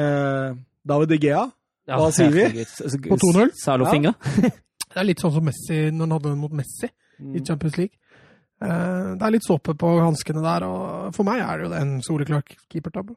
Eh, 0.00 0.56
David 0.90 1.14
Igea, 1.18 1.44
hva 1.90 2.08
ja, 2.08 2.10
sier 2.14 2.34
vi? 2.34 2.64
På 3.08 3.18
2-0? 3.20 3.54
Salo 3.62 3.86
Ja. 3.86 3.90
finger. 3.94 4.14
Det 4.90 4.98
er 4.98 5.06
litt 5.06 5.20
sånn 5.22 5.30
som 5.36 5.44
Messi 5.46 5.76
når 5.94 6.00
han 6.02 6.12
hadde 6.16 6.30
den 6.32 6.40
mot 6.42 6.54
Messi 6.58 6.88
Mm. 7.20 7.34
i 7.36 7.40
Champions 7.44 7.74
League. 7.76 7.92
Eh, 8.64 9.08
det 9.20 9.22
er 9.26 9.32
litt 9.34 9.44
såpe 9.44 9.74
på 9.76 9.88
hanskene 10.00 10.40
der, 10.40 10.64
og 10.64 11.10
for 11.12 11.22
meg 11.28 11.42
er 11.44 11.58
det 11.60 11.66
jo 11.66 11.68
den 11.74 11.82
en 11.82 12.00
soleklar 12.00 12.40
keepertabbe. 12.72 13.12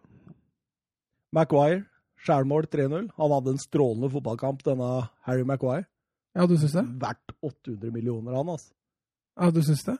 Maguire, 1.34 1.82
skjærmål 2.24 2.68
3-0. 2.72 3.10
Han 3.18 3.36
hadde 3.36 3.56
en 3.56 3.62
strålende 3.62 4.12
fotballkamp, 4.14 4.62
denne 4.66 4.90
Harry 5.28 5.46
Maguire. 5.48 5.88
Ja, 6.34 6.46
du 6.50 6.56
syns 6.58 6.76
det? 6.78 6.86
Verdt 7.02 7.36
800 7.42 7.92
millioner, 7.94 8.38
han, 8.38 8.50
altså. 8.54 8.74
Ja, 9.34 9.50
du 9.50 9.62
syns 9.66 9.84
det? 9.88 9.98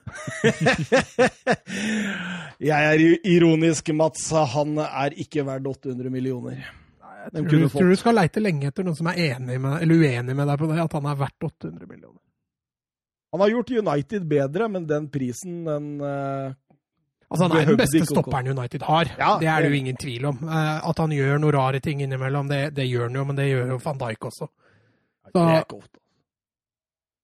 Jeg 2.70 2.94
er 2.94 3.02
ironisk, 3.26 3.90
Mats. 3.94 4.28
Han 4.54 4.78
er 4.78 5.14
ikke 5.18 5.42
verdt 5.46 5.66
800 5.66 6.10
millioner. 6.10 6.60
Jeg 7.24 7.48
tror, 7.48 7.58
du, 7.64 7.68
tror 7.72 7.88
du 7.88 7.96
skal 7.98 8.18
leite 8.18 8.42
lenge 8.42 8.68
etter 8.68 8.84
noen 8.84 8.98
som 8.98 9.08
er 9.10 9.18
enig 9.30 9.56
med, 9.56 9.78
eller 9.82 10.02
uenig 10.02 10.36
med 10.36 10.48
deg 10.50 10.60
på 10.60 10.68
det, 10.68 10.82
at 10.82 10.94
han 10.98 11.08
er 11.08 11.18
verdt 11.18 11.46
800 11.48 11.88
millioner. 11.88 12.20
Han 13.34 13.42
har 13.42 13.50
gjort 13.50 13.72
United 13.74 14.26
bedre, 14.30 14.68
men 14.70 14.84
den 14.86 15.08
prisen, 15.10 15.64
den 15.66 15.86
eh, 16.04 16.52
Altså, 17.30 17.48
han 17.48 17.56
er 17.58 17.70
den 17.70 17.78
beste 17.80 17.98
ikke 18.00 18.10
stopperen 18.12 18.50
United 18.52 18.84
har. 18.86 19.10
Ja, 19.18 19.30
det 19.40 19.48
er 19.50 19.64
det 19.64 19.70
jo 19.72 19.78
ingen 19.80 19.96
tvil 20.00 20.26
om. 20.30 20.38
Eh, 20.44 20.88
At 20.90 21.02
han 21.02 21.14
gjør 21.16 21.40
noen 21.42 21.56
rare 21.56 21.80
ting 21.84 22.02
innimellom, 22.04 22.48
det, 22.52 22.62
det 22.76 22.86
gjør 22.90 23.08
han 23.08 23.18
jo, 23.20 23.24
men 23.30 23.36
det 23.40 23.48
gjør 23.50 23.74
jo 23.74 23.80
van 23.84 24.00
Dijk 24.04 24.28
også. 24.30 24.50
Det 25.24 25.32
Så- 25.38 25.48
er 25.48 25.64
godt. 25.68 25.90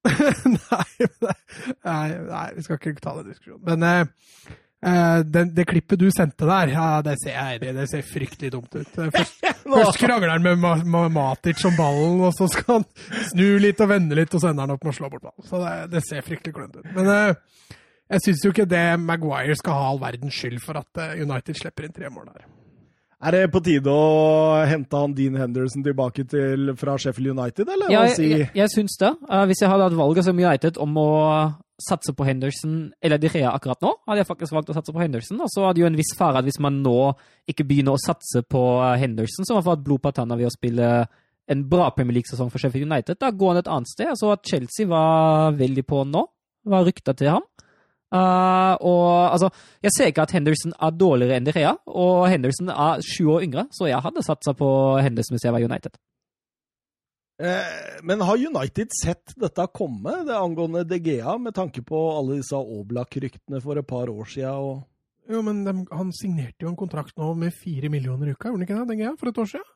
nei, 0.71 1.07
nei, 1.85 2.09
nei, 2.31 2.47
vi 2.57 2.63
skal 2.65 2.79
ikke 2.81 3.03
ta 3.05 3.13
den 3.21 3.33
diskusjonen. 3.35 3.65
Men 3.69 4.19
Uh, 4.81 5.21
den, 5.29 5.51
det 5.53 5.67
klippet 5.69 6.01
du 6.01 6.07
sendte 6.09 6.47
der, 6.49 6.71
ja, 6.73 6.85
det 7.05 7.13
ser, 7.21 7.35
jeg, 7.37 7.59
det, 7.61 7.75
det 7.77 7.83
ser 7.91 8.01
fryktelig 8.01 8.49
dumt 8.55 8.73
ut. 8.73 8.89
Først, 9.13 9.43
først 9.61 9.99
krangler 10.01 10.31
han 10.33 10.41
med, 10.41 10.57
med, 10.57 10.87
Ma 10.89 11.03
Matic 11.13 11.61
om 11.69 11.77
ballen, 11.77 12.23
og 12.25 12.33
så 12.33 12.49
skal 12.49 12.79
han 12.79 12.87
snu 13.29 13.59
litt 13.61 13.83
og 13.85 13.91
vende 13.93 14.17
litt, 14.17 14.33
og 14.33 14.41
så 14.41 14.49
ender 14.55 14.65
han 14.65 14.73
opp 14.79 14.87
med 14.87 14.95
å 14.95 14.97
slå 14.97 15.11
bort 15.13 15.27
ballen. 15.27 15.45
Så 15.51 15.61
det, 15.61 15.75
det 15.93 16.01
ser 16.09 16.25
fryktelig 16.25 16.57
klønete 16.57 16.81
ut. 16.81 16.89
Men 16.97 17.11
eh, 17.13 17.77
jeg 18.11 18.25
syns 18.25 18.45
jo 18.45 18.51
ikke 18.55 18.69
det 18.69 18.87
Maguire 19.03 19.55
skal 19.59 19.77
ha 19.77 19.91
all 19.93 20.01
verdens 20.03 20.35
skyld 20.35 20.59
for 20.65 20.81
at 20.81 21.03
eh, 21.03 21.21
United 21.23 21.59
slipper 21.59 21.87
inn 21.87 21.95
tre 21.95 22.11
mål 22.11 22.33
der. 22.33 22.49
Er 23.21 23.37
det 23.37 23.51
på 23.53 23.61
tide 23.61 23.93
å 23.93 24.63
hente 24.65 24.97
han 24.97 25.13
Dean 25.13 25.35
Henderson 25.37 25.85
tilbake 25.85 26.25
til, 26.25 26.71
fra 26.81 26.95
Sheffield 26.97 27.35
United, 27.35 27.69
eller? 27.69 27.93
Ja, 27.93 28.07
jeg, 28.09 28.15
si? 28.17 28.29
jeg, 28.33 28.47
jeg 28.57 28.73
syns 28.73 28.97
det. 29.03 29.11
Eh, 29.29 29.43
hvis 29.51 29.61
jeg 29.61 29.71
hadde 29.71 29.91
hatt 29.91 29.99
valget 29.99 30.27
som 30.27 30.41
United 30.41 30.81
om 30.81 30.97
å 31.01 31.11
satse 31.81 32.13
på 32.17 32.27
Henderson 32.29 32.75
eller 33.01 33.21
De 33.21 33.29
Rea 33.33 33.53
akkurat 33.55 33.81
nå, 33.85 33.93
hadde 34.09 34.23
jeg 34.23 34.29
faktisk 34.29 34.57
valgt 34.57 34.73
å 34.73 34.77
satse 34.77 34.93
på 34.97 35.01
Henderson. 35.03 35.41
Og 35.45 35.53
så 35.53 35.69
hadde 35.69 35.85
jo 35.85 35.89
en 35.89 36.01
viss 36.01 36.15
fare 36.17 36.41
at 36.41 36.49
hvis 36.49 36.61
man 36.65 36.81
nå 36.85 36.97
ikke 37.49 37.69
begynner 37.69 37.97
å 37.97 38.03
satse 38.03 38.43
på 38.49 38.65
eh, 38.87 38.97
Henderson, 39.05 39.45
så 39.45 39.59
man 39.59 39.69
fått 39.69 39.85
blod 39.85 40.03
på 40.05 40.15
tanna 40.17 40.41
ved 40.41 40.49
å 40.49 40.55
spille 40.57 40.91
en 41.51 41.65
bra 41.69 41.91
Premier 41.93 42.21
League-sesong 42.21 42.49
for 42.49 42.63
Sheffield 42.63 42.89
United, 42.89 43.21
da 43.21 43.33
går 43.35 43.53
han 43.53 43.61
et 43.61 43.71
annet 43.71 43.91
sted. 43.91 44.09
Jeg 44.09 44.21
så 44.21 44.33
at 44.33 44.49
Chelsea 44.49 44.89
var 44.89 45.53
veldig 45.59 45.85
på 45.85 46.05
nå. 46.09 46.25
Var 46.71 46.85
rykta 46.87 47.13
til 47.17 47.35
ham. 47.35 47.45
Eh, 48.11 48.75
og 48.91 49.31
altså, 49.31 49.51
jeg 49.87 49.95
ser 49.95 50.11
ikke 50.11 50.25
at 50.27 50.35
Henderson 50.35 50.75
er 50.75 50.95
dårligere 50.99 51.39
enn 51.39 51.47
De 51.47 51.55
Rea, 51.55 51.75
og 51.87 52.27
Henderson 52.31 52.73
er 52.75 53.03
sju 53.07 53.29
år 53.37 53.45
yngre, 53.47 53.67
så 53.75 53.87
jeg 53.91 54.03
hadde 54.03 54.25
satsa 54.27 54.55
på 54.59 54.71
Henderson 55.05 55.37
hvis 55.37 55.47
jeg 55.47 55.55
var 55.55 55.67
United. 55.67 55.99
Eh, 57.41 58.01
men 58.05 58.21
har 58.27 58.37
United 58.37 58.93
sett 58.93 59.33
dette 59.41 59.67
komme, 59.73 60.19
det 60.29 60.37
angående 60.37 60.85
De 60.85 60.99
Gea, 61.01 61.39
med 61.39 61.55
tanke 61.57 61.85
på 61.87 62.01
alle 62.19 62.41
disse 62.43 62.59
Oblak-ryktene 62.59 63.63
for 63.65 63.81
et 63.81 63.89
par 63.89 64.11
år 64.13 64.29
siden? 64.29 64.59
Og... 64.59 64.83
Jo, 65.31 65.41
men 65.47 65.63
de, 65.65 65.77
han 65.95 66.11
signerte 66.17 66.67
jo 66.67 66.75
en 66.75 66.81
kontrakt 66.81 67.15
nå 67.21 67.33
med 67.39 67.55
fire 67.57 67.89
millioner 67.93 68.29
i 68.33 68.35
uka, 68.35 68.51
gjorde 68.51 68.59
han 68.59 68.67
ikke 68.67 68.83
det, 68.83 68.99
DGA, 68.99 69.15
for 69.21 69.31
et 69.31 69.41
år 69.41 69.55
siden? 69.55 69.71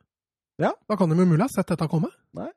Ja. 0.60 0.74
Da 0.90 0.98
kan 0.98 1.10
de 1.10 1.18
jo 1.18 1.26
mulig 1.26 1.42
ha 1.46 1.50
sett 1.50 1.70
dette 1.70 1.88
komme. 1.90 2.10
Nei, 2.34 2.50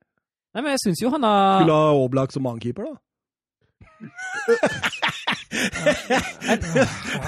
men 0.57 0.73
jeg 0.73 0.81
syns 0.83 1.01
jo 1.03 1.11
han 1.13 1.25
har 1.25 1.61
Skulle 1.61 1.77
ha 1.77 1.93
Oblak 2.01 2.33
som 2.33 2.43
mannkeeper, 2.47 2.89
da? 2.89 2.99
Det 3.97 4.05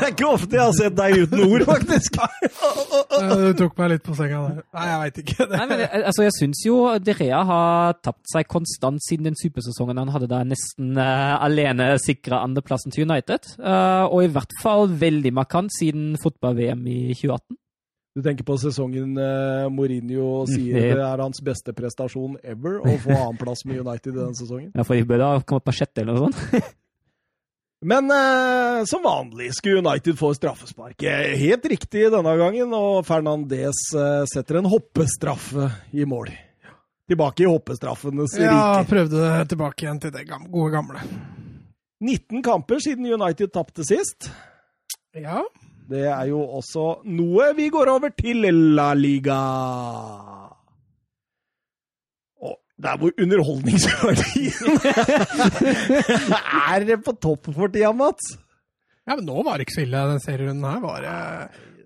er 0.03 0.11
ikke 0.11 0.28
ofte 0.28 0.57
jeg 0.57 0.61
har 0.61 0.74
sett 0.78 0.95
deg 0.97 1.15
uten 1.24 1.39
ord, 1.47 1.63
faktisk. 1.67 2.17
Du 2.20 3.53
tok 3.57 3.78
meg 3.80 3.88
litt 3.95 4.03
på 4.05 4.13
senga 4.17 4.41
der. 4.45 4.55
Nei, 4.78 4.86
jeg 4.89 4.99
veit 5.03 5.17
ikke. 5.24 5.47
Nei, 5.53 5.65
men 5.72 5.80
altså, 5.88 6.22
jeg 6.28 6.36
syns 6.38 6.59
jo 6.65 6.76
De 7.03 7.13
Rea 7.17 7.41
har 7.49 7.97
tapt 8.05 8.26
seg 8.32 8.43
konstant 8.51 8.99
siden 9.05 9.26
den 9.32 9.39
supersesongen 9.39 10.01
han 10.01 10.13
hadde 10.13 10.32
da 10.32 10.39
nesten 10.47 10.88
uh, 10.99 11.36
alene 11.41 11.86
sikra 12.03 12.36
andreplassen 12.45 12.91
til 12.93 13.05
United. 13.07 13.41
Uh, 13.57 14.05
og 14.09 14.20
i 14.26 14.34
hvert 14.36 14.53
fall 14.61 14.84
veldig 15.01 15.32
markant 15.39 15.72
siden 15.76 16.03
fotball-VM 16.22 16.82
i 16.89 16.99
2018. 17.15 17.57
Du 18.20 18.24
tenker 18.26 18.43
på 18.43 18.57
sesongen 18.59 19.13
eh, 19.15 19.70
Mourinho 19.72 20.41
sier 20.49 20.89
det 20.99 21.05
er 21.05 21.22
hans 21.24 21.39
beste 21.45 21.72
prestasjon 21.78 22.36
ever, 22.43 22.82
å 22.84 22.97
få 22.99 23.15
annenplass 23.15 23.63
med 23.70 23.80
United 23.86 24.11
i 24.11 24.20
den 24.20 24.36
sesongen. 24.36 24.74
Ja, 24.78 24.84
for 24.84 24.99
de 24.99 25.05
burde 25.07 25.30
ha 25.32 25.39
kommet 25.47 25.63
på 25.70 25.76
sjette 25.80 26.03
eller 26.03 26.17
noe 26.17 26.28
sånt. 26.28 26.67
Men 27.89 28.11
eh, 28.11 28.82
som 28.91 29.05
vanlig 29.07 29.53
skulle 29.55 29.80
United 29.80 30.17
få 30.20 30.34
straffespark. 30.36 30.99
Eh, 31.07 31.32
Helt 31.39 31.63
riktig 31.72 32.09
denne 32.11 32.34
gangen, 32.41 32.74
og 32.76 33.05
Fernandez 33.07 33.80
eh, 33.95 34.26
setter 34.28 34.59
en 34.59 34.67
hoppestraffe 34.67 35.70
i 35.95 36.03
mål. 36.03 36.34
Tilbake 37.09 37.45
i 37.45 37.47
hoppestraffenes 37.49 38.36
Ja, 38.38 38.51
rike. 38.82 38.89
prøvde 38.91 39.24
det 39.24 39.47
tilbake 39.55 39.86
igjen 39.88 40.03
til 40.03 40.11
det 40.13 40.28
gode 40.28 40.74
gamle. 40.76 41.05
19 42.03 42.43
kamper 42.45 42.84
siden 42.84 43.07
United 43.15 43.55
tapte 43.55 43.88
sist. 43.88 44.28
Ja. 45.15 45.45
Det 45.90 46.04
er 46.06 46.26
jo 46.30 46.40
også 46.60 46.84
noe 47.10 47.48
vi 47.58 47.70
går 47.74 47.90
over 47.96 48.12
til 48.14 48.46
La 48.78 48.92
Liga. 48.98 49.38
Og 52.46 52.54
der 52.80 53.00
hvor 53.02 53.12
underholdningsverdien 53.18 54.78
er 56.70 57.02
på 57.08 57.16
topp 57.18 57.50
for 57.56 57.68
tida, 57.74 57.90
Mats. 57.96 58.36
ja, 59.10 59.16
men 59.18 59.26
nå 59.28 59.42
var 59.48 59.58
det 59.58 59.66
ikke 59.68 59.80
så 59.80 59.86
ille, 59.88 60.04
den 60.14 60.22
serierunden 60.24 60.70
her. 60.70 60.80
Var, 60.86 61.08
det... 61.08 61.18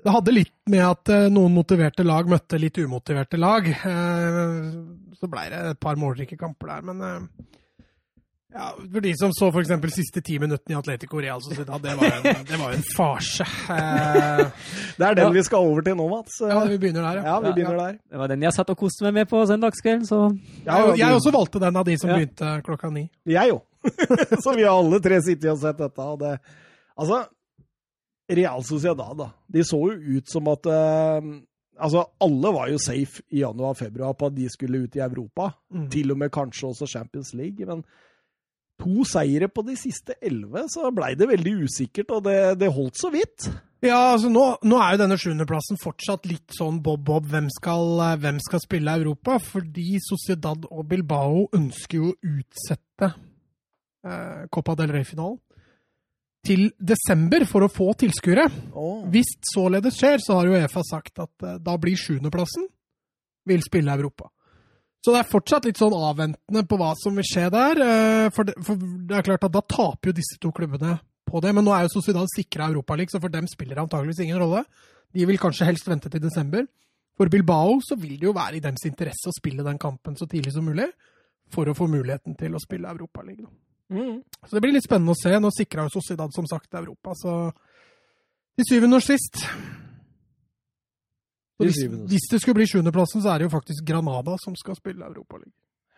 det 0.04 0.16
hadde 0.18 0.36
litt 0.36 0.54
med 0.74 0.84
at 0.90 1.14
eh, 1.16 1.30
noen 1.32 1.56
motiverte 1.56 2.04
lag 2.08 2.28
møtte 2.32 2.60
litt 2.60 2.78
umotiverte 2.84 3.40
lag. 3.40 3.72
Eh, 3.72 4.60
Så 5.24 5.30
blei 5.32 5.48
det 5.54 5.64
et 5.72 5.80
par 5.80 5.96
målrike 5.96 6.36
kamper 6.40 6.68
der, 6.76 6.82
men 6.92 6.98
eh, 7.08 7.22
ja, 8.54 8.68
For 8.94 9.02
de 9.02 9.12
som 9.18 9.32
så 9.34 9.50
f.eks. 9.52 9.72
siste 9.96 10.22
ti 10.22 10.38
minuttene 10.40 10.76
i 10.76 10.78
Atletico 10.80 11.18
Real 11.22 11.42
Sociedad, 11.42 11.82
det 11.82 11.96
var 12.00 12.18
en, 12.20 12.46
det 12.50 12.60
var 12.62 12.74
en 12.78 12.84
farse. 12.96 13.46
Det 14.98 15.06
er 15.08 15.16
den 15.18 15.26
Ja. 15.26 15.30
vi 15.34 15.44
skal 15.44 15.58
over 15.66 15.82
til 15.82 15.96
nå, 15.98 16.08
Mats. 16.10 16.40
Ja, 16.42 16.60
vi 16.70 16.78
begynner 16.78 17.02
der, 17.08 17.22
Ja, 17.26 17.40
vi 17.42 17.54
begynner 17.58 17.78
der. 17.80 17.98
Det 18.12 18.20
var 18.20 18.28
den 18.28 18.42
jeg 18.46 18.54
satt 18.54 18.70
og 18.70 18.78
koste 18.78 19.04
meg 19.08 19.14
med 19.14 19.30
på 19.32 19.42
søndagskvelden, 19.50 20.06
så 20.06 20.20
Jeg, 20.66 20.98
jeg 21.00 21.14
også 21.18 21.32
valgte 21.34 21.60
den 21.60 21.76
av 21.82 21.86
de 21.86 21.98
som 21.98 22.10
Ja. 22.10 22.18
begynte 22.20 22.62
klokka 22.64 22.92
ni. 22.94 23.10
Jeg 23.26 23.52
òg. 23.56 23.64
Så 24.44 24.54
vi 24.56 24.64
har 24.64 24.78
alle 24.78 25.00
tre 25.04 25.18
sittet 25.22 25.50
og 25.52 25.58
sett 25.60 25.78
dette. 25.78 26.00
Og 26.00 26.20
det, 26.22 26.38
altså, 26.98 27.24
Real 28.32 28.64
Sociedad, 28.64 29.18
da. 29.18 29.32
De 29.52 29.64
så 29.68 29.80
jo 29.92 30.18
ut 30.18 30.30
som 30.32 30.48
at 30.54 30.66
uh, 30.72 31.34
Altså, 31.84 32.04
alle 32.22 32.52
var 32.54 32.68
jo 32.70 32.78
safe 32.78 33.24
i 33.34 33.40
januar-februar 33.42 34.14
på 34.14 34.28
at 34.30 34.36
de 34.36 34.46
skulle 34.54 34.84
ut 34.86 34.96
i 34.96 35.02
Europa. 35.02 35.50
Mm. 35.74 35.88
Til 35.90 36.12
og 36.14 36.18
med 36.22 36.30
kanskje 36.32 36.68
også 36.70 36.86
Champions 36.88 37.34
League. 37.34 37.66
Men 37.66 37.82
to 38.82 39.06
seire 39.08 39.50
på 39.52 39.64
de 39.68 39.76
siste 39.80 40.16
elleve, 40.24 40.66
så 40.72 40.90
blei 40.96 41.14
det 41.20 41.30
veldig 41.30 41.54
usikkert, 41.68 42.12
og 42.16 42.26
det, 42.28 42.38
det 42.62 42.72
holdt 42.74 43.00
så 43.00 43.12
vidt. 43.14 43.48
Ja, 43.84 44.14
altså 44.14 44.30
nå, 44.32 44.44
nå 44.64 44.80
er 44.80 44.96
jo 44.96 45.02
denne 45.02 45.18
sjuendeplassen 45.20 45.80
fortsatt 45.82 46.28
litt 46.30 46.56
sånn 46.56 46.80
bob-bob. 46.84 47.28
Hvem, 47.32 47.50
eh, 47.52 48.14
hvem 48.24 48.40
skal 48.44 48.62
spille 48.64 48.96
Europa? 49.02 49.36
Fordi 49.44 50.00
Sociedad 50.04 50.70
og 50.70 50.86
Bilbao 50.88 51.50
ønsker 51.58 52.00
jo 52.00 52.12
å 52.14 52.38
utsette 52.38 53.10
eh, 53.12 54.46
Copa 54.54 54.78
del 54.80 54.96
Rey-finalen 54.96 55.42
til 56.44 56.70
desember 56.76 57.46
for 57.48 57.66
å 57.66 57.72
få 57.72 57.90
tilskuere. 58.00 58.48
Oh. 58.76 59.04
Hvis 59.12 59.36
således 59.52 60.00
skjer, 60.00 60.20
så 60.24 60.40
har 60.40 60.50
jo 60.50 60.58
EFA 60.60 60.84
sagt 60.88 61.20
at 61.24 61.48
eh, 61.48 61.60
da 61.64 61.76
blir 61.80 62.00
sjuendeplassen 62.00 62.70
vil 63.48 63.64
spille 63.68 63.96
Europa. 63.96 64.30
Så 65.04 65.12
det 65.12 65.20
er 65.20 65.28
fortsatt 65.28 65.66
litt 65.68 65.80
sånn 65.82 65.96
avventende 65.98 66.64
på 66.68 66.78
hva 66.80 66.94
som 66.96 67.18
vil 67.20 67.28
skje 67.28 67.50
der. 67.52 67.82
eh, 67.84 68.30
For 68.32 68.48
det, 68.48 68.56
for 68.64 68.80
det 68.80 69.18
er 69.18 69.26
klart 69.28 69.44
at 69.44 69.52
da 69.52 69.62
taper 69.62 70.10
jo 70.10 70.16
disse 70.16 70.40
to 70.40 70.52
klubbene 70.56 70.96
på 71.28 71.42
det. 71.44 71.52
Men 71.54 71.68
nå 71.68 71.74
er 71.76 71.84
jo 71.84 71.98
Sociedad 71.98 72.30
sikra 72.32 72.70
Europaligaen, 72.72 73.12
så 73.12 73.20
for 73.20 73.34
dem 73.34 73.50
spiller 73.52 73.76
det 73.76 73.84
antageligvis 73.84 74.24
ingen 74.24 74.40
rolle. 74.40 74.64
De 75.14 75.26
vil 75.28 75.42
kanskje 75.42 75.68
helst 75.68 75.90
vente 75.92 76.10
til 76.10 76.24
desember. 76.24 76.66
For 77.20 77.30
Bilbao 77.30 77.82
så 77.84 77.98
vil 78.00 78.16
det 78.18 78.30
jo 78.30 78.34
være 78.34 78.58
i 78.58 78.64
deres 78.64 78.88
interesse 78.88 79.30
å 79.30 79.36
spille 79.36 79.66
den 79.66 79.78
kampen 79.78 80.16
så 80.18 80.26
tidlig 80.26 80.56
som 80.56 80.66
mulig, 80.66 80.88
for 81.52 81.68
å 81.68 81.76
få 81.78 81.86
muligheten 81.92 82.38
til 82.40 82.56
å 82.56 82.64
spille 82.64 82.90
Europaligaen. 82.90 83.52
Mm. 83.94 84.24
Så 84.48 84.56
det 84.56 84.64
blir 84.64 84.74
litt 84.74 84.88
spennende 84.88 85.14
å 85.14 85.20
se. 85.20 85.36
Nå 85.38 85.52
sikra 85.54 85.86
jo 85.86 86.00
Sociedad 86.00 86.32
som 86.34 86.48
sagt 86.50 86.80
Europa, 86.80 87.14
så 87.20 87.52
til 88.56 88.70
syvende 88.72 88.98
og 89.02 89.06
sist 89.06 89.44
hvis, 91.62 91.82
hvis 92.10 92.30
det 92.32 92.40
skulle 92.42 92.58
bli 92.62 92.66
sjuendeplassen, 92.70 93.22
så 93.22 93.34
er 93.34 93.40
det 93.44 93.50
jo 93.50 93.54
faktisk 93.54 93.86
Granada 93.86 94.38
som 94.42 94.56
skal 94.58 94.76
spille 94.80 95.06
Europaligaen. 95.06 95.54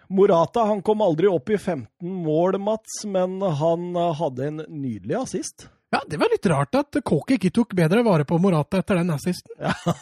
Morata 0.09 0.67
han 0.69 0.83
kom 0.85 0.99
aldri 1.01 1.25
opp 1.31 1.49
i 1.49 1.57
15 1.57 1.87
mål, 2.25 2.59
Mats, 2.61 2.99
men 3.09 3.39
han 3.41 3.87
eh, 3.97 4.11
hadde 4.19 4.49
en 4.51 4.59
nydelig 4.69 5.15
assist. 5.23 5.67
Ja, 5.93 6.01
det 6.09 6.19
var 6.21 6.29
litt 6.29 6.45
rart 6.51 6.75
at 6.77 6.97
Kåke 7.07 7.37
ikke 7.39 7.49
tok 7.55 7.73
bedre 7.77 8.03
vare 8.05 8.25
på 8.27 8.37
Morata 8.41 8.81
etter 8.83 8.99
den 8.99 9.13
assisten. 9.15 9.53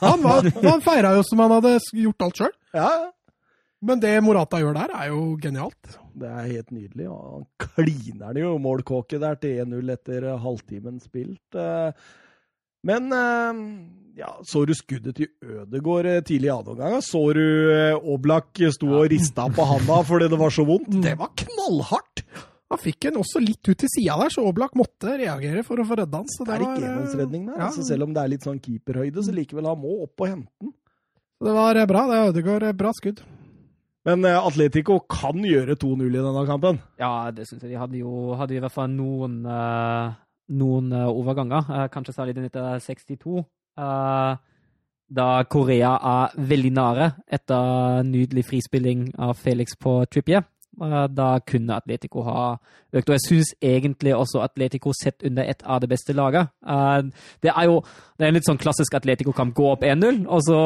Han, 0.02 0.24
var, 0.26 0.48
han 0.64 0.82
feira 0.84 1.14
jo 1.16 1.24
som 1.28 1.40
han 1.44 1.54
hadde 1.60 1.76
gjort 2.02 2.26
alt 2.26 2.40
sjøl. 2.42 2.54
Ja, 2.76 2.90
Men 3.84 4.00
det 4.04 4.12
Morata 4.24 4.60
gjør 4.64 4.74
der, 4.80 4.92
er 4.96 5.10
jo 5.12 5.22
genialt. 5.44 5.98
det 6.20 6.30
er 6.32 6.50
helt 6.50 6.72
nydelig. 6.72 7.08
Han 7.12 7.46
kliner 7.62 8.34
det 8.36 8.44
jo 8.46 8.54
målkåke 8.64 9.20
der 9.22 9.36
til 9.40 9.60
1-0 9.68 9.92
etter 9.96 10.28
eh, 10.34 10.40
halvtimen 10.44 11.00
spilt. 11.04 11.56
Eh, 11.56 11.92
Men 12.84 13.08
ja, 14.16 14.30
så 14.46 14.62
du 14.70 14.74
skuddet 14.78 15.16
til 15.18 15.30
Ødegård 15.42 16.06
eh, 16.06 16.20
tidlig 16.26 16.50
i 16.52 16.54
andre 16.54 16.76
omgang? 16.76 17.00
Så 17.02 17.22
du 17.34 17.42
eh, 17.74 17.96
Oblak 17.98 18.60
sto 18.76 18.92
og 19.00 19.08
rista 19.10 19.48
på 19.50 19.66
handa 19.66 20.02
fordi 20.06 20.28
det 20.30 20.38
var 20.42 20.54
så 20.54 20.66
vondt? 20.68 20.92
Det 21.06 21.16
var 21.18 21.32
knallhardt! 21.40 22.22
Han 22.74 22.82
fikk 22.82 23.06
en 23.10 23.20
også 23.22 23.38
litt 23.44 23.62
ut 23.70 23.78
til 23.84 23.90
sida 23.92 24.16
der, 24.22 24.32
så 24.34 24.46
Oblak 24.50 24.74
måtte 24.78 25.12
reagere 25.20 25.62
for 25.66 25.78
å 25.82 25.86
få 25.86 25.98
redda 26.00 26.24
han. 26.24 26.30
Så 26.32 26.46
Det 26.46 26.56
er 26.56 26.64
var, 26.64 26.72
ikke 26.74 26.86
eh, 26.86 26.92
enhåndsredning 26.92 27.44
der. 27.50 27.58
ja. 27.60 27.68
Altså, 27.68 27.86
selv 27.86 28.08
om 28.08 28.14
det 28.16 28.22
er 28.24 28.32
litt 28.34 28.46
sånn 28.48 28.62
keeperhøyde, 28.64 29.26
så 29.26 29.34
likevel 29.36 29.70
han 29.70 29.82
må 29.82 29.96
opp 30.08 30.24
og 30.26 30.30
hente 30.32 30.50
den. 30.62 30.74
Det 31.44 31.54
var 31.58 31.80
bra. 31.90 32.04
Det 32.10 32.18
er 32.20 32.30
Ødegaard. 32.32 32.66
Bra 32.80 32.92
skudd. 32.98 33.22
Men 34.08 34.26
Atletico 34.28 34.98
kan 35.12 35.42
gjøre 35.48 35.76
2-0 35.80 36.06
i 36.08 36.22
denne 36.22 36.46
kampen. 36.48 36.80
Ja, 37.00 37.32
det 37.36 37.46
syns 37.48 37.62
jeg. 37.64 37.74
De 37.74 37.80
hadde 37.82 38.00
jo, 38.02 38.34
hadde 38.40 38.56
i 38.58 38.62
hvert 38.64 38.74
fall 38.76 38.90
noen, 38.92 39.38
noen 40.60 40.90
overganger. 41.08 41.70
Kanskje 41.94 42.16
særlig 42.16 42.36
den 42.38 42.48
etter 42.50 42.80
62. 42.84 43.44
eh, 43.78 44.38
da 45.14 45.28
Korea 45.50 45.94
er 46.10 46.40
veldig 46.50 46.72
nære 46.74 47.12
etter 47.38 48.04
nydelig 48.08 48.48
frispilling 48.50 49.12
av 49.22 49.38
Felix 49.38 49.78
på 49.80 50.02
Trippier. 50.10 50.46
Eh, 50.82 51.08
da 51.14 51.28
kunne 51.46 51.76
Atletico 51.76 52.24
ha 52.26 52.56
økt. 52.94 53.10
Og 53.10 53.14
jeg 53.14 53.24
syns 53.28 53.52
egentlig 53.62 54.16
også 54.16 54.42
Atletico 54.42 54.94
sett 54.98 55.22
under 55.26 55.46
et 55.46 55.62
av 55.66 55.82
det 55.84 55.90
beste 55.92 56.16
laget. 56.18 56.50
Eh, 56.66 57.02
det 57.46 57.52
er 57.54 57.70
jo 57.70 57.82
det 58.18 58.26
er 58.26 58.32
en 58.32 58.38
litt 58.40 58.48
sånn 58.48 58.62
klassisk 58.62 58.96
Atletico-kamp. 58.98 59.54
Gå 59.54 59.72
opp 59.74 59.84
1-0, 59.84 60.24
og 60.26 60.42
så 60.48 60.60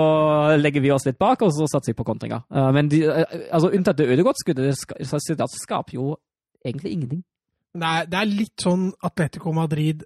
legger 0.60 0.84
vi 0.84 0.91
oss 0.95 1.08
litt 1.08 1.20
bak, 1.20 1.41
og 1.41 1.51
så 1.55 1.68
satser 1.68 1.93
vi 1.93 1.99
på 1.99 2.08
kontringer. 2.08 2.43
Men 2.76 2.89
de, 2.91 3.01
altså, 3.08 3.72
unntatt 3.72 3.97
det 3.97 4.10
Ødegaard-skuddet, 4.12 4.76
det 4.99 5.49
skaper 5.55 5.95
jo 5.95 6.18
egentlig 6.66 6.91
ingenting. 6.91 7.24
Er, 7.78 8.05
det 8.10 8.20
er 8.20 8.30
litt 8.30 8.64
sånn 8.64 8.89
Atletico 9.05 9.53
Madrid 9.55 10.03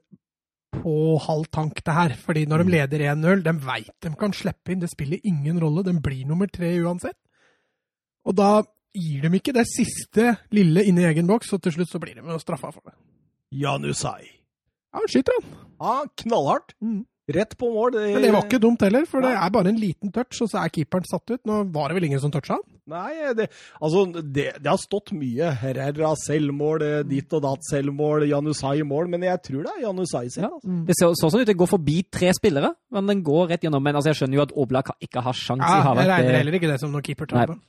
på 0.72 1.18
halv 1.26 1.50
tank, 1.54 1.82
det 1.86 1.96
her. 1.96 2.16
Fordi 2.20 2.46
når 2.50 2.64
de 2.64 2.74
leder 2.76 3.06
1-0, 3.14 3.44
de 3.46 3.54
veit 3.66 3.94
de 4.04 4.14
kan 4.20 4.34
slippe 4.36 4.74
inn. 4.74 4.82
Det 4.84 4.92
spiller 4.92 5.22
ingen 5.28 5.60
rolle. 5.62 5.84
De 5.86 5.96
blir 6.04 6.28
nummer 6.30 6.50
tre 6.52 6.74
uansett. 6.82 7.18
Og 8.26 8.38
da 8.38 8.62
gir 8.96 9.24
de 9.24 9.32
ikke 9.38 9.56
det 9.56 9.66
siste 9.70 10.36
lille 10.54 10.84
inni 10.88 11.06
egen 11.08 11.30
boks, 11.30 11.54
og 11.56 11.64
til 11.64 11.76
slutt 11.78 11.92
så 11.92 12.02
blir 12.02 12.18
de 12.20 12.40
straffa 12.42 12.72
for 12.74 12.84
det. 12.86 12.96
Janusai. 13.62 14.24
Ja, 14.92 15.00
han 15.00 15.08
skyter, 15.12 15.38
han. 15.40 15.54
Ja, 15.82 15.94
knallhardt. 16.24 16.76
Mm. 16.84 17.06
Rett 17.30 17.54
på 17.58 17.68
mål. 17.70 17.92
Det, 17.94 18.02
Men 18.16 18.24
det 18.26 18.32
var 18.34 18.46
ikke 18.48 18.60
dumt 18.60 18.82
heller, 18.82 19.06
for 19.06 19.22
det 19.24 19.30
er 19.38 19.52
bare 19.54 19.70
en 19.70 19.78
liten 19.80 20.10
touch, 20.12 20.40
og 20.42 20.50
så 20.50 20.64
er 20.64 20.72
keeperen 20.74 21.06
satt 21.06 21.30
ut. 21.30 21.42
Nå 21.48 21.60
var 21.72 21.92
det 21.92 22.00
vel 22.00 22.08
ingen 22.08 22.22
som 22.24 22.32
toucha 22.34 22.56
han? 22.58 22.64
Nei, 22.92 23.34
det, 23.38 23.46
altså, 23.78 24.02
det, 24.20 24.48
det 24.58 24.68
har 24.68 24.80
stått 24.82 25.14
mye. 25.16 25.52
Herrera 25.62 26.16
selvmål, 26.20 26.86
eh, 26.88 27.04
ditt 27.08 27.32
og 27.38 27.44
datt 27.46 27.68
selvmål, 27.70 28.26
Janusai 28.28 28.82
mål, 28.88 29.12
men 29.14 29.28
jeg 29.30 29.44
tror 29.46 29.68
det 29.68 29.76
er 29.76 29.84
Janusai 29.86 30.26
sitt. 30.34 30.42
Ja. 30.44 30.50
Altså. 30.50 30.80
Det 30.90 30.98
ser 30.98 31.14
så 31.20 31.30
sånn 31.30 31.44
ut. 31.44 31.52
Det 31.52 31.58
går 31.62 31.72
forbi 31.76 32.00
tre 32.10 32.34
spillere, 32.36 32.74
men 32.92 33.14
den 33.14 33.22
går 33.28 33.54
rett 33.54 33.68
gjennom. 33.68 33.86
Men 33.86 34.00
altså, 34.00 34.12
jeg 34.12 34.24
skjønner 34.24 34.42
jo 34.42 34.48
at 34.48 34.56
Oblak 34.66 34.92
ikke 35.06 35.24
har 35.28 35.38
sjans 35.38 35.62
i 35.62 35.70
Ja, 35.70 35.94
jeg 36.02 36.10
regner 36.10 36.40
heller 36.42 36.58
ikke 36.58 36.74
det 36.74 36.80
som 36.82 36.92
noe 36.92 37.06
keepertabbe. 37.06 37.60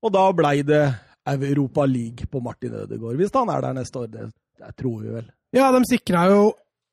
Og 0.00 0.16
da 0.16 0.24
blei 0.32 0.56
det 0.64 0.82
Europa 1.28 1.84
League 1.84 2.26
på 2.32 2.40
Martin 2.42 2.72
Ødegaard, 2.72 3.20
hvis 3.20 3.36
han 3.36 3.52
er 3.52 3.68
der 3.68 3.76
neste 3.76 4.00
år. 4.00 4.10
Det, 4.16 4.30
det 4.64 4.72
tror 4.80 5.04
vi 5.04 5.14
vel. 5.20 5.30
Ja, 5.54 5.68
de 5.74 5.84
sikra 5.86 6.24
jo 6.32 6.42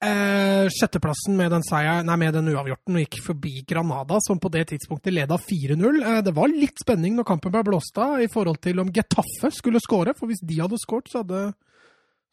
eh, 0.03 0.67
sjetteplassen 0.73 1.37
med 1.37 1.51
den, 1.53 1.63
seier, 1.65 2.03
nei, 2.05 2.17
med 2.21 2.35
den 2.37 2.49
uavgjorten 2.53 2.99
gikk 3.01 3.19
forbi 3.25 3.53
Granada, 3.67 4.19
som 4.25 4.39
på 4.41 4.51
det 4.53 4.67
tidspunktet 4.71 5.15
leda 5.15 5.37
4-0. 5.41 6.01
Eh, 6.01 6.19
det 6.25 6.33
var 6.37 6.51
litt 6.51 6.83
spenning 6.83 7.17
når 7.17 7.27
kampen 7.29 7.53
ble 7.53 7.63
blåst 7.67 7.97
av 8.01 8.21
i 8.23 8.29
forhold 8.31 8.61
til 8.63 8.83
om 8.83 8.91
Getafe 8.93 9.51
skulle 9.55 9.81
skåre, 9.83 10.15
for 10.17 10.29
hvis 10.31 10.43
de 10.45 10.59
hadde 10.61 10.81
skåret, 10.81 11.11
så 11.11 11.23
hadde 11.23 11.47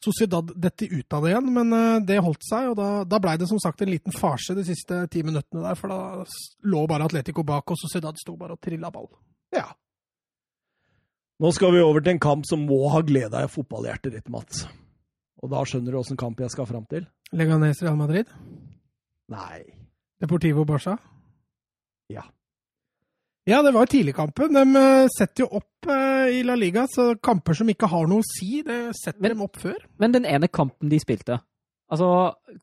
Sociedad 0.04 0.50
dette 0.60 0.84
ut 0.84 1.14
av 1.16 1.24
det 1.24 1.30
igjen, 1.32 1.46
men 1.54 1.72
eh, 1.72 2.02
det 2.04 2.20
holdt 2.20 2.44
seg, 2.44 2.72
og 2.72 2.76
da, 2.80 2.88
da 3.08 3.20
blei 3.22 3.38
det 3.40 3.48
som 3.48 3.60
sagt 3.62 3.80
en 3.80 3.92
liten 3.92 4.12
farse 4.12 4.56
de 4.56 4.66
siste 4.66 5.04
ti 5.12 5.22
minuttene 5.24 5.64
der, 5.64 5.78
for 5.80 5.92
da 5.92 6.68
lå 6.68 6.84
bare 6.90 7.08
Atletico 7.08 7.46
bak, 7.46 7.72
og 7.72 7.80
Sociedad 7.80 8.18
sto 8.20 8.36
bare 8.36 8.58
og 8.58 8.60
trilla 8.60 8.92
ball. 8.92 9.08
Ja. 9.54 9.70
Nå 11.40 11.50
skal 11.56 11.72
vi 11.74 11.82
over 11.82 12.04
til 12.04 12.14
en 12.14 12.22
kamp 12.22 12.44
som 12.46 12.66
må 12.68 12.84
ha 12.92 13.00
gleda 13.06 13.46
fotballhjertet 13.50 14.18
ditt, 14.18 14.28
Mats. 14.30 14.66
Og 15.44 15.50
da 15.52 15.60
skjønner 15.68 15.92
du 15.92 15.98
åssen 16.00 16.16
kamp 16.20 16.38
jeg 16.40 16.52
skal 16.54 16.66
fram 16.68 16.86
til? 16.88 17.04
Leganes 17.36 17.82
Real 17.84 17.98
Madrid, 18.00 18.30
Nei. 19.32 19.62
Deportivo 20.20 20.64
Barca. 20.68 20.94
Ja. 22.12 22.22
Ja, 23.48 23.58
det 23.64 23.72
var 23.76 23.88
tidligkampen. 23.92 24.52
De 24.56 24.62
eh, 24.80 25.06
setter 25.12 25.44
jo 25.44 25.48
opp 25.60 25.88
eh, 25.92 26.38
i 26.38 26.42
La 26.46 26.54
Liga, 26.56 26.86
så 26.88 27.10
kamper 27.20 27.56
som 27.58 27.68
ikke 27.72 27.88
har 27.92 28.06
noe 28.08 28.22
å 28.24 28.28
si, 28.28 28.62
det 28.64 28.94
setter 28.96 29.20
Men- 29.24 29.34
dem 29.34 29.42
opp 29.44 29.56
før. 29.60 29.76
Men 30.00 30.12
den 30.16 30.24
ene 30.28 30.48
kampen 30.48 30.88
de 30.92 31.00
spilte 31.02 31.40
Altså, 31.92 32.06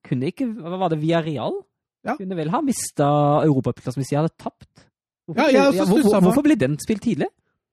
kunne 0.03 0.32
ikke 0.32 0.47
var 0.57 0.89
det, 0.89 0.97
via 0.99 1.19
Real? 1.21 1.59
Ja. 2.03 2.15
Kunne 2.17 2.36
vel 2.36 2.49
ha 2.49 2.59
mista 2.65 3.05
europaplassen 3.45 4.01
hvis 4.01 4.09
de 4.09 4.17
hadde 4.17 4.34
tapt? 4.41 4.65
Hvorfor, 5.29 5.51
Ja, 5.53 5.69
jeg 5.71 5.86
hvor- 5.86 6.21
hvorfor 6.25 6.43
ble 6.43 6.55
den 6.57 6.77
spilt 6.82 7.03
tidlig? 7.05 7.27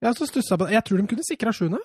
Jeg, 0.05 0.15
så 0.15 0.27
stussa 0.29 0.57
på 0.61 0.67
det. 0.69 0.75
jeg 0.77 0.85
tror 0.85 0.99
de 1.01 1.07
kunne 1.09 1.25
sikra 1.27 1.51
sjuende. 1.57 1.81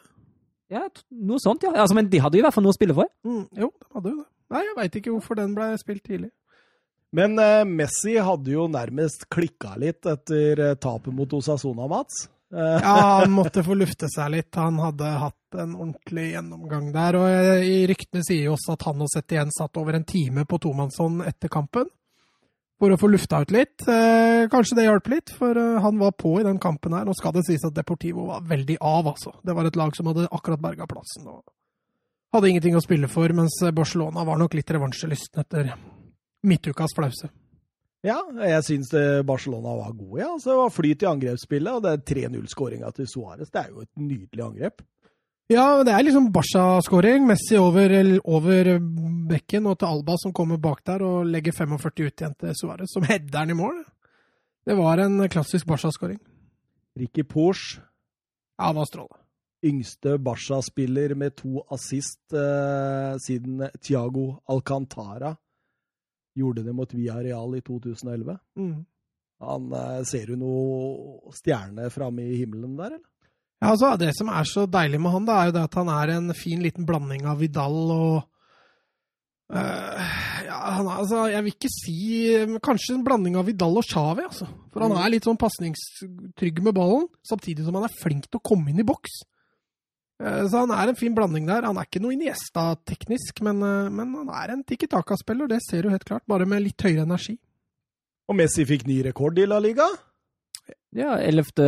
Ja, 0.74 0.84
noe 1.30 1.42
sånt, 1.44 1.64
ja. 1.66 1.72
Altså, 1.78 1.96
men 1.98 2.10
de 2.10 2.20
hadde 2.24 2.40
jo 2.40 2.44
i 2.44 2.46
hvert 2.48 2.56
fall 2.56 2.66
noe 2.66 2.74
å 2.74 2.78
spille 2.78 2.96
for. 2.98 3.10
Mm, 3.28 3.44
jo, 3.62 3.70
de 3.78 3.90
hadde 3.98 4.14
jo 4.14 4.20
det. 4.24 4.30
Nei, 4.54 4.62
jeg 4.68 4.78
veit 4.78 4.96
ikke 5.00 5.14
hvorfor 5.16 5.38
den 5.40 5.54
ble 5.58 5.72
spilt 5.82 6.04
tidlig. 6.06 6.30
Men 7.14 7.38
eh, 7.42 7.62
Messi 7.70 8.16
hadde 8.26 8.50
jo 8.56 8.68
nærmest 8.74 9.28
klikka 9.34 9.76
litt 9.82 10.06
etter 10.10 10.62
eh, 10.72 10.76
tapet 10.82 11.14
mot 11.14 11.34
Osasona, 11.38 11.86
Mats. 11.92 12.24
Eh, 12.54 12.78
Ja, 12.82 12.96
han 13.22 13.34
måtte 13.40 13.62
få 13.66 13.78
lufte 13.78 14.10
seg 14.10 14.32
litt. 14.34 14.50
Han 14.58 14.80
hadde 14.82 15.12
hatt 15.22 15.58
en 15.62 15.76
ordentlig 15.78 16.32
gjennomgang 16.34 16.88
der. 16.96 17.18
Og 17.22 17.28
eh, 17.30 17.66
i 17.70 17.76
ryktene 17.90 18.26
sier 18.26 18.48
jo 18.50 18.56
også 18.58 18.74
at 18.78 18.88
han 18.90 19.06
og 19.06 19.12
Setien 19.14 19.54
satt 19.54 19.78
over 19.82 19.98
en 20.00 20.08
time 20.10 20.46
på 20.50 20.58
tomannshånd 20.66 21.22
etter 21.30 21.54
kampen. 21.54 21.86
For 22.84 22.92
å 22.92 22.98
få 23.00 23.08
lufta 23.14 23.38
ut 23.40 23.52
litt. 23.56 23.86
Eh, 23.88 24.50
kanskje 24.52 24.76
det 24.76 24.84
hjalp 24.84 25.06
litt, 25.08 25.32
for 25.40 25.56
eh, 25.56 25.78
han 25.80 26.02
var 26.02 26.12
på 26.20 26.34
i 26.42 26.44
den 26.44 26.58
kampen 26.60 26.92
her. 26.92 27.06
Nå 27.08 27.14
skal 27.16 27.32
det 27.32 27.46
sies 27.48 27.64
at 27.64 27.78
Deportivo 27.78 28.26
var 28.28 28.42
veldig 28.50 28.76
av, 28.84 29.08
altså. 29.14 29.32
Det 29.40 29.56
var 29.56 29.70
et 29.70 29.78
lag 29.80 29.96
som 29.96 30.10
hadde 30.12 30.26
akkurat 30.28 30.60
berga 30.60 30.88
plassen. 30.90 31.30
og 31.32 31.46
hadde 32.36 32.50
ingenting 32.50 32.76
å 32.76 32.82
spille 32.84 33.08
for, 33.08 33.32
mens 33.32 33.56
Barcelona 33.72 34.26
var 34.28 34.42
nok 34.42 34.58
litt 34.58 34.76
revansjelysten 34.76 35.46
etter 35.46 35.72
midtukas 36.44 36.92
flause. 36.98 37.32
ja, 38.04 38.18
jeg 38.50 38.68
syns 38.68 38.92
Barcelona 39.24 39.78
var 39.80 39.96
gode, 39.96 40.20
ja. 40.20 40.34
Så 40.36 40.52
det 40.52 40.60
var 40.60 40.76
flyt 40.76 41.06
i 41.06 41.12
angrepsspillet, 41.14 41.78
og 41.78 41.86
det 41.86 41.94
er 41.94 42.04
3-0-skåringa 42.12 42.92
til 42.98 43.08
Suárez. 43.08 43.48
Det 43.48 43.64
er 43.64 43.72
jo 43.72 43.86
et 43.88 43.94
nydelig 43.96 44.44
angrep. 44.44 44.84
Ja, 45.54 45.84
det 45.86 45.94
er 45.94 46.06
liksom 46.08 46.32
Barca-skåring. 46.34 47.26
Messi 47.30 47.58
over, 47.60 47.92
over 48.26 48.70
bekken 49.30 49.68
og 49.70 49.78
til 49.82 49.90
Alba 49.92 50.16
som 50.22 50.34
kommer 50.36 50.58
bak 50.62 50.82
der 50.88 51.04
og 51.06 51.28
legger 51.30 51.54
45 51.54 52.08
ut 52.08 52.24
igjen 52.24 52.34
til 52.40 52.56
Suárez, 52.58 52.90
som 52.94 53.06
header 53.06 53.30
den 53.36 53.54
i 53.54 53.58
mål. 53.60 53.84
Det 54.66 54.78
var 54.80 55.02
en 55.04 55.20
klassisk 55.30 55.68
Barca-skåring. 55.70 56.22
Ricky 57.00 57.24
Porsche, 57.28 57.82
Ja, 58.60 58.68
han 58.70 58.76
var 58.78 58.86
strålende. 58.86 59.20
yngste 59.66 60.18
Barca-spiller 60.20 61.16
med 61.16 61.36
to 61.40 61.62
assist 61.72 62.34
eh, 62.34 63.14
siden 63.26 63.64
Thiago 63.82 64.40
Alcantara 64.50 65.36
gjorde 66.38 66.64
det 66.66 66.74
mot 66.76 66.94
Villarreal 66.94 67.56
i 67.58 67.62
2011. 67.62 68.38
Mm. 68.60 68.86
Han 69.42 69.74
eh, 69.74 70.04
Ser 70.06 70.28
du 70.28 70.36
noe 70.38 71.32
stjerne 71.34 71.90
framme 71.94 72.26
i 72.26 72.38
himmelen 72.42 72.78
der, 72.78 72.98
eller? 72.98 73.10
Ja, 73.64 73.72
altså, 73.72 73.96
Det 73.96 74.12
som 74.18 74.28
er 74.28 74.44
så 74.50 74.66
deilig 74.68 75.00
med 75.00 75.14
han, 75.14 75.26
da, 75.28 75.40
er 75.40 75.50
jo 75.50 75.56
det 75.56 75.66
at 75.70 75.80
han 75.80 75.90
er 75.94 76.18
en 76.18 76.34
fin 76.36 76.60
liten 76.64 76.88
blanding 76.88 77.24
av 77.32 77.40
Vidal 77.40 77.78
og 77.96 78.26
uh, 79.56 80.16
ja, 80.44 80.58
han 80.76 80.90
altså, 80.92 81.30
Jeg 81.32 81.46
vil 81.46 81.56
ikke 81.56 81.72
si 81.72 82.00
Kanskje 82.66 82.98
en 82.98 83.06
blanding 83.08 83.38
av 83.40 83.48
Vidal 83.48 83.80
og 83.80 83.88
Xavi, 83.88 84.28
altså. 84.28 84.50
For 84.74 84.84
han 84.84 84.98
er 85.00 85.14
litt 85.14 85.30
sånn 85.30 85.40
pasningstrygg 85.40 86.60
med 86.66 86.76
ballen, 86.76 87.08
samtidig 87.24 87.64
som 87.64 87.80
han 87.80 87.88
er 87.88 88.02
flink 88.02 88.28
til 88.28 88.42
å 88.42 88.48
komme 88.52 88.74
inn 88.74 88.84
i 88.84 88.88
boks. 88.88 89.22
Uh, 90.20 90.44
Så 90.44 90.66
han 90.66 90.76
er 90.76 90.92
en 90.92 91.00
fin 91.00 91.16
blanding 91.16 91.48
der. 91.48 91.64
Han 91.70 91.80
er 91.80 91.88
ikke 91.88 92.04
noe 92.04 92.18
Iniesta 92.18 92.74
teknisk, 92.84 93.40
men, 93.48 93.64
uh, 93.64 93.88
men 93.88 94.12
han 94.26 94.36
er 94.44 94.58
en 94.58 94.68
tikki 94.68 94.92
taka-spiller, 94.92 95.48
det 95.48 95.64
ser 95.64 95.88
du 95.88 95.94
helt 95.94 96.08
klart, 96.10 96.28
bare 96.28 96.50
med 96.50 96.68
litt 96.68 96.84
høyere 96.84 97.08
energi. 97.08 97.40
Og 98.28 98.36
Messi 98.40 98.68
fikk 98.68 98.88
ny 98.92 99.04
rekord 99.08 99.40
i 99.40 99.48
La 99.48 99.64
Liga. 99.64 99.88
Ja, 100.96 101.16
Ellevte 101.20 101.66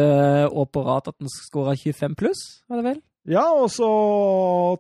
år 0.48 0.68
på 0.70 0.84
rad 0.86 1.08
at 1.10 1.16
han 1.20 1.30
skåra 1.34 1.74
25 1.76 2.16
pluss, 2.20 2.41
var 2.70 2.80
det 2.82 2.86
vel? 2.91 3.00
Ja, 3.26 3.43
og 3.57 3.72
så 3.74 3.88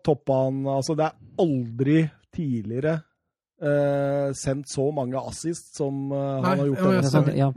toppa 0.05 0.43
han 0.43 0.59
Altså, 0.69 0.93
det 0.99 1.07
er 1.07 1.15
aldri 1.41 1.95
tidligere 2.35 2.93
eh, 3.57 4.29
sendt 4.37 4.69
så 4.69 4.85
mange 4.93 5.17
assist 5.17 5.73
som 5.79 6.11
eh, 6.13 6.19
Nei, 6.43 6.51
han 6.51 6.61
har 6.61 6.69
gjort. 6.69 6.83
ja, 6.93 7.01
Sånn, 7.09 7.25
det. 7.31 7.35
ja. 7.39 7.49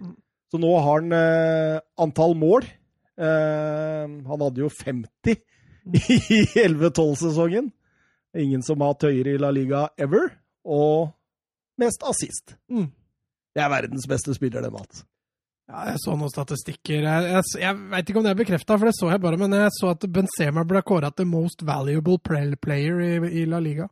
Så 0.49 0.61
nå 0.63 0.71
har 0.81 0.89
han 1.03 1.13
eh, 1.13 1.81
antall 2.01 2.33
mål. 2.41 2.65
Eh, 3.21 4.05
han 4.09 4.45
hadde 4.47 4.63
jo 4.65 4.71
50 4.73 5.37
i 5.99 6.41
11-12-sesongen. 6.65 7.69
Ingen 8.39 8.63
som 8.65 8.81
har 8.81 8.95
hatt 8.95 9.07
høyere 9.09 9.35
i 9.37 9.41
La 9.41 9.51
Liga 9.53 9.87
ever. 10.01 10.31
Og 10.65 11.11
mest 11.81 12.03
assist. 12.09 12.57
Mm. 12.73 12.89
Det 13.53 13.63
er 13.65 13.71
verdens 13.73 14.09
beste 14.09 14.33
spiller, 14.37 14.65
det, 14.65 14.73
Mats. 14.73 15.05
Ja, 15.69 15.83
jeg 15.91 16.01
så 16.01 16.15
noen 16.17 16.33
statistikker. 16.33 17.03
Jeg, 17.05 17.25
jeg, 17.29 17.49
jeg 17.61 17.79
veit 17.93 18.11
ikke 18.11 18.21
om 18.23 18.25
det 18.25 18.31
er 18.33 18.39
bekrefta, 18.39 18.77
for 18.79 18.89
det 18.89 18.97
så 18.97 19.11
jeg 19.13 19.21
bare, 19.21 19.37
men 19.41 19.53
jeg 19.53 19.73
så 19.77 19.91
at 19.93 20.07
Benzema 20.15 20.65
ble 20.65 20.81
kåra 20.87 21.11
til 21.13 21.29
most 21.29 21.65
valuable 21.69 22.17
player 22.25 23.03
i, 23.05 23.11
i 23.43 23.45
La 23.49 23.61
Liga. 23.61 23.89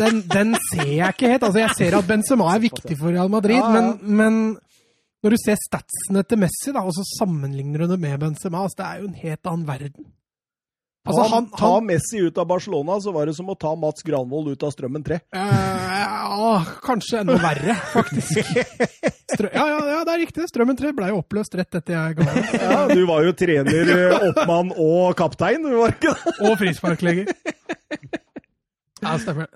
Den, 0.00 0.24
den 0.26 0.56
ser 0.72 0.88
jeg 0.90 1.14
ikke 1.14 1.30
helt. 1.30 1.44
Altså, 1.46 1.60
jeg 1.62 1.76
ser 1.78 1.96
at 2.00 2.08
Benzema 2.08 2.48
er 2.50 2.64
viktig 2.66 2.98
for 2.98 3.14
Real 3.14 3.30
Madrid, 3.30 3.60
Ja, 3.60 3.68
ja. 3.70 3.84
Men, 4.02 4.16
men 4.18 4.40
når 5.22 5.36
du 5.36 5.38
ser 5.44 5.58
statsene 5.62 6.24
til 6.26 6.42
Messi, 6.42 6.74
da, 6.74 6.82
og 6.82 6.94
så 6.96 7.06
sammenligner 7.14 7.84
du 7.84 7.94
det 7.94 8.00
med 8.02 8.18
Benzema, 8.22 8.64
altså, 8.66 8.80
det 8.82 8.88
er 8.88 9.00
jo 9.04 9.08
en 9.12 9.20
helt 9.22 9.52
annen 9.52 9.68
verden. 9.70 10.10
Altså, 11.06 11.24
han- 11.30 11.48
ta 11.54 11.80
Messi 11.80 12.18
ut 12.26 12.38
av 12.38 12.46
Barcelona, 12.50 12.98
så 13.00 13.12
var 13.14 13.26
det 13.26 13.34
som 13.36 13.46
å 13.46 13.54
ta 13.58 13.74
Mats 13.78 14.02
Granvold 14.02 14.48
ut 14.52 14.62
av 14.66 14.72
Strømmen 14.74 15.04
3. 15.06 15.20
Eh, 15.32 16.00
ja, 16.02 16.64
kanskje 16.82 17.20
enda 17.22 17.36
verre, 17.38 17.76
faktisk. 17.94 18.50
Strø 19.30 19.50
ja, 19.52 19.66
ja, 19.70 19.78
ja, 19.92 20.00
det 20.06 20.14
er 20.14 20.20
riktig. 20.24 20.48
Strømmen 20.50 20.78
3 20.78 20.92
ble 20.96 21.12
jo 21.12 21.20
oppløst 21.22 21.54
rett 21.58 21.78
etter 21.78 21.94
jeg 21.94 22.18
ga 22.18 22.26
meg. 22.26 22.50
Ja, 22.58 22.80
du 22.90 23.04
var 23.08 23.22
jo 23.26 23.32
trener, 23.38 23.92
eh, 23.96 24.26
oppmann 24.30 24.72
og 24.74 25.14
kaptein, 25.18 25.62
du 25.62 25.76
var 25.78 25.94
ikke 25.94 26.14
det? 26.14 26.34
Og 26.46 26.58
frisparklegger. 26.60 27.30
Ja, 29.02 29.16
stemmer. 29.22 29.46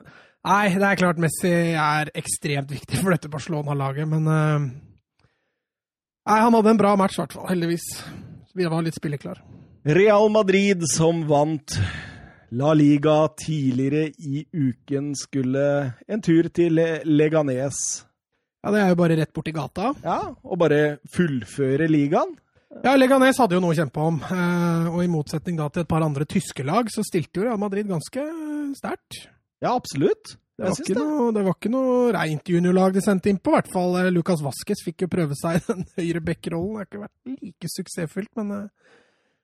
Nei, 0.47 0.69
det 0.73 0.87
er 0.87 0.97
klart 1.01 1.19
Messi 1.21 1.51
er 1.77 2.11
ekstremt 2.17 2.71
viktig 2.73 3.01
for 3.03 3.13
dette 3.13 3.29
Barcelona-laget, 3.33 4.09
men 4.09 4.29
uh... 4.31 4.71
Nei, 6.31 6.39
han 6.39 6.55
hadde 6.55 6.71
en 6.71 6.81
bra 6.81 6.95
match, 7.01 7.19
i 7.19 7.23
hvert 7.25 7.35
fall. 7.35 7.49
Heldigvis. 7.51 7.87
Vi 8.55 8.69
var 8.71 8.85
litt 8.87 8.97
spilleklar. 8.97 9.41
Real 9.83 10.29
Madrid, 10.29 10.83
som 10.85 11.23
vant 11.29 11.73
La 12.51 12.75
Liga 12.75 13.29
tidligere 13.29 14.11
i 14.19 14.45
uken, 14.53 15.15
skulle 15.17 15.93
en 16.09 16.21
tur 16.21 16.51
til 16.53 16.77
Leganes. 17.09 17.79
Ja, 18.61 18.75
det 18.75 18.83
er 18.83 18.91
jo 18.93 18.99
bare 19.01 19.17
rett 19.17 19.33
borti 19.33 19.55
gata. 19.57 19.95
Ja, 20.05 20.19
og 20.45 20.61
bare 20.61 20.99
fullføre 21.09 21.89
ligaen. 21.89 22.35
Ja, 22.85 22.93
Leganes 22.99 23.41
hadde 23.41 23.57
jo 23.57 23.63
noe 23.65 23.73
å 23.73 23.79
kjempe 23.79 24.05
om, 24.05 24.21
eh, 24.21 24.91
og 24.93 25.01
i 25.03 25.09
motsetning 25.11 25.57
da 25.57 25.71
til 25.73 25.87
et 25.87 25.91
par 25.91 26.05
andre 26.05 26.29
tyske 26.29 26.63
lag, 26.67 26.93
så 26.93 27.01
stilte 27.07 27.41
jo 27.41 27.49
Real 27.49 27.59
Madrid 27.59 27.89
ganske 27.89 28.27
sterkt. 28.77 29.23
Ja, 29.65 29.73
absolutt. 29.73 30.37
Det 30.61 30.69
var, 30.69 30.77
ikke 30.77 30.93
det. 30.93 31.01
noe, 31.09 31.33
det 31.33 31.43
var 31.47 31.57
ikke 31.57 31.73
noe 31.73 32.13
reint 32.13 32.53
juniorlag 32.53 32.93
de 32.93 33.01
sendte 33.01 33.33
innpå. 33.33 33.55
I 33.55 33.57
hvert 33.63 33.73
fall 33.73 33.97
eh, 34.03 34.13
Lucas 34.13 34.45
Vasques 34.45 34.85
fikk 34.85 35.07
jo 35.07 35.13
prøve 35.17 35.41
seg 35.41 35.57
i 35.57 35.65
den 35.71 35.87
høyre 36.03 36.21
bekkrollen. 36.29 36.77
Det 36.77 36.83
har 36.83 36.91
ikke 36.91 37.05
vært 37.07 37.47
like 37.49 37.73
suksessfullt, 37.79 38.33
men 38.37 38.53
eh, 38.59 38.99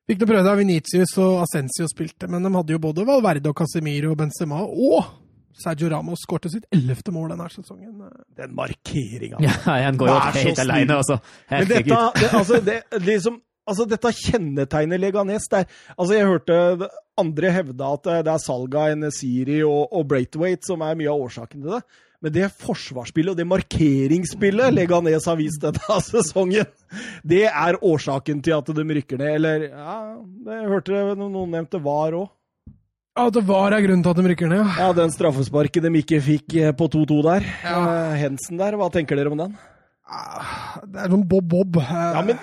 fikk 0.06 0.20
du 0.22 0.26
prøve 0.28 0.44
deg? 0.46 0.58
Venitius 0.62 1.14
og 1.22 1.42
Ascencio 1.44 1.88
spilte. 1.90 2.28
Men 2.30 2.46
de 2.46 2.52
hadde 2.56 2.76
jo 2.76 2.82
både 2.82 3.06
Valverde 3.08 3.52
og 3.52 3.58
Casemiro 3.58 4.12
og 4.14 4.20
Benzema 4.22 4.62
og 4.66 5.08
Sergio 5.56 5.88
Ramos 5.88 6.20
skårte 6.26 6.50
sitt 6.52 6.66
ellevte 6.74 7.12
mål 7.14 7.30
denne 7.32 7.48
sesongen. 7.48 7.94
Den 8.36 8.54
markeringa. 8.58 9.40
Ja, 9.40 9.54
han 9.86 9.96
går 9.96 10.10
jo 10.10 10.14
Vær 10.18 10.34
så 10.36 10.42
helt 10.44 10.58
snill. 10.60 10.72
alene, 10.74 10.98
altså. 11.00 11.18
Men 11.50 11.68
dette, 11.70 12.00
det, 12.20 12.30
altså, 12.36 12.60
det, 12.66 12.76
liksom, 13.06 13.38
altså, 13.64 13.86
dette 13.88 14.12
kjennetegner 14.18 15.00
Leganes. 15.00 15.48
Det 15.48 15.62
er, 15.62 15.70
altså, 15.96 16.12
jeg 16.18 16.28
hørte 16.28 16.90
andre 17.16 17.52
hevde 17.54 17.88
at 17.96 18.04
det 18.04 18.18
det 18.26 18.34
er 18.34 18.42
salget 18.44 18.76
av 18.82 18.92
Enesiri 18.98 19.62
og, 19.64 19.86
og 19.96 20.04
Braithwaite 20.10 20.68
som 20.68 20.84
er 20.84 20.98
mye 21.00 21.08
av 21.14 21.24
årsaken 21.24 21.64
til 21.64 21.78
det. 21.78 21.82
Men 22.27 22.35
det 22.35 22.47
forsvarsspillet 22.59 23.36
og 23.36 23.39
det 23.39 23.44
markeringsspillet 23.47 24.74
Leganes 24.74 25.28
har 25.31 25.36
vist 25.39 25.62
denne 25.62 25.98
sesongen, 26.09 26.66
det 27.23 27.44
er 27.47 27.78
årsaken 27.78 28.40
til 28.43 28.57
at 28.57 28.73
de 28.74 28.85
rykker 28.98 29.20
ned. 29.20 29.36
Eller 29.39 29.69
ja, 29.69 29.94
det 30.48 30.57
hørte 30.66 30.97
det 30.97 31.15
noen 31.20 31.55
nevnte 31.55 31.78
VAR 31.85 32.16
òg. 32.19 32.32
Ja, 33.16 33.28
det 33.31 33.44
var 33.47 33.73
er 33.73 33.85
grunnen 33.86 34.03
til 34.03 34.11
at 34.11 34.19
de 34.19 34.27
rykker 34.32 34.51
ned, 34.51 34.59
ja. 34.59 34.89
Ja, 34.89 34.90
den 34.98 35.15
straffesparket 35.15 35.86
de 35.86 35.93
ikke 36.03 36.19
fikk 36.20 36.59
eh, 36.59 36.74
på 36.77 36.90
2-2 36.90 37.23
der. 37.28 37.47
Ja. 37.62 37.78
Eh, 37.78 38.19
Hensen 38.24 38.59
der, 38.59 38.74
hva 38.77 38.90
tenker 38.93 39.16
dere 39.16 39.31
om 39.31 39.39
den? 39.39 39.55
Ah, 40.06 40.76
Det 40.86 41.00
er 41.02 41.10
sånn 41.10 41.24
bob-bob. 41.26 41.80
Ja, 41.82 42.20
men 42.22 42.36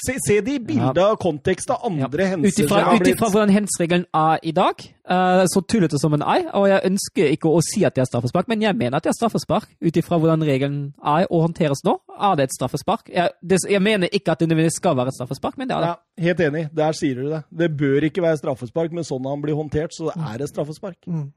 se, 0.00 0.14
se 0.24 0.38
det 0.40 0.54
i 0.54 0.60
bildet 0.64 0.96
av 1.04 1.18
kontekst 1.20 1.68
av 1.68 1.82
andre 1.84 2.30
hendelser 2.30 2.64
Ut 2.64 2.70
ifra 2.70 2.94
ut 2.96 3.10
ifra 3.10 3.28
hvordan 3.28 3.52
hens-regelen 3.52 4.06
er 4.16 4.40
i 4.48 4.54
dag, 4.56 4.80
eh, 5.04 5.42
så 5.52 5.60
tullete 5.68 6.00
som 6.00 6.16
en 6.16 6.24
ei, 6.24 6.38
og 6.56 6.64
jeg 6.70 6.80
ønsker 6.88 7.34
ikke 7.34 7.52
å 7.52 7.60
si 7.66 7.84
at 7.84 7.98
det 7.98 8.06
er 8.06 8.08
straffespark, 8.08 8.48
men 8.48 8.64
jeg 8.64 8.72
mener 8.78 8.96
at 8.96 9.04
det 9.04 9.12
er 9.12 9.18
straffespark. 9.18 9.68
Ut 9.84 10.00
ifra 10.00 10.16
hvordan 10.16 10.46
regelen 10.48 10.78
er 10.96 11.26
og 11.28 11.44
håndteres 11.50 11.84
nå, 11.84 11.98
er 12.16 12.40
det 12.40 12.48
et 12.48 12.56
straffespark. 12.56 13.12
Jeg, 13.12 13.36
det, 13.44 13.60
jeg 13.68 13.84
mener 13.84 14.08
ikke 14.08 14.32
at 14.32 14.40
det 14.40 14.48
nødvendigvis 14.48 14.80
skal 14.80 14.96
være 14.96 15.12
et 15.12 15.18
straffespark, 15.20 15.58
men 15.60 15.68
det 15.68 15.76
er 15.76 15.84
det. 15.84 15.90
Ja, 15.92 16.24
helt 16.30 16.40
enig. 16.48 16.64
Der 16.80 16.96
sier 16.96 17.20
du 17.20 17.28
det. 17.34 17.42
Det 17.52 17.68
bør 17.76 18.08
ikke 18.08 18.24
være 18.24 18.40
straffespark, 18.40 18.96
men 18.96 19.04
sånn 19.04 19.28
han 19.28 19.44
blir 19.44 19.60
håndtert, 19.60 19.92
så 19.92 20.08
er 20.16 20.40
det 20.40 20.48
straffespark. 20.54 20.96
Mm. 21.04 21.28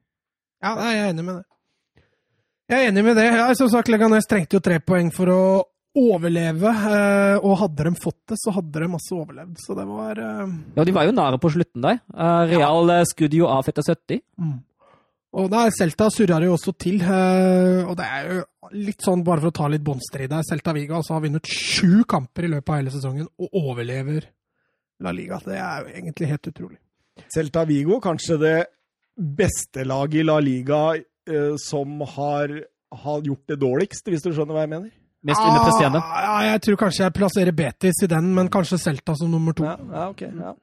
Ja, 0.64 0.78
jeg 0.80 1.04
er 1.04 1.12
enig 1.12 1.28
med 1.28 1.42
det. 1.42 1.46
Jeg 2.72 2.80
er 2.80 2.90
enig 2.94 3.04
med 3.04 3.18
det. 3.20 3.28
Ja, 3.36 3.52
som 3.60 3.68
sagt, 3.68 3.92
Leganes 3.92 4.32
trengte 4.32 4.56
jo 4.56 4.64
tre 4.64 4.80
poeng 4.80 5.12
for 5.12 5.28
å 5.28 5.42
overleve, 5.96 6.70
eh, 6.90 7.38
og 7.46 7.58
hadde 7.62 7.86
de 7.90 7.94
fått 8.02 8.20
det, 8.32 8.38
så 8.42 8.54
hadde 8.56 8.82
de 8.82 8.88
masse 8.90 9.14
overlevd. 9.14 9.58
Så 9.62 9.76
det 9.78 9.86
var 9.90 10.18
eh, 10.22 10.54
Ja, 10.78 10.86
de 10.88 10.94
var 10.96 11.06
jo 11.06 11.16
nære 11.16 11.40
på 11.42 11.52
slutten 11.54 11.86
der. 11.86 12.00
Eh, 12.14 12.44
Real 12.56 12.90
ja. 12.90 13.02
skudde 13.10 13.38
jo 13.38 13.50
av 13.52 13.68
etter 13.70 13.86
70. 13.86 14.24
mm. 14.42 14.62
Og 15.34 15.48
der, 15.50 15.72
Celta 15.74 16.12
surra 16.14 16.38
det 16.38 16.46
jo 16.46 16.54
også 16.54 16.76
til. 16.78 17.00
eh, 17.02 17.80
og 17.90 17.96
det 17.98 18.06
er 18.06 18.28
jo 18.30 18.42
litt 18.78 19.02
sånn, 19.02 19.24
bare 19.26 19.42
for 19.42 19.50
å 19.50 19.56
ta 19.58 19.70
litt 19.74 19.82
båndstrid 19.86 20.30
der, 20.30 20.44
Celta 20.46 20.76
Viga 20.78 21.00
altså, 21.00 21.16
har 21.16 21.24
vunnet 21.26 21.50
sju 21.50 22.04
kamper 22.10 22.46
i 22.46 22.52
løpet 22.52 22.70
av 22.70 22.78
hele 22.78 22.94
sesongen 22.94 23.26
og 23.42 23.58
overlever 23.58 24.28
La 25.02 25.10
Liga. 25.12 25.40
Det 25.42 25.58
er 25.58 25.88
jo 25.88 25.96
egentlig 25.96 26.30
helt 26.30 26.50
utrolig. 26.52 26.78
Celta 27.34 27.64
Vigo, 27.70 27.98
kanskje 28.02 28.38
det 28.42 28.56
beste 29.18 29.86
laget 29.90 30.22
i 30.22 30.28
La 30.28 30.38
Liga 30.42 30.84
eh, 31.02 31.56
som 31.62 31.98
har, 32.14 32.54
har 33.02 33.26
gjort 33.26 33.50
det 33.50 33.58
dårligst, 33.62 34.14
hvis 34.14 34.26
du 34.26 34.30
skjønner 34.34 34.54
hva 34.58 34.68
jeg 34.68 34.74
mener? 34.76 34.94
Mest 35.24 35.40
underpresterende. 35.40 36.00
Ah, 36.04 36.24
ja, 36.26 36.52
jeg 36.52 36.62
tror 36.66 36.78
kanskje 36.84 37.04
jeg 37.06 37.14
plasserer 37.16 37.56
Betis 37.56 38.02
i 38.04 38.08
den, 38.12 38.34
men 38.36 38.50
kanskje 38.52 38.80
Celta 38.82 39.16
som 39.16 39.32
nummer 39.32 39.56
to. 39.56 39.64
Ja, 39.68 39.78
ja 39.80 40.08
okay, 40.12 40.32
Ja. 40.36 40.54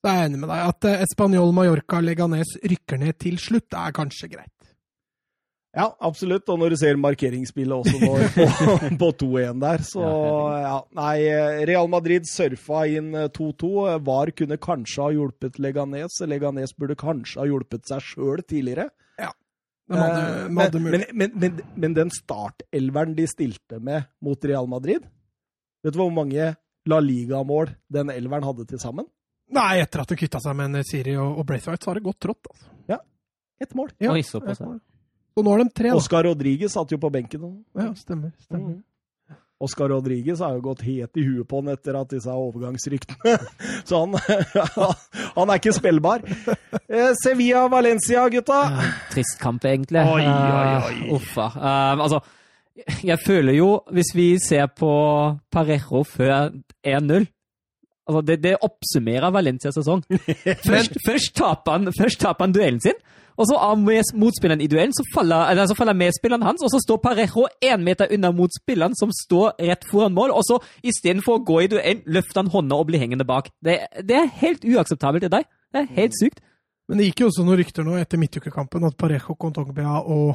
Da 0.00 0.14
er 0.14 0.22
jeg 0.22 0.30
enig 0.30 0.38
med 0.40 0.48
deg. 0.48 0.60
At 0.72 0.86
eh, 0.88 1.02
Español, 1.04 1.50
Mallorca, 1.52 1.98
Leganes 2.00 2.54
rykker 2.64 2.96
ned 3.02 3.18
til 3.20 3.36
slutt, 3.38 3.66
det 3.68 3.76
er 3.82 3.92
kanskje 3.92 4.30
greit. 4.32 4.54
ja, 5.76 5.84
absolutt. 6.00 6.48
Og 6.48 6.58
når 6.58 6.70
du 6.72 6.76
ser 6.80 6.96
markeringsspillet 6.96 7.76
også 7.76 8.00
nå 8.00 8.14
på, 8.38 8.96
på 9.02 9.10
2-1 9.20 9.60
der, 9.60 9.84
så 9.84 10.06
ja. 10.56 10.78
Nei, 10.96 11.18
Real 11.68 11.86
Madrid 11.92 12.24
surfa 12.26 12.86
inn 12.88 13.12
2-2. 13.12 14.00
VAR 14.08 14.32
kunne 14.32 14.56
kanskje 14.56 15.04
ha 15.04 15.12
hjulpet 15.14 15.60
Leganes. 15.60 16.16
Leganes 16.26 16.72
burde 16.74 16.96
kanskje 16.98 17.42
ha 17.42 17.46
hjulpet 17.46 17.84
seg 17.86 18.00
sjøl 18.02 18.42
tidligere. 18.42 18.88
De 19.20 19.20
hadde, 19.20 19.20
Eh, 19.20 19.26
de 19.26 19.79
men, 19.90 20.54
men, 20.54 21.04
men, 21.12 21.32
men, 21.34 21.62
men 21.74 21.94
den 21.96 22.12
startelveren 22.14 23.16
de 23.16 23.26
stilte 23.26 23.80
med 23.82 24.06
mot 24.22 24.44
Real 24.46 24.68
Madrid 24.70 25.02
Vet 25.82 25.96
du 25.96 25.98
hvor 25.98 26.12
mange 26.14 26.52
La 26.88 26.98
Liga-mål 27.00 27.72
den 27.90 28.12
elveren 28.12 28.44
hadde 28.44 28.66
til 28.68 28.80
sammen? 28.82 29.06
Nei, 29.50 29.80
etter 29.82 30.04
at 30.04 30.12
de 30.12 30.18
kvitta 30.20 30.38
seg 30.44 30.54
med 30.58 30.76
Siri 30.86 31.16
og, 31.18 31.40
og 31.40 31.46
Braithwaite, 31.48 31.82
så 31.82 31.90
har 31.90 31.98
det 31.98 32.04
gått 32.04 32.20
trått. 32.22 32.50
Altså. 32.52 32.68
Ett 33.60 33.74
mål. 33.74 33.90
Ja, 33.98 34.12
Oi, 34.12 34.22
såpass, 34.22 34.50
ett 34.50 34.60
ja. 34.60 34.66
mål. 34.66 34.80
Så 35.34 35.42
nå 35.42 35.50
har 35.50 35.58
de 35.58 35.68
tre, 35.68 35.88
da. 35.88 35.96
Oscar 35.96 36.24
Rodriguez 36.24 36.72
satt 36.72 36.92
jo 36.92 36.98
på 36.98 37.10
benken. 37.12 37.42
Ja, 37.76 37.90
stemmer. 37.94 38.32
stemmer. 38.40 38.78
Mm. 38.78 38.82
Oscar 39.60 39.90
Rodriguez 39.92 40.40
har 40.40 40.54
jo 40.56 40.62
gått 40.64 40.82
helt 40.86 41.18
i 41.20 41.24
huet 41.26 41.48
på 41.48 41.60
han 41.60 41.74
etter 41.74 41.98
at 42.00 42.12
disse 42.14 42.32
overgangsryktene 42.32 43.34
Så 43.88 44.00
han, 44.00 44.16
han 45.36 45.52
er 45.52 45.60
ikke 45.60 45.74
spillbar. 45.76 46.24
Eh, 46.88 47.10
Sevilla-Valencia, 47.20 48.24
gutta. 48.32 48.60
Trist 49.12 49.36
kamp, 49.40 49.64
egentlig. 49.68 50.00
Oi, 50.00 50.24
oi, 50.24 50.70
oi. 50.88 50.94
Eh, 50.94 51.12
Uffa. 51.16 51.50
Eh, 51.56 52.04
altså, 52.06 52.22
jeg 53.04 53.18
føler 53.20 53.58
jo, 53.58 53.74
hvis 53.92 54.14
vi 54.16 54.30
ser 54.40 54.70
på 54.72 54.90
Parejo 55.52 56.04
før 56.08 56.50
1-0 56.86 57.28
altså 58.10 58.22
det, 58.26 58.38
det 58.42 58.56
oppsummerer 58.66 59.30
Valencias 59.30 59.76
sesong. 59.78 60.02
Først, 60.68 60.96
først, 61.06 61.34
taper 61.36 61.76
han, 61.76 61.92
først 61.94 62.20
taper 62.20 62.46
han 62.48 62.54
duellen 62.54 62.80
sin, 62.82 62.98
og 63.40 63.48
så 63.48 63.56
av 63.56 63.80
motspilleren 63.80 64.60
i 64.60 64.68
duellen 64.68 64.92
så 64.92 65.04
faller, 65.14 65.48
eller, 65.48 65.68
så 65.70 65.76
faller 65.78 65.96
medspilleren 65.96 66.44
hans, 66.44 66.60
og 66.66 66.72
så 66.72 66.80
står 66.82 67.00
Parejo 67.00 67.46
én 67.64 67.80
meter 67.86 68.12
unna 68.12 68.32
motspilleren, 68.36 68.96
som 68.98 69.12
står 69.16 69.54
rett 69.70 69.86
foran 69.88 70.16
mål, 70.16 70.34
og 70.36 70.44
så 70.44 70.60
istedenfor 70.84 71.38
å 71.38 71.44
gå 71.48 71.62
i 71.64 71.70
duellen, 71.72 72.04
løfter 72.04 72.42
han 72.42 72.52
hånda 72.52 72.76
og 72.76 72.90
blir 72.90 73.00
hengende 73.00 73.24
bak. 73.28 73.48
Det, 73.64 73.78
det 74.04 74.18
er 74.18 74.30
helt 74.42 74.66
uakseptabelt 74.68 75.24
i 75.30 75.32
deg. 75.32 75.48
Det 75.72 75.82
er 75.82 75.90
helt 75.96 76.18
sykt. 76.18 76.44
Men 76.90 77.00
det 77.00 77.08
gikk 77.08 77.22
jo 77.22 77.30
også 77.30 77.46
noen 77.46 77.60
rykter 77.60 77.86
nå 77.86 77.96
etter 78.00 78.20
midtukekampen 78.20 78.84
at 78.88 78.98
Parejo, 78.98 79.38
Contongbia 79.38 80.00
og 80.02 80.34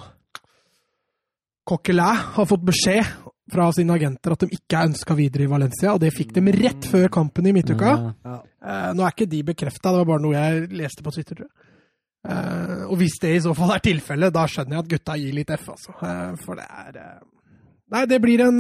Coquelin 1.66 2.26
har 2.36 2.48
fått 2.48 2.66
beskjed 2.66 3.16
fra 3.52 3.68
sine 3.76 3.94
agenter 3.94 4.34
at 4.34 4.46
de 4.46 4.58
ikke 4.58 4.80
er 4.80 4.90
ønska 4.90 5.16
videre 5.18 5.46
i 5.46 5.50
Valencia, 5.50 5.94
og 5.94 6.02
det 6.02 6.14
fikk 6.16 6.34
de 6.38 6.44
rett 6.56 6.88
før 6.90 7.12
kampen 7.14 7.46
i 7.46 7.54
midtuka. 7.54 7.92
Ja. 7.92 8.14
ja. 8.32 8.80
nå 8.98 9.06
er 9.06 9.14
ikke 9.14 9.30
de 9.30 9.44
bekrefta, 9.52 9.92
det 9.92 10.02
var 10.02 10.10
bare 10.10 10.24
noe 10.24 10.34
jeg 10.38 10.70
leste 10.80 11.06
på 11.06 11.14
Twitter, 11.14 11.38
tror 11.38 11.50
jeg. 11.50 11.65
Eh, 12.26 12.84
og 12.90 12.98
hvis 13.00 13.20
det 13.22 13.36
i 13.36 13.42
så 13.44 13.54
fall 13.58 13.76
er 13.76 13.84
tilfellet, 13.86 14.34
da 14.34 14.46
skjønner 14.50 14.78
jeg 14.78 14.84
at 14.86 14.92
gutta 14.96 15.18
gir 15.22 15.36
litt 15.38 15.52
F, 15.54 15.68
altså. 15.76 15.94
Uh, 16.02 16.34
for 16.42 16.58
det 16.60 16.66
er 16.66 17.00
uh... 17.02 17.24
Nei, 17.94 18.02
det 18.10 18.18
blir 18.24 18.42
en, 18.42 18.58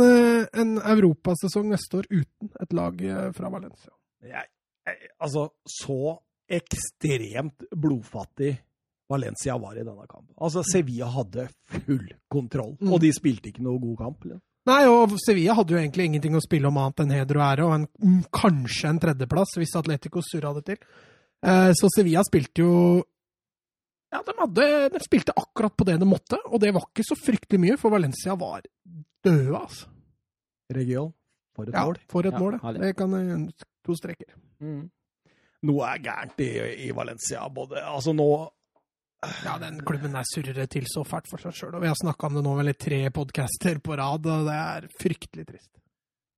en 0.53 0.75
europasesong 0.77 1.71
neste 1.71 1.97
år 1.97 2.05
uten 2.11 2.51
et 2.61 2.75
lag 2.77 2.99
fra 3.33 3.49
Valencia. 3.49 3.89
Jeg, 4.21 4.45
jeg, 4.85 5.09
altså, 5.17 5.47
så 5.65 6.19
ekstremt 6.45 7.65
blodfattig 7.73 8.51
Valencia 9.09 9.55
var 9.57 9.79
i 9.79 9.85
denne 9.85 10.05
kampen. 10.05 10.29
Altså, 10.37 10.61
Sevilla 10.69 11.09
hadde 11.09 11.47
full 11.73 12.05
kontroll, 12.29 12.75
Mm. 12.77 12.91
og 12.93 13.01
de 13.01 13.09
spilte 13.17 13.49
ikke 13.49 13.65
noe 13.65 13.81
god 13.81 13.97
kamp. 14.03 14.29
Eller? 14.29 14.39
Nei, 14.69 14.79
og 14.93 15.17
Sevilla 15.21 15.57
hadde 15.57 15.73
jo 15.73 15.81
egentlig 15.81 16.05
ingenting 16.11 16.37
å 16.37 16.43
spille 16.45 16.69
om 16.69 16.77
annet 16.81 17.01
enn 17.03 17.17
heder 17.17 17.41
og 17.41 17.47
ære, 17.49 17.65
og 17.65 17.75
en, 17.79 17.89
mm, 18.05 18.21
kanskje 18.33 18.93
en 18.93 19.01
tredjeplass, 19.07 19.57
hvis 19.57 19.75
Atletico 19.81 20.21
surra 20.25 20.53
det 20.59 20.65
til. 20.69 20.79
Så 21.45 21.89
Sevilla 21.93 22.23
spilte 22.25 22.63
jo 22.63 22.77
Ja, 24.13 24.21
de, 24.25 24.33
hadde, 24.39 24.65
de 24.93 24.99
spilte 25.03 25.33
akkurat 25.35 25.73
på 25.75 25.85
det 25.89 25.97
de 25.99 26.05
måtte, 26.07 26.37
og 26.45 26.59
det 26.61 26.71
var 26.75 26.85
ikke 26.87 27.03
så 27.07 27.17
fryktelig 27.19 27.59
mye, 27.59 27.77
for 27.81 27.89
Valencia 27.93 28.35
var 28.39 28.61
døde, 29.25 29.55
altså. 29.57 29.87
Region, 30.73 31.11
for 31.55 31.67
et 31.69 31.73
Ja, 31.75 31.85
mål. 31.85 31.97
for 32.09 32.25
et 32.25 32.33
Ja, 32.33 32.39
mål, 32.39 32.59
ja. 32.63 32.71
Det 32.73 32.95
kan 32.97 33.51
To 33.85 33.93
streker. 33.93 34.31
Mm. 34.61 34.89
noe 35.65 35.85
er 35.91 35.99
gærent 36.01 36.39
i, 36.41 36.87
i 36.87 36.91
Valencia. 36.91 37.47
Både, 37.49 37.81
altså 37.85 38.13
nå 38.15 38.51
Ja, 39.43 39.57
den 39.57 39.79
klubben 39.85 40.11
der 40.13 40.23
surrer 40.29 40.67
til 40.69 40.85
så 40.85 41.03
fælt 41.05 41.27
for 41.29 41.37
seg 41.41 41.53
sjøl. 41.53 41.75
Og 41.75 41.81
vi 41.81 41.87
har 41.89 41.95
snakka 41.97 42.27
om 42.27 42.35
det 42.37 42.43
nå 42.45 42.55
vel 42.57 42.69
i 42.69 42.73
tre 42.77 43.09
podcaster 43.13 43.79
på 43.81 43.95
rad, 43.97 44.25
og 44.25 44.45
det 44.45 44.53
er 44.57 44.87
fryktelig 45.01 45.45
trist. 45.49 45.71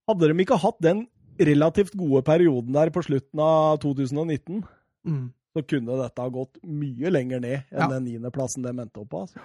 Hadde 0.07 0.27
de 0.31 0.37
ikke 0.43 0.59
hatt 0.63 0.79
den 0.81 1.01
relativt 1.39 1.95
gode 1.99 2.21
perioden 2.23 2.71
der 2.73 2.89
på 2.95 3.03
slutten 3.03 3.39
av 3.43 3.79
2019, 3.83 4.63
Mm. 5.07 5.31
Så 5.57 5.65
kunne 5.67 5.97
dette 6.03 6.21
ha 6.23 6.29
gått 6.33 6.61
mye 6.63 7.11
lenger 7.13 7.41
ned 7.43 7.57
enn 7.73 7.81
Ja. 7.83 7.87
den 7.97 8.05
niendeplassen 8.07 8.63
de 8.63 8.69
endte 8.75 9.01
opp 9.03 9.09
på. 9.11 9.25
Altså. 9.25 9.41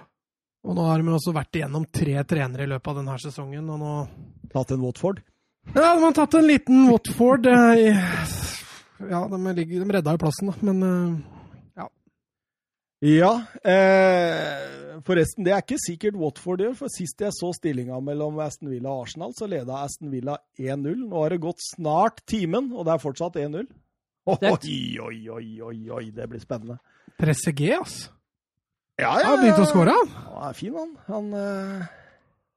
Og 0.62 0.76
nå 0.78 0.84
har 0.86 1.00
de 1.02 1.10
også 1.16 1.32
vært 1.34 1.56
igjennom 1.58 1.88
tre 1.90 2.20
trenere 2.28 2.62
i 2.68 2.70
løpet 2.70 2.92
av 2.92 3.00
denne 3.00 3.16
sesongen, 3.18 3.68
og 3.72 3.80
nå 3.80 3.94
Tatt 4.52 4.70
en 4.76 4.82
Watford. 4.84 5.22
Ja, 5.74 5.94
de 5.96 6.02
har 6.04 6.12
tatt 6.12 6.34
en 6.36 6.46
liten 6.46 6.84
Watford. 6.90 7.46
eh, 7.46 7.96
Ja, 9.10 9.26
de, 9.26 9.38
ligger, 9.56 9.82
de 9.84 9.92
redda 9.96 10.12
jo 10.14 10.18
plassen, 10.22 10.50
da, 10.52 10.54
men 10.62 11.24
ja. 11.76 11.88
Ja, 13.02 13.32
eh, 13.64 15.00
forresten, 15.02 15.42
det 15.46 15.52
er 15.56 15.62
ikke 15.64 15.78
sikkert 15.82 16.14
Watford 16.20 16.60
gjør, 16.62 16.76
for 16.76 16.92
sist 16.94 17.18
jeg 17.24 17.32
så 17.34 17.50
stillinga 17.56 17.98
mellom 18.04 18.38
Aston 18.44 18.70
Villa 18.70 18.92
og 18.92 19.06
Arsenal, 19.08 19.32
så 19.34 19.48
leda 19.50 19.80
Aston 19.82 20.10
Villa 20.12 20.36
1-0. 20.60 21.08
Nå 21.08 21.22
har 21.22 21.30
det 21.34 21.40
gått 21.42 21.64
snart 21.72 22.20
timen, 22.30 22.70
og 22.76 22.84
det 22.86 22.94
er 22.94 23.02
fortsatt 23.02 23.40
1-0. 23.42 23.66
Oi, 24.22 24.98
oi, 25.02 25.16
oi, 25.34 25.46
oi, 25.66 25.78
oi, 25.90 26.04
det 26.14 26.28
blir 26.30 26.42
spennende. 26.42 26.76
Presse 27.18 27.50
G, 27.58 27.72
ass. 27.74 28.04
Ja, 29.00 29.16
ja. 29.18 29.32
Han 29.32 29.40
begynte 29.42 29.64
å 29.64 29.70
skåre, 29.70 29.94
han. 29.96 30.12
Han 30.28 30.46
er 30.46 30.54
fin, 30.54 30.76
han. 30.78 30.92
Han, 31.08 31.32
eh, 31.34 31.86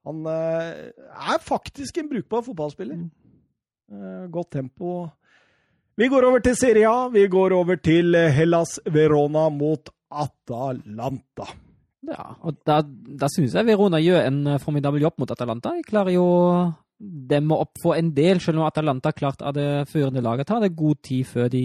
han 0.06 0.28
eh, 0.30 1.10
er 1.34 1.42
faktisk 1.42 1.98
en 1.98 2.10
brukbar 2.12 2.44
fotballspiller. 2.46 3.00
Eh, 3.90 4.24
godt 4.30 4.52
tempo. 4.54 4.94
Vi 5.98 6.10
går 6.12 6.28
over 6.28 6.44
til 6.44 6.54
Serie 6.60 6.86
A. 6.86 7.08
Vi 7.10 7.26
går 7.32 7.56
over 7.56 7.80
til 7.82 8.14
Hellas 8.14 8.76
Verona 8.86 9.48
mot 9.50 9.90
Atalanta. 10.12 11.48
Ja, 12.06 12.28
og 12.46 12.60
da, 12.68 12.78
da 12.86 13.26
syns 13.32 13.56
jeg 13.56 13.66
Verona 13.66 13.98
gjør 13.98 14.28
en 14.28 14.42
formidabel 14.62 15.02
jobb 15.02 15.18
mot 15.18 15.32
Atalanta. 15.34 15.72
De 15.74 15.86
klarer 15.88 16.14
jo 16.14 16.26
å 16.96 17.04
demme 17.30 17.58
opp 17.60 17.78
for 17.82 17.98
en 17.98 18.10
del, 18.16 18.40
selv 18.40 18.62
om 18.62 18.66
Atalanta 18.66 19.12
klart 19.12 19.44
av 19.44 19.54
det 19.56 19.86
førende 19.90 20.24
laget 20.24 20.48
tar 20.48 20.64
det 20.64 20.76
god 20.76 21.02
tid 21.04 21.28
før 21.28 21.50
de 21.52 21.64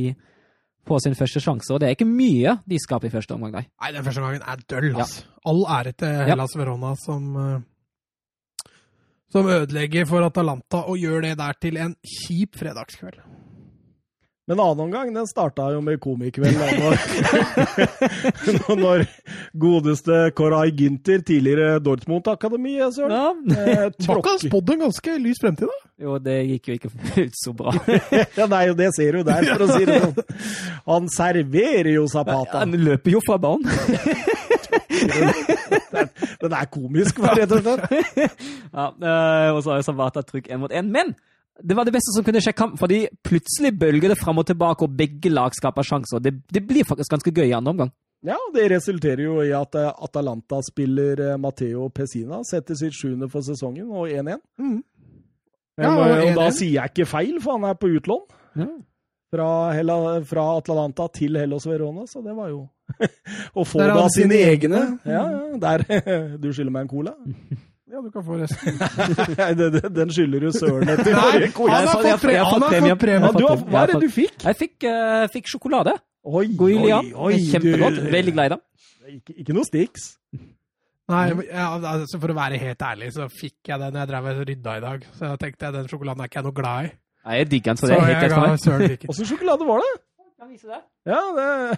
får 0.87 1.03
sin 1.05 1.15
første 1.15 1.41
sjanse. 1.43 1.69
Og 1.73 1.81
det 1.81 1.89
er 1.89 1.97
ikke 1.97 2.09
mye 2.09 2.57
de 2.67 2.79
skaper 2.81 3.07
i 3.07 3.13
første 3.13 3.35
omgang, 3.35 3.53
nei. 3.59 3.65
Nei, 3.83 3.91
den 3.95 4.05
første 4.07 4.23
omgangen 4.23 4.47
er 4.47 4.63
døll, 4.69 4.89
altså. 4.95 5.27
All 5.47 5.63
ære 5.79 5.93
til 5.97 6.23
Hellas 6.29 6.57
Verona 6.57 6.95
som 6.99 7.29
eh, 7.39 7.59
som 9.31 9.47
ødelegger 9.47 10.07
for 10.09 10.25
Atalanta 10.27 10.83
og 10.91 10.99
gjør 10.99 11.23
det 11.23 11.37
der 11.39 11.55
til 11.63 11.77
en 11.79 11.93
kjip 12.03 12.57
fredagskveld. 12.59 13.21
Men 14.52 14.60
annen 14.60 14.82
omgang 14.84 15.14
den 15.15 15.28
starta 15.30 15.69
jo 15.72 15.80
med 15.86 15.95
komikveld. 16.03 16.57
Når, 16.60 16.95
når 18.82 19.03
godeste 19.64 20.18
Koray 20.36 20.73
Ginter, 20.76 21.22
tidligere 21.23 21.78
Dortmund-akademi, 21.80 22.73
Søren, 22.91 23.14
Ja. 23.15 23.30
eh, 23.56 23.86
Bakka 23.88 24.03
tråkker 24.03 24.41
spådde 24.44 24.76
en 24.76 24.84
ganske 24.90 25.15
lys 25.23 25.40
fremtid, 25.40 25.72
da. 25.72 25.80
Jo, 26.03 26.18
det 26.19 26.36
gikk 26.49 26.68
jo 26.68 26.76
ikke 26.80 26.91
ut 27.22 27.40
så 27.40 27.53
bra. 27.56 27.72
Ja, 28.41 28.48
nei, 28.52 28.65
det 28.76 28.90
ser 28.98 29.15
du 29.19 29.23
der, 29.28 29.48
for 29.53 29.64
å 29.64 29.69
si 29.72 29.88
det 29.88 29.99
sånn. 30.03 30.15
Han 30.90 31.07
serverer 31.15 31.94
jo 31.95 32.07
Zapata. 32.11 32.65
Han 32.65 32.76
løper 32.76 33.15
jo 33.15 33.22
fra 33.23 33.38
banen. 33.40 33.68
Den 36.41 36.53
er 36.57 36.68
komisk, 36.73 37.19
rett 37.23 37.52
og 37.56 37.64
slett. 37.65 37.86
Ja, 38.72 38.86
eh, 38.88 39.49
og 39.56 39.60
så 39.65 39.73
har 39.73 39.82
jo 39.82 39.88
Zapata 39.88 40.23
trykk 40.28 40.48
én 40.52 40.61
mot 40.64 40.72
én. 40.76 40.91
Men 40.91 41.15
det 41.63 41.77
var 41.77 41.88
det 41.88 41.93
beste 41.95 42.13
som 42.15 42.25
kunne 42.25 42.41
skje 42.43 42.53
kampen, 42.57 42.79
fordi 42.81 43.03
plutselig 43.25 43.73
bølger 43.79 44.13
det 44.13 44.19
fram 44.19 44.41
og 44.41 44.47
tilbake, 44.49 44.85
og 44.88 44.95
begge 44.97 45.31
lag 45.33 45.55
skaper 45.57 45.85
sjanser. 45.88 46.23
Det, 46.23 46.33
det 46.51 46.63
blir 46.67 46.88
faktisk 46.88 47.13
ganske 47.13 47.33
gøy 47.33 47.47
i 47.49 47.57
andre 47.57 47.75
omgang. 47.75 47.91
Ja, 48.25 48.38
det 48.53 48.67
resulterer 48.69 49.23
jo 49.23 49.39
i 49.41 49.49
at 49.57 49.75
eh, 49.79 49.89
Atalanta-spiller 50.05 51.23
eh, 51.25 51.38
Matteo 51.41 51.88
Pessina 51.89 52.43
setter 52.45 52.77
sitt 52.77 52.93
sjuende 52.93 53.29
for 53.31 53.41
sesongen, 53.45 53.89
og 53.89 54.11
1-1. 54.11 54.43
Mm. 54.61 54.77
Ja, 55.81 55.95
og 55.95 56.27
og 56.27 56.38
da 56.38 56.51
sier 56.53 56.75
jeg 56.75 56.93
ikke 56.93 57.09
feil, 57.09 57.39
for 57.41 57.57
han 57.57 57.71
er 57.71 57.79
på 57.79 57.89
utlån. 57.95 58.27
Fra, 59.31 59.47
Hela, 59.71 59.95
fra 60.27 60.45
Atalanta 60.59 61.07
til 61.15 61.39
Hellas 61.39 61.65
Verona, 61.65 62.03
så 62.05 62.21
det 62.21 62.35
var 62.35 62.51
jo 62.51 62.65
Å 63.59 63.63
få 63.63 63.79
han 63.79 64.11
sine 64.11 64.38
egne. 64.51 64.81
Ja, 65.07 65.23
ja, 65.31 65.59
der. 65.63 65.85
Du 66.43 66.51
skylder 66.51 66.73
meg 66.75 66.85
en 66.85 66.91
cola? 66.91 67.15
Ja, 67.91 67.99
du 67.99 68.07
kan 68.13 68.23
få 68.23 68.38
resten. 68.39 68.77
Nei, 69.41 69.49
det- 69.59 69.89
Den 69.93 70.11
skylder 70.15 70.39
du 70.45 70.51
søren 70.55 70.88
etter. 70.93 71.11
Forrige 71.18 71.49
quiz. 71.57 71.72
han 71.73 71.76
har 71.76 71.81
Jeg 71.84 71.91
fått 71.91 72.05
jeg 72.07 72.19
premie. 72.22 72.95
premie. 73.01 73.31
Ja, 73.43 73.55
hva 73.68 73.81
er 73.84 73.91
det 73.91 73.99
du 74.05 74.09
fikk? 74.15 74.38
Jeg 74.47 74.57
fikk, 74.61 74.88
uh, 74.88 75.26
fikk 75.34 75.49
sjokolade. 75.51 75.97
Oi, 76.23 76.45
Goilia. 76.55 77.01
oi, 77.15 77.34
Kjempegodt. 77.51 77.99
du- 77.99 78.09
Veldig 78.13 78.34
glad 78.38 78.45
i 78.45 78.53
dem. 78.55 78.61
Ikke, 79.11 79.35
ikke 79.43 79.53
noe 79.57 79.65
Stix. 79.68 80.07
Nei, 81.11 81.26
ja, 81.49 81.65
altså 81.76 82.19
For 82.22 82.31
å 82.31 82.35
være 82.38 82.57
helt 82.61 82.80
ærlig, 82.88 83.09
så 83.11 83.26
fikk 83.27 83.68
jeg 83.73 83.80
den 83.81 83.97
jeg 83.99 84.07
drev 84.07 84.27
og 84.31 84.45
rydda 84.47 84.77
i 84.77 84.84
dag. 84.85 85.03
Så 85.18 85.27
jeg 85.34 85.39
tenkte 85.41 85.68
jeg 85.68 85.73
den 85.76 85.88
sjokoladen 85.91 86.22
er 86.23 86.30
ikke 86.31 86.39
jeg 86.39 86.45
noe 86.47 86.55
glad 86.61 86.85
i. 86.85 86.91
Nei, 87.26 87.35
Jeg 87.41 87.49
digger 87.51 87.73
den, 87.73 87.77
så 87.81 87.88
det 87.91 87.97
helt 87.99 88.23
jeg 88.23 88.39
meg. 88.39 88.61
søren 88.63 88.93
ikke. 88.95 89.09
Åssen 89.11 89.27
sjokolade 89.30 89.68
var 89.68 89.84
det? 89.84 89.91
Kan 90.41 90.49
vise 90.49 90.68
det. 90.68 90.80
Ja, 91.05 91.22
det 91.38 91.77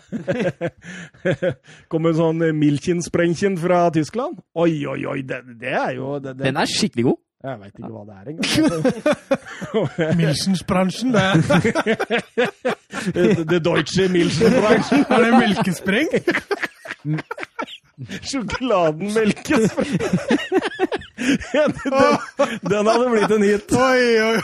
Kommer 1.92 2.14
en 2.14 2.16
sånn 2.16 2.44
Milchen-sprengchen 2.56 3.58
fra 3.60 3.90
Tyskland. 3.92 4.38
Oi, 4.56 4.86
oi, 4.88 5.02
oi, 5.04 5.18
det, 5.28 5.42
det 5.60 5.74
er 5.76 5.98
jo 5.98 6.14
det, 6.24 6.38
det, 6.38 6.46
Den 6.48 6.62
er 6.62 6.72
skikkelig 6.72 7.04
god. 7.10 7.20
Jeg 7.44 7.60
veit 7.60 7.74
ikke 7.76 7.92
hva 7.92 8.04
det 8.08 8.16
er 8.16 8.26
engang. 8.32 10.16
Milchensbransjen, 10.22 11.12
det 11.12 11.26
Det 13.18 13.44
det 13.52 13.60
Deutsche 13.68 14.08
Milchen-bransjen. 14.16 15.04
er 15.12 15.28
det 15.28 15.34
melkespreng. 15.44 16.08
Sjokoladen 18.26 19.14
melkes 19.14 19.72
den, 21.54 21.74
den 22.62 22.88
hadde 22.90 23.10
blitt 23.12 23.34
en 23.36 23.44
hit. 23.46 23.74
Oi, 23.78 24.22
oi. 24.24 24.38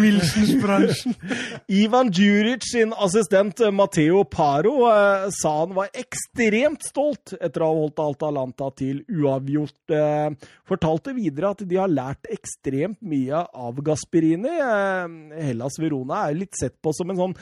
Milchensbransjen. 0.00 1.14
Ivan 1.72 2.10
Djuric 2.12 2.66
sin 2.68 2.92
assistent 2.92 3.62
eh, 3.64 3.72
Matteo 3.74 4.24
Paro 4.28 4.74
eh, 4.90 5.28
sa 5.34 5.54
han 5.62 5.72
var 5.78 5.88
ekstremt 5.96 6.84
stolt 6.86 7.34
etter 7.40 7.64
å 7.64 7.70
ha 7.70 7.78
holdt 7.80 8.02
Atalanta 8.04 8.68
til 8.78 9.00
uavgjort. 9.08 9.94
Eh, 9.96 10.50
fortalte 10.68 11.16
videre 11.16 11.54
at 11.56 11.64
de 11.64 11.80
har 11.80 11.92
lært 11.92 12.28
ekstremt 12.32 13.00
mye 13.00 13.46
av 13.48 13.80
Gasperini. 13.84 14.58
Hellas 15.40 15.80
Verona 15.80 16.26
er 16.28 16.42
litt 16.44 16.58
sett 16.58 16.76
på 16.84 16.92
som 16.96 17.10
en 17.14 17.22
sånn 17.24 17.38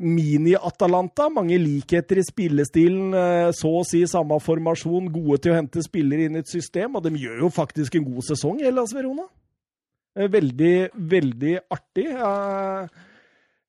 mini-Atalanta. 0.00 1.28
Mange 1.32 1.58
likheter 1.58 2.18
i 2.20 2.24
spillestilen, 2.26 3.14
eh, 3.14 3.50
så 3.56 3.70
å 3.80 3.84
si 3.86 4.02
samme 4.06 4.38
formasjon, 4.42 5.10
gode 5.12 5.40
til 5.42 5.52
å 5.52 5.56
hente 5.58 5.82
spillere 5.84 6.26
inn 6.28 6.36
i 6.36 6.42
et 6.44 6.48
system, 6.50 6.96
og 6.96 7.02
de 7.06 7.10
gjør 7.16 7.38
jo 7.46 7.50
faktisk 7.50 7.94
en 7.96 8.04
god 8.04 8.24
sesong, 8.28 8.60
Hellas 8.60 8.92
Verona. 8.94 9.26
Eh, 10.16 10.28
Veldig, 10.28 10.90
veldig 10.94 11.58
artig. 11.70 12.06
Eh, 12.12 12.88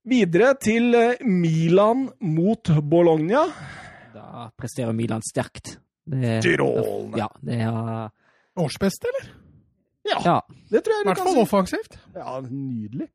Videre 0.07 0.53
til 0.55 0.93
Milan 1.27 2.05
mot 2.21 2.63
Bologna. 2.81 3.41
Da 4.13 4.45
presterer 4.57 4.93
Milan 4.95 5.19
sterkt. 5.21 5.73
Det, 6.07 6.37
Strålende. 6.45 7.17
ja, 7.19 7.27
det 7.43 7.57
er 7.59 8.07
Årsbeste, 8.57 9.09
eller? 9.11 9.27
Ja, 10.07 10.21
Ja. 10.23 10.41
det 10.71 10.85
tror 10.85 10.93
jeg 10.95 11.03
I 11.03 11.09
hvert 11.09 11.17
fall 11.17 11.33
si. 11.33 11.41
offensivt. 11.41 11.97
Ja, 12.15 12.39
nydelig. 12.39 13.09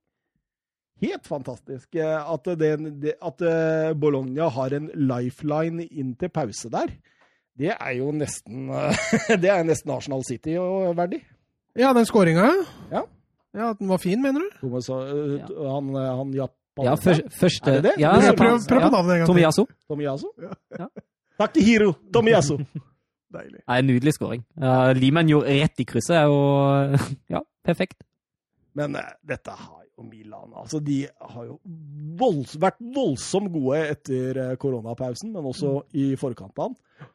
Helt 1.03 1.27
fantastisk 1.27 1.97
eh, 1.99 2.33
at, 2.35 2.47
det, 2.61 3.17
at 3.19 3.43
eh, 3.49 3.93
Bologna 3.99 4.49
har 4.55 4.75
en 4.77 4.87
lifeline 4.95 5.87
inn 5.91 6.13
til 6.21 6.31
pause 6.31 6.71
der. 6.71 6.93
Det 7.59 7.73
er 7.75 7.97
jo 7.99 8.13
nesten 8.17 8.71
eh, 8.73 9.03
Det 9.43 9.51
er 9.53 9.65
nesten 9.67 9.91
Arsenal 9.95 10.23
City 10.29 10.55
og 10.63 10.93
verdig. 10.99 11.21
Ja, 11.79 11.91
den 11.97 12.07
skåringa, 12.09 12.51
Ja. 12.93 13.03
Ja, 13.53 13.67
at 13.75 13.81
den 13.83 13.91
var 13.91 13.99
fin, 14.01 14.17
mener 14.25 14.41
du? 14.41 14.47
Thomas. 14.63 14.87
Han, 14.89 15.91
han 15.93 16.31
japaner 16.33 16.87
ja, 16.87 16.95
først, 16.97 17.27
første 17.37 17.69
Er 17.69 17.83
det 17.83 17.91
det? 17.91 17.93
Ja, 18.01 18.13
Prøv- 18.17 18.37
Prøv, 18.39 18.63
prøv 18.71 18.81
på 18.81 18.89
navnet 18.95 19.13
en 19.13 19.19
gang 19.21 19.27
til. 19.27 19.29
Tomiyasu. 19.35 19.65
Tomiyasu? 19.93 20.31
Ja. 20.79 20.87
Takk 21.43 21.53
til 21.59 21.67
Hiro 21.67 21.91
Tomiyasu. 22.15 22.55
Deilig. 23.37 23.61
Nei, 23.69 23.77
nydelig 23.85 24.15
skåring. 24.17 24.41
Uh, 24.57 24.95
Limen 24.97 25.29
gjorde 25.29 25.53
rett 25.59 25.85
i 25.85 25.87
krysset, 25.89 26.25
jo 26.29 26.39
ja, 27.35 27.43
perfekt. 27.65 28.01
Men 28.77 28.97
uh, 28.97 29.13
dette 29.29 29.53
har 29.53 29.82
jo 29.99 30.07
Milan 30.09 30.53
Altså, 30.57 30.81
de 30.85 31.07
har 31.07 31.45
jo 31.47 31.59
volds, 32.19 32.57
vært 32.61 32.81
voldsomt 32.95 33.53
gode 33.53 33.83
etter 33.93 34.39
eh, 34.39 34.55
koronapausen, 34.61 35.33
men 35.35 35.49
også 35.51 35.83
i 35.99 36.13
forkant 36.21 36.59
av 36.59 36.73
den. 36.73 37.09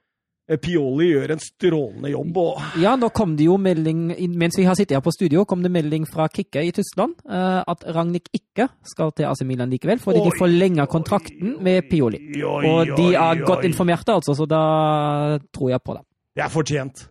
Eh, 0.47 0.59
Pioli 0.63 1.09
gjør 1.09 1.33
en 1.35 1.41
strålende 1.43 2.11
jobb, 2.13 2.37
og 2.39 2.79
Ja, 2.79 2.95
nå 2.99 3.09
kom 3.15 3.35
det 3.35 3.49
jo 3.49 3.57
melding 3.59 4.13
Mens 4.39 4.55
vi 4.55 4.63
har 4.63 4.77
sittet 4.79 4.95
her 4.95 5.03
på 5.03 5.11
studio, 5.11 5.43
kom 5.43 5.63
det 5.65 5.71
melding 5.73 6.05
fra 6.07 6.29
Kikke 6.31 6.63
i 6.63 6.71
Tyskland 6.75 7.17
eh, 7.27 7.59
at 7.67 7.83
Ragnhild 7.83 8.29
ikke 8.31 8.69
skal 8.87 9.11
til 9.17 9.27
AC 9.27 9.43
Milan 9.47 9.73
likevel, 9.73 9.99
fordi 9.99 10.21
Oi, 10.21 10.29
de 10.29 10.39
forlenger 10.39 10.87
kontrakten 10.91 11.57
med 11.63 11.89
Pioli. 11.91 12.21
Og 12.45 12.93
de 12.95 13.09
er 13.15 13.43
godt 13.43 13.67
informerte, 13.67 14.15
altså, 14.15 14.37
så 14.37 14.47
da 14.47 14.61
tror 15.51 15.73
jeg 15.75 15.83
på 15.83 15.97
det. 15.97 16.03
Det 16.37 16.45
er 16.45 16.53
fortjent. 16.53 17.07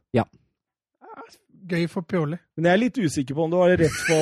Gøy 1.67 1.87
for 1.91 2.07
Pioli. 2.07 2.39
Men 2.57 2.69
jeg 2.69 2.77
er 2.77 2.83
litt 2.83 2.99
usikker 3.01 3.37
på 3.37 3.47
om 3.47 3.53
du 3.53 3.59
har 3.61 3.77
rett 3.81 4.01
på 4.07 4.19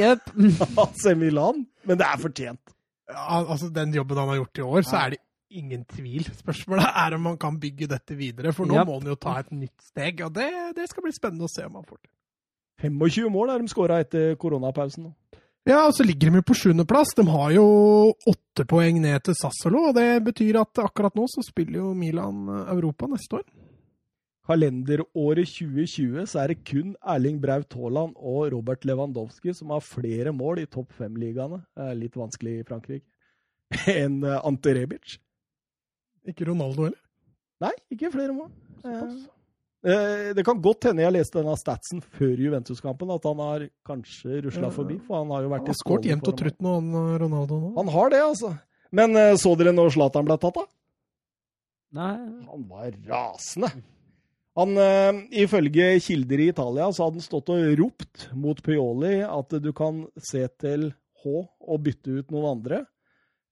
Jep. 0.00 0.32
AC 0.84 1.04
Milan, 1.18 1.64
men 1.88 2.00
det 2.00 2.08
er 2.08 2.22
fortjent. 2.22 2.74
Ja, 3.10 3.42
altså 3.42 3.68
Den 3.72 3.92
jobben 3.94 4.20
han 4.20 4.32
har 4.32 4.40
gjort 4.42 4.60
i 4.60 4.64
år, 4.64 4.84
så 4.88 5.00
er 5.02 5.14
det 5.14 5.20
ingen 5.54 5.84
tvil. 5.88 6.26
Spørsmålet 6.34 6.88
er 7.04 7.16
om 7.16 7.30
han 7.30 7.38
kan 7.40 7.58
bygge 7.60 7.88
dette 7.90 8.16
videre, 8.18 8.52
for 8.56 8.68
nå 8.68 8.78
yep. 8.78 8.88
må 8.88 8.98
han 8.98 9.12
jo 9.12 9.18
ta 9.20 9.38
et 9.42 9.52
nytt 9.54 9.90
steg. 9.90 10.24
Og 10.26 10.32
det, 10.34 10.50
det 10.76 10.88
skal 10.90 11.06
bli 11.06 11.14
spennende 11.14 11.48
å 11.48 11.52
se 11.52 11.66
om 11.66 11.78
han 11.78 11.86
får 11.86 12.00
til. 12.00 12.10
25 12.84 13.30
mål 13.32 13.52
er 13.52 13.62
de 13.62 13.70
skåra 13.70 14.00
etter 14.02 14.34
koronapausen. 14.40 15.08
nå. 15.08 15.40
Ja, 15.64 15.86
og 15.86 15.94
så 15.96 16.04
ligger 16.04 16.28
de 16.28 16.42
jo 16.42 16.44
på 16.44 16.56
sjuendeplass. 16.60 17.14
De 17.16 17.24
har 17.24 17.52
jo 17.54 17.64
åtte 18.28 18.66
poeng 18.68 18.98
ned 19.00 19.22
til 19.24 19.36
Sassolo, 19.38 19.86
og 19.88 19.94
det 19.96 20.20
betyr 20.26 20.58
at 20.60 20.82
akkurat 20.82 21.14
nå 21.16 21.24
så 21.32 21.44
spiller 21.46 21.80
jo 21.80 21.92
Milan 21.96 22.42
eh, 22.52 22.66
Europa 22.74 23.08
neste 23.08 23.40
år. 23.40 23.46
Kalenderåret 24.44 25.48
2020 25.48 26.26
så 26.28 26.42
er 26.42 26.52
det 26.52 26.58
kun 26.68 26.90
Erling 27.00 27.38
Braut 27.40 27.72
Haaland 27.78 28.12
og 28.20 28.50
Robert 28.52 28.84
Lewandowski 28.84 29.54
som 29.56 29.70
har 29.72 29.80
flere 29.84 30.34
mål 30.36 30.60
i 30.60 30.66
topp 30.68 30.92
fem-ligaene. 30.98 31.62
Litt 31.96 32.18
vanskelig 32.20 32.58
i 32.60 32.66
Frankrike. 32.68 33.06
Enn 33.94 34.18
eh, 34.22 34.40
Ante 34.44 34.74
Rebic. 34.76 35.16
Ikke 36.28 36.46
Ronaldo 36.50 36.90
heller. 36.90 37.00
Nei, 37.64 37.72
ikke 37.96 38.10
flere 38.12 38.34
mål. 38.36 38.50
Såpass. 38.82 39.22
Eh, 39.84 40.28
Det 40.36 40.44
kan 40.44 40.60
godt 40.64 40.90
hende 40.90 41.04
jeg 41.04 41.16
leste 41.16 41.40
denne 41.40 41.56
statsen 41.60 42.04
før 42.18 42.36
Juventus-kampen, 42.44 43.10
at 43.16 43.26
han 43.28 43.40
har 43.44 43.66
kanskje 43.88 44.42
rusla 44.44 44.70
forbi. 44.72 44.98
For 45.08 45.22
han 45.22 45.32
har 45.32 45.44
jo 45.44 45.50
vært 45.52 45.64
Han 45.64 45.72
har 45.72 45.76
i 45.78 45.82
skåret 45.82 46.08
jevnt 46.12 46.30
og 46.30 46.38
trutt 46.40 46.60
med 46.60 46.76
han 46.78 46.92
eh, 47.00 47.16
Ronaldo 47.24 47.60
nå. 47.64 47.72
Han 47.80 47.92
har 47.96 48.12
det, 48.12 48.22
altså. 48.28 48.52
Men 48.92 49.16
eh, 49.20 49.32
så 49.40 49.56
dere 49.60 49.72
når 49.76 49.92
Zlatan 49.96 50.28
ble 50.28 50.36
tatt, 50.44 50.60
da? 50.60 50.68
Nei. 51.96 52.14
Han 52.52 52.68
var 52.68 52.92
rasende. 53.08 53.72
Han, 54.58 54.76
eh, 54.78 55.20
Ifølge 55.44 56.00
kilder 56.00 56.40
i 56.40 56.48
Italia 56.52 56.90
så 56.92 57.06
hadde 57.06 57.20
han 57.20 57.26
stått 57.26 57.50
og 57.50 57.78
ropt 57.80 58.28
mot 58.38 58.60
Pioli 58.62 59.16
at 59.26 59.56
du 59.62 59.72
kan 59.74 60.04
se 60.22 60.46
til 60.60 60.92
H 61.24 61.30
og 61.34 61.80
bytte 61.82 62.20
ut 62.20 62.34
noen 62.34 62.50
andre. 62.58 62.84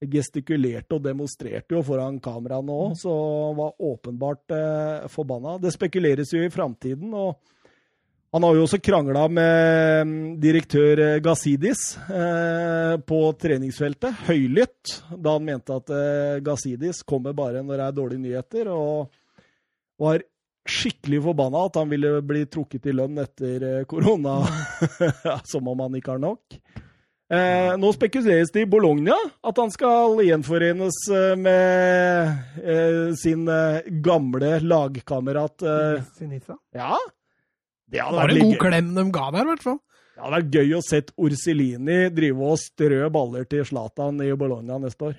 Gestikulerte 0.03 0.97
og 0.97 1.03
demonstrerte 1.05 1.77
jo 1.77 1.83
foran 1.85 2.19
kameraene 2.23 2.75
òg, 2.75 2.95
så 2.99 3.13
var 3.55 3.75
åpenbart 3.79 4.55
eh, 4.55 5.09
forbanna. 5.11 5.57
Det 5.63 5.71
spekuleres 5.75 6.33
jo 6.35 6.43
i 6.43 6.51
framtiden, 6.51 7.13
og 7.15 7.39
han 8.33 8.43
har 8.47 8.55
jo 8.57 8.63
også 8.65 8.79
krangla 8.81 9.27
med 9.29 10.07
mm, 10.09 10.21
direktør 10.41 11.01
eh, 11.05 11.19
Gazidis 11.21 11.83
eh, 12.09 12.95
på 13.05 13.19
treningsfeltet, 13.37 14.23
høylytt, 14.25 14.95
da 15.13 15.35
han 15.35 15.45
mente 15.45 15.77
at 15.77 15.91
eh, 15.93 16.39
Gazidis 16.41 17.03
kommer 17.05 17.35
bare 17.37 17.61
når 17.61 17.77
det 17.77 17.85
er 17.85 17.99
dårlige 17.99 18.23
nyheter, 18.23 18.71
og 18.73 19.11
var 20.01 20.25
skikkelig 20.69 21.19
forbanna 21.25 21.65
at 21.67 21.77
han 21.79 21.91
ville 21.91 22.21
bli 22.25 22.45
trukket 22.47 22.87
i 22.87 22.95
lønn 22.95 23.19
etter 23.23 23.65
eh, 23.67 23.85
korona, 23.89 24.39
som 25.51 25.67
om 25.67 25.83
han 25.83 25.97
ikke 25.99 26.15
har 26.15 26.23
nok. 26.23 26.59
Eh, 27.33 27.71
nå 27.79 27.89
spekuleres 27.95 28.51
det 28.53 28.65
i 28.65 28.69
Bologna 28.69 29.15
at 29.47 29.57
han 29.57 29.71
skal 29.73 30.19
gjenforenes 30.21 30.99
eh, 31.09 31.33
med 31.39 32.59
eh, 32.61 33.15
sin 33.17 33.47
eh, 33.49 33.87
gamle 34.05 34.57
lagkamerat 34.61 35.65
Sinisa. 36.17 36.59
Ja, 36.75 36.99
det 37.87 37.97
Det 37.97 38.11
var 38.15 38.29
en 38.29 38.45
god 38.45 38.59
klem 38.61 38.93
de 38.95 39.07
ga 39.15 39.31
der, 39.33 39.47
i 39.47 39.51
hvert 39.53 39.65
fall. 39.65 39.79
Det 40.13 40.21
hadde 40.21 40.37
vært 40.37 40.55
gøy 40.59 40.75
å 40.77 40.81
se 40.85 40.99
Orselini 41.17 41.99
drive 42.13 42.49
og 42.53 42.59
strø 42.61 43.07
baller 43.13 43.47
til 43.49 43.65
Zlatan 43.65 44.21
i 44.21 44.29
Bologna 44.37 44.77
neste 44.83 45.09
år. 45.09 45.15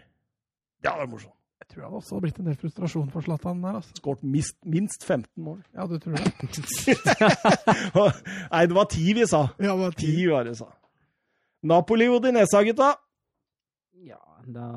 Det 0.79 0.91
hadde 0.91 1.03
vært 1.03 1.15
morsomt. 1.17 1.34
Jeg 1.75 1.81
tror 1.81 1.91
det 1.91 1.99
også 1.99 2.15
har 2.15 2.21
blitt 2.23 2.37
en 2.39 2.47
del 2.47 2.55
frustrasjon 2.61 3.09
for 3.11 3.25
Zlatan 3.27 3.59
der, 3.65 3.81
altså. 3.81 3.91
Skåret 3.99 4.21
minst, 4.23 4.55
minst 4.63 5.03
15 5.09 5.27
mål. 5.43 5.57
Ja, 5.75 5.89
du 5.91 5.97
tror 5.99 6.15
det? 6.15 6.31
Nei, 8.53 8.61
det 8.71 8.77
var 8.77 8.87
ti 8.93 9.09
vi 9.19 9.25
sa. 9.27 9.41
Ja, 9.59 9.73
det 9.75 9.81
var 9.81 9.91
Ti 9.99 10.13
var 10.31 10.47
det, 10.47 10.55
sa. 10.61 10.69
Napoli 11.67 12.07
Odinesa, 12.13 12.63
gutta. 12.63 12.93
Ja, 14.07 14.21
da 14.47 14.69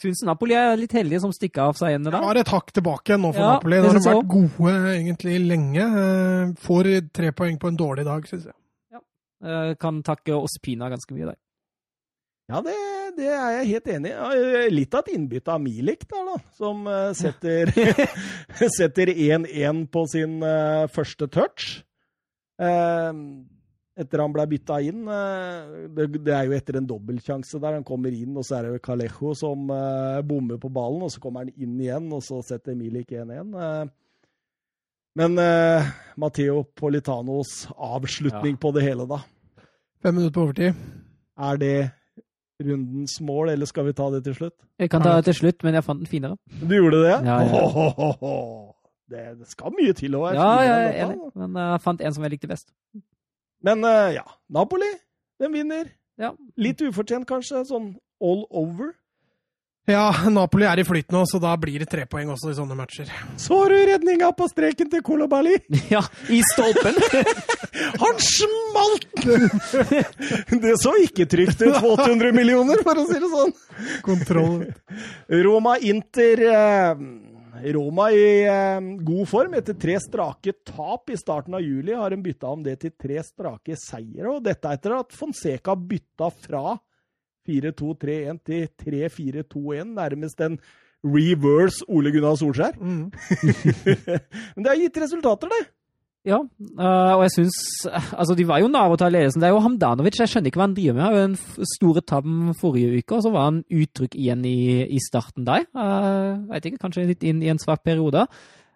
Syns 0.00 0.22
Napoli 0.24 0.54
er 0.56 0.78
litt 0.80 0.92
heldige 0.96 1.18
som 1.20 1.32
stikker 1.36 1.60
av 1.70 1.74
seg 1.76 1.90
igjen 1.92 2.06
Det 2.06 2.12
da. 2.14 2.20
Har 2.24 2.38
et 2.40 2.48
hakk 2.48 2.70
tilbake 2.72 3.18
nå 3.20 3.34
for 3.34 3.42
Ja, 3.44 3.50
Napoli. 3.58 3.76
det 3.76 3.82
har 3.84 3.92
de 3.96 4.00
synes 4.00 4.14
vært 4.14 4.30
gode 4.32 4.72
egentlig 4.94 5.34
lenge. 5.44 5.84
Eh, 6.04 6.52
Får 6.64 6.88
tre 7.16 7.28
poeng 7.36 7.58
på 7.60 7.68
en 7.68 7.76
dårlig 7.80 8.04
dag, 8.08 8.24
syns 8.28 8.46
jeg. 8.48 8.56
Ja. 8.92 9.00
Kan 9.80 10.02
takke 10.04 10.32
Ospina 10.36 10.88
ganske 10.92 11.12
mye 11.16 11.28
der. 11.32 11.38
Ja, 12.50 12.58
det, 12.66 12.74
det 13.14 13.28
er 13.30 13.52
jeg 13.60 13.68
helt 13.68 13.92
enig 13.94 14.10
i. 14.10 14.70
Litt 14.74 14.94
av 14.96 15.04
et 15.04 15.14
innbytte 15.14 15.52
av 15.54 15.60
Milik 15.62 16.02
der, 16.10 16.24
da. 16.26 16.38
Som 16.58 16.82
eh, 16.90 17.12
setter 17.14 17.70
setter 18.78 19.12
1-1 19.12 19.84
på 19.94 20.02
sin 20.10 20.40
eh, 20.42 20.88
første 20.90 21.28
touch. 21.30 21.68
Eh, 22.58 23.20
etter 24.00 24.22
han 24.24 24.34
ble 24.34 24.48
bytta 24.50 24.80
inn. 24.82 25.04
eh, 25.06 25.84
det, 25.94 26.08
er 26.34 26.48
jo 26.48 26.56
etter 26.56 26.80
en 26.80 26.88
dobbeltsjanse 26.90 27.60
der. 27.62 27.78
Han 27.78 27.86
kommer 27.86 28.14
inn, 28.16 28.34
og 28.34 28.46
så 28.46 28.58
er 28.58 28.66
det 28.66 28.74
jo 28.74 28.82
Calejo 28.88 29.34
som 29.38 29.70
eh, 29.76 30.18
bommer 30.26 30.58
på 30.58 30.72
ballen. 30.74 31.06
Og 31.06 31.14
så 31.14 31.22
kommer 31.22 31.46
han 31.46 31.54
inn 31.54 31.78
igjen, 31.78 32.10
og 32.16 32.24
så 32.26 32.40
setter 32.46 32.78
Milik 32.78 33.14
1-1. 33.14 33.54
Eh, 33.62 33.94
men 35.20 35.38
eh, 35.42 35.94
Matteo 36.18 36.64
Politanos 36.74 37.68
avslutning 37.78 38.58
på 38.58 38.74
det 38.74 38.88
hele, 38.88 39.06
da. 39.10 39.22
Fem 40.02 40.18
minutter 40.18 40.34
på 40.34 40.48
overtid. 40.48 40.84
Er 41.40 41.58
det 41.62 41.74
rundens 42.60 43.16
mål, 43.24 43.52
eller 43.54 43.68
skal 43.68 43.86
vi 43.88 43.94
ta 43.96 44.08
det 44.14 44.22
til 44.26 44.36
slutt? 44.36 44.56
Jeg 44.78 44.90
kan 44.92 45.02
ta 45.04 45.16
det 45.18 45.24
til 45.30 45.38
slutt, 45.40 45.64
men 45.66 45.76
jeg 45.78 45.84
fant 45.86 46.02
den 46.02 46.10
finere. 46.10 46.36
Du 46.60 46.74
gjorde 46.76 47.02
det? 47.04 47.16
Ja, 47.26 47.38
ja. 47.42 47.62
Åhåhåhå. 47.64 48.34
Det, 49.10 49.22
det 49.40 49.48
skal 49.50 49.72
mye 49.74 49.94
til 49.98 50.14
å 50.14 50.20
være 50.22 50.36
Ja, 50.38 50.50
finere 50.60 50.66
jeg 50.68 50.90
er 50.90 51.00
enig, 51.08 51.30
men 51.42 51.56
eh, 51.58 51.70
jeg 51.74 51.82
fant 51.86 52.04
en 52.06 52.14
som 52.14 52.26
jeg 52.26 52.34
likte 52.36 52.50
best. 52.50 52.68
Men 53.66 53.82
eh, 53.88 54.12
ja, 54.20 54.24
Napoli, 54.52 54.90
den 55.42 55.56
vinner. 55.56 55.90
Ja. 56.20 56.30
Litt 56.60 56.82
ufortjent, 56.84 57.26
kanskje. 57.28 57.64
Sånn 57.68 57.94
all 58.22 58.44
over. 58.50 58.92
Ja, 59.90 60.10
Napoli 60.30 60.66
er 60.68 60.78
i 60.78 60.84
flyt 60.86 61.10
nå, 61.10 61.24
så 61.26 61.40
da 61.42 61.52
blir 61.58 61.82
det 61.82 61.88
tre 61.90 62.04
poeng 62.10 62.30
også 62.30 62.52
i 62.52 62.56
sånne 62.58 62.76
matcher. 62.78 63.08
Så 63.40 63.56
du 63.70 63.74
redninga 63.74 64.30
på 64.36 64.46
streken 64.50 64.90
til 64.92 65.02
Kolobali! 65.06 65.56
Ja, 65.90 66.02
i 66.30 66.38
stolpen! 66.52 66.98
Han 68.02 68.20
smalt! 68.22 69.08
Det 70.62 70.74
så 70.78 70.92
ikke 71.02 71.26
trygt 71.30 71.62
ut 71.64 71.80
på 71.80 71.94
800 71.96 72.30
millioner, 72.36 72.82
for 72.86 73.00
å 73.00 73.06
si 73.08 73.18
det 73.18 73.30
sånn. 73.32 73.54
Kontroll. 74.06 74.68
Roma-Inter 75.30 76.44
eh, 76.50 77.02
Roma 77.74 78.10
i 78.14 78.26
eh, 78.44 78.78
god 79.06 79.28
form. 79.28 79.56
Etter 79.58 79.78
tre 79.80 79.96
strake 80.02 80.54
tap 80.66 81.10
i 81.10 81.18
starten 81.18 81.56
av 81.58 81.64
juli 81.64 81.96
har 81.96 82.14
de 82.14 82.20
bytta 82.22 82.52
om 82.52 82.62
det 82.66 82.78
til 82.84 82.94
tre 82.94 83.18
strake 83.26 83.78
seire. 83.80 84.28
Og 84.30 84.44
dette 84.46 84.70
etter 84.70 84.96
at 85.00 85.16
Fonseca 85.16 85.74
bytta 85.74 86.30
fra 86.46 86.78
4-2-3-1 87.48 88.40
til 88.46 88.68
3-4-2-1, 88.84 89.92
nærmest 89.96 90.40
en 90.46 90.58
reverse 91.04 91.84
Ole 91.88 92.12
Gunnar 92.12 92.36
Solskjær. 92.36 92.76
Mm. 92.76 93.10
Men 94.54 94.64
det 94.64 94.72
har 94.72 94.80
gitt 94.80 95.04
resultater, 95.04 95.52
det. 95.52 95.68
Ja, 96.28 96.36
eh, 96.36 97.12
og 97.16 97.22
jeg 97.24 97.32
syns 97.32 97.58
Altså, 97.88 98.34
de 98.36 98.44
var 98.44 98.60
jo 98.60 98.68
nær 98.68 98.92
å 98.92 98.98
ta 99.00 99.08
ledelsen. 99.08 99.40
Det 99.40 99.48
er 99.48 99.54
jo 99.54 99.62
Hamdanovic. 99.64 100.18
Jeg 100.20 100.28
skjønner 100.28 100.52
ikke 100.52 100.60
hva 100.60 100.66
han 100.66 100.76
driver 100.76 100.96
med. 100.98 101.04
Han 101.04 101.14
hadde 101.14 101.28
en 101.30 101.36
stor 101.40 101.70
store 101.72 102.02
tabben 102.04 102.50
forrige 102.60 103.00
uke, 103.00 103.16
og 103.16 103.24
så 103.24 103.32
var 103.32 103.46
han 103.48 103.62
utrygg 103.72 104.18
igjen 104.20 104.44
i, 104.44 104.84
i 104.84 105.00
starten 105.00 105.48
der. 105.48 105.64
Uh, 105.72 106.44
vet 106.52 106.68
ikke, 106.68 106.82
kanskje 106.82 107.06
litt 107.08 107.24
inn 107.24 107.40
i 107.40 107.48
en 107.52 107.60
svak 107.62 107.80
periode. 107.86 108.26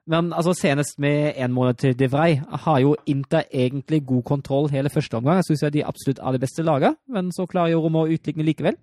Men 0.06 0.32
altså, 0.36 0.52
senest 0.52 0.98
med 1.00 1.34
én 1.40 1.52
måned 1.54 1.78
til 1.80 1.94
De 1.96 2.08
Vrij 2.12 2.42
har 2.64 2.80
jo 2.82 2.94
Inter 3.08 3.46
egentlig 3.48 4.02
god 4.06 4.22
kontroll 4.28 4.68
hele 4.70 4.90
første 4.92 5.16
omgang. 5.16 5.40
Jeg 5.40 5.48
syns 5.48 5.64
de 5.72 5.84
absolutt 5.84 6.20
er 6.20 6.36
det 6.36 6.40
beste 6.44 6.62
laget, 6.62 6.98
men 7.08 7.30
så 7.32 7.46
klarer 7.48 7.72
jo 7.72 7.80
Roma 7.86 8.04
å 8.04 8.10
utligne 8.12 8.44
likevel. 8.44 8.76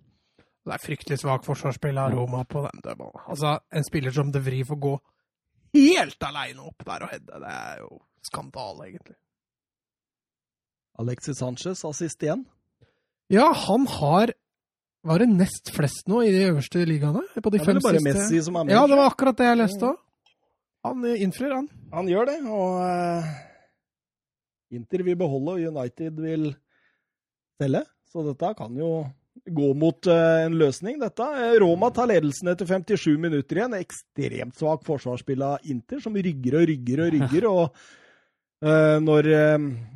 Det 0.65 0.73
er 0.73 0.81
fryktelig 0.81 1.19
svak 1.22 1.45
forsvarsspill 1.45 1.98
av 1.98 2.14
Roma 2.14 2.43
på 2.45 2.61
den 2.65 2.81
dødballen. 2.85 3.22
Altså, 3.30 3.60
en 3.73 3.85
spiller 3.85 4.14
som 4.14 4.31
De 4.34 4.41
Vrij 4.41 4.65
får 4.65 4.80
gå 4.81 4.95
helt 5.77 6.26
aleine 6.27 6.65
opp 6.68 6.85
der 6.85 7.06
og 7.06 7.14
heade, 7.14 7.39
det 7.45 7.53
er 7.53 7.77
jo 7.81 8.02
skandale, 8.26 8.89
egentlig. 8.89 9.18
Alexis 11.02 11.39
Sanchez, 11.39 11.85
assist 11.88 12.22
igjen. 12.26 12.45
Ja, 13.31 13.52
han 13.68 13.88
har 13.88 14.34
Var 15.02 15.18
det 15.18 15.31
nest 15.34 15.72
flest 15.73 16.06
nå 16.11 16.19
i 16.22 16.30
de 16.30 16.43
øverste 16.52 16.84
ligaene? 16.85 17.23
På 17.41 17.49
de 17.49 17.57
Det 17.57 17.64
er 17.64 17.72
fem 17.72 17.80
bare 17.81 17.98
siste? 17.98 18.11
Messi 18.19 18.41
som 18.45 18.60
er 18.60 18.68
med. 18.68 18.73
Ja, 18.76 18.84
det 18.85 18.98
var 18.99 19.07
akkurat 19.10 19.38
det 19.39 19.48
jeg 19.48 19.57
leste 19.57 19.88
òg. 19.88 19.95
Han 20.88 21.06
eh, 21.06 21.22
innfrir, 21.24 21.53
han. 21.53 21.70
Han 21.94 22.10
gjør 22.10 22.30
det, 22.32 22.38
og 22.49 22.82
eh, 22.86 23.32
Inter 24.78 25.03
vil 25.06 25.18
beholde, 25.20 25.58
og 25.58 25.74
United 25.76 26.22
vil 26.24 26.52
selge. 27.62 27.84
Så 28.12 28.24
dette 28.26 28.53
kan 28.58 28.76
jo 28.76 28.91
gå 29.45 29.72
mot 29.78 30.10
eh, 30.12 30.44
en 30.48 30.58
løsning, 30.60 30.99
dette. 31.02 31.28
Roma 31.62 31.91
tar 31.94 32.10
ledelsen 32.12 32.52
etter 32.52 32.70
57 32.70 33.14
minutter 33.22 33.62
igjen. 33.62 33.78
Ekstremt 33.78 34.58
svak 34.58 34.86
forsvarsspill 34.88 35.45
av 35.45 35.72
Inter, 35.72 36.02
som 36.03 36.18
rygger 36.18 36.62
og 36.62 36.70
rygger 36.72 37.06
og 37.06 37.18
rygger. 37.18 37.49
og 37.56 37.90
når, 38.62 39.26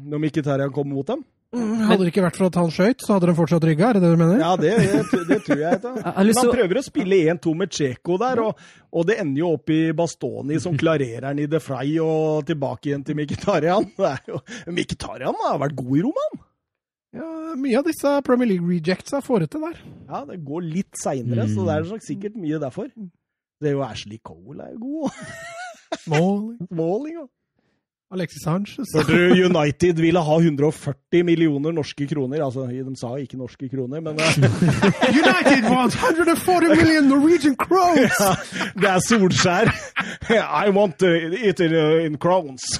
når 0.09 0.21
Mkhitaryan 0.23 0.71
kommer 0.73 0.97
mot 0.97 1.05
dem. 1.05 1.19
Mm, 1.55 1.83
hadde 1.87 2.03
det 2.03 2.11
ikke 2.11 2.23
vært 2.25 2.37
for 2.39 2.47
at 2.49 2.57
han 2.59 2.71
skøyt, 2.75 3.03
så 3.05 3.15
hadde 3.15 3.29
de 3.29 3.35
fortsatt 3.37 3.65
rygga, 3.69 3.89
er 3.89 3.97
det 3.97 4.01
det 4.03 4.09
du 4.11 4.19
mener? 4.19 4.39
Ja, 4.43 4.51
det, 4.59 4.71
det, 5.11 5.21
det 5.29 5.37
tror 5.45 5.61
jeg. 5.61 5.81
Da. 5.85 5.93
Men 6.19 6.39
han 6.41 6.49
prøver 6.51 6.79
å 6.81 6.83
spille 6.85 7.19
1-2 7.35 7.53
med 7.61 7.71
Tsjeko 7.71 8.17
der, 8.21 8.41
og, 8.43 8.65
og 8.91 9.07
det 9.07 9.17
ender 9.23 9.41
jo 9.45 9.53
opp 9.55 9.71
i 9.75 9.79
Bastoni 9.95 10.59
som 10.63 10.75
klarerer 10.79 11.29
han 11.31 11.39
i 11.39 11.47
De 11.51 11.61
Frey 11.63 11.95
og 12.03 12.43
tilbake 12.49 12.91
igjen 12.91 13.05
til 13.07 13.15
er 14.11 14.33
jo- 14.33 14.41
Mkhitaryan 14.75 15.39
har 15.45 15.61
vært 15.63 15.77
god 15.79 15.95
i 15.97 16.03
Roma, 16.09 16.27
han. 16.33 16.43
Ja, 17.15 17.27
mye 17.55 17.77
av 17.79 17.85
disse 17.87 18.11
Premier 18.27 18.49
League 18.49 18.67
rejectsa 18.67 19.21
får 19.23 19.45
det 19.45 19.51
til 19.53 19.61
der. 19.63 19.77
Ja, 20.09 20.25
det 20.27 20.41
går 20.43 20.65
litt 20.67 20.99
seinere, 20.99 21.45
så 21.47 21.63
det 21.63 21.77
er 21.77 21.85
nok 21.87 22.03
sikkert 22.03 22.35
mye 22.35 22.59
derfor. 22.59 22.89
Det 22.91 23.69
er 23.71 23.77
jo 23.77 23.85
Ashley 23.87 24.19
Cole 24.19 24.65
er 24.65 24.73
jo 24.75 24.81
god. 24.83 25.21
Smalling, 26.03 26.57
Smalling, 26.73 27.15
ja. 27.21 27.25
Alexis 28.15 28.43
Sanchez. 28.43 28.87
Hørte 28.95 29.13
du 29.13 29.45
United 29.45 29.99
ville 29.99 30.21
ha 30.23 30.35
140 30.39 31.23
millioner 31.27 31.71
norske 31.75 32.07
kroner? 32.07 32.45
Altså, 32.45 32.67
de 32.71 32.95
sa 32.99 33.15
ikke 33.19 33.37
norske 33.37 33.69
kroner, 33.69 33.99
men 33.99 34.19
eh, 34.19 34.37
United 35.21 35.67
wants 35.69 35.95
140 35.95 36.75
million 36.79 37.09
Norwegian 37.11 37.55
crowns! 37.59 38.15
ja, 38.19 38.31
det 38.79 38.89
er 38.89 38.99
Solskjær. 39.03 39.71
I 40.65 40.71
want 40.71 41.03
it 41.03 41.59
in, 41.59 41.73
uh, 41.75 42.05
in 42.05 42.17
crowns. 42.17 42.63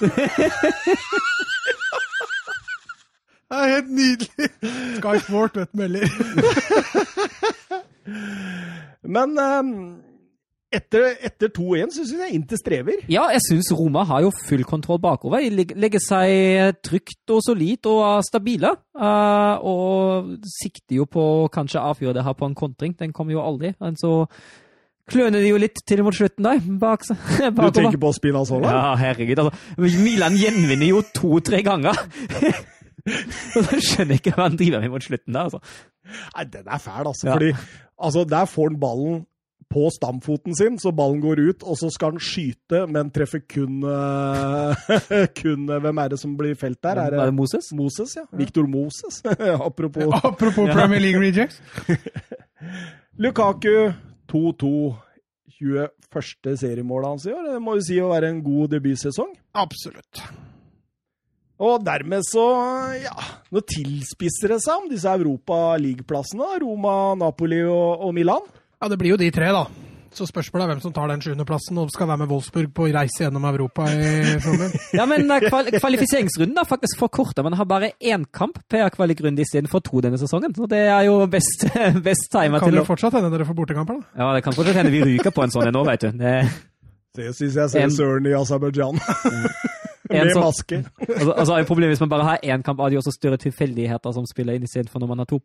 Det 3.46 3.56
er 3.62 3.68
helt 3.74 3.90
nydelig! 3.94 4.48
Sky 4.98 5.18
Sport, 5.22 5.56
vet 5.56 5.68
du, 5.72 5.78
melder. 5.78 6.08
Men 9.06 9.38
um, 9.38 9.96
etter, 10.76 11.06
etter 11.24 11.50
2-1 11.56 11.94
så 11.94 12.04
syns 12.06 12.22
jeg 12.26 12.36
Inter 12.38 12.60
strever. 12.60 13.00
Ja, 13.12 13.24
jeg 13.34 13.42
syns 13.46 13.70
Roma 13.76 14.04
har 14.08 14.22
jo 14.26 14.32
full 14.44 14.62
kontroll 14.68 15.00
bakover. 15.02 15.42
De 15.44 15.64
legger 15.76 16.02
seg 16.02 16.76
trygt 16.86 17.32
og 17.34 17.42
solid 17.46 17.88
og 17.90 18.22
stabile. 18.26 18.74
eh, 18.96 19.64
og 19.66 20.36
sikter 20.58 21.00
jo 21.00 21.08
på 21.10 21.24
kanskje 21.54 21.82
avgjøre 21.82 22.18
det 22.20 22.24
her 22.26 22.36
på 22.38 22.48
en 22.50 22.54
kontring. 22.58 22.94
Den 22.98 23.12
kommer 23.16 23.36
jo 23.36 23.42
aldri. 23.44 23.72
Men 23.80 23.96
så 24.00 24.26
kløner 25.06 25.38
de 25.44 25.52
jo 25.52 25.58
litt 25.62 25.78
til 25.86 26.02
mot 26.02 26.14
slutten, 26.16 26.42
der. 26.48 26.62
Bak, 26.82 27.04
Du 27.62 27.70
tenker 27.76 28.00
på 28.02 28.12
Spinazzola? 28.16 28.70
Ja, 28.72 28.94
herregud. 28.98 29.38
Altså, 29.38 30.00
Milan 30.02 30.34
gjenvinner 30.38 30.88
jo 30.90 31.02
to-tre 31.14 31.62
ganger. 31.66 31.94
Så 33.06 33.60
skjønner 33.62 34.16
jeg 34.16 34.22
ikke 34.24 34.32
hva 34.34 34.48
han 34.48 34.56
driver 34.58 34.80
med 34.82 34.90
mot 34.96 35.04
slutten 35.04 35.36
der, 35.36 35.46
altså. 35.46 35.60
Nei, 36.34 36.44
den 36.50 36.66
er 36.66 36.80
fæl, 36.82 37.06
altså. 37.06 37.28
Ja. 37.28 37.36
Fordi 37.36 37.52
altså, 38.02 38.24
der 38.26 38.48
får 38.50 38.72
han 38.72 38.78
ballen 38.82 39.20
på 39.72 39.88
stamfoten 39.90 40.54
sin, 40.56 40.78
så 40.78 40.92
ballen 40.94 41.20
går 41.20 41.40
ut, 41.48 41.64
og 41.66 41.78
så 41.80 41.90
skal 41.92 42.14
han 42.14 42.22
skyte, 42.22 42.84
men 42.90 43.10
treffer 43.14 43.42
kun, 43.50 43.80
eh, 43.82 44.84
kun 45.40 45.66
eh, 45.68 45.80
Hvem 45.82 46.02
er 46.02 46.12
det 46.12 46.20
som 46.22 46.36
blir 46.38 46.54
felt 46.58 46.78
der? 46.82 47.00
Er 47.00 47.06
Er 47.06 47.16
det 47.16 47.24
det 47.30 47.34
Moses? 47.34 47.72
Moses, 47.74 48.16
ja. 48.16 48.26
Victor 48.32 48.66
Moses. 48.70 49.22
Apropos 49.68 50.14
Apropos 50.24 50.70
Premier 50.72 51.00
League 51.02 51.20
rejects. 51.20 51.60
Lukaku 53.18 53.92
2-2. 54.32 54.94
21. 55.56 56.56
seriemålet 56.60 57.08
hans 57.08 57.26
i 57.26 57.32
år. 57.32 57.46
Det 57.54 57.62
må 57.64 57.78
jo 57.78 57.84
si 57.86 57.96
å 58.02 58.10
være 58.10 58.28
en 58.28 58.42
god 58.44 58.74
debutsesong. 58.74 59.30
Absolutt. 59.56 60.20
Og 61.56 61.80
dermed 61.80 62.20
så, 62.28 62.44
ja 63.00 63.14
Nå 63.48 63.62
tilspisser 63.64 64.52
det 64.52 64.58
seg 64.60 64.82
om 64.82 64.90
disse 64.90 65.08
Europa 65.08 65.78
League-plassene. 65.80 66.58
Roma, 66.60 67.14
Napoli 67.16 67.62
og, 67.64 68.04
og 68.04 68.12
Milan. 68.16 68.44
Ja, 68.82 68.88
det 68.92 68.98
blir 69.00 69.14
jo 69.14 69.16
de 69.20 69.30
tre, 69.32 69.50
da. 69.54 69.64
Så 70.16 70.24
spørsmålet 70.24 70.64
er 70.64 70.70
hvem 70.70 70.80
som 70.80 70.92
tar 70.96 71.10
den 71.10 71.20
sjuendeplassen 71.20 71.76
og 71.76 71.90
skal 71.92 72.08
være 72.08 72.22
med 72.22 72.30
Wolfsburg 72.30 72.70
på 72.72 72.86
reise 72.94 73.20
gjennom 73.26 73.44
Europa 73.50 73.84
i 73.92 74.38
sommer. 74.40 74.72
Ja, 74.96 75.04
men 75.08 75.26
eh, 75.30 75.44
kval 75.44 75.68
kvalifiseringsrunden 75.74 76.56
er 76.62 76.68
faktisk 76.68 77.00
forkorta. 77.02 77.44
Man 77.44 77.52
har 77.58 77.68
bare 77.68 77.90
én 78.00 78.24
kamp 78.32 78.56
per 78.72 78.88
kvalikrunde 78.94 79.44
istedenfor 79.44 79.82
to 79.84 80.00
denne 80.06 80.16
sesongen. 80.20 80.54
Så 80.56 80.68
det 80.72 80.80
er 80.88 81.02
jo 81.10 81.18
best, 81.28 81.66
best 82.08 82.30
timer 82.32 82.64
Kan 82.64 82.72
det 82.72 82.86
fortsatt 82.88 83.18
hende 83.18 83.28
dere 83.34 83.44
får 83.48 83.58
bortekamper, 83.60 84.00
da? 84.00 84.22
Ja, 84.22 84.30
det 84.38 84.44
kan 84.46 84.56
fortsatt 84.56 84.78
hende 84.80 84.94
vi 84.94 85.02
ryker 85.04 85.34
på 85.36 85.44
en 85.44 85.52
sånn 85.52 85.68
en 85.68 85.76
nå, 85.76 85.84
vet 85.90 86.06
du. 86.06 86.16
Det, 86.22 86.34
Det 87.20 87.28
syns 87.36 87.60
jeg 87.60 87.74
ser 87.74 87.84
En- 87.84 87.92
søren 87.98 88.30
i 88.30 88.32
Aserbajdsjan. 88.40 89.00
Med 90.12 90.32
som- 90.32 90.44
maske. 90.46 90.76
altså, 91.02 91.32
altså 91.34 91.52
er 91.56 91.58
jo 91.64 91.66
problemet 91.68 91.96
hvis 91.96 92.00
man 92.06 92.12
bare 92.12 92.24
har 92.30 92.38
én 92.46 92.62
kamp, 92.64 92.78
er 92.80 92.88
det 92.92 92.96
jo 92.96 93.00
også 93.04 93.12
større 93.18 93.36
tilfeldigheter 93.42 94.12
som 94.16 94.24
spiller 94.30 94.54
inn 94.56 94.64
istedenfor 94.64 95.02
når 95.02 95.08
man 95.12 95.18
har 95.24 95.28
to. 95.32 95.40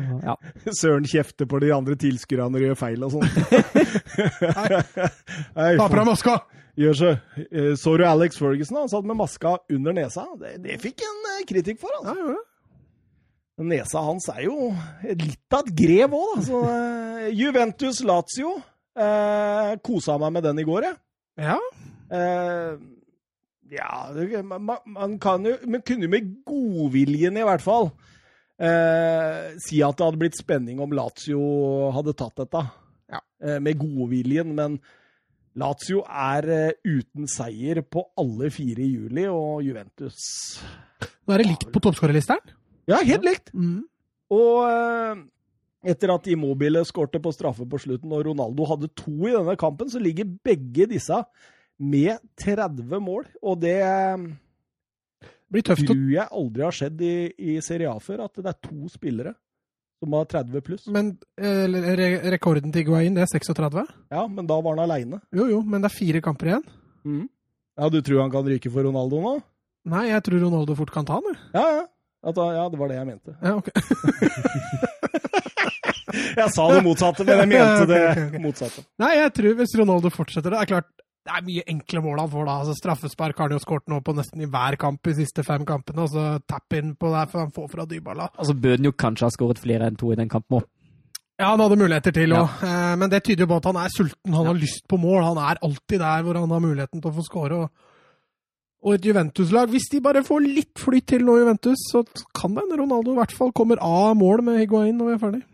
Så, 0.00 0.16
ja. 0.24 0.34
Søren 0.80 1.04
kjefter 1.08 1.46
på 1.50 1.60
de 1.62 1.70
andre 1.74 1.94
tilskuerne 2.00 2.50
når 2.52 2.58
de 2.64 2.68
gjør 2.70 2.80
feil 2.80 3.00
og 3.06 3.10
sånn. 3.14 3.24
Nei, 5.58 5.70
Ta 5.78 5.86
på 5.86 5.98
deg 5.98 6.08
maska! 6.08 6.34
Gjør 6.74 6.94
så. 6.98 7.10
Eh, 7.44 7.74
Så 7.78 7.92
du 7.98 8.02
Alex 8.06 8.38
Ferguson? 8.40 8.80
Han 8.80 8.90
satt 8.90 9.06
med 9.06 9.16
maska 9.18 9.52
under 9.70 9.92
nesa. 9.94 10.24
Det, 10.40 10.56
det 10.64 10.80
fikk 10.82 11.04
en 11.06 11.20
eh, 11.36 11.44
kritikk 11.46 11.78
for. 11.82 11.90
Ja, 11.94 12.00
altså. 12.10 12.34
Ja. 12.34 12.40
Nesa 13.64 14.00
hans 14.02 14.26
er 14.32 14.40
jo 14.48 14.72
litt 15.14 15.54
av 15.54 15.60
et 15.62 15.70
grev 15.78 16.10
òg, 16.18 16.30
da. 16.34 16.42
Så, 16.42 16.58
uh, 16.66 17.28
Juventus 17.30 18.00
Lazio. 18.02 18.56
Uh, 18.98 19.74
kosa 19.86 20.16
meg 20.22 20.30
med 20.34 20.42
den 20.48 20.58
i 20.62 20.66
går, 20.66 20.82
jeg. 20.88 20.96
Ja. 21.46 21.58
Uh, 22.10 22.72
ja, 23.70 24.10
det, 24.14 24.42
man, 24.46 24.68
man 24.86 25.18
kan 25.18 25.42
jo 25.48 25.54
Men 25.66 25.82
kunne 25.82 26.04
jo 26.06 26.10
med 26.12 26.28
godviljen, 26.46 27.36
i 27.40 27.46
hvert 27.46 27.62
fall, 27.64 27.88
eh, 28.60 29.54
si 29.62 29.80
at 29.84 29.98
det 29.98 30.06
hadde 30.06 30.20
blitt 30.20 30.38
spenning 30.38 30.82
om 30.82 30.92
Lazio 30.94 31.40
hadde 31.94 32.16
tatt 32.18 32.44
dette. 32.44 32.62
Ja. 33.12 33.20
Eh, 33.42 33.60
med 33.62 33.78
godviljen, 33.80 34.54
men 34.56 34.78
Lazio 35.60 36.02
er 36.08 36.48
eh, 36.50 36.78
uten 36.82 37.28
seier 37.30 37.82
på 37.86 38.06
alle 38.18 38.50
fire 38.54 38.82
i 38.82 38.90
juli, 38.96 39.26
og 39.30 39.62
Juventus 39.66 40.18
Nå 41.24 41.34
er 41.34 41.40
det 41.40 41.48
likt 41.48 41.70
på 41.72 41.80
toppskårerlisteren. 41.84 42.52
Ja, 42.90 42.98
helt 43.06 43.24
likt! 43.24 43.52
Mm. 43.56 43.84
Og 44.34 44.64
eh, 44.68 45.22
etter 45.94 46.12
at 46.14 46.28
Immobile 46.32 46.82
skårte 46.88 47.20
på 47.22 47.32
straffe 47.32 47.66
på 47.68 47.80
slutten, 47.80 48.12
og 48.12 48.26
Ronaldo 48.26 48.66
hadde 48.68 48.90
to 48.96 49.14
i 49.28 49.34
denne 49.34 49.56
kampen, 49.60 49.90
så 49.92 50.02
ligger 50.02 50.28
begge 50.44 50.88
disse 50.90 51.22
med 51.78 52.18
30 52.40 53.00
mål. 53.04 53.28
Og 53.42 53.60
det 53.62 53.78
eh, 53.84 54.16
Det 54.18 54.43
blir 55.54 55.64
tøft 55.66 55.86
tror 55.88 56.04
jeg 56.12 56.26
aldri 56.26 56.66
har 56.66 56.76
skjedd 56.76 57.02
i, 57.06 57.14
i 57.38 57.56
Serie 57.64 57.90
A 57.90 57.96
før, 58.02 58.26
at 58.26 58.42
det 58.42 58.50
er 58.50 58.58
to 58.66 58.90
spillere 58.92 59.34
som 60.02 60.12
har 60.18 60.26
30 60.28 60.64
pluss. 60.66 60.86
Men 60.92 61.14
eh, 61.40 61.64
re 61.70 62.08
rekorden 62.34 62.74
til 62.74 62.84
Higuain, 62.84 63.14
det 63.16 63.24
er 63.24 63.30
36? 63.30 63.86
Ja, 64.12 64.26
men 64.28 64.50
da 64.50 64.58
var 64.60 64.76
han 64.76 64.84
aleine. 64.84 65.22
Jo, 65.32 65.48
jo, 65.48 65.62
men 65.64 65.80
det 65.84 65.88
er 65.92 65.96
fire 65.96 66.20
kamper 66.24 66.52
igjen. 66.52 66.66
Ja, 67.78 67.88
du 67.90 68.00
tror 68.04 68.24
han 68.26 68.32
kan 68.34 68.46
ryke 68.46 68.70
for 68.72 68.84
Ronaldo 68.86 69.22
nå? 69.24 69.34
Nei, 69.94 70.06
jeg 70.10 70.24
tror 70.26 70.44
Ronaldo 70.46 70.76
fort 70.78 70.92
kan 70.92 71.08
ta 71.08 71.18
han. 71.20 71.40
Ja, 71.56 71.64
ja. 71.78 71.84
At 72.24 72.36
da, 72.38 72.44
ja, 72.56 72.68
det 72.72 72.78
var 72.80 72.88
det 72.88 72.96
jeg 72.96 73.08
mente. 73.10 73.34
Ja, 73.44 73.56
ok. 73.60 73.68
Jeg 76.34 76.50
sa 76.54 76.66
det 76.70 76.82
motsatte, 76.84 77.24
men 77.26 77.40
jeg 77.42 77.48
mente 77.50 77.86
det 77.94 78.40
motsatte. 78.42 78.84
Nei, 79.02 79.12
jeg 79.18 79.32
tror 79.38 79.56
hvis 79.58 79.74
Ronaldo 79.80 80.10
fortsetter 80.14 80.54
det, 80.54 80.60
er 80.60 80.70
klart 80.70 81.03
det 81.24 81.32
er 81.32 81.44
mye 81.46 81.64
enkle 81.72 82.02
mål 82.04 82.20
han 82.20 82.30
får 82.32 82.46
da. 82.48 82.54
Altså, 82.60 82.74
straffespark 82.76 83.38
har 83.40 83.48
han 83.48 83.56
jo 83.56 83.62
skåret 83.62 83.88
nå 83.88 84.00
på 84.04 84.12
nesten 84.16 84.44
i 84.44 84.48
hver 84.50 84.76
kamp 84.80 85.00
de 85.08 85.14
siste 85.16 85.44
fem 85.46 85.64
kampene. 85.68 86.02
Og 86.02 86.08
Altså 86.10 86.24
tap 86.50 86.76
in 86.76 86.92
på 87.00 87.12
det 87.14 87.24
for 87.32 87.46
han 87.46 87.54
får 87.54 87.70
fra 87.72 87.86
Dybala. 87.88 88.28
Altså 88.36 88.56
bør 88.60 88.76
han 88.76 88.88
jo 88.90 88.92
kanskje 88.92 89.28
ha 89.28 89.32
skåret 89.32 89.62
flere 89.62 89.88
enn 89.88 89.96
to 90.00 90.12
i 90.12 90.18
den 90.20 90.28
kampen 90.32 90.60
òg. 90.60 90.68
Ja, 91.40 91.48
han 91.50 91.64
hadde 91.64 91.80
muligheter 91.80 92.14
til 92.14 92.30
òg, 92.36 92.60
ja. 92.62 92.92
men 93.00 93.10
det 93.10 93.24
tyder 93.26 93.42
jo 93.42 93.50
på 93.50 93.56
at 93.58 93.64
han 93.72 93.80
er 93.80 93.90
sulten. 93.90 94.36
Han 94.36 94.46
har 94.52 94.54
lyst 94.58 94.84
på 94.86 95.00
mål. 95.00 95.24
Han 95.32 95.40
er 95.42 95.58
alltid 95.66 95.98
der 96.04 96.28
hvor 96.28 96.38
han 96.38 96.52
har 96.54 96.62
muligheten 96.62 97.00
til 97.00 97.10
å 97.10 97.16
få 97.16 97.24
skåre. 97.26 97.64
Og, 97.64 97.88
og 98.84 98.94
et 98.94 99.08
Juventus-lag 99.08 99.72
Hvis 99.72 99.88
de 99.90 100.04
bare 100.04 100.22
får 100.22 100.44
litt 100.44 100.78
flyt 100.78 101.08
til 101.10 101.24
nå, 101.24 101.40
Juventus, 101.40 101.88
så 101.88 102.04
kan 102.36 102.54
det 102.54 102.66
hende 102.66 102.78
Ronaldo 102.84 103.16
i 103.16 103.20
hvert 103.22 103.34
fall 103.34 103.56
kommer 103.56 103.80
av 103.82 104.12
mål 104.20 104.44
med 104.46 104.60
Higuain 104.60 104.94
når 105.00 105.10
vi 105.10 105.16
er 105.16 105.24
ferdig. 105.24 105.44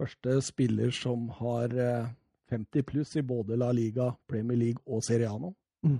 Første 0.00 0.40
spiller 0.44 0.92
som 0.96 1.26
har 1.40 1.74
eh, 1.74 2.08
50 2.50 2.82
pluss 2.88 3.16
i 3.16 3.22
både 3.26 3.56
La 3.60 3.70
Liga, 3.72 4.10
Premier 4.28 4.58
League 4.58 4.82
og 4.86 5.02
Seriano. 5.06 5.52
Mm. 5.86 5.98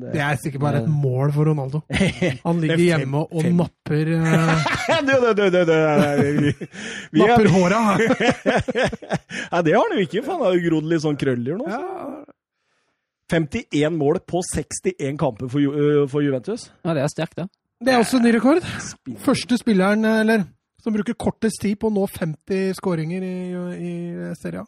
Det, 0.00 0.12
Det 0.14 0.20
er 0.22 0.36
sikkert 0.38 0.62
bare 0.62 0.80
et 0.84 0.90
mål 0.90 1.32
for 1.34 1.48
Ronaldo. 1.50 1.80
Han 2.46 2.60
ligger 2.62 2.74
er 2.74 2.78
fem- 2.78 2.86
hjemme 3.00 3.22
og 3.26 3.42
fem. 3.42 3.56
napper 3.58 4.10
eh, 4.16 5.00
du, 5.02 5.10
du, 5.10 5.30
du, 5.34 5.46
du, 5.50 5.64
du, 5.66 5.72
vi, 6.44 6.52
vi 7.16 7.24
er, 7.24 7.32
Napper 7.32 7.48
håra! 7.50 7.80
Nei, 9.50 9.62
det 9.66 9.74
har 9.74 9.82
han 9.88 9.96
jo 9.98 10.04
ikke, 10.04 10.22
for 10.22 10.36
han 10.36 10.44
har 10.46 10.54
jo 10.58 10.62
grodd 10.68 10.86
litt 10.92 11.02
sånn 11.04 11.18
krøller 11.20 11.58
nå. 11.58 11.66
så. 11.66 11.80
Ja. 11.80 12.36
51 13.30 13.94
mål 13.94 14.18
på 14.26 14.40
61 14.42 15.18
kamper 15.18 15.50
for, 15.50 15.62
Ju- 15.62 15.74
øh, 15.74 16.06
for 16.10 16.22
Juventus. 16.24 16.68
Ja, 16.84 16.94
det 16.96 17.02
er 17.04 17.12
sterkt, 17.12 17.36
det. 17.38 17.46
Det 17.80 17.92
er 17.94 18.00
også 18.02 18.18
en 18.18 18.24
ny 18.26 18.32
rekord. 18.34 18.64
Første 19.24 19.56
spilleren 19.60 20.04
eller, 20.04 20.42
som 20.82 20.92
bruker 20.94 21.14
kortest 21.18 21.62
tid 21.62 21.78
på 21.80 21.88
å 21.88 21.94
nå 21.94 22.06
50 22.10 22.74
skåringer 22.78 23.22
i, 23.24 23.36
i 23.78 23.92
Serie 24.40 24.64
A. 24.64 24.66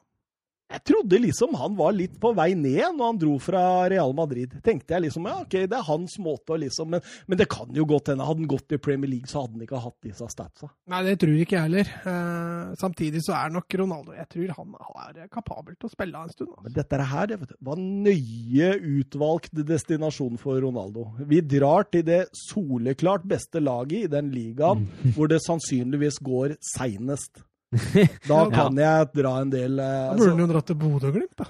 Jeg 0.72 0.84
trodde 0.88 1.20
liksom 1.20 1.56
han 1.60 1.74
var 1.76 1.92
litt 1.96 2.14
på 2.20 2.32
vei 2.36 2.52
ned 2.56 2.96
når 2.96 3.10
han 3.10 3.20
dro 3.20 3.36
fra 3.42 3.62
Real 3.92 4.14
Madrid. 4.16 4.54
Tenkte 4.64 4.96
jeg 4.96 5.06
liksom, 5.06 5.28
ja, 5.28 5.42
ok, 5.44 5.56
det 5.68 5.78
er 5.78 5.86
hans 5.88 6.16
måte 6.22 6.54
å 6.54 6.60
liksom 6.60 6.92
Men, 6.92 7.02
men 7.30 7.40
det 7.40 7.48
kan 7.52 7.70
jo 7.76 7.86
godt 7.88 8.12
hende. 8.12 8.26
Hadde 8.26 8.44
han 8.44 8.50
gått 8.50 8.74
i 8.74 8.80
Premier 8.82 9.10
League, 9.10 9.28
så 9.30 9.44
hadde 9.44 9.58
han 9.58 9.66
ikke 9.66 9.82
hatt 9.84 10.08
disse 10.08 10.28
statsa. 10.32 10.70
Nei, 10.92 11.02
det 11.06 11.16
tror 11.22 11.36
ikke 11.36 11.56
jeg 11.58 11.66
heller. 11.68 11.92
Eh, 12.12 12.72
samtidig 12.80 13.22
så 13.24 13.36
er 13.38 13.52
nok 13.54 13.76
Ronaldo 13.82 14.16
Jeg 14.16 14.28
tror 14.32 14.54
han 14.58 14.74
er 15.22 15.30
kapabel 15.32 15.76
til 15.76 15.88
å 15.88 15.92
spille 15.92 16.24
en 16.24 16.32
stund. 16.32 16.52
Altså. 16.56 16.66
Men 16.66 16.76
dette 16.78 17.08
her 17.12 17.30
det 17.32 17.40
du, 17.42 17.54
var 17.68 17.80
nøye 17.80 18.72
utvalgt 18.96 19.62
destinasjon 19.68 20.40
for 20.40 20.60
Ronaldo. 20.62 21.08
Vi 21.28 21.40
drar 21.44 21.88
til 21.92 22.04
det 22.06 22.22
soleklart 22.48 23.24
beste 23.28 23.62
laget 23.62 24.06
i 24.06 24.12
den 24.12 24.32
ligaen 24.34 24.86
hvor 25.16 25.30
det 25.30 25.42
sannsynligvis 25.44 26.20
går 26.24 26.56
seinest. 26.74 27.44
Da 28.28 28.40
kan 28.52 28.76
jeg 28.76 29.08
dra 29.16 29.32
en 29.40 29.52
del 29.52 29.78
eh, 29.80 30.08
Da 30.10 30.16
burde 30.18 30.34
han 30.34 30.42
jo 30.44 30.48
dratt 30.50 30.68
til 30.68 30.78
Bodø 30.80 31.12
og 31.12 31.16
Glimt, 31.16 31.36
da. 31.40 31.46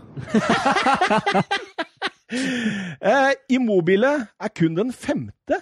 Eh, 2.32 3.32
Immobile 3.52 4.10
er 4.40 4.50
kun 4.56 4.72
den 4.72 4.88
femte 4.96 5.58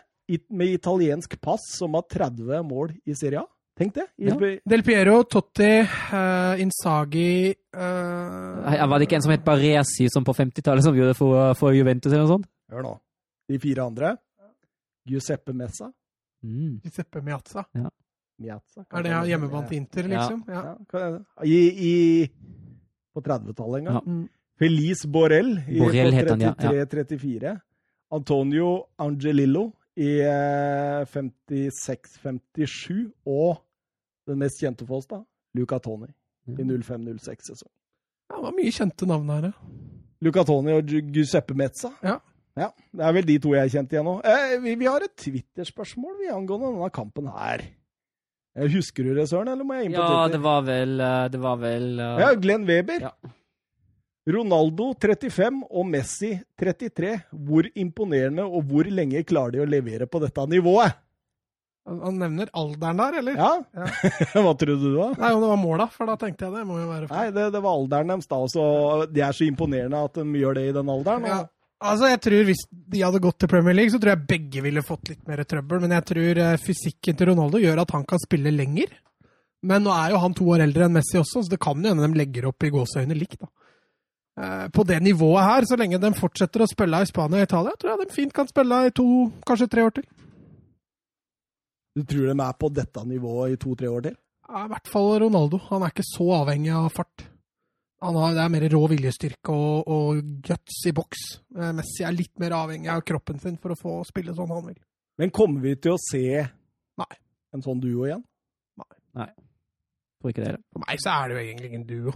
med 0.55 0.77
italiensk 0.77 1.33
pass 1.43 1.65
som 1.75 1.97
har 1.99 2.05
30 2.07 2.61
mål 2.63 2.93
i 3.03 3.17
Serie 3.19 3.41
A? 3.41 3.47
Tenk 3.81 3.95
det. 3.97 4.05
I, 4.21 4.29
Ja. 4.29 4.37
Del 4.71 4.83
Piero, 4.87 5.23
Totti, 5.25 5.81
uh, 5.81 6.61
Inzaghi 6.63 7.51
uh, 7.75 8.87
Var 8.87 8.99
det 8.99 9.09
ikke 9.09 9.19
en 9.19 9.25
som 9.25 9.33
het 9.35 9.45
Baresi 9.45 10.07
som 10.13 10.23
på 10.23 10.35
50-tallet 10.37 10.85
som 10.85 10.95
gjorde 10.95 11.15
det 11.15 11.19
for, 11.19 11.55
for 11.59 11.75
Juventus 11.75 12.13
eller 12.13 12.27
noe 12.27 12.35
sånt? 12.37 12.51
Hør 12.71 12.87
nå. 12.87 12.95
De 13.51 13.59
fire 13.59 13.89
andre. 13.89 14.15
Giuseppe 15.09 15.57
Messa. 15.57 15.91
Mm. 16.45 16.79
Giuseppe 16.85 17.25
Miazza. 17.25 17.65
Miazza. 18.41 18.85
Er 18.91 19.03
det 19.07 19.13
hjemmebane 19.29 19.69
til 19.69 19.77
Inter, 19.81 20.03
liksom? 20.09 20.45
Ja. 20.49 20.63
Ja, 20.93 20.99
er? 21.01 21.19
I, 21.45 21.59
i, 21.91 21.93
på 23.15 23.21
30-tallet 23.27 23.77
en 23.83 23.87
gang. 23.91 23.99
Ja. 23.99 24.03
Mm. 24.07 24.29
Felice 24.61 25.09
Borrell 25.09 25.55
i 25.69 25.79
Borrell 25.81 26.11
på 26.13 26.17
het 26.19 26.29
han, 26.35 26.41
ja, 26.45 26.53
ja. 26.61 26.69
33-34. 26.85 27.55
Antonio 28.13 28.67
Angelillo 29.01 29.71
i 29.97 30.11
eh, 30.21 31.05
56-57. 31.09 33.11
Og 33.27 33.57
den 34.29 34.39
mest 34.43 34.61
kjente 34.63 34.87
for 34.89 34.97
oss, 35.01 35.09
da, 35.11 35.19
Luca 35.59 35.79
Toni 35.83 36.11
i 36.51 36.53
05-06-sesong. 36.67 37.71
Ja, 38.31 38.37
det 38.37 38.45
var 38.45 38.55
mye 38.57 38.73
kjente 38.75 39.05
navn 39.11 39.29
her. 39.35 39.43
ja. 39.51 39.55
Luca 40.21 40.43
Toni 40.45 40.73
og 40.77 40.85
Gi- 40.85 41.07
Giuseppe 41.15 41.55
Mezza. 41.57 41.89
Ja. 42.05 42.19
Ja, 42.59 42.67
Det 42.93 43.05
er 43.07 43.13
vel 43.15 43.25
de 43.29 43.37
to 43.41 43.53
jeg 43.55 43.71
kjente 43.73 43.95
igjen 43.95 44.05
nå. 44.05 44.15
Eh, 44.27 44.57
vi, 44.61 44.75
vi 44.77 44.87
har 44.91 45.01
et 45.07 45.15
Twitter-spørsmål 45.17 46.17
vi 46.19 46.29
angående 46.35 46.73
denne 46.75 46.91
kampen 46.93 47.29
her. 47.33 47.63
Eh, 48.59 48.71
Husker 48.73 49.07
du 49.07 49.15
det, 49.15 49.29
Søren, 49.31 49.51
eller 49.53 49.67
må 49.67 49.77
jeg 49.79 49.91
inn 49.91 49.99
på 49.99 50.07
Ja, 50.07 50.25
det 50.31 50.41
var 50.43 50.65
vel 50.67 50.97
eh, 51.01 51.27
Det 51.31 51.43
var 51.43 51.61
vel 51.61 51.93
uh... 52.01 52.17
Ja, 52.23 52.33
Glenn 52.39 52.67
Weber. 52.69 53.07
Ja. 53.11 53.37
Ronaldo 54.31 54.91
35 55.01 55.63
og 55.71 55.87
Messi 55.89 56.35
33. 56.61 57.15
Hvor 57.31 57.67
imponerende 57.75 58.45
og 58.47 58.67
hvor 58.69 58.89
lenge 58.91 59.23
klarer 59.27 59.57
de 59.57 59.63
å 59.65 59.71
levere 59.71 60.07
på 60.11 60.21
dette 60.23 60.45
nivået? 60.51 60.99
Han 61.91 62.19
nevner 62.21 62.51
alderen 62.55 63.01
der, 63.01 63.17
eller? 63.23 63.39
Ja? 63.41 63.87
Hva 64.45 64.53
trodde 64.59 64.83
du, 64.85 64.93
da? 64.95 65.09
Nei, 65.17 65.31
det 65.33 65.49
var 65.49 65.59
måla, 65.59 65.87
for 65.91 66.11
da 66.11 66.15
tenkte 66.21 66.47
jeg 66.47 66.55
det 66.59 66.67
må 66.69 66.77
jo 66.79 66.91
være 66.91 67.09
Nei, 67.11 67.25
det, 67.35 67.47
det 67.55 67.63
var 67.65 67.79
alderen 67.79 68.13
deres, 68.13 68.29
da. 68.31 68.41
Så 68.53 68.67
de 69.11 69.25
er 69.25 69.35
så 69.35 69.49
imponerende 69.49 70.03
at 70.07 70.21
de 70.21 70.43
gjør 70.43 70.61
det 70.61 70.67
i 70.69 70.77
den 70.77 70.93
alderen. 70.93 71.27
Ja. 71.27 71.41
Altså, 71.81 72.11
jeg 72.11 72.21
tror 72.21 72.43
Hvis 72.45 72.65
de 72.71 73.01
hadde 73.01 73.23
gått 73.25 73.39
til 73.41 73.49
Premier 73.49 73.77
League, 73.77 73.93
så 73.93 74.01
tror 74.01 74.13
jeg 74.13 74.27
begge 74.29 74.63
ville 74.65 74.83
fått 74.85 75.09
litt 75.09 75.23
mer 75.29 75.41
trøbbel. 75.49 75.81
Men 75.81 75.95
jeg 75.97 76.05
tror 76.11 76.41
eh, 76.45 76.59
fysikken 76.61 77.17
til 77.17 77.31
Ronaldo 77.33 77.61
gjør 77.63 77.81
at 77.85 77.95
han 77.97 78.05
kan 78.09 78.21
spille 78.21 78.53
lenger. 78.53 78.93
Men 79.65 79.85
nå 79.85 79.93
er 79.93 80.13
jo 80.15 80.21
han 80.23 80.35
to 80.37 80.45
år 80.53 80.65
eldre 80.65 80.87
enn 80.89 80.95
Messi 80.97 81.19
også, 81.21 81.43
så 81.45 81.53
det 81.53 81.61
kan 81.61 81.81
jo 81.81 81.91
hende 81.93 82.07
de 82.09 82.17
legger 82.21 82.47
opp 82.49 82.65
i 82.65 82.71
gåseøyne 82.73 83.17
likt. 83.17 83.41
da. 83.41 83.49
Eh, 84.41 84.67
På 84.73 84.85
det 84.89 85.01
nivået 85.05 85.45
her, 85.45 85.69
så 85.69 85.77
lenge 85.81 86.01
de 86.01 86.13
fortsetter 86.17 86.65
å 86.65 86.69
spille 86.69 87.01
i 87.01 87.09
Spania 87.09 87.43
og 87.43 87.49
Italia, 87.49 87.77
tror 87.77 87.93
jeg 87.95 88.09
de 88.09 88.15
fint 88.15 88.33
kan 88.37 88.49
spille 88.49 88.79
i 88.87 88.93
to, 88.97 89.07
kanskje 89.49 89.69
tre 89.73 89.85
år 89.89 89.97
til. 89.99 90.09
du 91.97 92.05
tror 92.05 92.29
de 92.31 92.37
er 92.41 92.53
på 92.61 92.69
dette 92.73 93.03
nivået 93.05 93.53
i 93.53 93.61
to-tre 93.61 93.89
år 93.91 94.03
til? 94.09 94.17
Ja, 94.49 94.65
I 94.65 94.71
hvert 94.73 94.89
fall 94.89 95.11
Ronaldo. 95.25 95.59
Han 95.71 95.83
er 95.83 95.93
ikke 95.93 96.07
så 96.09 96.29
avhengig 96.41 96.73
av 96.75 96.89
fart. 96.95 97.27
Han 98.01 98.17
har, 98.17 98.33
det 98.33 98.45
er 98.45 98.53
mer 98.55 98.65
rå 98.73 98.81
viljestyrke 98.89 99.53
og, 99.53 99.91
og 99.93 100.21
guts 100.47 100.79
i 100.89 100.95
boks. 100.97 101.25
Eh, 101.57 101.73
Messi 101.77 102.07
er 102.07 102.17
litt 102.17 102.33
mer 102.41 102.55
avhengig 102.57 102.89
av 102.93 103.05
kroppen 103.05 103.41
sin 103.43 103.59
for 103.61 103.75
å 103.75 103.79
få 103.79 103.99
spille 104.09 104.33
sånn 104.37 104.53
han 104.55 104.65
vil. 104.71 104.79
Men 105.21 105.33
kommer 105.37 105.61
vi 105.67 105.75
til 105.77 105.97
å 105.97 106.01
se 106.01 106.25
Nei. 106.41 107.15
en 107.53 107.65
sånn 107.65 107.83
duo 107.83 108.07
igjen? 108.09 108.25
Tror 110.21 110.33
ikke 110.33 110.45
det. 110.45 110.57
For 110.73 110.85
meg 110.85 111.01
så 111.01 111.13
er 111.13 111.29
det 111.29 111.37
jo 111.37 111.45
egentlig 111.45 111.71
ingen 111.71 111.87
duo. 111.89 112.15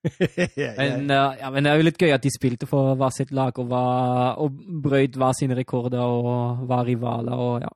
Men, 0.80 1.10
eh, 1.12 1.38
ja, 1.42 1.50
men 1.52 1.66
det 1.66 1.72
er 1.74 1.76
jo 1.76 1.84
litt 1.84 2.00
gøy 2.00 2.14
at 2.14 2.24
de 2.24 2.30
spilte 2.32 2.64
for 2.68 2.94
hver 2.96 3.12
sitt 3.12 3.34
lag 3.36 3.52
og, 3.60 3.66
var, 3.68 4.38
og 4.40 4.54
brøyt 4.80 5.18
hver 5.20 5.34
sine 5.36 5.58
rekorder 5.58 6.00
og 6.00 6.62
var 6.70 6.86
rivaler 6.88 7.36
og 7.36 7.66
ja. 7.66 7.72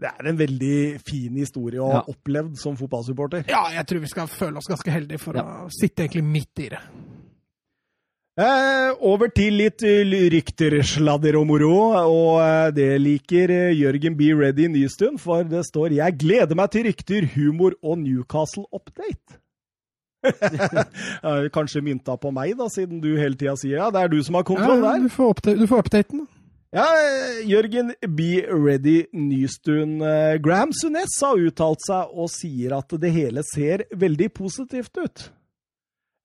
Det 0.00 0.10
er 0.10 0.26
en 0.26 0.38
veldig 0.38 0.76
fin 1.06 1.36
historie 1.38 1.78
å 1.78 1.86
ha 1.92 2.00
Ja. 2.00 2.04
opplevd 2.10 2.56
som 2.58 2.74
fotballsupporter. 2.76 3.44
Ja, 3.48 3.68
jeg 3.70 3.86
tror 3.86 4.00
vi 4.00 4.06
skal 4.10 4.26
føle 4.26 4.58
oss 4.58 4.66
ganske 4.66 4.90
heldige 4.90 5.20
for 5.22 5.32
å 5.38 5.68
sitte 5.70 6.02
egentlig 6.02 6.24
midt 6.24 6.58
i 6.64 6.68
det. 6.74 6.80
Eh, 8.36 8.90
over 9.06 9.28
til 9.30 9.54
litt 9.60 9.84
eh, 9.86 10.02
rykter, 10.34 10.80
sladder 10.82 11.36
og 11.38 11.46
moro, 11.46 11.76
og 11.94 12.40
eh, 12.42 12.70
det 12.74 12.88
liker 13.00 13.52
eh, 13.54 13.74
Jørgen 13.78 14.16
B. 14.18 14.32
Ready 14.34 14.66
Nystuen, 14.66 15.20
for 15.22 15.44
det 15.46 15.62
står 15.68 15.92
'Jeg 15.94 16.18
gleder 16.18 16.56
meg 16.56 16.70
til 16.72 16.82
rykter, 16.88 17.28
humor 17.36 17.74
og 17.80 17.98
Newcastle-update'. 18.02 19.38
Kanskje 21.54 21.80
mynta 21.84 22.16
på 22.18 22.32
meg, 22.34 22.56
da, 22.58 22.66
siden 22.66 23.00
du 23.00 23.14
hele 23.16 23.36
tida 23.36 23.54
sier 23.60 23.76
ja, 23.78 23.90
det 23.94 24.02
er 24.02 24.08
du 24.08 24.22
som 24.24 24.34
har 24.34 24.42
kontroll 24.42 24.82
Ja, 24.82 24.92
der. 24.96 25.02
du, 25.04 25.08
får 25.08 25.30
update, 25.36 25.58
du 25.60 25.66
får 25.70 25.78
updaten. 25.84 26.26
Ja, 26.74 26.88
Jørgen 27.46 27.92
Be 28.16 28.42
Ready 28.50 29.04
Nystuen. 29.14 30.00
eh, 30.02 30.40
Graham 30.42 30.72
Sunes 30.74 31.14
har 31.22 31.38
uttalt 31.38 31.84
seg 31.86 32.10
og 32.10 32.26
sier 32.32 32.74
at 32.74 32.90
det 32.98 33.12
hele 33.14 33.44
ser 33.46 33.84
veldig 33.94 34.26
positivt 34.34 34.98
ut. 34.98 35.22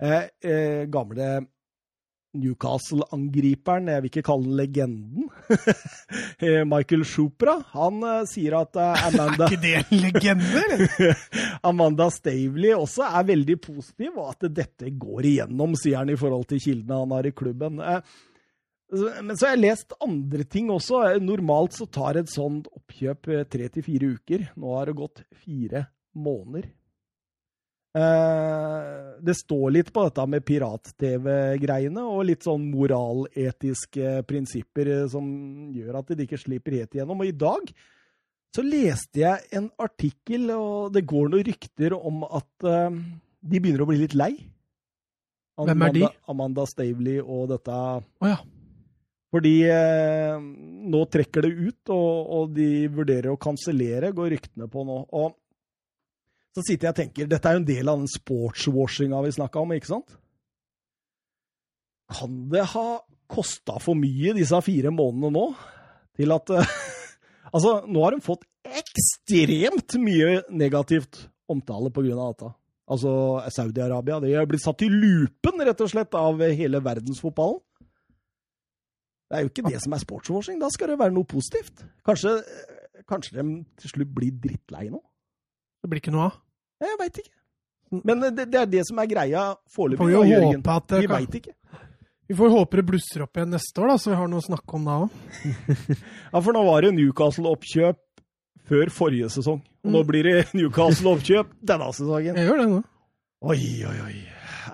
Eh, 0.02 0.26
eh, 0.42 0.88
gamle 0.90 1.46
Newcastle-angriperen, 2.40 3.90
jeg 3.90 4.02
vil 4.02 4.10
ikke 4.10 4.24
kalle 4.26 4.46
den 4.50 4.58
legenden, 4.58 5.30
eh, 6.46 6.64
Michael 6.66 7.06
Shopra, 7.06 7.56
han 7.74 8.02
eh, 8.06 8.26
sier 8.30 8.58
at 8.60 8.78
eh, 8.78 9.06
Amanda, 9.10 9.48
Er 9.50 9.54
ikke 9.54 9.62
det 9.64 9.76
en 9.84 10.02
legende, 10.04 10.64
eller? 10.66 11.24
Amanda 11.70 12.10
Stavely 12.14 12.74
også 12.74 13.06
er 13.06 13.30
veldig 13.30 13.58
positiv, 13.62 14.18
og 14.18 14.34
at 14.34 14.50
dette 14.50 14.94
går 14.98 15.30
igjennom, 15.30 15.78
sier 15.78 16.02
han 16.02 16.14
i 16.14 16.18
forhold 16.18 16.50
til 16.50 16.62
kildene 16.66 17.02
han 17.02 17.16
har 17.18 17.30
i 17.30 17.34
klubben. 17.38 17.82
Eh, 17.82 18.02
Men 18.90 19.38
så 19.38 19.46
har 19.46 19.54
jeg 19.54 19.66
lest 19.68 19.94
andre 20.02 20.46
ting 20.50 20.72
også. 20.74 21.04
Normalt 21.22 21.78
så 21.78 21.86
tar 21.86 22.18
et 22.18 22.32
sånt 22.32 22.70
oppkjøp 22.74 23.30
eh, 23.36 23.46
tre 23.46 23.70
til 23.70 23.86
fire 23.86 24.12
uker. 24.18 24.48
Nå 24.58 24.74
har 24.74 24.90
det 24.90 24.98
gått 24.98 25.22
fire 25.44 25.86
måneder. 26.18 26.72
Eh, 28.00 28.98
Det 29.22 29.36
står 29.38 29.76
litt 29.76 29.94
på 29.94 30.08
dette 30.08 30.26
med 30.32 30.46
pirat-TV-greiene 30.48 32.02
og 32.02 32.26
litt 32.32 32.46
sånn 32.48 32.66
moraletiske 32.74 34.20
prinsipper 34.30 34.94
eh, 34.96 35.08
som 35.14 35.30
gjør 35.76 36.02
at 36.02 36.14
de 36.16 36.26
ikke 36.26 36.42
slipper 36.42 36.80
helt 36.82 36.98
igjennom. 36.98 37.22
Og 37.22 37.30
i 37.30 37.38
dag 37.46 37.74
så 38.56 38.66
leste 38.66 39.22
jeg 39.22 39.50
en 39.54 39.70
artikkel, 39.78 40.50
og 40.56 40.96
det 40.96 41.06
går 41.06 41.30
noen 41.30 41.46
rykter 41.46 41.94
om 41.94 42.24
at 42.26 42.50
de 42.66 43.60
begynner 43.62 43.84
å 43.86 43.90
bli 43.92 44.00
litt 44.02 44.16
lei. 44.18 44.32
Hvem 45.60 45.84
er 45.86 45.94
de? 45.94 46.02
Amanda, 46.08 46.32
Amanda 46.34 46.66
Stavely 46.66 47.20
og 47.22 47.52
dette 47.52 47.76
oh, 47.76 48.26
ja. 48.26 48.40
Fordi 49.30 49.54
eh, 49.70 50.40
nå 50.90 51.04
trekker 51.14 51.46
det 51.46 51.52
ut, 51.54 51.92
og, 51.94 52.32
og 52.34 52.56
de 52.56 52.88
vurderer 52.94 53.30
å 53.34 53.42
kansellere, 53.42 54.14
går 54.16 54.34
ryktene 54.34 54.70
på 54.72 54.86
nå. 54.88 55.04
Og 55.20 55.36
så 56.58 56.66
sitter 56.66 56.90
jeg 56.90 56.96
og 56.96 57.00
tenker, 57.04 57.30
dette 57.30 57.50
er 57.50 57.58
jo 57.58 57.62
en 57.62 57.70
del 57.70 57.92
av 57.92 58.02
den 58.02 58.10
sportswashinga 58.10 59.22
vi 59.26 59.36
snakka 59.38 59.62
om, 59.62 59.76
ikke 59.78 59.92
sant? 59.92 60.18
Kan 62.10 62.48
det 62.50 62.66
ha 62.72 62.88
kosta 63.30 63.78
for 63.84 63.98
mye 63.98 64.34
disse 64.34 64.58
fire 64.66 64.90
månedene 64.94 65.30
nå, 65.38 65.46
til 66.18 66.34
at 66.36 66.56
eh, 66.58 66.78
Altså, 67.50 67.80
nå 67.90 68.04
har 68.04 68.14
de 68.14 68.22
fått 68.22 68.44
ekstremt 68.78 69.96
mye 69.98 70.44
negativt 70.54 71.24
omtale 71.50 71.90
av 71.90 72.04
dette. 72.04 72.50
Altså 72.90 73.12
Saudi-Arabia. 73.54 74.20
De 74.22 74.36
har 74.36 74.46
blitt 74.46 74.62
satt 74.62 74.84
i 74.86 74.90
lupen, 74.90 75.58
rett 75.66 75.82
og 75.82 75.90
slett, 75.90 76.14
av 76.14 76.38
hele 76.42 76.82
verdensfotballen. 76.86 77.58
Det 79.30 79.38
er 79.38 79.44
jo 79.46 79.50
ikke 79.52 79.70
det 79.70 79.80
som 79.84 79.94
er 79.94 80.02
sportswashing. 80.02 80.60
Da 80.62 80.70
skal 80.74 80.88
det 80.94 81.00
være 81.00 81.14
noe 81.14 81.28
positivt. 81.30 81.84
Kanskje, 82.08 82.32
kanskje 83.10 83.36
de 83.38 83.44
til 83.78 83.92
slutt 83.94 84.14
blir 84.18 84.32
drittlei 84.42 84.88
nå? 84.90 85.02
Det 85.84 85.90
blir 85.92 86.02
ikke 86.02 86.14
noe 86.16 86.30
av. 86.32 86.40
Jeg 86.82 86.98
veit 87.00 87.20
ikke. 87.22 87.36
Men 88.06 88.20
det, 88.22 88.48
det 88.54 88.60
er 88.60 88.68
det 88.70 88.82
som 88.88 89.00
er 89.02 89.08
greia 89.10 89.44
Får 89.70 89.76
foreløpig. 89.76 90.08
vi 90.10 90.14
jo 90.14 90.24
Jørgen. 90.30 90.60
håpe 90.62 90.74
at 90.78 90.88
det 90.92 91.00
Vi 91.02 91.08
veit 91.14 91.38
ikke. 91.40 91.54
Vi 92.30 92.36
får 92.38 92.52
håpe 92.54 92.78
det 92.78 92.86
blusser 92.86 93.24
opp 93.26 93.38
igjen 93.40 93.50
neste 93.56 93.82
år, 93.82 93.88
da, 93.90 93.96
så 93.98 94.12
vi 94.12 94.18
har 94.20 94.28
noe 94.30 94.38
å 94.44 94.46
snakke 94.46 94.76
om 94.78 94.84
da 94.86 94.98
òg. 95.06 95.16
Ja, 96.34 96.42
for 96.46 96.54
nå 96.54 96.62
var 96.68 96.86
det 96.86 96.92
Newcastle-oppkjøp 96.94 98.02
før 98.70 98.92
forrige 98.94 99.30
sesong. 99.34 99.64
Og 99.86 99.90
nå 99.96 100.04
Mm. 100.04 100.08
blir 100.12 100.24
det 100.28 100.36
Newcastle-oppkjøp 100.60 101.56
denne 101.66 101.88
sesongen. 101.98 102.38
Jeg 102.38 102.46
gjør 102.50 102.62
det 102.62 102.68
nå. 102.76 102.82
Oi, 103.50 103.62
oi, 103.90 103.96
oi. 104.06 104.16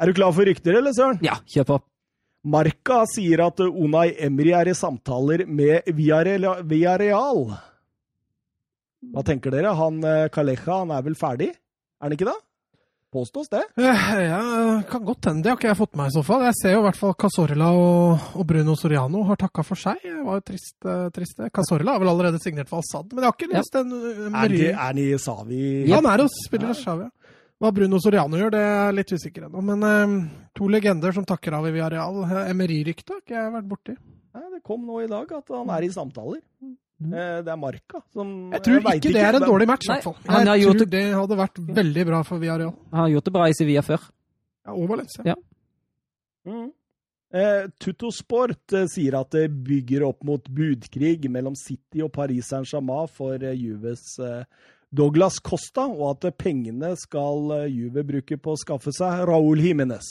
Er 0.02 0.10
du 0.11 0.14
klar 0.18 0.34
for 0.36 0.44
rykter, 0.49 0.76
eller, 0.82 0.91
Søren? 0.98 1.19
Ja, 1.23 1.38
kjør 1.48 1.68
på. 1.69 1.77
Marca 2.45 3.01
sier 3.09 3.41
at 3.47 3.59
Unai 3.65 4.11
Emry 4.22 4.51
er 4.53 4.69
i 4.69 4.76
samtaler 4.77 5.45
med 5.49 5.88
Villarreal. 5.97 6.61
Villarreal. 6.69 7.45
Hva 9.13 9.23
tenker 9.26 9.53
dere? 9.53 9.72
Han 9.77 10.01
eh, 10.05 10.27
Kaleja, 10.34 10.65
han 10.84 10.91
er 10.93 11.05
vel 11.05 11.17
ferdig? 11.17 11.51
Er 11.55 12.05
han 12.07 12.13
ikke 12.15 12.27
det? 12.30 12.35
Påstås 13.15 13.47
det. 13.53 13.61
Eh, 13.80 14.05
Ja, 14.27 14.39
kan 14.89 15.05
godt 15.07 15.30
hende. 15.30 15.43
Det 15.45 15.51
har 15.53 15.57
ikke 15.59 15.69
jeg 15.69 15.77
fått 15.80 15.93
med 15.95 16.01
meg 16.03 16.09
i 16.11 16.15
så 16.17 16.23
fall. 16.27 16.41
Jeg 16.49 16.57
ser 16.59 16.73
jo 16.76 16.81
i 16.81 16.85
hvert 16.88 16.97
fall 16.99 17.13
Casorla 17.22 17.69
og, 17.80 18.26
og 18.41 18.47
Bruno 18.49 18.76
Soriano 18.76 19.22
har 19.30 19.39
takka 19.39 19.63
for 19.63 19.80
seg. 19.80 20.01
Det 20.03 20.17
var 20.26 20.41
jo 20.41 20.45
trist. 20.51 20.76
eh, 20.84 21.05
trist. 21.15 21.39
Casorla 21.55 21.95
har 21.95 22.03
vel 22.03 22.11
allerede 22.11 22.41
signert 22.43 22.67
for 22.72 22.81
Al-Sad, 22.84 23.13
men 23.13 23.23
jeg 23.23 23.30
har 23.31 23.38
ikke 23.39 23.51
lyst 23.53 23.72
til 23.77 23.85
ja. 23.85 24.09
en, 24.26 24.34
Mary- 24.35 24.63
er 24.73 24.81
han 24.81 24.99
i 24.99 25.07
Savi? 25.22 25.61
Ja, 25.88 26.01
han 26.01 26.09
er 26.11 26.26
hos 26.26 26.35
spiller 26.49 26.76
Savi. 26.76 27.07
Ja. 27.07 27.14
Hva 27.65 27.73
Bruno 27.73 27.97
Soriano 28.03 28.37
gjør, 28.37 28.51
det 28.53 28.61
er 28.61 28.73
jeg 28.85 28.95
litt 28.99 29.13
usikker 29.17 29.47
ennå. 29.49 29.61
Men 29.65 29.85
eh, 29.89 30.15
to 30.57 30.67
legender 30.69 31.15
som 31.15 31.25
takker 31.25 31.57
av 31.57 31.65
i 31.65 31.73
Villarreal. 31.73 32.19
Eh, 32.27 32.51
Emery-ryktet 32.53 33.09
har 33.15 33.23
ikke 33.23 33.37
jeg 33.39 33.53
vært 33.57 33.69
borti. 33.71 33.95
Nei, 34.35 34.43
det 34.53 34.61
kom 34.67 34.83
nå 34.85 34.99
i 35.01 35.09
dag 35.09 35.31
at 35.39 35.49
han 35.55 35.71
er 35.73 35.85
i 35.87 35.89
samtaler. 35.93 36.41
Mm. 36.61 36.75
Det 36.95 37.51
er 37.51 37.57
Marka 37.59 37.99
som 38.15 38.29
Jeg 38.53 38.61
tror 38.63 38.77
jeg 38.77 38.99
ikke 39.01 39.09
det 39.11 39.19
er 39.25 39.33
en 39.35 39.41
men- 39.43 39.49
dårlig 39.49 39.65
match, 39.67 39.83
i 39.83 39.91
hvert 39.91 40.05
fall. 40.05 40.15
han 40.29 40.47
har 40.47 40.55
Jeg 40.55 40.63
gjort 40.63 40.77
tror 40.79 40.89
det 40.93 41.01
hadde 41.13 41.37
vært 41.41 41.57
veldig 41.81 42.05
bra 42.07 42.21
for 42.23 42.39
Villarreal. 42.39 42.71
Han 42.93 43.01
har 43.01 43.09
gjort 43.11 43.25
det 43.25 43.33
bra 43.35 43.47
i 43.49 43.57
Sevilla 43.57 43.81
før. 43.83 44.05
Ja, 44.65 44.71
og 44.71 44.87
Valencia. 44.93 45.23
Ja. 45.25 45.35
Mm. 46.47 46.69
Eh, 47.35 47.65
Tuttosport 47.83 48.71
eh, 48.77 48.85
sier 48.87 49.17
at 49.19 49.31
det 49.35 49.49
bygger 49.67 50.05
opp 50.07 50.23
mot 50.23 50.45
budkrig 50.47 51.27
mellom 51.33 51.55
City 51.59 51.99
og 52.05 52.13
Paris 52.15 52.47
Saint-Germain 52.47 53.09
for 53.11 53.43
eh, 53.43 53.57
Juves 53.59 54.05
eh, 54.23 54.45
Douglas 54.95 55.39
Costa, 55.43 55.85
og 55.89 56.15
at 56.15 56.30
pengene 56.39 56.93
skal 56.99 57.51
eh, 57.59 57.69
Juve 57.73 58.05
bruke 58.07 58.38
på 58.39 58.55
å 58.55 58.59
skaffe 58.59 58.93
seg 58.95 59.26
Raúl 59.30 59.61
Jiménez. 59.63 60.07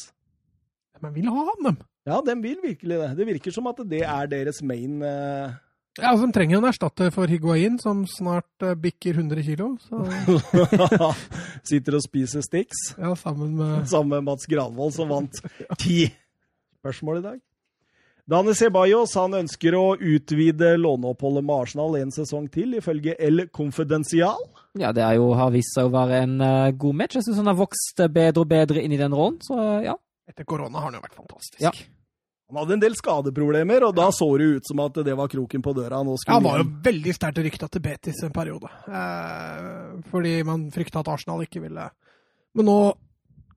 Men 1.03 1.15
vil 1.17 1.29
ha 1.33 1.45
han, 1.51 1.61
dem. 1.69 1.79
Ja, 2.05 2.21
de 2.25 2.35
vil 2.43 2.59
virkelig 2.63 2.99
det. 3.01 3.13
Det 3.19 3.27
virker 3.29 3.55
som 3.55 3.69
at 3.71 3.81
det 3.89 4.03
er 4.05 4.29
deres 4.29 4.61
main 4.67 5.01
eh, 5.05 5.55
Ja, 5.97 6.11
altså, 6.11 6.27
De 6.27 6.37
trenger 6.37 6.59
en 6.59 6.69
erstatter 6.69 7.13
for 7.15 7.31
Higuain, 7.31 7.79
som 7.81 8.05
snart 8.11 8.67
eh, 8.67 8.77
bikker 8.77 9.17
100 9.17 9.47
kilo. 9.47 9.71
Så, 9.87 10.03
Sitter 11.71 11.97
og 11.97 12.05
spiser 12.05 12.45
Stix. 12.45 12.87
ja, 12.99 13.15
sammen 13.17 13.57
med 13.61 13.89
Sammen 13.89 14.19
med 14.19 14.29
Mats 14.29 14.49
Granvold, 14.51 14.93
som 14.97 15.13
vant 15.13 15.41
ti 15.81 16.05
spørsmål 16.83 17.23
i 17.23 17.27
dag. 17.31 17.43
Dani 18.25 18.55
Ceballos 18.57 19.13
han 19.21 19.35
ønsker 19.37 19.75
å 19.77 19.83
utvide 20.01 20.71
låneoppholdet 20.81 21.45
med 21.45 21.67
Arsenal 21.67 21.97
en 21.99 22.13
sesong 22.15 22.47
til, 22.53 22.73
ifølge 22.79 23.19
El 23.21 23.51
Confidencial. 23.53 24.41
Ja, 24.81 24.95
det 24.97 25.05
er 25.05 25.19
jo, 25.19 25.27
har 25.37 25.53
vist 25.53 25.77
seg 25.77 25.91
å 25.91 25.93
være 25.93 26.23
en 26.25 26.39
uh, 26.41 26.71
god 26.73 26.97
match. 27.03 27.19
Jeg 27.19 27.27
syns 27.27 27.43
han 27.43 27.53
har 27.53 27.59
vokst 27.59 28.01
bedre 28.09 28.41
og 28.41 28.49
bedre 28.49 28.81
inn 28.81 28.95
i 28.97 29.01
den 29.01 29.13
rollen. 29.13 29.37
Så 29.45 29.59
ja. 29.85 29.99
Etter 30.25 30.49
korona 30.49 30.81
har 30.81 30.89
han 30.89 30.97
jo 30.97 31.05
vært 31.05 31.19
fantastisk. 31.21 31.61
Ja. 31.61 31.75
Han 32.49 32.63
hadde 32.63 32.77
en 32.79 32.83
del 32.87 32.97
skadeproblemer, 32.97 33.85
og 33.89 33.95
da 33.97 34.11
så 34.13 34.27
det 34.41 34.49
ut 34.57 34.69
som 34.69 34.81
at 34.85 34.99
det 35.05 35.15
var 35.21 35.29
kroken 35.33 35.65
på 35.65 35.77
døra. 35.77 36.01
Nå 36.05 36.17
Ja, 36.25 36.37
han 36.37 36.45
var 36.45 36.61
jo 36.61 36.69
veldig 36.85 37.15
sterkt 37.17 37.41
rykta 37.45 37.69
til 37.73 37.85
Betis 37.85 38.25
en 38.25 38.33
periode. 38.33 38.73
Eh, 38.89 40.01
fordi 40.13 40.35
man 40.49 40.69
frykta 40.73 41.05
at 41.05 41.13
Arsenal 41.13 41.45
ikke 41.45 41.65
ville 41.65 41.91
Men 42.55 42.69
nå 42.71 42.79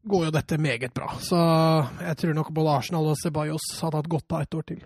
går 0.09 0.27
jo 0.27 0.35
dette 0.35 0.59
meget 0.61 0.93
bra. 0.95 1.11
Så 1.23 1.37
jeg 2.01 2.17
tror 2.21 2.37
nok 2.37 2.53
både 2.55 2.77
Arsenal 2.79 3.11
og 3.11 3.19
Ceballos 3.19 3.67
hadde 3.81 4.01
hatt 4.01 4.09
godt 4.11 4.35
av 4.37 4.45
et 4.45 4.57
år 4.57 4.65
til. 4.71 4.81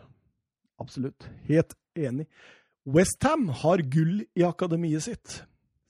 Absolutt. 0.81 1.29
Helt 1.49 1.75
enig. 1.97 2.27
Westham 2.89 3.49
har 3.61 3.83
gull 3.93 4.23
i 4.37 4.45
akademiet 4.45 5.05
sitt. 5.05 5.41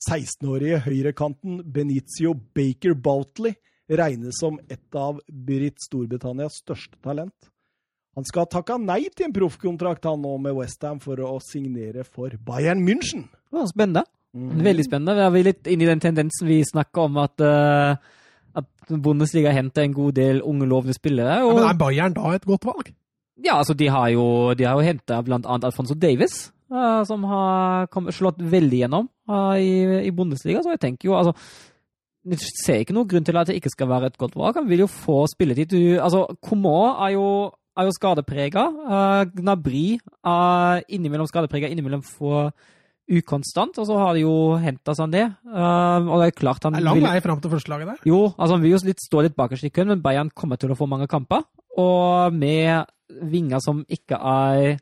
16-årige 0.10 0.82
høyrekanten 0.88 1.62
Benicio 1.72 2.34
Baker 2.56 2.96
Boutley 2.98 3.56
regnes 3.92 4.40
som 4.40 4.58
et 4.72 4.98
av 4.98 5.20
Britt 5.28 5.80
Storbritannias 5.84 6.62
største 6.64 6.98
talent. 7.04 7.36
Han 8.18 8.28
skal 8.28 8.44
ha 8.44 8.52
takka 8.52 8.76
nei 8.82 9.06
til 9.16 9.30
en 9.30 9.36
proffkontrakt 9.36 10.08
han 10.10 10.24
nå 10.24 10.34
med 10.44 10.56
Westham 10.58 11.00
for 11.04 11.20
å 11.24 11.38
signere 11.46 12.04
for 12.04 12.34
Bayern 12.44 12.84
München. 12.84 13.30
Det 13.48 13.62
var 13.62 13.70
spennende. 13.72 14.04
Mm. 14.36 14.64
Veldig 14.64 14.88
spennende. 14.88 15.30
Vi 15.32 15.40
er 15.44 15.48
litt 15.48 15.70
inne 15.72 15.86
i 15.86 15.92
den 15.92 16.04
tendensen 16.04 16.48
vi 16.48 16.60
snakker 16.68 17.08
om 17.08 17.22
at, 17.24 17.40
eh, 17.40 17.96
at 18.58 18.96
Bundesliga 19.04 19.54
henter 19.56 19.86
en 19.86 19.94
god 19.96 20.18
del 20.18 20.42
unge, 20.42 20.68
lovende 20.68 20.96
spillere. 20.98 21.40
Ja, 21.42 21.54
men 21.54 21.68
er 21.70 21.80
Bayern 21.80 22.18
da 22.18 22.34
et 22.36 22.48
godt 22.50 22.66
valg? 22.68 22.92
ja, 23.46 23.58
altså, 23.58 23.74
de 23.78 23.90
har 23.90 24.10
jo, 24.14 24.54
de 24.58 24.66
har 24.68 24.78
jo 24.78 24.86
henta 24.86 25.22
blant 25.26 25.48
annet 25.50 25.68
Alfonso 25.70 25.96
Davis, 25.98 26.52
uh, 26.72 27.02
som 27.08 27.26
har 27.30 27.90
kommet, 27.94 28.16
slått 28.16 28.42
veldig 28.42 28.84
gjennom 28.84 29.10
uh, 29.30 29.56
i, 29.58 30.06
i 30.08 30.14
Bundesliga. 30.16 30.64
Så 30.64 30.76
jeg 30.76 30.84
tenker 30.84 31.12
jo, 31.12 31.18
altså 31.18 31.36
Jeg 32.22 32.38
ser 32.62 32.84
ikke 32.84 32.94
noen 32.94 33.10
grunn 33.10 33.26
til 33.26 33.38
at 33.40 33.50
det 33.50 33.56
ikke 33.58 33.72
skal 33.74 33.90
være 33.90 34.12
et 34.12 34.20
godt 34.22 34.36
valg. 34.38 34.60
Han 34.60 34.70
vil 34.70 34.84
jo 34.84 34.92
få 34.92 35.24
spilletid. 35.32 35.72
Du, 35.74 35.98
altså, 35.98 36.28
Coman 36.46 37.00
er 37.08 37.16
jo, 37.16 37.26
er 37.78 37.88
jo 37.88 37.96
skadeprega. 37.98 38.68
Uh, 38.86 39.24
Gnabry 39.40 39.88
er 39.98 40.86
innimellom 40.90 41.30
skadeprega, 41.30 41.72
innimellom 41.72 42.06
få 42.06 42.52
ukonstant. 43.10 43.80
Og 43.82 43.88
så 43.88 43.98
har 44.00 44.14
de 44.16 44.26
jo 44.26 44.36
henta 44.62 44.96
seg 44.98 45.16
det. 45.16 45.26
Uh, 45.48 46.08
og 46.08 46.22
det 46.22 46.30
er 46.30 46.38
klart 46.38 46.68
han 46.68 46.78
Det 46.78 46.84
er 46.84 46.88
lang 46.90 47.00
vil 47.00 47.10
vei 47.10 47.24
fram 47.24 47.42
til 47.42 47.54
førstelaget 47.56 47.92
der. 47.94 48.06
jo, 48.12 48.22
altså 48.38 48.56
han 48.56 48.64
vil 48.64 48.76
jo 48.76 48.84
litt, 48.90 49.04
stå 49.04 49.26
litt 49.26 49.38
bakerst 49.38 49.68
i 49.68 49.74
køen, 49.74 49.92
men 49.94 50.04
Bayern 50.04 50.32
kommer 50.36 50.62
til 50.62 50.74
å 50.74 50.80
få 50.80 50.90
mange 50.90 51.10
kamper. 51.12 51.46
Og 51.82 52.34
med 52.36 52.90
vinger 53.32 53.64
som 53.64 53.84
ikke 53.92 54.20
er 54.20 54.80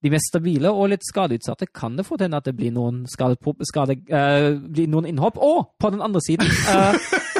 de 0.00 0.08
mest 0.08 0.30
stabile 0.32 0.70
og 0.72 0.94
litt 0.94 1.04
skadeutsatte, 1.04 1.68
kan 1.76 1.98
det 1.98 2.06
få 2.08 2.16
til 2.16 2.32
at 2.32 2.46
det 2.46 2.54
blir 2.56 2.72
noen, 2.72 3.02
skade, 3.10 3.36
skade, 3.68 3.98
uh, 4.08 4.56
blir 4.56 4.88
noen 4.88 5.10
innhopp. 5.10 5.36
Og 5.36 5.74
på 5.80 5.92
den 5.92 6.00
andre 6.04 6.22
siden 6.24 6.48
uh, 6.48 6.96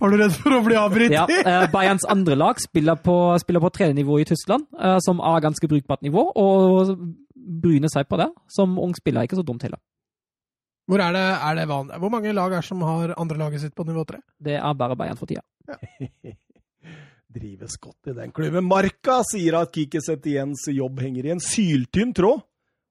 Var 0.00 0.12
du 0.12 0.18
redd 0.18 0.34
for 0.34 0.54
å 0.56 0.62
bli 0.64 0.76
avbrutt? 0.78 1.14
ja, 1.14 1.24
eh, 1.26 1.64
Bayerns 1.72 2.06
andre 2.10 2.36
lag 2.38 2.60
spiller 2.62 2.98
på, 2.98 3.16
spiller 3.42 3.62
på 3.62 3.72
tredje 3.74 3.96
nivå 3.98 4.20
i 4.22 4.26
Tyskland, 4.28 4.66
eh, 4.78 4.98
som 5.04 5.20
er 5.20 5.44
ganske 5.44 5.68
brukbart 5.68 6.02
nivå, 6.06 6.24
og 6.38 6.92
bryner 7.42 7.90
seg 7.92 8.08
på 8.08 8.18
det. 8.20 8.28
Som 8.52 8.78
ung 8.82 8.94
spiller 8.98 9.22
er 9.22 9.30
ikke 9.30 9.40
så 9.40 9.46
dumt 9.46 9.64
heller. 9.66 9.80
Hvor, 10.90 11.00
er 11.00 11.14
det, 11.14 11.26
er 11.38 11.58
det 11.58 11.66
van... 11.70 11.90
Hvor 12.02 12.10
mange 12.12 12.32
lag 12.34 12.52
er 12.52 12.62
det 12.62 12.68
som 12.68 12.82
har 12.86 13.14
andrelaget 13.20 13.62
sitt 13.62 13.74
på 13.78 13.86
nivå 13.86 14.04
tre? 14.08 14.22
Det 14.38 14.56
er 14.58 14.78
bare 14.78 14.96
Bayern 14.98 15.20
for 15.20 15.30
tida. 15.30 15.44
Drives 17.32 17.76
godt 17.80 18.10
i 18.10 18.16
den 18.16 18.32
klubben. 18.34 18.66
Marka 18.68 19.20
sier 19.24 19.60
at 19.62 19.72
Kike 19.72 20.02
Setiens 20.04 20.66
jobb 20.68 21.00
henger 21.00 21.28
i 21.28 21.32
en 21.36 21.40
syltynn 21.40 22.12
tråd, 22.16 22.42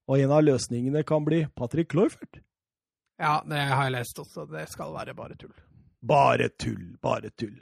og 0.10 0.24
en 0.24 0.34
av 0.34 0.42
løsningene 0.48 1.04
kan 1.08 1.28
bli 1.28 1.44
Patrick 1.54 1.92
Cloyford. 1.94 2.40
Ja, 3.22 3.36
det 3.46 3.60
har 3.70 3.86
jeg 3.86 3.96
lest 4.00 4.24
også. 4.24 4.48
Det 4.50 4.66
skal 4.72 4.96
være 4.96 5.14
bare 5.18 5.38
tull. 5.38 5.54
Bare 6.02 6.50
tull, 6.58 6.96
bare 7.04 7.30
tull. 7.38 7.60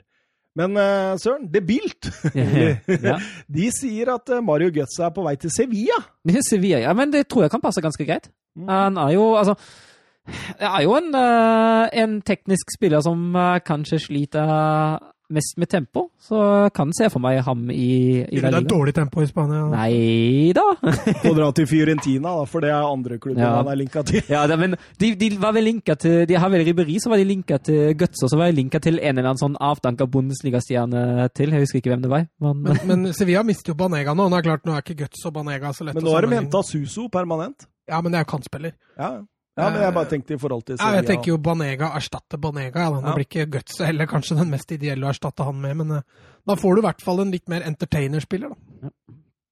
Men 0.58 0.74
uh, 0.74 1.14
søren, 1.20 1.46
det 1.52 1.62
Bilt 1.66 2.08
ja. 3.08 3.18
De 3.46 3.68
sier 3.74 4.10
at 4.14 4.32
eh, 4.34 4.42
Mario 4.42 4.72
Götze 4.74 5.04
er 5.06 5.14
på 5.14 5.22
vei 5.26 5.36
til 5.38 5.52
Sevilla. 5.54 6.00
Sevilla, 6.46 6.80
ja, 6.82 6.94
men 6.96 7.12
det 7.12 7.28
tror 7.30 7.46
jeg 7.46 7.54
kan 7.54 7.62
passe 7.62 7.82
ganske 7.84 8.06
greit. 8.06 8.30
Mm. 8.58 8.66
Han 8.68 8.98
er 8.98 9.14
jo, 9.14 9.28
altså 9.38 9.54
Det 10.26 10.66
er 10.66 10.82
jo 10.82 10.96
en, 10.98 11.14
eh, 11.14 12.02
en 12.02 12.18
teknisk 12.26 12.74
spiller 12.74 13.02
som 13.06 13.30
kanskje 13.66 14.00
sliter 14.08 14.50
mest 15.30 15.56
med 15.62 15.68
tempo, 15.70 16.06
så 16.20 16.40
jeg 16.64 16.72
kan 16.76 16.90
se 16.96 17.08
for 17.12 17.22
meg 17.24 17.38
ham 17.46 17.68
i, 17.70 18.22
i 18.22 18.40
Det 18.40 18.44
er 18.44 18.56
Liga. 18.56 18.68
dårlig 18.68 18.94
tempo 18.96 19.22
i 19.22 19.26
Spania. 19.30 19.62
Nei 19.72 20.52
da. 20.56 20.64
Få 21.24 21.32
dra 21.36 21.50
til 21.56 21.66
Fiorentina, 21.70 22.32
da, 22.40 22.44
for 22.50 22.60
det 22.64 22.70
er 22.74 22.86
andre 22.86 23.18
klubber 23.22 23.40
Ja. 23.42 23.52
han 23.60 23.68
er 23.72 23.78
linka 23.80 24.02
til. 24.06 24.22
Ja, 24.28 24.46
da, 24.50 24.56
men 24.60 24.76
de, 25.00 25.12
de 25.20 25.30
var 25.40 25.52
vel 25.56 25.64
linka 25.70 25.94
til 26.00 26.26
De 26.28 26.34
har 26.38 26.50
vel 26.52 26.64
Riberi, 26.66 26.98
så 27.00 27.10
var 27.12 27.16
de 27.22 27.24
linka 27.30 27.58
til 27.62 27.94
Gutser, 28.00 28.28
så 28.32 28.36
var 28.40 28.50
de 28.50 28.58
linka 28.60 28.78
til 28.82 28.98
en 28.98 29.16
eller 29.18 29.30
annen 29.32 29.40
sånn 29.42 29.56
avdanka 29.60 30.06
Bundesliga-stjerne 30.10 31.28
til. 31.34 31.50
Jeg 31.54 31.64
husker 31.66 31.78
ikke 31.82 31.94
hvem 31.94 32.02
det 32.04 32.10
var. 32.12 32.26
Men, 32.40 32.62
Men, 32.66 32.80
men 32.86 33.12
Sevilla 33.16 33.42
mister 33.46 33.72
jo 33.72 33.78
Banega 33.80 34.14
nå. 34.14 34.28
Nå 34.30 34.36
er 34.40 34.42
klart, 34.46 34.64
nå 34.66 34.74
er 34.76 34.82
ikke 34.84 34.98
Guts 35.04 35.24
og 35.26 35.34
Banega 35.36 35.72
så 35.76 35.84
lett 35.86 35.94
Men 35.98 36.04
nå 36.06 36.14
har 36.16 36.26
de 36.26 36.34
henta 36.36 36.62
Suso 36.66 37.08
permanent. 37.12 37.66
Ja, 37.90 38.00
men 38.02 38.12
det 38.12 38.20
er 38.20 38.24
jo 38.26 38.30
kantspiller. 38.36 38.74
Ja. 38.98 39.08
Ja, 39.58 39.68
men 39.70 39.80
jeg 39.82 39.94
bare 39.94 40.08
tenkte 40.10 40.34
i 40.34 40.38
forhold 40.40 40.64
til 40.68 40.76
Ja, 40.78 40.92
jeg 41.00 41.06
tenker 41.08 41.32
jo 41.32 41.38
Banega 41.38 41.90
erstatter 41.98 42.38
Banega. 42.38 42.80
Ja. 42.86 42.90
Det 43.00 43.04
Ja. 43.04 43.14
blir 43.14 43.26
ikke 43.26 43.46
Guts 43.58 43.78
heller 43.82 44.06
kanskje 44.06 44.36
den 44.38 44.50
mest 44.50 44.70
ideelle 44.72 45.06
å 45.06 45.10
erstatte 45.10 45.44
han 45.44 45.60
med, 45.60 45.76
men 45.76 45.90
eh, 45.98 46.02
da 46.46 46.54
får 46.56 46.74
du 46.76 46.82
i 46.82 46.86
hvert 46.86 47.02
fall 47.02 47.20
en 47.20 47.30
litt 47.34 47.48
mer 47.48 47.62
entertainer-spiller, 47.62 48.54
da. 48.54 48.90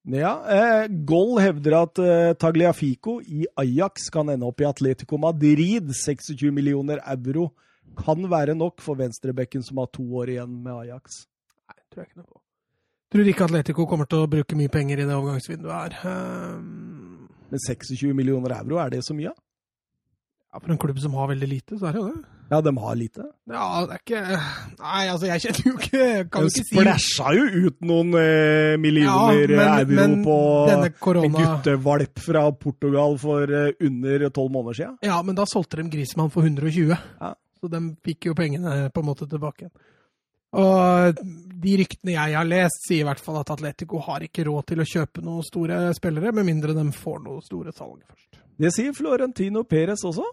Ja, 0.09 0.31
eh, 0.49 0.87
Goll 1.05 1.39
hevder 1.43 1.83
at 1.83 1.99
eh, 2.01 2.33
Tagliafico 2.41 3.19
i 3.21 3.45
Ajax 3.61 4.09
kan 4.15 4.31
ende 4.33 4.47
opp 4.47 4.61
i 4.61 4.65
Atletico 4.65 5.19
Madrid. 5.21 5.91
26 5.93 6.51
millioner 6.55 7.03
euro 7.05 7.51
kan 7.99 8.23
være 8.31 8.55
nok 8.57 8.81
for 8.81 8.97
venstrebekken 8.97 9.63
som 9.67 9.83
har 9.83 9.91
to 9.93 10.03
år 10.17 10.31
igjen 10.37 10.63
med 10.63 10.73
Ajax. 10.87 11.27
Nei, 11.69 11.77
tror 11.91 12.05
jeg 12.05 12.09
ikke 12.13 12.21
noe 12.23 12.31
på. 12.31 12.41
Tror 13.13 13.29
ikke 13.33 13.45
Atletico 13.49 13.87
kommer 13.89 14.09
til 14.09 14.23
å 14.25 14.31
bruke 14.31 14.57
mye 14.57 14.69
penger 14.73 15.01
i 15.03 15.05
det 15.09 15.17
overgangsvinduet 15.17 15.73
her. 15.75 15.99
Um... 16.09 17.29
Men 17.51 17.61
26 17.65 18.13
millioner 18.17 18.53
euro, 18.59 18.77
er 18.81 18.91
det 18.93 19.05
så 19.05 19.15
mye? 19.17 19.33
ja, 19.33 19.37
for 20.57 20.73
en 20.73 20.79
klubb 20.81 20.99
som 21.03 21.15
har 21.19 21.29
veldig 21.29 21.49
lite, 21.51 21.77
så 21.79 21.89
er 21.91 21.97
det 21.97 22.01
jo 22.03 22.09
det. 22.09 22.21
Ja, 22.49 22.61
de 22.65 22.73
har 22.81 22.95
lite. 22.97 23.25
Ja, 23.53 23.65
det 23.85 23.93
er 23.93 24.01
ikke 24.01 24.21
Nei, 24.81 25.01
altså, 25.13 25.27
jeg 25.29 25.43
kjenner 25.45 25.67
jo 25.67 25.73
ikke 25.77 26.05
Kan 26.33 26.47
De 26.47 26.49
ikke 26.49 26.63
si 26.63 26.63
splæsja 26.71 27.33
jo 27.37 27.67
ut 27.67 27.83
noen 27.85 28.15
eh, 28.17 28.77
millioner 28.81 29.53
Ja, 29.53 29.75
men- 29.85 29.99
euro 29.99 29.99
men 29.99 30.15
på 30.25 30.37
korona... 31.05 31.27
en 31.29 31.37
guttevalp 31.37 32.23
fra 32.25 32.47
Portugal 32.57 33.19
for 33.21 33.53
eh, 33.53 33.75
under 33.85 34.25
tolv 34.33 34.55
måneder 34.57 34.79
siden. 34.81 34.97
Ja, 35.05 35.19
men 35.23 35.37
da 35.37 35.45
solgte 35.53 35.83
de 35.83 35.91
Grismann 35.93 36.33
for 36.33 36.49
120. 36.49 36.97
Ja. 36.97 37.35
Så 37.61 37.69
de 37.69 37.83
fikk 38.09 38.31
jo 38.31 38.35
pengene 38.39 38.89
på 38.97 39.05
en 39.05 39.11
måte 39.11 39.29
tilbake 39.29 39.67
igjen. 39.67 39.77
Og 40.57 41.19
de 41.61 41.77
ryktene 41.83 42.15
jeg 42.17 42.33
har 42.39 42.49
lest, 42.49 42.81
sier 42.89 43.03
i 43.05 43.09
hvert 43.11 43.21
fall 43.21 43.43
at 43.43 43.51
Atletico 43.53 44.01
har 44.09 44.25
ikke 44.25 44.47
råd 44.49 44.71
til 44.73 44.81
å 44.81 44.89
kjøpe 44.89 45.21
noen 45.21 45.45
store 45.45 45.91
spillere, 45.99 46.33
med 46.33 46.49
mindre 46.49 46.73
de 46.73 46.87
får 46.97 47.21
noen 47.27 47.45
store 47.45 47.77
salg 47.77 48.01
først. 48.09 48.41
Det 48.59 48.73
sier 48.75 48.95
Florentino 48.97 49.63
Perez 49.69 50.03
også. 50.07 50.27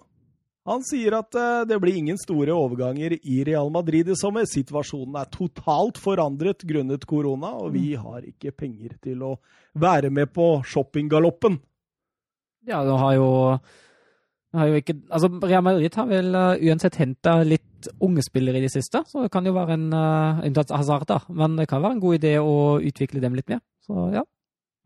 Han 0.65 0.81
sier 0.81 1.13
at 1.19 1.35
eh, 1.37 1.61
det 1.69 1.77
blir 1.81 1.97
ingen 1.99 2.17
store 2.17 2.55
overganger 2.57 3.13
i 3.21 3.43
Real 3.45 3.69
Madrid 3.73 4.09
i 4.09 4.17
sommer. 4.17 4.47
Situasjonen 4.49 5.19
er 5.21 5.29
totalt 5.29 5.99
forandret 6.01 6.65
grunnet 6.65 7.05
korona, 7.05 7.53
og 7.61 7.75
vi 7.75 7.93
har 7.93 8.25
ikke 8.25 8.55
penger 8.57 8.97
til 9.03 9.21
å 9.27 9.35
være 9.77 10.09
med 10.09 10.33
på 10.33 10.47
shoppinggaloppen. 10.65 11.59
Ja, 12.65 12.81
det 12.81 12.97
har 12.97 13.13
jo, 13.13 13.29
det 14.49 14.57
har 14.57 14.71
jo 14.71 14.81
ikke 14.81 14.95
Altså, 15.03 15.29
Real 15.45 15.61
Madrid 15.67 15.99
har 16.01 16.07
vel 16.09 16.33
uh, 16.33 16.55
uansett 16.57 16.97
henta 16.97 17.37
litt 17.45 17.91
unge 18.01 18.25
spillere 18.25 18.57
i 18.57 18.65
det 18.65 18.73
siste, 18.73 19.03
så 19.05 19.21
det 19.21 19.29
kan 19.35 19.45
jo 19.45 19.53
være 19.53 19.77
en 19.77 19.91
uh, 19.93 20.41
unntatt 20.47 20.73
hasard, 20.73 21.05
da. 21.11 21.19
Men 21.29 21.59
det 21.59 21.69
kan 21.69 21.85
være 21.85 21.99
en 21.99 22.01
god 22.07 22.17
idé 22.17 22.39
å 22.41 22.79
utvikle 22.81 23.21
dem 23.21 23.37
litt 23.37 23.53
mer. 23.53 23.61
Så 23.85 24.09
ja. 24.15 24.25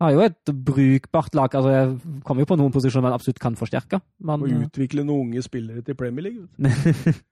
Har 0.00 0.12
jo 0.14 0.20
et 0.24 0.52
brukbart 0.64 1.34
lag. 1.36 1.54
altså 1.54 1.70
Jeg 1.74 2.22
kommer 2.24 2.40
jo 2.42 2.48
på 2.48 2.56
noen 2.56 2.72
posisjoner 2.72 3.04
man 3.10 3.12
absolutt 3.18 3.38
kan 3.42 3.56
forsterke. 3.58 4.00
Men, 4.24 4.42
Og 4.46 4.48
utvikle 4.70 5.04
noen 5.04 5.26
unge 5.28 5.42
spillere 5.44 5.82
til 5.84 5.94
Premier 5.98 6.30
League. 6.30 6.48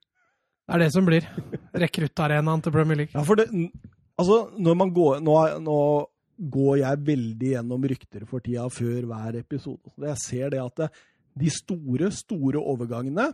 Det 0.68 0.74
er 0.76 0.82
det 0.82 0.90
som 0.92 1.06
blir 1.06 1.24
rekruttarenaen 1.80 2.60
til 2.60 2.72
Premier 2.74 2.98
League. 3.00 3.14
Ja, 3.16 3.22
for 3.24 3.40
det 3.40 3.48
Altså, 4.18 4.50
når 4.58 4.74
man 4.76 4.90
går 4.92 5.20
Nå, 5.24 5.36
nå 5.64 5.76
går 6.52 6.76
jeg 6.82 7.00
veldig 7.06 7.52
gjennom 7.54 7.86
rykter 7.88 8.26
for 8.28 8.40
tida 8.44 8.66
før 8.70 9.06
hver 9.08 9.38
episode. 9.40 9.88
Så 9.96 10.04
Jeg 10.10 10.18
ser 10.22 10.50
det 10.50 10.60
at 10.62 10.76
det, 10.76 10.88
de 11.38 11.50
store, 11.50 12.10
store 12.14 12.60
overgangene 12.60 13.30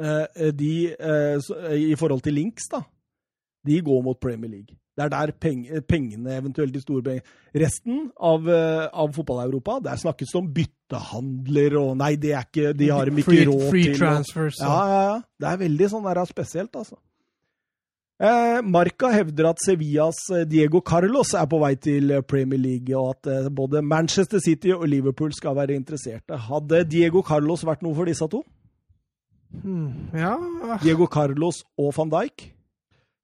eh, 0.00 0.50
de, 0.52 0.92
eh, 0.94 1.36
så- 1.44 1.58
i 1.74 1.94
forhold 1.96 2.22
til 2.22 2.34
links, 2.38 2.68
da, 2.70 2.80
de 3.66 3.80
går 3.82 4.02
mot 4.04 4.20
Premier 4.20 4.50
League. 4.50 4.76
Det 4.96 5.04
er 5.06 5.08
der 5.08 5.30
pengene, 5.88 6.34
eventuelt 6.36 6.74
de 6.74 6.80
store 6.82 7.02
pengene 7.02 7.22
Resten 7.64 8.10
av, 8.20 8.48
eh, 8.48 8.88
av 8.92 9.12
fotball-Europa, 9.16 9.78
der 9.86 9.96
snakkes 9.96 10.32
det 10.34 10.40
om 10.42 10.50
byttehandler 10.52 11.78
og 11.80 11.96
Nei, 11.96 12.14
det 12.16 12.32
er 12.36 12.44
ikke, 12.44 12.72
de 12.76 12.88
har 12.92 13.06
dem 13.08 13.16
ikke 13.22 13.30
Free, 13.30 13.46
råd 13.48 13.70
free 13.70 13.84
til. 13.84 13.96
transfers. 13.98 14.60
og- 14.60 14.66
ja, 14.68 14.82
ja, 14.92 15.00
ja. 15.14 15.20
Det 15.40 15.48
er 15.48 15.56
veldig 15.68 15.88
sånn 15.94 16.04
der 16.14 16.24
spesielt, 16.28 16.72
altså. 16.76 16.96
Eh, 18.22 18.60
Marca 18.62 19.08
hevder 19.10 19.48
at 19.48 19.58
Sevillas 19.64 20.14
eh, 20.30 20.44
Diego 20.44 20.80
Carlos 20.80 21.32
er 21.34 21.46
på 21.46 21.58
vei 21.58 21.74
til 21.74 22.10
eh, 22.12 22.20
Premier 22.20 22.58
League, 22.60 22.94
og 22.94 23.16
at 23.16 23.50
både 23.52 23.82
Manchester 23.82 24.38
City 24.38 24.70
og 24.70 24.86
Liverpool 24.86 25.32
skal 25.32 25.56
være 25.56 25.74
interesserte. 25.74 26.36
Hadde 26.38 26.84
Diego 26.88 27.22
Carlos 27.22 27.64
vært 27.64 27.82
noe 27.82 27.94
for 27.96 28.04
disse 28.04 28.28
to? 28.30 28.44
Hmm, 29.62 30.08
ja, 30.14 30.36
Diego 30.82 31.06
Carlos 31.06 31.64
og 31.78 31.92
van 31.96 32.10
Dijk? 32.10 32.52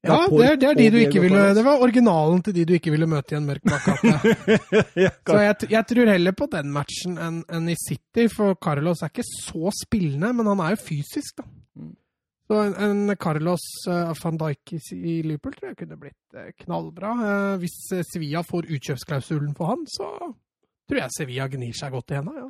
Ja 0.08 0.18
det, 0.32 0.46
er, 0.46 0.56
det 0.60 0.68
er 0.68 0.78
de 0.78 0.88
du 0.94 0.98
ikke 1.02 1.22
ville 1.22 1.44
Det 1.56 1.64
var 1.66 1.84
originalen 1.84 2.42
til 2.46 2.56
de 2.56 2.64
du 2.68 2.74
ikke 2.78 2.92
ville 2.94 3.08
møte 3.10 3.34
i 3.34 3.38
en 3.38 3.46
mørk 3.48 3.64
bakgate. 3.68 4.34
Ja, 5.04 5.12
Så 5.26 5.38
jeg, 5.44 5.70
jeg 5.70 5.86
tror 5.92 6.10
heller 6.10 6.34
på 6.36 6.48
den 6.52 6.72
matchen 6.74 7.18
enn 7.22 7.40
en 7.54 7.70
i 7.70 7.76
City, 7.78 8.26
for 8.32 8.58
Carlos 8.62 9.02
er 9.04 9.12
ikke 9.12 9.26
så 9.28 9.72
spillende, 9.84 10.32
men 10.34 10.50
han 10.50 10.64
er 10.64 10.74
jo 10.74 10.82
fysisk, 10.88 11.38
da. 11.40 11.46
Mm. 11.78 11.94
Så 12.48 12.60
en, 12.64 12.74
en 12.80 13.16
Carlos 13.20 13.64
uh, 13.92 14.14
van 14.22 14.38
Dijk 14.40 14.72
i, 14.72 14.80
i 14.96 15.14
Liverpool 15.22 15.52
tror 15.54 15.68
jeg 15.68 15.80
kunne 15.82 15.98
blitt 16.00 16.36
uh, 16.38 16.48
knallbra. 16.64 17.10
Uh, 17.20 17.54
hvis 17.60 17.76
Sevilla 18.08 18.40
får 18.46 18.70
utkjøpsklausulen 18.72 19.52
for 19.58 19.74
han, 19.74 19.84
så 19.92 20.08
tror 20.88 21.02
jeg 21.02 21.16
Sevilla 21.18 21.48
gnir 21.52 21.76
seg 21.76 21.92
godt 21.92 22.14
i 22.14 22.16
henda. 22.16 22.32
Ja, 22.40 22.48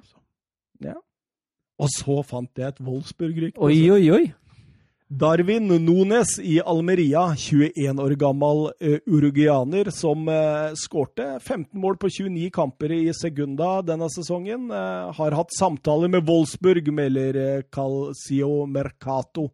ja, 0.92 0.98
Og 1.82 1.90
så 1.90 2.20
fant 2.26 2.62
jeg 2.62 2.70
et 2.70 2.78
Wolfsburg-rykte. 2.86 3.58
Oi, 3.58 3.80
oi, 3.90 4.04
oi. 4.14 4.22
Darwin 5.08 5.70
Nunes 5.84 6.34
i 6.38 6.58
Almeria, 6.60 7.34
21 7.36 8.00
år 8.04 8.12
gammel 8.20 8.66
uh, 8.68 8.98
urugianer, 9.08 9.88
som 9.90 10.28
uh, 10.28 10.74
skårte 10.76 11.38
15 11.40 11.80
mål 11.80 11.96
på 11.96 12.10
29 12.12 12.50
kamper 12.52 12.92
i 12.92 13.06
Segunda 13.16 13.78
denne 13.82 14.10
sesongen, 14.12 14.68
Uh, 14.68 15.08
har 15.16 15.32
hatt 15.32 15.54
samtaler 15.56 16.10
med 16.12 16.26
Wolfsburg, 16.28 16.90
melder 16.92 17.38
uh, 17.40 17.62
Calcio 17.72 18.66
Mercato. 18.68 19.48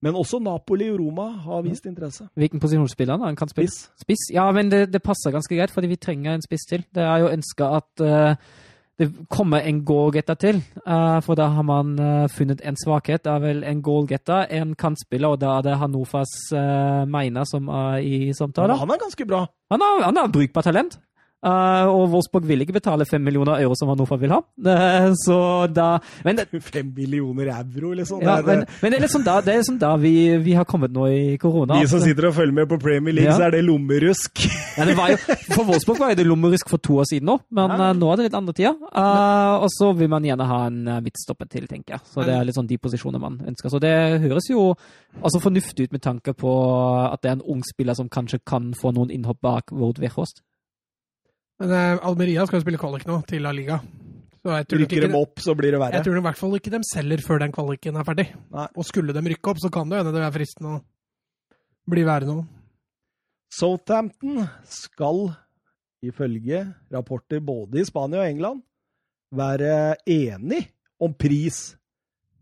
Men 0.00 0.16
også 0.16 0.38
Napoli 0.40 0.86
og 0.92 1.00
Roma 1.02 1.26
har 1.42 1.64
vist 1.66 1.86
interesse. 1.88 2.28
Hvilken 2.38 2.62
posisjon 2.62 2.88
spiller 2.88 3.16
han? 3.16 3.26
Han 3.26 3.36
kan 3.36 3.50
spille 3.50 3.68
Spiss. 3.68 3.90
spiss. 3.98 4.28
Ja, 4.32 4.46
men 4.54 4.70
det, 4.70 4.86
det 4.92 5.02
passer 5.02 5.34
ganske 5.34 5.56
greit, 5.58 5.74
fordi 5.74 5.90
vi 5.90 5.98
trenger 5.98 6.36
en 6.36 6.44
spiss 6.44 6.68
til. 6.70 6.84
Det 6.94 7.02
er 7.02 7.24
jo 7.24 7.32
ønska 7.34 7.70
at 7.80 8.04
eh, 8.06 8.52
det 8.98 9.08
kommer 9.30 9.62
en 9.62 9.84
goalgetter 9.86 10.34
til, 10.34 10.62
Uh, 10.88 11.20
for 11.20 11.36
da 11.36 11.50
har 11.52 11.62
man 11.62 11.98
uh, 12.00 12.28
funnet 12.32 12.62
en 12.64 12.76
svakhet. 12.76 13.20
Det 13.24 13.32
er 13.32 13.42
vel 13.42 13.58
en 13.64 13.82
goalgetter, 13.84 14.46
en 14.56 14.72
kantspiller, 14.74 15.28
og 15.28 15.40
da 15.42 15.58
er 15.58 15.66
det 15.66 15.74
Hanofas 15.76 16.32
uh, 16.56 17.04
Meina 17.04 17.44
som 17.44 17.68
er 17.68 17.98
i 18.00 18.32
samtale. 18.32 18.78
Han 18.80 18.90
er 18.90 19.02
ganske 19.02 19.26
bra. 19.28 19.42
Han 19.70 20.16
har 20.16 20.32
brukbart 20.32 20.64
talent. 20.64 20.96
Eh, 21.38 21.86
og 21.86 22.08
Wolfsburg 22.10 22.46
vil 22.48 22.64
ikke 22.64 22.74
betale 22.80 23.04
fem 23.06 23.22
millioner 23.22 23.60
euro 23.62 23.76
som 23.78 23.86
Hannover 23.92 24.18
vil 24.18 24.32
ha. 24.34 24.40
Uh, 24.58 25.12
så 25.22 25.36
da 25.70 26.00
Men 26.26 26.40
det, 26.40 26.48
Fem 26.74 26.88
millioner 26.96 27.52
euro, 27.54 27.92
liksom. 27.94 28.22
ja, 28.26 28.40
men, 28.42 28.64
men 28.82 28.90
det 28.92 28.98
er 28.98 29.04
liksom 29.04 29.22
da, 29.22 29.36
det 29.46 29.52
er 29.52 29.60
liksom 29.62 29.78
da 29.78 29.92
vi, 30.02 30.12
vi 30.42 30.56
har 30.58 30.66
kommet 30.66 30.90
nå 30.90 31.06
i 31.06 31.36
korona. 31.38 31.78
de 31.78 31.86
som 31.90 32.02
sitter 32.02 32.26
og 32.30 32.34
følger 32.34 32.56
med 32.56 32.66
på 32.68 32.80
Premier 32.82 33.14
League, 33.14 33.30
Ja. 33.30 33.36
så 33.38 33.46
er 33.46 33.54
det 33.54 33.64
lommerusk. 33.68 34.42
Ja, 34.78 34.84
det 34.86 34.94
var 34.94 35.10
jo, 35.10 35.16
for 35.50 35.64
Wolfsburg 35.66 35.98
var 35.98 36.12
jo 36.12 36.18
det 36.20 36.26
lommerusk 36.26 36.68
for 36.70 36.78
to 36.78 37.00
år 37.02 37.06
siden 37.10 37.26
nå, 37.26 37.34
men 37.50 37.72
eh, 37.74 37.94
nå 37.98 38.10
er 38.12 38.20
det 38.20 38.26
litt 38.28 38.36
andre 38.38 38.52
tider. 38.54 38.76
Og 39.58 39.66
så 39.74 39.88
vil 39.98 40.10
man 40.12 40.22
gjerne 40.26 40.46
ha 40.46 40.58
en 40.68 40.76
uh, 40.86 40.98
midtstopper 41.02 41.48
til, 41.50 41.66
tenker 41.66 41.96
jeg. 41.96 42.04
Så 42.12 42.22
det 42.26 42.36
er 42.36 42.46
litt 42.46 42.54
sånn 42.54 42.68
de 42.70 42.78
posisjonene 42.78 43.18
man 43.22 43.40
ønsker. 43.50 43.72
Så 43.74 43.80
det 43.82 43.90
høres 44.22 44.46
jo 44.52 44.68
altså 45.18 45.40
fornuftig 45.42 45.88
ut 45.88 45.96
med 45.96 46.04
tanke 46.04 46.30
på 46.38 46.52
at 47.08 47.22
det 47.24 47.32
er 47.32 47.38
en 47.40 47.46
ung 47.56 47.64
spiller 47.66 47.98
som 47.98 48.10
kanskje 48.12 48.38
kan 48.46 48.70
få 48.78 48.92
noen 48.94 49.10
innhopp 49.14 49.40
bak 49.42 49.74
Wold 49.74 49.98
Weghorst. 49.98 50.44
Men 51.58 51.72
uh, 51.74 52.06
Almeria 52.06 52.44
skal 52.46 52.60
jo 52.60 52.66
spille 52.66 52.80
kvalik 52.80 53.06
nå, 53.08 53.18
til 53.28 53.42
La 53.42 53.52
Liga. 53.54 53.80
Så 54.38 54.52
jeg 54.54 54.68
tror, 54.70 54.82
Rykker 54.84 55.04
dem 55.08 55.16
opp, 55.18 55.40
så 55.42 55.54
blir 55.58 55.74
det 55.74 55.80
verre. 55.82 55.98
jeg 55.98 56.06
tror 56.06 56.20
i 56.20 56.22
hvert 56.28 56.38
fall 56.38 56.54
ikke 56.56 56.70
de 56.72 56.78
selger 56.86 57.24
før 57.24 57.42
den 57.42 57.54
kvaliken 57.54 57.98
er 57.98 58.06
ferdig. 58.06 58.28
Nei. 58.54 58.68
Og 58.78 58.86
skulle 58.86 59.16
de 59.16 59.22
rykke 59.24 59.50
opp, 59.50 59.60
så 59.62 59.70
kan 59.74 59.90
det 59.90 59.98
hende 59.98 60.14
det 60.14 60.22
er 60.22 60.36
fristende 60.36 60.76
å 60.76 61.90
bli 61.90 62.04
værende 62.06 62.38
nå. 62.38 62.46
Southampton 63.58 64.44
skal, 64.68 65.24
ifølge 66.04 66.62
rapporter 66.94 67.42
både 67.42 67.80
i 67.80 67.86
Spania 67.88 68.22
og 68.22 68.30
England, 68.30 68.62
være 69.34 69.98
enig 70.06 70.62
om 71.02 71.12
pris 71.14 71.74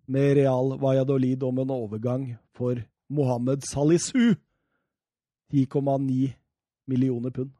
med 0.06 0.36
Real 0.38 0.76
Valladolid 0.82 1.42
om 1.46 1.62
en 1.62 1.72
overgang 1.74 2.26
for 2.54 2.78
Mohammed 3.08 3.64
Salisu. 3.66 4.36
10,9 5.54 6.34
millioner 6.90 7.30
pund. 7.30 7.54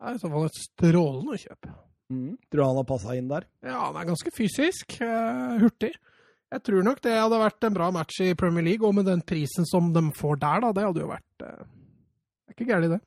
Er 0.00 0.16
i 0.16 0.20
så 0.20 0.30
fall 0.32 0.46
et 0.48 0.58
strålende 0.58 1.36
kjøp. 1.40 1.70
Tror 2.10 2.58
du 2.58 2.62
han 2.64 2.78
har 2.80 2.86
passa 2.88 3.14
inn 3.14 3.28
der? 3.30 3.44
Ja, 3.62 3.76
han 3.86 3.98
er 4.00 4.08
ganske 4.08 4.32
fysisk, 4.34 4.96
Uh, 5.00 5.60
hurtig. 5.60 5.92
Jeg 6.50 6.64
tror 6.66 6.82
nok 6.82 6.98
det 7.04 7.12
hadde 7.14 7.38
vært 7.38 7.62
en 7.68 7.74
bra 7.76 7.90
match 7.94 8.16
i 8.24 8.32
Premier 8.34 8.64
League, 8.66 8.82
og 8.86 8.96
med 8.96 9.06
den 9.06 9.20
prisen 9.22 9.68
som 9.68 9.92
de 9.94 10.02
får 10.16 10.40
der, 10.42 10.64
da, 10.64 10.72
det 10.74 10.82
hadde 10.88 11.04
jo 11.04 11.10
vært 11.12 11.44
eh, 11.46 11.60
Det 11.62 12.50
er 12.50 12.56
ikke 12.56 12.66
gærent, 12.72 12.94
det. 12.96 12.98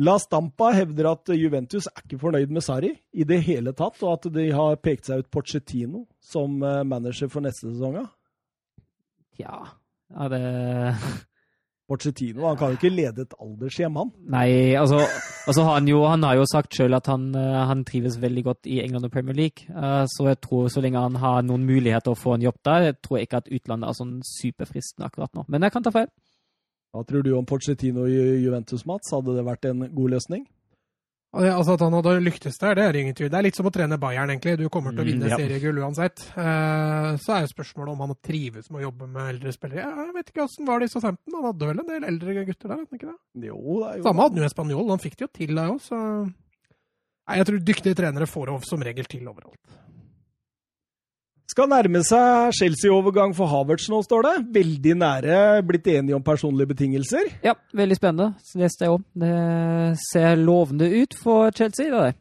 La 0.00 0.14
Stampa 0.22 0.70
hevder 0.72 1.10
at 1.10 1.28
Juventus 1.36 1.88
er 1.90 2.00
ikke 2.06 2.20
fornøyd 2.22 2.54
med 2.54 2.64
Sarri 2.64 2.94
i 3.12 3.26
det 3.28 3.42
hele 3.44 3.74
tatt, 3.76 4.00
og 4.06 4.14
at 4.14 4.30
de 4.32 4.46
har 4.56 4.78
pekt 4.80 5.10
seg 5.10 5.20
ut 5.20 5.28
Pochettino 5.34 6.06
som 6.24 6.56
eh, 6.62 6.80
manager 6.88 7.28
for 7.28 7.44
neste 7.44 7.68
sesong. 7.68 8.00
ja. 8.00 8.06
Ja, 9.38 9.58
er 10.24 10.32
det 10.32 10.42
Pochettino 11.88 12.44
han 12.44 12.58
kan 12.60 12.72
jo 12.72 12.76
ikke 12.76 12.92
lede 12.92 13.24
et 13.24 13.34
aldershjem, 13.40 13.94
han. 13.96 14.10
Nei, 14.28 14.74
altså, 14.76 14.98
altså 15.48 15.64
han, 15.70 15.88
jo, 15.88 16.02
han 16.04 16.26
har 16.26 16.36
jo 16.36 16.44
sagt 16.50 16.76
sjøl 16.76 16.96
at 16.98 17.08
han, 17.08 17.30
eh, 17.32 17.60
han 17.70 17.84
trives 17.88 18.18
veldig 18.20 18.44
godt 18.44 18.68
i 18.68 18.82
England 18.82 19.08
og 19.08 19.14
Premier 19.14 19.38
League. 19.38 19.64
Eh, 19.72 20.04
så 20.12 20.28
jeg 20.28 20.40
tror 20.44 20.68
så 20.72 20.82
lenge 20.84 21.00
han 21.00 21.16
har 21.22 21.40
noen 21.48 21.64
muligheter 21.68 22.12
å 22.12 22.18
få 22.18 22.36
en 22.36 22.44
jobb 22.44 22.60
der, 22.68 22.90
jeg 22.90 22.98
tror 23.06 23.22
ikke 23.22 23.40
at 23.40 23.48
utlandet 23.48 23.88
er 23.88 24.00
sånn 24.02 24.18
superfristende 24.34 25.08
akkurat 25.08 25.32
nå. 25.32 25.46
Men 25.48 25.64
jeg 25.64 25.76
kan 25.76 25.86
ta 25.86 25.94
feil. 25.94 26.12
Hva 26.92 27.04
tror 27.08 27.24
du 27.24 27.32
om 27.36 27.48
Pochettino 27.48 28.04
i 28.08 28.20
Juventus, 28.44 28.84
Mats? 28.88 29.12
Hadde 29.12 29.36
det 29.36 29.48
vært 29.48 29.68
en 29.68 29.88
god 29.88 30.16
løsning? 30.16 30.44
Altså 31.28 31.74
At 31.76 31.82
han 31.84 31.92
hadde 31.92 32.12
lyktes 32.24 32.56
der, 32.58 32.74
det 32.78 32.84
er 32.88 32.96
ingen 32.96 33.14
tvil. 33.14 33.28
Det 33.28 33.36
er 33.36 33.44
litt 33.44 33.56
som 33.58 33.66
å 33.68 33.72
trene 33.74 33.98
Bayern, 34.00 34.30
egentlig. 34.32 34.54
Du 34.56 34.68
kommer 34.72 34.94
til 34.96 35.02
å 35.02 35.04
Mm, 35.04 35.10
vinne 35.12 35.28
ja. 35.28 35.36
seriegull 35.36 35.76
uansett. 35.84 36.22
Eh, 36.40 37.08
så 37.20 37.34
er 37.36 37.40
jo 37.44 37.50
spørsmålet 37.52 37.92
om 37.92 38.00
han 38.06 38.14
trives 38.24 38.70
med 38.70 38.80
å 38.80 38.84
jobbe 38.88 39.08
med 39.12 39.34
eldre 39.34 39.52
spillere. 39.52 39.84
Jeg 40.06 40.14
vet 40.16 40.30
ikke 40.32 40.46
åssen 40.46 40.64
var 40.66 40.80
det 40.80 40.88
i 40.88 40.92
Southampton. 40.94 41.34
Han 41.36 41.44
hadde 41.50 41.68
vel 41.68 41.80
en 41.84 41.86
del 41.92 42.04
eldre 42.08 42.44
gutter 42.48 42.68
der? 42.72 42.76
hadde 42.80 42.96
ikke 42.96 43.12
det? 43.12 43.18
Jo, 43.50 43.58
det 43.84 43.90
er 43.92 43.96
jo 44.00 44.02
Samme 44.08 44.24
hadde 44.24 44.34
han 44.34 44.42
jo 44.42 44.48
i 44.48 44.54
Spanjol. 44.56 44.88
Han 44.88 45.04
fikk 45.04 45.16
det 45.20 45.26
jo 45.28 45.32
til 45.36 45.54
der 45.54 45.68
òg, 45.74 45.80
så 45.84 46.00
Nei, 47.28 47.36
Jeg 47.36 47.44
tror 47.46 47.58
dyktige 47.60 47.94
trenere 47.94 48.26
får 48.26 48.46
det 48.48 48.64
som 48.70 48.80
regel 48.80 49.04
til 49.04 49.28
overalt. 49.28 49.60
Skal 51.58 51.72
nærme 51.72 52.04
seg 52.06 52.52
Chelsea-overgang 52.54 53.32
for 53.34 53.50
Havertz 53.50 53.88
nå, 53.90 53.98
står 54.06 54.22
det. 54.28 54.34
Veldig 54.54 54.92
nære 54.94 55.38
blitt 55.66 55.88
enige 55.90 56.14
om 56.14 56.22
personlige 56.22 56.68
betingelser. 56.70 57.32
Ja, 57.42 57.56
veldig 57.74 57.96
spennende. 57.98 58.28
Leste 58.60 58.86
jeg 58.86 58.92
om. 58.94 59.02
Det 59.18 59.98
ser 60.04 60.36
lovende 60.38 60.86
ut 61.00 61.16
for 61.18 61.50
Chelsea. 61.50 61.88
Det, 61.90 61.98
er 61.98 62.12
det. 62.12 62.14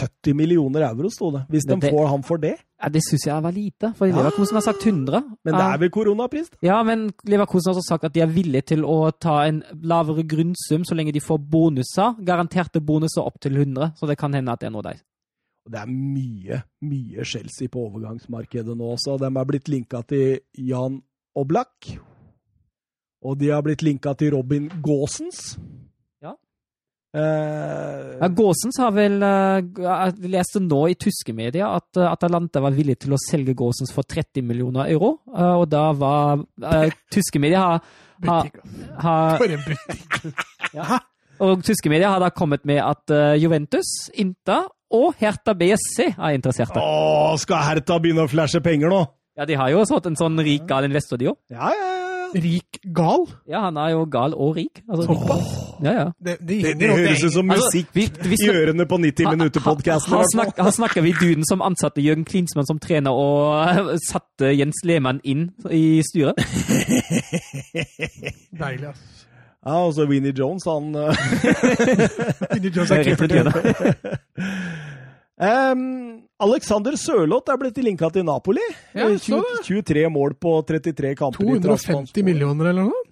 70 0.00 0.38
millioner 0.40 0.86
euro, 0.86 1.10
sto 1.12 1.28
det. 1.34 1.42
Hvis 1.52 1.66
Det- 1.68 1.80
de 1.82 1.90
får 1.90 2.08
ham 2.08 2.22
for 2.22 2.38
det. 2.38 2.54
Ja, 2.82 2.88
det 2.88 3.02
syns 3.04 3.26
jeg 3.26 3.42
var 3.42 3.52
lite, 3.52 3.92
for 3.94 4.06
Leverkosen 4.06 4.54
har 4.54 4.62
sagt 4.62 4.86
100. 4.86 5.20
Men 5.44 5.54
det 5.54 5.60
er 5.60 5.78
vel 5.78 5.90
koronapris? 5.90 6.48
da? 6.48 6.56
Ja, 6.62 6.82
men 6.82 7.12
Leverkosen 7.26 7.68
har 7.68 7.74
også 7.76 7.88
sagt 7.88 8.04
at 8.04 8.14
de 8.14 8.20
er 8.22 8.26
villige 8.26 8.62
til 8.64 8.84
å 8.84 9.12
ta 9.20 9.42
en 9.44 9.62
lavere 9.82 10.24
grunnsum 10.24 10.82
så 10.88 10.96
lenge 10.96 11.12
de 11.12 11.20
får 11.20 11.38
bonuser. 11.38 12.16
Garanterte 12.24 12.80
bonuser 12.80 13.20
opp 13.20 13.38
til 13.38 13.52
100, 13.52 13.92
så 14.00 14.08
det 14.08 14.16
kan 14.16 14.32
hende 14.32 14.50
at 14.50 14.60
det 14.60 14.68
er 14.68 14.70
noe 14.70 14.82
der. 14.82 14.96
Og 15.66 15.70
Det 15.72 15.78
er 15.80 15.90
mye, 15.92 16.62
mye 16.82 17.24
Chelsea 17.24 17.68
på 17.70 17.84
overgangsmarkedet 17.88 18.74
nå 18.76 18.88
også. 18.96 19.14
De 19.22 19.28
er 19.30 19.46
blitt 19.46 19.68
linka 19.70 20.00
til 20.10 20.40
Jan 20.58 21.00
Oblak. 21.38 21.92
Og 23.22 23.38
de 23.38 23.52
har 23.54 23.62
blitt 23.62 23.84
linka 23.86 24.12
til 24.18 24.32
Robin 24.34 24.66
Gaasens. 24.82 25.52
Ja. 26.22 26.32
Eh, 27.14 28.18
Ja, 28.22 28.28
Gåsens 28.28 28.78
har 28.80 28.90
vel 28.94 29.22
eh, 29.22 29.62
Jeg 29.84 30.30
leste 30.32 30.60
nå 30.64 30.80
i 30.90 30.94
tyske 30.98 31.32
medier 31.36 31.66
at 31.78 31.96
eh, 32.00 32.08
Atalanta 32.10 32.60
var 32.62 32.74
villig 32.74 32.98
til 33.04 33.14
å 33.14 33.20
selge 33.20 33.54
Gåsens 33.58 33.92
for 33.94 34.02
30 34.02 34.42
millioner 34.42 34.90
euro. 34.90 35.20
eh, 35.30 35.54
Og 35.60 35.68
da 35.70 35.92
var 35.92 36.42
Tyske 37.12 37.38
medier 37.42 37.58
har, 37.62 37.80
har, 38.26 38.50
har 39.06 39.38
For 39.38 39.54
en 39.54 39.64
butikk. 39.66 40.34
Og 41.42 41.62
tyske 41.66 41.90
medier 41.90 42.08
har 42.12 42.20
da 42.22 42.30
kommet 42.30 42.64
med 42.68 42.78
at 42.82 43.10
Juventus, 43.40 43.88
Inter 44.14 44.68
og 44.92 45.14
Hertha 45.20 45.52
BSC 45.54 46.10
er 46.18 46.34
interesserte. 46.36 46.76
Åh, 46.80 47.36
skal 47.40 47.56
Hertha 47.70 47.98
begynne 47.98 48.24
å 48.26 48.30
flashe 48.30 48.60
penger 48.64 48.88
nå? 48.92 49.04
Ja, 49.36 49.44
De 49.48 49.54
har 49.56 49.70
jo 49.72 49.84
fått 49.88 50.06
en 50.10 50.16
sånn 50.16 50.36
rik 50.44 50.66
gal 50.68 50.84
investor, 50.84 51.16
de 51.16 51.26
òg. 51.32 51.36
Ja, 51.50 51.70
ja, 51.72 51.92
ja. 51.96 51.98
Rik 52.32 52.78
gal? 52.96 53.26
Ja, 53.48 53.60
han 53.66 53.76
er 53.76 53.90
jo 53.92 54.06
gal 54.08 54.32
og 54.32 54.54
rik. 54.56 54.80
Altså, 54.88 55.04
Såpass? 55.04 55.48
ja, 55.84 55.92
ja. 55.98 56.04
Det, 56.16 56.38
det, 56.40 56.62
Det, 56.64 56.70
det 56.80 56.88
høres 56.88 57.24
ut 57.26 57.32
som 57.34 57.50
Altså, 57.52 57.66
musikk 57.68 57.88
vi- 57.92 58.08
vi 58.30 58.36
i 58.40 58.48
ørene 58.48 58.86
på 58.88 58.96
90 58.96 59.28
minutter-podkasten. 59.34 60.14
ha- 60.16 60.24
snak- 60.32 60.56
Her 60.56 60.70
snakker 60.72 61.02
vi 61.04 61.12
duden 61.12 61.44
som 61.44 61.60
ansatte 61.60 62.00
Jørgen 62.00 62.24
Klinsmann 62.24 62.64
som 62.66 62.78
trener 62.78 63.12
og 63.12 63.98
satte 64.08 64.48
Jens 64.56 64.80
Lehmann 64.84 65.20
inn 65.24 65.50
i 65.70 66.00
styret. 66.08 66.40
Deilig, 68.62 68.88
ass. 68.88 68.98
Ja, 69.64 69.74
og 69.86 69.92
så 69.94 70.06
Winnie 70.08 70.32
Jones, 70.34 70.64
han 70.66 70.92
Winnie 70.96 72.08
Vinnie 72.50 72.70
Jones 72.74 72.90
er 72.90 72.96
Rett 72.96 73.06
keeper 73.20 73.28
Em, 75.42 76.22
Alexander 76.42 76.94
Sørloth 76.98 77.50
er 77.50 77.58
blitt 77.58 77.78
linka 77.82 78.10
til 78.14 78.24
Napoli. 78.26 78.62
Ja, 78.94 79.08
Eh, 79.08 79.18
20, 79.18 79.42
23 79.66 80.08
mål 80.12 80.36
på 80.38 80.60
33 80.66 81.16
kamper. 81.18 81.42
i 81.42 81.58
250 81.58 81.62
Trabzonspor. 81.66 82.24
millioner 82.24 82.70
eller 82.70 82.84
noe? 82.90 83.08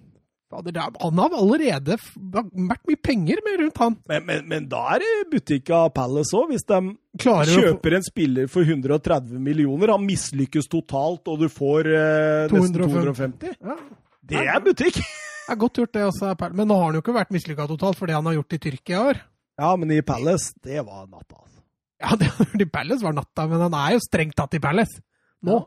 Det 0.63 0.75
Han 0.75 1.17
har 1.17 1.29
allerede 1.31 1.95
vært 1.95 2.83
mye 2.85 2.99
penger 3.01 3.37
med 3.45 3.59
rundt 3.61 3.77
han. 3.77 3.97
Men, 4.09 4.25
men, 4.25 4.47
men 4.49 4.65
da 4.67 4.81
er 4.95 4.99
det 4.99 5.29
butikk 5.31 5.69
av 5.71 5.93
Palace 5.95 6.35
òg, 6.35 6.49
hvis 6.51 6.65
de 6.67 6.79
Klarer 7.23 7.47
å 7.47 7.61
kjøper 7.61 7.95
en 7.95 8.03
spiller 8.03 8.49
for 8.51 8.67
130 8.67 9.39
millioner. 9.39 9.93
Han 9.95 10.03
mislykkes 10.05 10.67
totalt, 10.67 11.23
og 11.31 11.39
du 11.39 11.47
får 11.47 11.87
eh, 11.87 12.51
nesten 12.51 12.75
250. 12.83 13.39
250. 13.39 13.55
ja, 13.63 13.77
Det 14.23 14.43
er 14.47 14.59
butikk! 14.59 14.99
Det 15.51 15.55
er 15.57 15.59
godt 15.59 15.79
gjort, 15.81 15.91
det 15.91 16.03
også. 16.05 16.35
Men 16.53 16.67
nå 16.69 16.75
har 16.77 16.85
han 16.85 16.95
jo 16.95 17.01
ikke 17.01 17.15
vært 17.15 17.31
mislykka 17.33 17.65
totalt 17.67 17.97
for 17.99 18.07
det 18.07 18.15
han 18.15 18.27
har 18.29 18.37
gjort 18.37 18.53
i 18.55 18.59
Tyrkia 18.61 18.95
i 18.95 19.01
år. 19.09 19.17
Ja, 19.59 19.71
men 19.75 19.91
i 19.91 19.97
Palace, 20.01 20.53
det 20.63 20.77
var 20.85 21.07
natta, 21.09 21.35
altså. 21.41 21.60
Ja, 22.01 22.17
det 22.17 22.31
han 22.33 22.49
vært 22.49 22.65
i 22.65 22.71
Palace 22.73 23.05
var 23.05 23.15
natta, 23.15 23.47
men 23.49 23.63
han 23.67 23.77
er 23.77 23.95
jo 23.95 24.03
strengt 24.03 24.37
tatt 24.39 24.57
i 24.57 24.63
Palace 24.63 25.01
nå. 25.45 25.61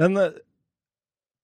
Men 0.00 0.16
eh, 0.16 0.38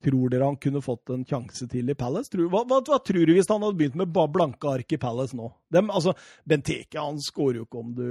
tror 0.05 0.31
dere 0.33 0.49
han 0.49 0.57
kunne 0.61 0.83
fått 0.85 1.11
en 1.13 1.25
sjanse 1.29 1.67
til 1.71 1.91
i 1.91 1.97
Palace? 1.99 2.31
Tror, 2.33 2.49
hva, 2.53 2.63
hva, 2.69 2.81
hva 2.85 2.99
tror 3.05 3.27
du 3.27 3.33
hvis 3.37 3.49
han 3.51 3.65
hadde 3.65 3.79
begynt 3.81 3.99
med 4.01 4.13
blanke 4.33 4.71
ark 4.71 4.93
i 4.95 5.01
Palace 5.03 5.37
nå? 5.37 5.51
Dem, 5.73 5.91
altså, 5.91 6.15
Benteke 6.49 7.01
han 7.01 7.21
skårer 7.23 7.61
jo 7.61 7.67
ikke 7.67 7.81
om 7.83 7.95
du 7.97 8.11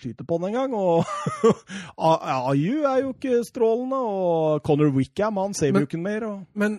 skyter 0.00 0.26
på 0.28 0.38
han 0.38 0.50
engang. 0.50 0.74
Og 0.76 1.04
Ayu 2.52 2.84
er 2.84 3.04
jo 3.04 3.14
ikke 3.14 3.42
strålende, 3.46 3.98
og 3.98 4.66
Conor 4.66 4.92
Wickham 4.94 5.40
han 5.40 5.56
vi 5.56 5.72
jo 5.72 5.88
ikke 5.88 6.02
mer. 6.02 6.28
Og... 6.28 6.44
Men 6.52 6.78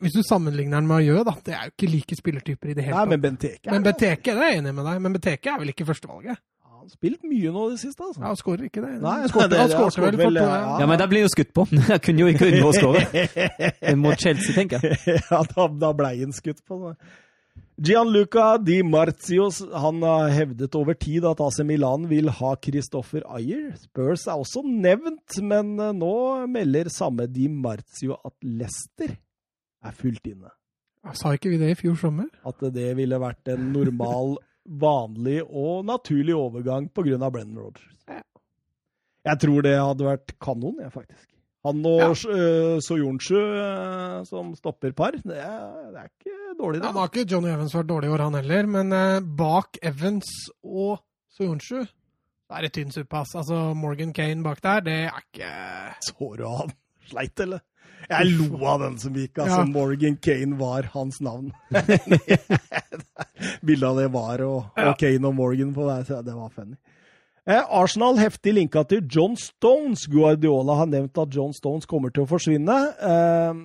hvis 0.00 0.16
du 0.16 0.22
sammenligner 0.26 0.80
han 0.80 0.88
med 0.88 1.04
Ayu, 1.04 1.22
da, 1.28 1.36
det 1.44 1.54
er 1.54 1.68
jo 1.68 1.76
ikke 1.76 1.92
like 1.92 2.16
spillertyper 2.18 2.72
i 2.72 2.76
det 2.78 2.88
hele 2.88 2.96
Nei, 2.96 3.04
tatt. 3.04 3.12
men 3.14 3.24
Benteke 3.24 3.72
Men 3.74 3.84
Benteke 3.84 4.34
det 4.34 4.46
er 4.46 4.54
jeg 4.54 4.62
enig 4.62 4.74
med 4.74 4.88
deg, 4.88 5.02
men 5.04 5.18
Benteke 5.18 5.52
er 5.52 5.60
vel 5.62 5.74
ikke 5.74 5.86
førstevalget? 5.88 6.40
Han 6.88 6.94
har 6.94 7.00
spilt 7.02 7.24
mye 7.28 7.50
nå 7.52 7.62
i 7.68 7.72
det 7.74 7.80
siste, 7.82 8.00
altså. 8.00 8.20
Ja, 8.22 8.30
han 8.30 8.36
skårer 8.40 8.64
ikke 8.64 8.80
det. 8.80 8.94
Nei, 9.02 9.14
han 9.20 9.28
skårte, 9.28 9.58
han 9.60 9.68
skårte 9.68 9.76
han 9.76 9.82
vel 9.84 9.92
skårte 9.92 10.16
for 10.16 10.24
vel, 10.24 10.38
to 10.40 10.44
ja. 10.48 10.76
Ja, 10.80 10.86
men 10.88 11.00
da 11.02 11.06
blir 11.10 11.24
jo 11.26 11.28
skutt 11.34 11.50
på. 11.52 11.66
Jeg 11.92 12.00
kunne 12.06 12.22
jo 12.22 12.28
ikke 12.32 12.48
unngå 12.48 12.70
å 12.70 12.76
skåre. 12.78 13.24
Mot 14.04 14.22
Chelsea, 14.24 14.54
tenker 14.56 14.86
jeg. 14.86 15.18
ja, 15.18 15.40
da, 15.52 15.66
da 15.84 15.90
ble 15.98 16.14
han 16.14 16.32
skutt 16.32 16.62
på 16.64 16.78
det. 16.86 16.94
Gianluca 17.84 18.46
Di 18.62 18.78
Marzios 18.82 19.60
han 19.84 20.00
har 20.02 20.32
hevdet 20.32 20.80
over 20.80 20.96
tid 20.96 21.28
at 21.28 21.44
AC 21.44 21.60
Milan 21.68 22.08
vil 22.08 22.32
ha 22.40 22.54
Christopher 22.56 23.28
Ayer. 23.36 23.74
Spurs 23.84 24.24
er 24.24 24.40
også 24.40 24.64
nevnt, 24.64 25.36
men 25.44 25.76
eh, 25.76 25.92
nå 25.92 26.14
melder 26.48 26.88
samme 26.88 27.28
Di 27.28 27.50
Marzio 27.52 28.16
at 28.24 28.34
Leicester 28.40 29.12
er 29.12 30.00
fullt 30.00 30.32
inne. 30.32 30.54
Sa 31.14 31.36
ikke 31.36 31.52
vi 31.52 31.60
det 31.60 31.74
i 31.74 31.78
fjor 31.78 32.00
sommer? 32.00 32.32
At 32.48 32.64
det 32.74 32.90
ville 32.98 33.20
vært 33.20 33.52
en 33.52 33.68
normal, 33.76 34.38
vanlig 34.68 35.40
og 35.46 35.86
naturlig 35.88 36.36
overgang 36.36 36.88
pga. 36.92 37.18
Brennan 37.30 37.58
Rodgers. 37.58 37.96
Ja. 38.08 38.22
Jeg 39.32 39.40
tror 39.44 39.64
det 39.66 39.74
hadde 39.76 40.06
vært 40.06 40.34
kanon, 40.40 40.78
jeg, 40.82 40.92
faktisk. 40.94 41.26
Han 41.66 41.82
og 41.84 42.00
Ja. 42.00 42.10
uh, 42.12 42.78
Soyuncu 42.84 43.34
uh, 43.34 44.24
som 44.24 44.54
stopper 44.54 44.92
par, 44.92 45.16
det 45.18 45.40
er, 45.42 45.90
det 45.92 46.04
er 46.04 46.10
ikke 46.12 46.56
dårlig, 46.58 46.80
det. 46.80 46.86
Han 46.86 47.00
har 47.00 47.10
ikke 47.10 47.26
Johnny 47.28 47.50
Evans 47.50 47.74
vært 47.74 47.90
dårlig 47.90 48.08
i 48.08 48.12
år, 48.14 48.24
han 48.28 48.38
heller, 48.38 48.66
men 48.66 48.92
uh, 48.94 49.20
bak 49.20 49.80
Evans 49.82 50.30
og 50.62 51.00
Soyuncu 51.34 51.82
da 52.48 52.56
er 52.56 52.64
det 52.64 52.72
tynn 52.78 52.92
suppe, 52.94 53.18
ass. 53.20 53.34
Altså, 53.36 53.74
Morgan 53.76 54.14
Kane 54.16 54.40
bak 54.44 54.62
der, 54.64 54.80
det 54.86 54.98
er 55.10 55.18
ikke 55.20 55.50
Så 56.06 56.30
du 56.38 56.46
han 56.48 56.72
sleit, 57.10 57.40
eller? 57.44 57.60
Jeg 58.08 58.30
lo 58.38 58.60
av 58.64 58.80
den 58.80 58.98
som 58.98 59.14
gikk. 59.16 59.38
altså 59.38 59.60
Ja. 59.60 59.64
Morgan 59.68 60.16
Kane 60.16 60.56
var 60.58 60.88
hans 60.94 61.20
navn. 61.20 61.52
Bildet 63.64 63.88
av 63.88 63.98
det 64.00 64.08
var, 64.14 64.42
og, 64.46 64.70
og 64.76 64.94
Kane 65.00 65.28
og 65.28 65.34
Morgan 65.36 65.74
på 65.76 65.84
hver 65.86 66.06
side. 66.08 66.22
Det 66.26 66.34
var 66.36 66.52
funny. 66.54 66.76
Eh, 67.48 67.62
Arsenal 67.72 68.18
heftig 68.20 68.52
linka 68.58 68.82
til 68.88 69.04
John 69.08 69.36
Stones. 69.40 70.06
Guardiola 70.12 70.74
har 70.82 70.88
nevnt 70.90 71.16
at 71.20 71.32
John 71.34 71.54
Stones 71.56 71.86
kommer 71.88 72.12
til 72.12 72.26
å 72.26 72.30
forsvinne. 72.30 72.76
Eh, 73.00 73.62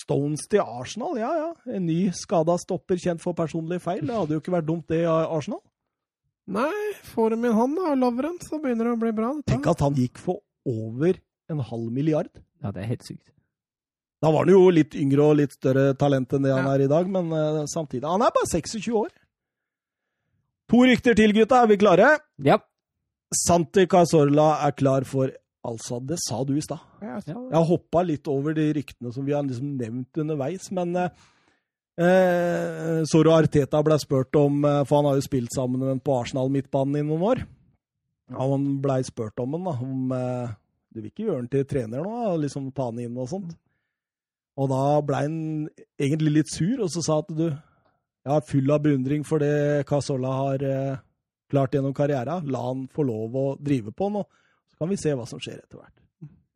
Stones 0.00 0.44
til 0.50 0.62
Arsenal, 0.62 1.18
ja 1.18 1.30
ja. 1.34 1.48
En 1.74 1.86
ny 1.88 2.12
skada 2.14 2.54
stopper 2.62 3.00
kjent 3.00 3.20
for 3.22 3.34
personlige 3.36 3.82
feil. 3.84 4.04
Det 4.06 4.14
hadde 4.14 4.36
jo 4.36 4.42
ikke 4.42 4.54
vært 4.54 4.68
dumt, 4.68 4.86
det, 4.92 5.02
Arsenal. 5.08 5.60
Nei, 6.50 6.70
får 7.12 7.34
de 7.34 7.40
inn 7.46 7.54
hånd, 7.58 7.76
da, 7.78 7.92
Lovren, 7.98 8.38
så 8.42 8.58
begynner 8.62 8.88
det 8.88 8.94
å 8.96 9.00
bli 9.02 9.10
bra. 9.14 9.32
dette. 9.36 9.50
Tenk 9.52 9.66
at 9.70 9.82
han 9.84 9.98
gikk 9.98 10.18
for 10.18 10.40
over 10.66 11.18
en 11.50 11.60
halv 11.66 11.90
milliard. 11.94 12.30
Ja, 12.62 12.70
det 12.76 12.82
er 12.84 12.90
helt 12.92 13.06
sykt. 13.06 13.30
Da 14.20 14.28
var 14.34 14.44
han 14.44 14.52
jo 14.52 14.66
litt 14.74 14.92
yngre 15.00 15.24
og 15.30 15.38
litt 15.38 15.54
større 15.56 15.94
talent 15.96 16.32
enn 16.36 16.44
det 16.44 16.52
han 16.52 16.66
Ja. 16.68 16.74
er 16.76 16.82
i 16.84 16.88
dag, 16.92 17.06
men 17.08 17.30
uh, 17.32 17.64
samtidig 17.72 18.04
Han 18.04 18.20
er 18.22 18.34
bare 18.36 18.50
26 18.50 18.92
år. 19.00 19.08
To 20.70 20.82
rykter 20.84 21.16
til, 21.16 21.32
gutta. 21.34 21.62
Er 21.64 21.70
vi 21.70 21.76
klare? 21.80 22.10
Ja. 22.44 22.58
Santi 23.46 23.86
Cazorla 23.86 24.58
er 24.66 24.72
klar 24.76 25.04
for 25.08 25.30
Altså, 25.66 25.98
det 26.00 26.16
sa 26.24 26.38
du 26.44 26.54
i 26.56 26.60
stad. 26.64 26.80
Ja, 27.02 27.18
Jeg 27.26 27.52
har 27.52 27.64
hoppa 27.68 28.00
litt 28.02 28.26
over 28.32 28.54
de 28.56 28.70
ryktene 28.72 29.10
som 29.12 29.26
vi 29.26 29.32
har 29.36 29.42
liksom 29.44 29.74
nevnt 29.76 30.16
underveis, 30.22 30.70
men 30.72 30.94
eh, 30.96 31.10
eh, 32.00 33.02
Soro 33.04 33.34
Arteta 33.36 33.82
ble 33.84 33.98
spurt 34.00 34.34
om 34.40 34.62
For 34.88 34.96
han 34.96 35.04
har 35.10 35.18
jo 35.18 35.26
spilt 35.26 35.52
sammen 35.52 35.82
med 35.82 35.88
den 35.92 36.00
på 36.00 36.16
Arsenal-midtbanen 36.16 36.96
i 36.96 37.04
noen 37.04 37.26
år. 37.28 37.42
Han 38.38 38.64
blei 38.80 39.02
spurt 39.04 39.36
om 39.42 39.52
den, 39.52 39.66
da. 39.68 39.74
Om 39.84 40.12
eh, 40.16 40.54
du 40.90 40.98
vil 41.00 41.10
ikke 41.10 41.26
gjøre 41.26 41.40
han 41.42 41.50
til 41.50 41.66
trener 41.70 42.02
nå, 42.02 42.14
liksom 42.42 42.70
ta 42.74 42.88
han 42.90 42.98
inn 43.02 43.18
og 43.18 43.28
sånt. 43.30 43.52
Og 44.60 44.70
da 44.72 44.80
blei 45.06 45.22
han 45.24 45.36
egentlig 46.00 46.32
litt 46.34 46.50
sur, 46.52 46.82
og 46.82 46.90
så 46.92 47.02
sa 47.04 47.20
at 47.22 47.30
du 47.30 47.46
Jeg 47.50 48.34
er 48.36 48.44
full 48.44 48.68
av 48.74 48.82
beundring 48.84 49.22
for 49.24 49.40
det 49.40 49.86
Casola 49.88 50.28
har 50.36 50.62
eh, 50.66 50.98
klart 51.48 51.72
gjennom 51.72 51.94
karrieren. 51.96 52.50
La 52.52 52.60
han 52.66 52.82
få 52.92 53.06
lov 53.08 53.36
å 53.36 53.44
drive 53.56 53.94
på 53.96 54.10
nå, 54.12 54.20
så 54.68 54.82
kan 54.82 54.90
vi 54.90 54.98
se 55.00 55.14
hva 55.16 55.24
som 55.26 55.40
skjer 55.40 55.62
etter 55.62 55.80
hvert. 55.80 55.96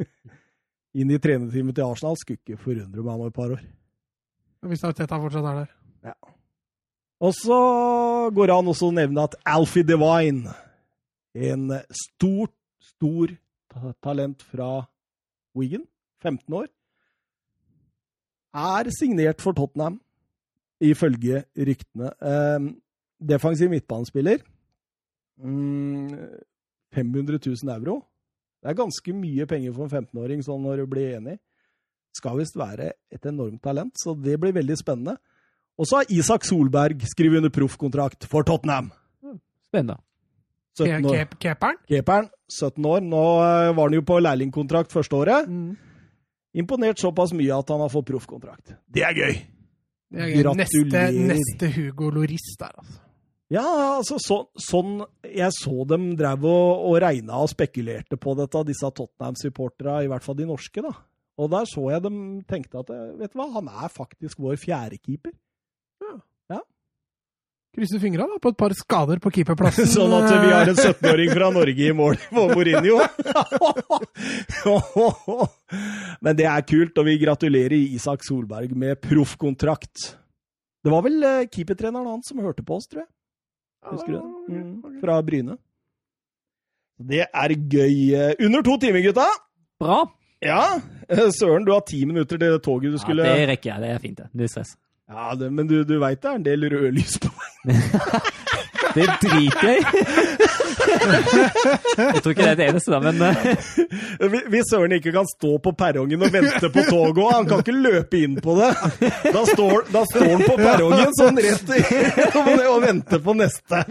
Inn 1.01 1.15
i 1.15 1.19
trenerteamet 1.19 1.78
til 1.78 1.86
Arsenal 1.86 2.19
skulle 2.20 2.43
ikke 2.43 2.61
forundre 2.61 3.01
meg 3.06 3.15
om 3.16 3.31
et 3.31 3.36
par 3.39 3.55
år. 3.56 3.62
Hvis 4.69 4.85
Arteta 4.85 5.16
fortsatt 5.23 5.48
er 5.48 5.62
der. 5.62 5.73
Ja. 6.11 6.15
Og 7.24 7.32
så 7.39 7.56
går 8.35 8.51
det 8.51 8.59
an 8.59 8.70
å 8.74 8.93
nevne 8.98 9.24
at 9.24 9.39
Alfie 9.48 9.86
Devine, 9.89 10.52
en 11.35 11.73
stort, 11.97 12.52
stor 12.93 13.32
ta- 13.32 13.44
talent 14.02 14.42
fra 14.42 14.86
Wigan, 15.56 15.84
15 16.22 16.55
år, 16.55 16.70
er 18.55 18.90
signert 18.94 19.42
for 19.42 19.52
Tottenham, 19.52 20.01
ifølge 20.80 21.44
ryktene. 21.56 22.10
Eh, 22.22 22.72
defensiv 23.28 23.70
midtbanespiller. 23.70 24.38
Mm, 25.38 26.10
500 26.94 27.38
000 27.46 27.74
euro. 27.74 28.02
Det 28.62 28.70
er 28.70 28.78
ganske 28.78 29.12
mye 29.12 29.46
penger 29.46 29.74
for 29.76 29.84
en 29.84 29.92
15-åring, 29.92 30.42
sånn 30.44 30.62
når 30.64 30.82
du 30.82 30.86
blir 30.94 31.18
enig. 31.18 31.38
Skal 32.14 32.38
visst 32.38 32.56
være 32.56 32.92
et 33.12 33.26
enormt 33.26 33.62
talent, 33.62 33.92
så 33.98 34.14
det 34.14 34.38
blir 34.40 34.55
veldig 34.55 34.76
spennende. 34.78 35.18
Og 35.76 35.88
så 35.90 36.01
har 36.01 36.12
Isak 36.14 36.46
Solberg 36.46 37.02
skrevet 37.10 37.42
under 37.42 37.51
proffkontrakt 37.52 38.28
for 38.30 38.46
Tottenham. 38.46 38.92
Spennende. 39.66 39.98
17 40.78 41.06
år. 41.10 41.24
Keeperen? 41.42 41.80
Keeperen, 41.90 42.28
17 42.51 42.90
år. 42.90 43.05
Nå 43.06 43.24
eh, 43.44 43.70
var 43.76 43.88
han 43.88 43.96
jo 43.98 44.05
på 44.06 44.18
lærlingkontrakt 44.22 44.94
første 44.94 45.18
året. 45.18 45.48
Mm. 45.48 45.74
Imponert 46.64 47.02
såpass 47.02 47.34
mye 47.34 47.55
at 47.55 47.70
han 47.74 47.82
har 47.82 47.92
fått 47.92 48.10
proffkontrakt. 48.10 48.76
Det 48.86 49.02
er 49.06 49.16
gøy! 49.18 49.40
Det 50.14 50.22
er 50.22 50.30
gøy. 50.30 50.44
Neste, 50.55 50.82
Gratulerer. 50.84 51.32
neste 51.32 51.70
Hugo 51.74 52.10
Loris 52.14 52.52
der, 52.60 52.76
altså. 52.78 53.01
Ja, 53.52 53.64
altså 53.98 54.16
så, 54.18 54.38
sånn 54.56 55.02
Jeg 55.28 55.52
så 55.52 55.84
dem 55.86 56.14
drev 56.18 56.46
og, 56.48 56.86
og 56.88 56.94
regna 57.05 57.42
og 57.44 57.51
spekulerte 57.52 58.16
på 58.18 58.32
dette, 58.38 58.62
disse 58.66 58.88
Tottenham-supporterne, 58.88 60.06
i 60.06 60.09
hvert 60.10 60.24
fall 60.24 60.38
de 60.38 60.46
norske, 60.48 60.82
da. 60.82 60.94
Og 61.38 61.51
der 61.52 61.66
så 61.68 61.88
jeg 61.90 62.02
dem 62.05 62.18
tenkte 62.48 62.80
at 62.82 62.92
vet 63.18 63.34
du 63.34 63.38
hva, 63.38 63.51
han 63.56 63.68
er 63.68 63.92
faktisk 63.92 64.40
vår 64.42 64.56
fjerdekeeper. 64.62 65.34
Krysser 67.74 67.98
fingra 67.98 68.28
på 68.38 68.51
et 68.52 68.56
par 68.59 68.70
skader 68.78 69.18
på 69.22 69.30
keeperplassen. 69.34 69.88
Sånn 69.90 70.12
at 70.14 70.28
vi 70.30 70.51
har 70.52 70.68
en 70.70 70.76
17-åring 70.78 71.30
fra 71.34 71.48
Norge 71.55 71.88
i 71.88 71.94
mål 71.96 72.18
på 72.28 72.44
Mourinho. 72.52 73.01
Men 76.24 76.38
det 76.38 76.46
er 76.46 76.62
kult, 76.68 76.98
og 77.02 77.09
vi 77.09 77.16
gratulerer 77.24 77.74
Isak 77.74 78.22
Solberg 78.26 78.76
med 78.78 79.01
proffkontrakt. 79.02 80.12
Det 80.84 80.92
var 80.92 81.02
vel 81.06 81.16
eh, 81.26 81.46
keepertreneren 81.51 82.06
hans 82.12 82.30
som 82.30 82.42
hørte 82.44 82.62
på 82.66 82.78
oss, 82.78 82.86
tror 82.90 83.02
jeg. 83.05 83.10
Husker 83.90 84.14
du 84.14 84.18
det? 84.20 84.55
Mm, 84.55 84.74
fra 85.02 85.18
Bryne. 85.24 85.55
Det 87.05 87.24
er 87.26 87.51
gøy. 87.59 87.96
Under 88.46 88.62
to 88.64 88.78
timer, 88.80 89.02
gutta! 89.05 89.26
Bra. 89.82 89.98
Ja, 90.44 90.62
eh, 91.09 91.28
Søren, 91.34 91.64
du 91.66 91.72
har 91.72 91.82
ti 91.88 92.05
minutter 92.06 92.38
til 92.38 92.59
toget 92.62 92.92
du 92.94 92.98
skulle 93.02 93.26
Ja, 93.26 93.34
det 93.40 93.48
rekker 93.55 93.68
jeg. 93.72 93.78
Det 93.82 93.90
er 93.90 93.98
fint, 94.02 94.18
det. 94.22 94.28
Null 94.36 94.48
stress. 94.52 94.76
Ja, 95.09 95.34
det, 95.36 95.51
Men 95.52 95.66
du, 95.68 95.82
du 95.84 95.98
veit 96.01 96.22
det 96.22 96.30
er 96.30 96.38
en 96.38 96.46
del 96.46 96.64
rødlys 96.72 97.18
på 97.20 97.28
Det 98.95 99.05
jeg 99.05 99.15
i! 99.32 99.49
jeg 101.99 102.20
tror 102.23 102.31
ikke 102.31 102.45
det 102.45 102.51
er 102.53 102.59
det 102.61 102.66
eneste, 102.69 102.93
da, 102.93 102.99
men 103.03 103.16
eh, 103.27 104.28
Hvis- 104.31 104.45
Hvis 104.53 104.69
Søren 104.70 104.93
ikke 104.95 105.12
kan 105.16 105.27
stå 105.31 105.51
på 105.65 105.73
perrongen 105.78 106.23
og 106.23 106.31
vente 106.35 106.69
på 106.70 106.85
toget, 106.91 107.19
og 107.24 107.32
han 107.32 107.49
kan 107.51 107.62
ikke 107.65 107.74
løpe 107.74 108.20
inn 108.23 108.36
på 108.45 108.55
det, 108.61 108.70
da 109.35 109.43
står, 109.49 109.89
da 109.95 110.05
står 110.12 110.28
han 110.35 110.45
på 110.47 110.57
perrongen 110.61 111.12
sånn 111.19 111.41
rett 111.43 111.74
i, 111.74 111.82
og 112.74 112.81
venter 112.85 113.19
på 113.24 113.35
neste. 113.41 113.82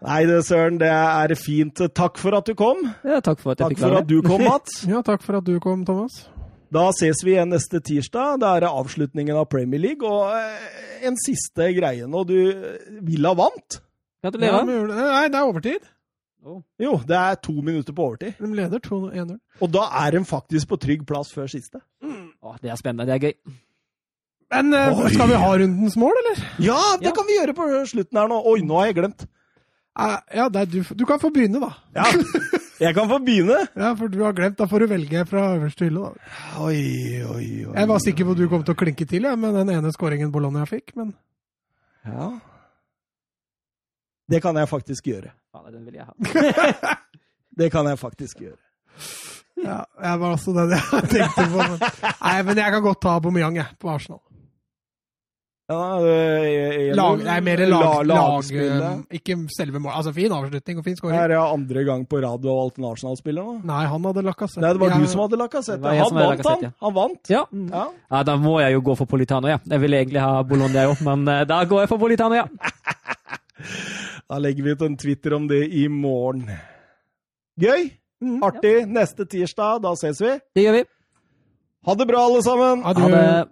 Nei, 0.00 0.20
det, 0.30 0.40
Søren, 0.48 0.78
det 0.80 0.88
er 0.90 1.34
fint. 1.38 1.84
Takk 1.94 2.18
for 2.20 2.36
at 2.40 2.48
du 2.48 2.54
kom. 2.58 2.86
ja, 3.04 3.20
takk 3.20 3.40
for 3.42 3.52
at 3.52 3.60
jeg 3.60 3.66
Takk 3.66 3.76
fikk 3.76 3.84
for 3.84 4.00
at 4.00 4.08
du 4.10 4.18
kom, 4.26 4.44
Mats. 4.46 4.80
Ja, 4.88 5.02
takk 5.06 5.22
for 5.26 5.40
at 5.42 5.46
du 5.50 5.58
kom, 5.62 5.84
Thomas. 5.88 6.22
Da 6.70 6.88
ses 6.94 7.22
vi 7.26 7.32
igjen 7.34 7.50
neste 7.50 7.80
tirsdag. 7.82 8.38
Da 8.42 8.52
er 8.56 8.64
det 8.66 8.70
avslutningen 8.70 9.36
av 9.40 9.48
Premier 9.50 9.80
League. 9.82 10.06
Og 10.06 10.30
eh, 10.36 11.06
en 11.08 11.16
siste 11.18 11.70
greie 11.76 12.06
nå. 12.06 12.24
Du, 12.28 12.36
Villa 13.06 13.32
vant. 13.38 13.80
Gratulerer. 14.22 14.60
Ja, 14.60 15.08
nei, 15.10 15.24
det 15.32 15.40
er 15.40 15.48
overtid. 15.48 15.88
Jo, 16.80 16.94
det 17.04 17.16
er 17.18 17.34
to 17.44 17.52
minutter 17.60 17.92
på 17.96 18.04
overtid. 18.10 18.38
De 18.40 18.48
leder 18.56 18.80
2-1-0. 18.80 19.34
Og 19.60 19.72
da 19.74 19.82
er 20.04 20.14
de 20.16 20.22
faktisk 20.28 20.70
på 20.70 20.78
trygg 20.80 21.02
plass 21.08 21.34
før 21.36 21.50
siste. 21.52 21.82
Åh, 22.06 22.54
det 22.62 22.70
er 22.72 22.78
spennende. 22.80 23.08
Det 23.10 23.16
er 23.18 23.26
gøy. 23.26 23.58
Men 24.50 24.72
eh, 24.74 24.94
Oi. 25.04 25.10
skal 25.14 25.28
vi 25.30 25.36
ha 25.42 25.50
rundens 25.60 25.98
mål, 26.00 26.16
eller? 26.22 26.40
Ja, 26.64 26.78
det 26.98 27.10
Ja. 27.10 27.12
kan 27.18 27.26
vi 27.28 27.36
gjøre 27.36 27.54
på 27.58 27.66
slutten 27.92 28.18
her 28.18 28.30
nå. 28.32 28.40
Oi, 28.50 28.60
nå 28.66 28.78
har 28.80 28.88
jeg 28.90 28.96
glemt. 29.02 29.26
Eh, 30.00 30.36
ja, 30.38 30.48
det 30.48 30.60
er 30.62 30.68
du, 30.72 30.78
du 30.96 31.04
kan 31.08 31.20
få 31.20 31.28
begynne, 31.34 31.60
da. 31.60 31.70
Ja, 31.96 32.06
jeg 32.80 32.94
kan 32.96 33.08
få 33.10 33.18
begynne. 33.24 33.58
Ja, 33.82 33.90
For 33.98 34.08
du 34.08 34.20
har 34.24 34.32
glemt. 34.36 34.56
Da 34.58 34.66
får 34.70 34.84
du 34.84 34.86
velge 34.94 35.24
fra 35.28 35.42
øverste 35.58 35.84
hylle. 35.88 36.06
da. 36.10 36.36
Oi, 36.64 36.78
oi, 37.24 37.48
oi. 37.68 37.74
Jeg 37.76 37.88
var 37.90 38.00
sikker 38.04 38.24
på 38.28 38.36
at 38.36 38.40
du 38.40 38.46
kom 38.52 38.64
til 38.64 38.76
å 38.76 38.80
klinke 38.80 39.06
til 39.10 39.26
ja, 39.28 39.34
med 39.36 39.54
den 39.60 39.72
ene 39.76 39.92
skåringen 39.92 40.32
Bologna 40.32 40.64
fikk, 40.68 40.94
men 41.00 41.12
Ja. 42.08 42.30
Det 44.30 44.38
kan 44.42 44.56
jeg 44.56 44.68
faktisk 44.70 45.06
gjøre. 45.10 45.32
Ja, 45.54 45.64
den 45.74 45.82
vil 45.84 45.96
jeg 45.98 46.06
ha. 46.06 46.94
Det 47.60 47.66
kan 47.74 47.86
jeg 47.90 47.98
faktisk 47.98 48.40
gjøre. 48.44 48.56
ja, 49.58 49.80
jeg 50.02 50.20
var 50.22 50.36
også 50.36 50.52
den 50.54 50.70
jeg 50.76 51.00
tenkte 51.10 51.46
på. 51.50 51.58
Men, 51.58 51.80
nei, 52.22 52.36
men 52.46 52.60
jeg 52.62 52.72
kan 52.76 52.84
godt 52.84 53.00
ta 53.02 53.16
Bomeyang, 53.20 53.56
jeg, 53.58 53.66
på 53.82 53.90
Arsenal. 53.90 54.20
Ja, 55.70 56.00
det- 56.02 56.96
Lag, 56.98 57.20
nei, 57.22 57.36
mer 57.46 57.60
lag, 57.66 57.80
La- 57.80 58.02
lag 58.02 58.16
lagspillet. 58.18 58.82
eh, 58.82 59.18
Ikke 59.20 59.36
selve 59.54 59.78
målet. 59.78 59.96
Altså, 60.00 60.12
fin 60.16 60.32
avslutning 60.34 60.78
og 60.80 60.84
fin 60.84 60.96
Her 60.96 60.98
skåring. 60.98 61.18
er 61.20 61.28
det 61.28 61.36
andre 61.38 61.84
gang 61.86 62.06
på 62.10 62.20
rad 62.24 62.42
du 62.42 62.48
har 62.48 62.56
valgt 62.58 62.78
en 62.80 62.84
Arsenal-spiller 62.90 63.44
nå. 63.44 63.64
Nei, 63.64 63.84
han 63.86 64.02
hadde 64.02 64.22
Lacassette. 64.26 64.60
Nei, 64.64 64.72
det 64.72 64.80
var 64.80 64.90
du 64.98 65.06
som 65.06 65.20
hadde 65.20 65.38
Lacassette. 65.38 65.80
Det 65.80 66.00
Han 66.00 66.14
vant, 66.18 66.44
han. 66.46 66.74
Han 66.82 66.94
vant. 66.94 67.30
Ja. 67.30 67.44
Ja. 67.52 67.84
ja, 68.10 68.22
da 68.24 68.36
må 68.36 68.58
jeg 68.60 68.72
jo 68.74 68.80
gå 68.90 68.96
for 68.98 69.06
Politano, 69.06 69.46
ja. 69.48 69.58
Jeg 69.64 69.80
ville 69.80 69.96
egentlig 70.04 70.20
ha 70.20 70.42
Bologna, 70.42 70.88
òg, 70.90 71.00
men 71.06 71.28
eh, 71.28 71.44
da 71.44 71.64
går 71.64 71.80
jeg 71.84 71.88
for 71.88 71.98
Politano, 71.98 72.34
ja. 72.34 72.44
Da 74.30 74.38
legger 74.38 74.62
vi 74.64 74.70
ut 74.72 74.82
en 74.82 74.96
Twitter 74.96 75.34
om 75.34 75.46
det 75.48 75.68
i 75.74 75.86
morgen. 75.88 76.44
Gøy! 77.60 77.90
Mm. 78.22 78.40
Artig. 78.42 78.86
Neste 78.88 79.24
tirsdag, 79.26 79.80
da 79.82 79.92
ses 79.98 80.20
vi. 80.20 80.34
Det 80.54 80.64
gjør 80.64 80.72
vi. 80.80 80.84
Ha 81.86 81.94
det 81.96 82.06
bra, 82.08 82.26
alle 82.28 82.42
sammen! 82.44 82.82
Adjø. 82.84 83.02
Ha 83.02 83.08
det. 83.08 83.48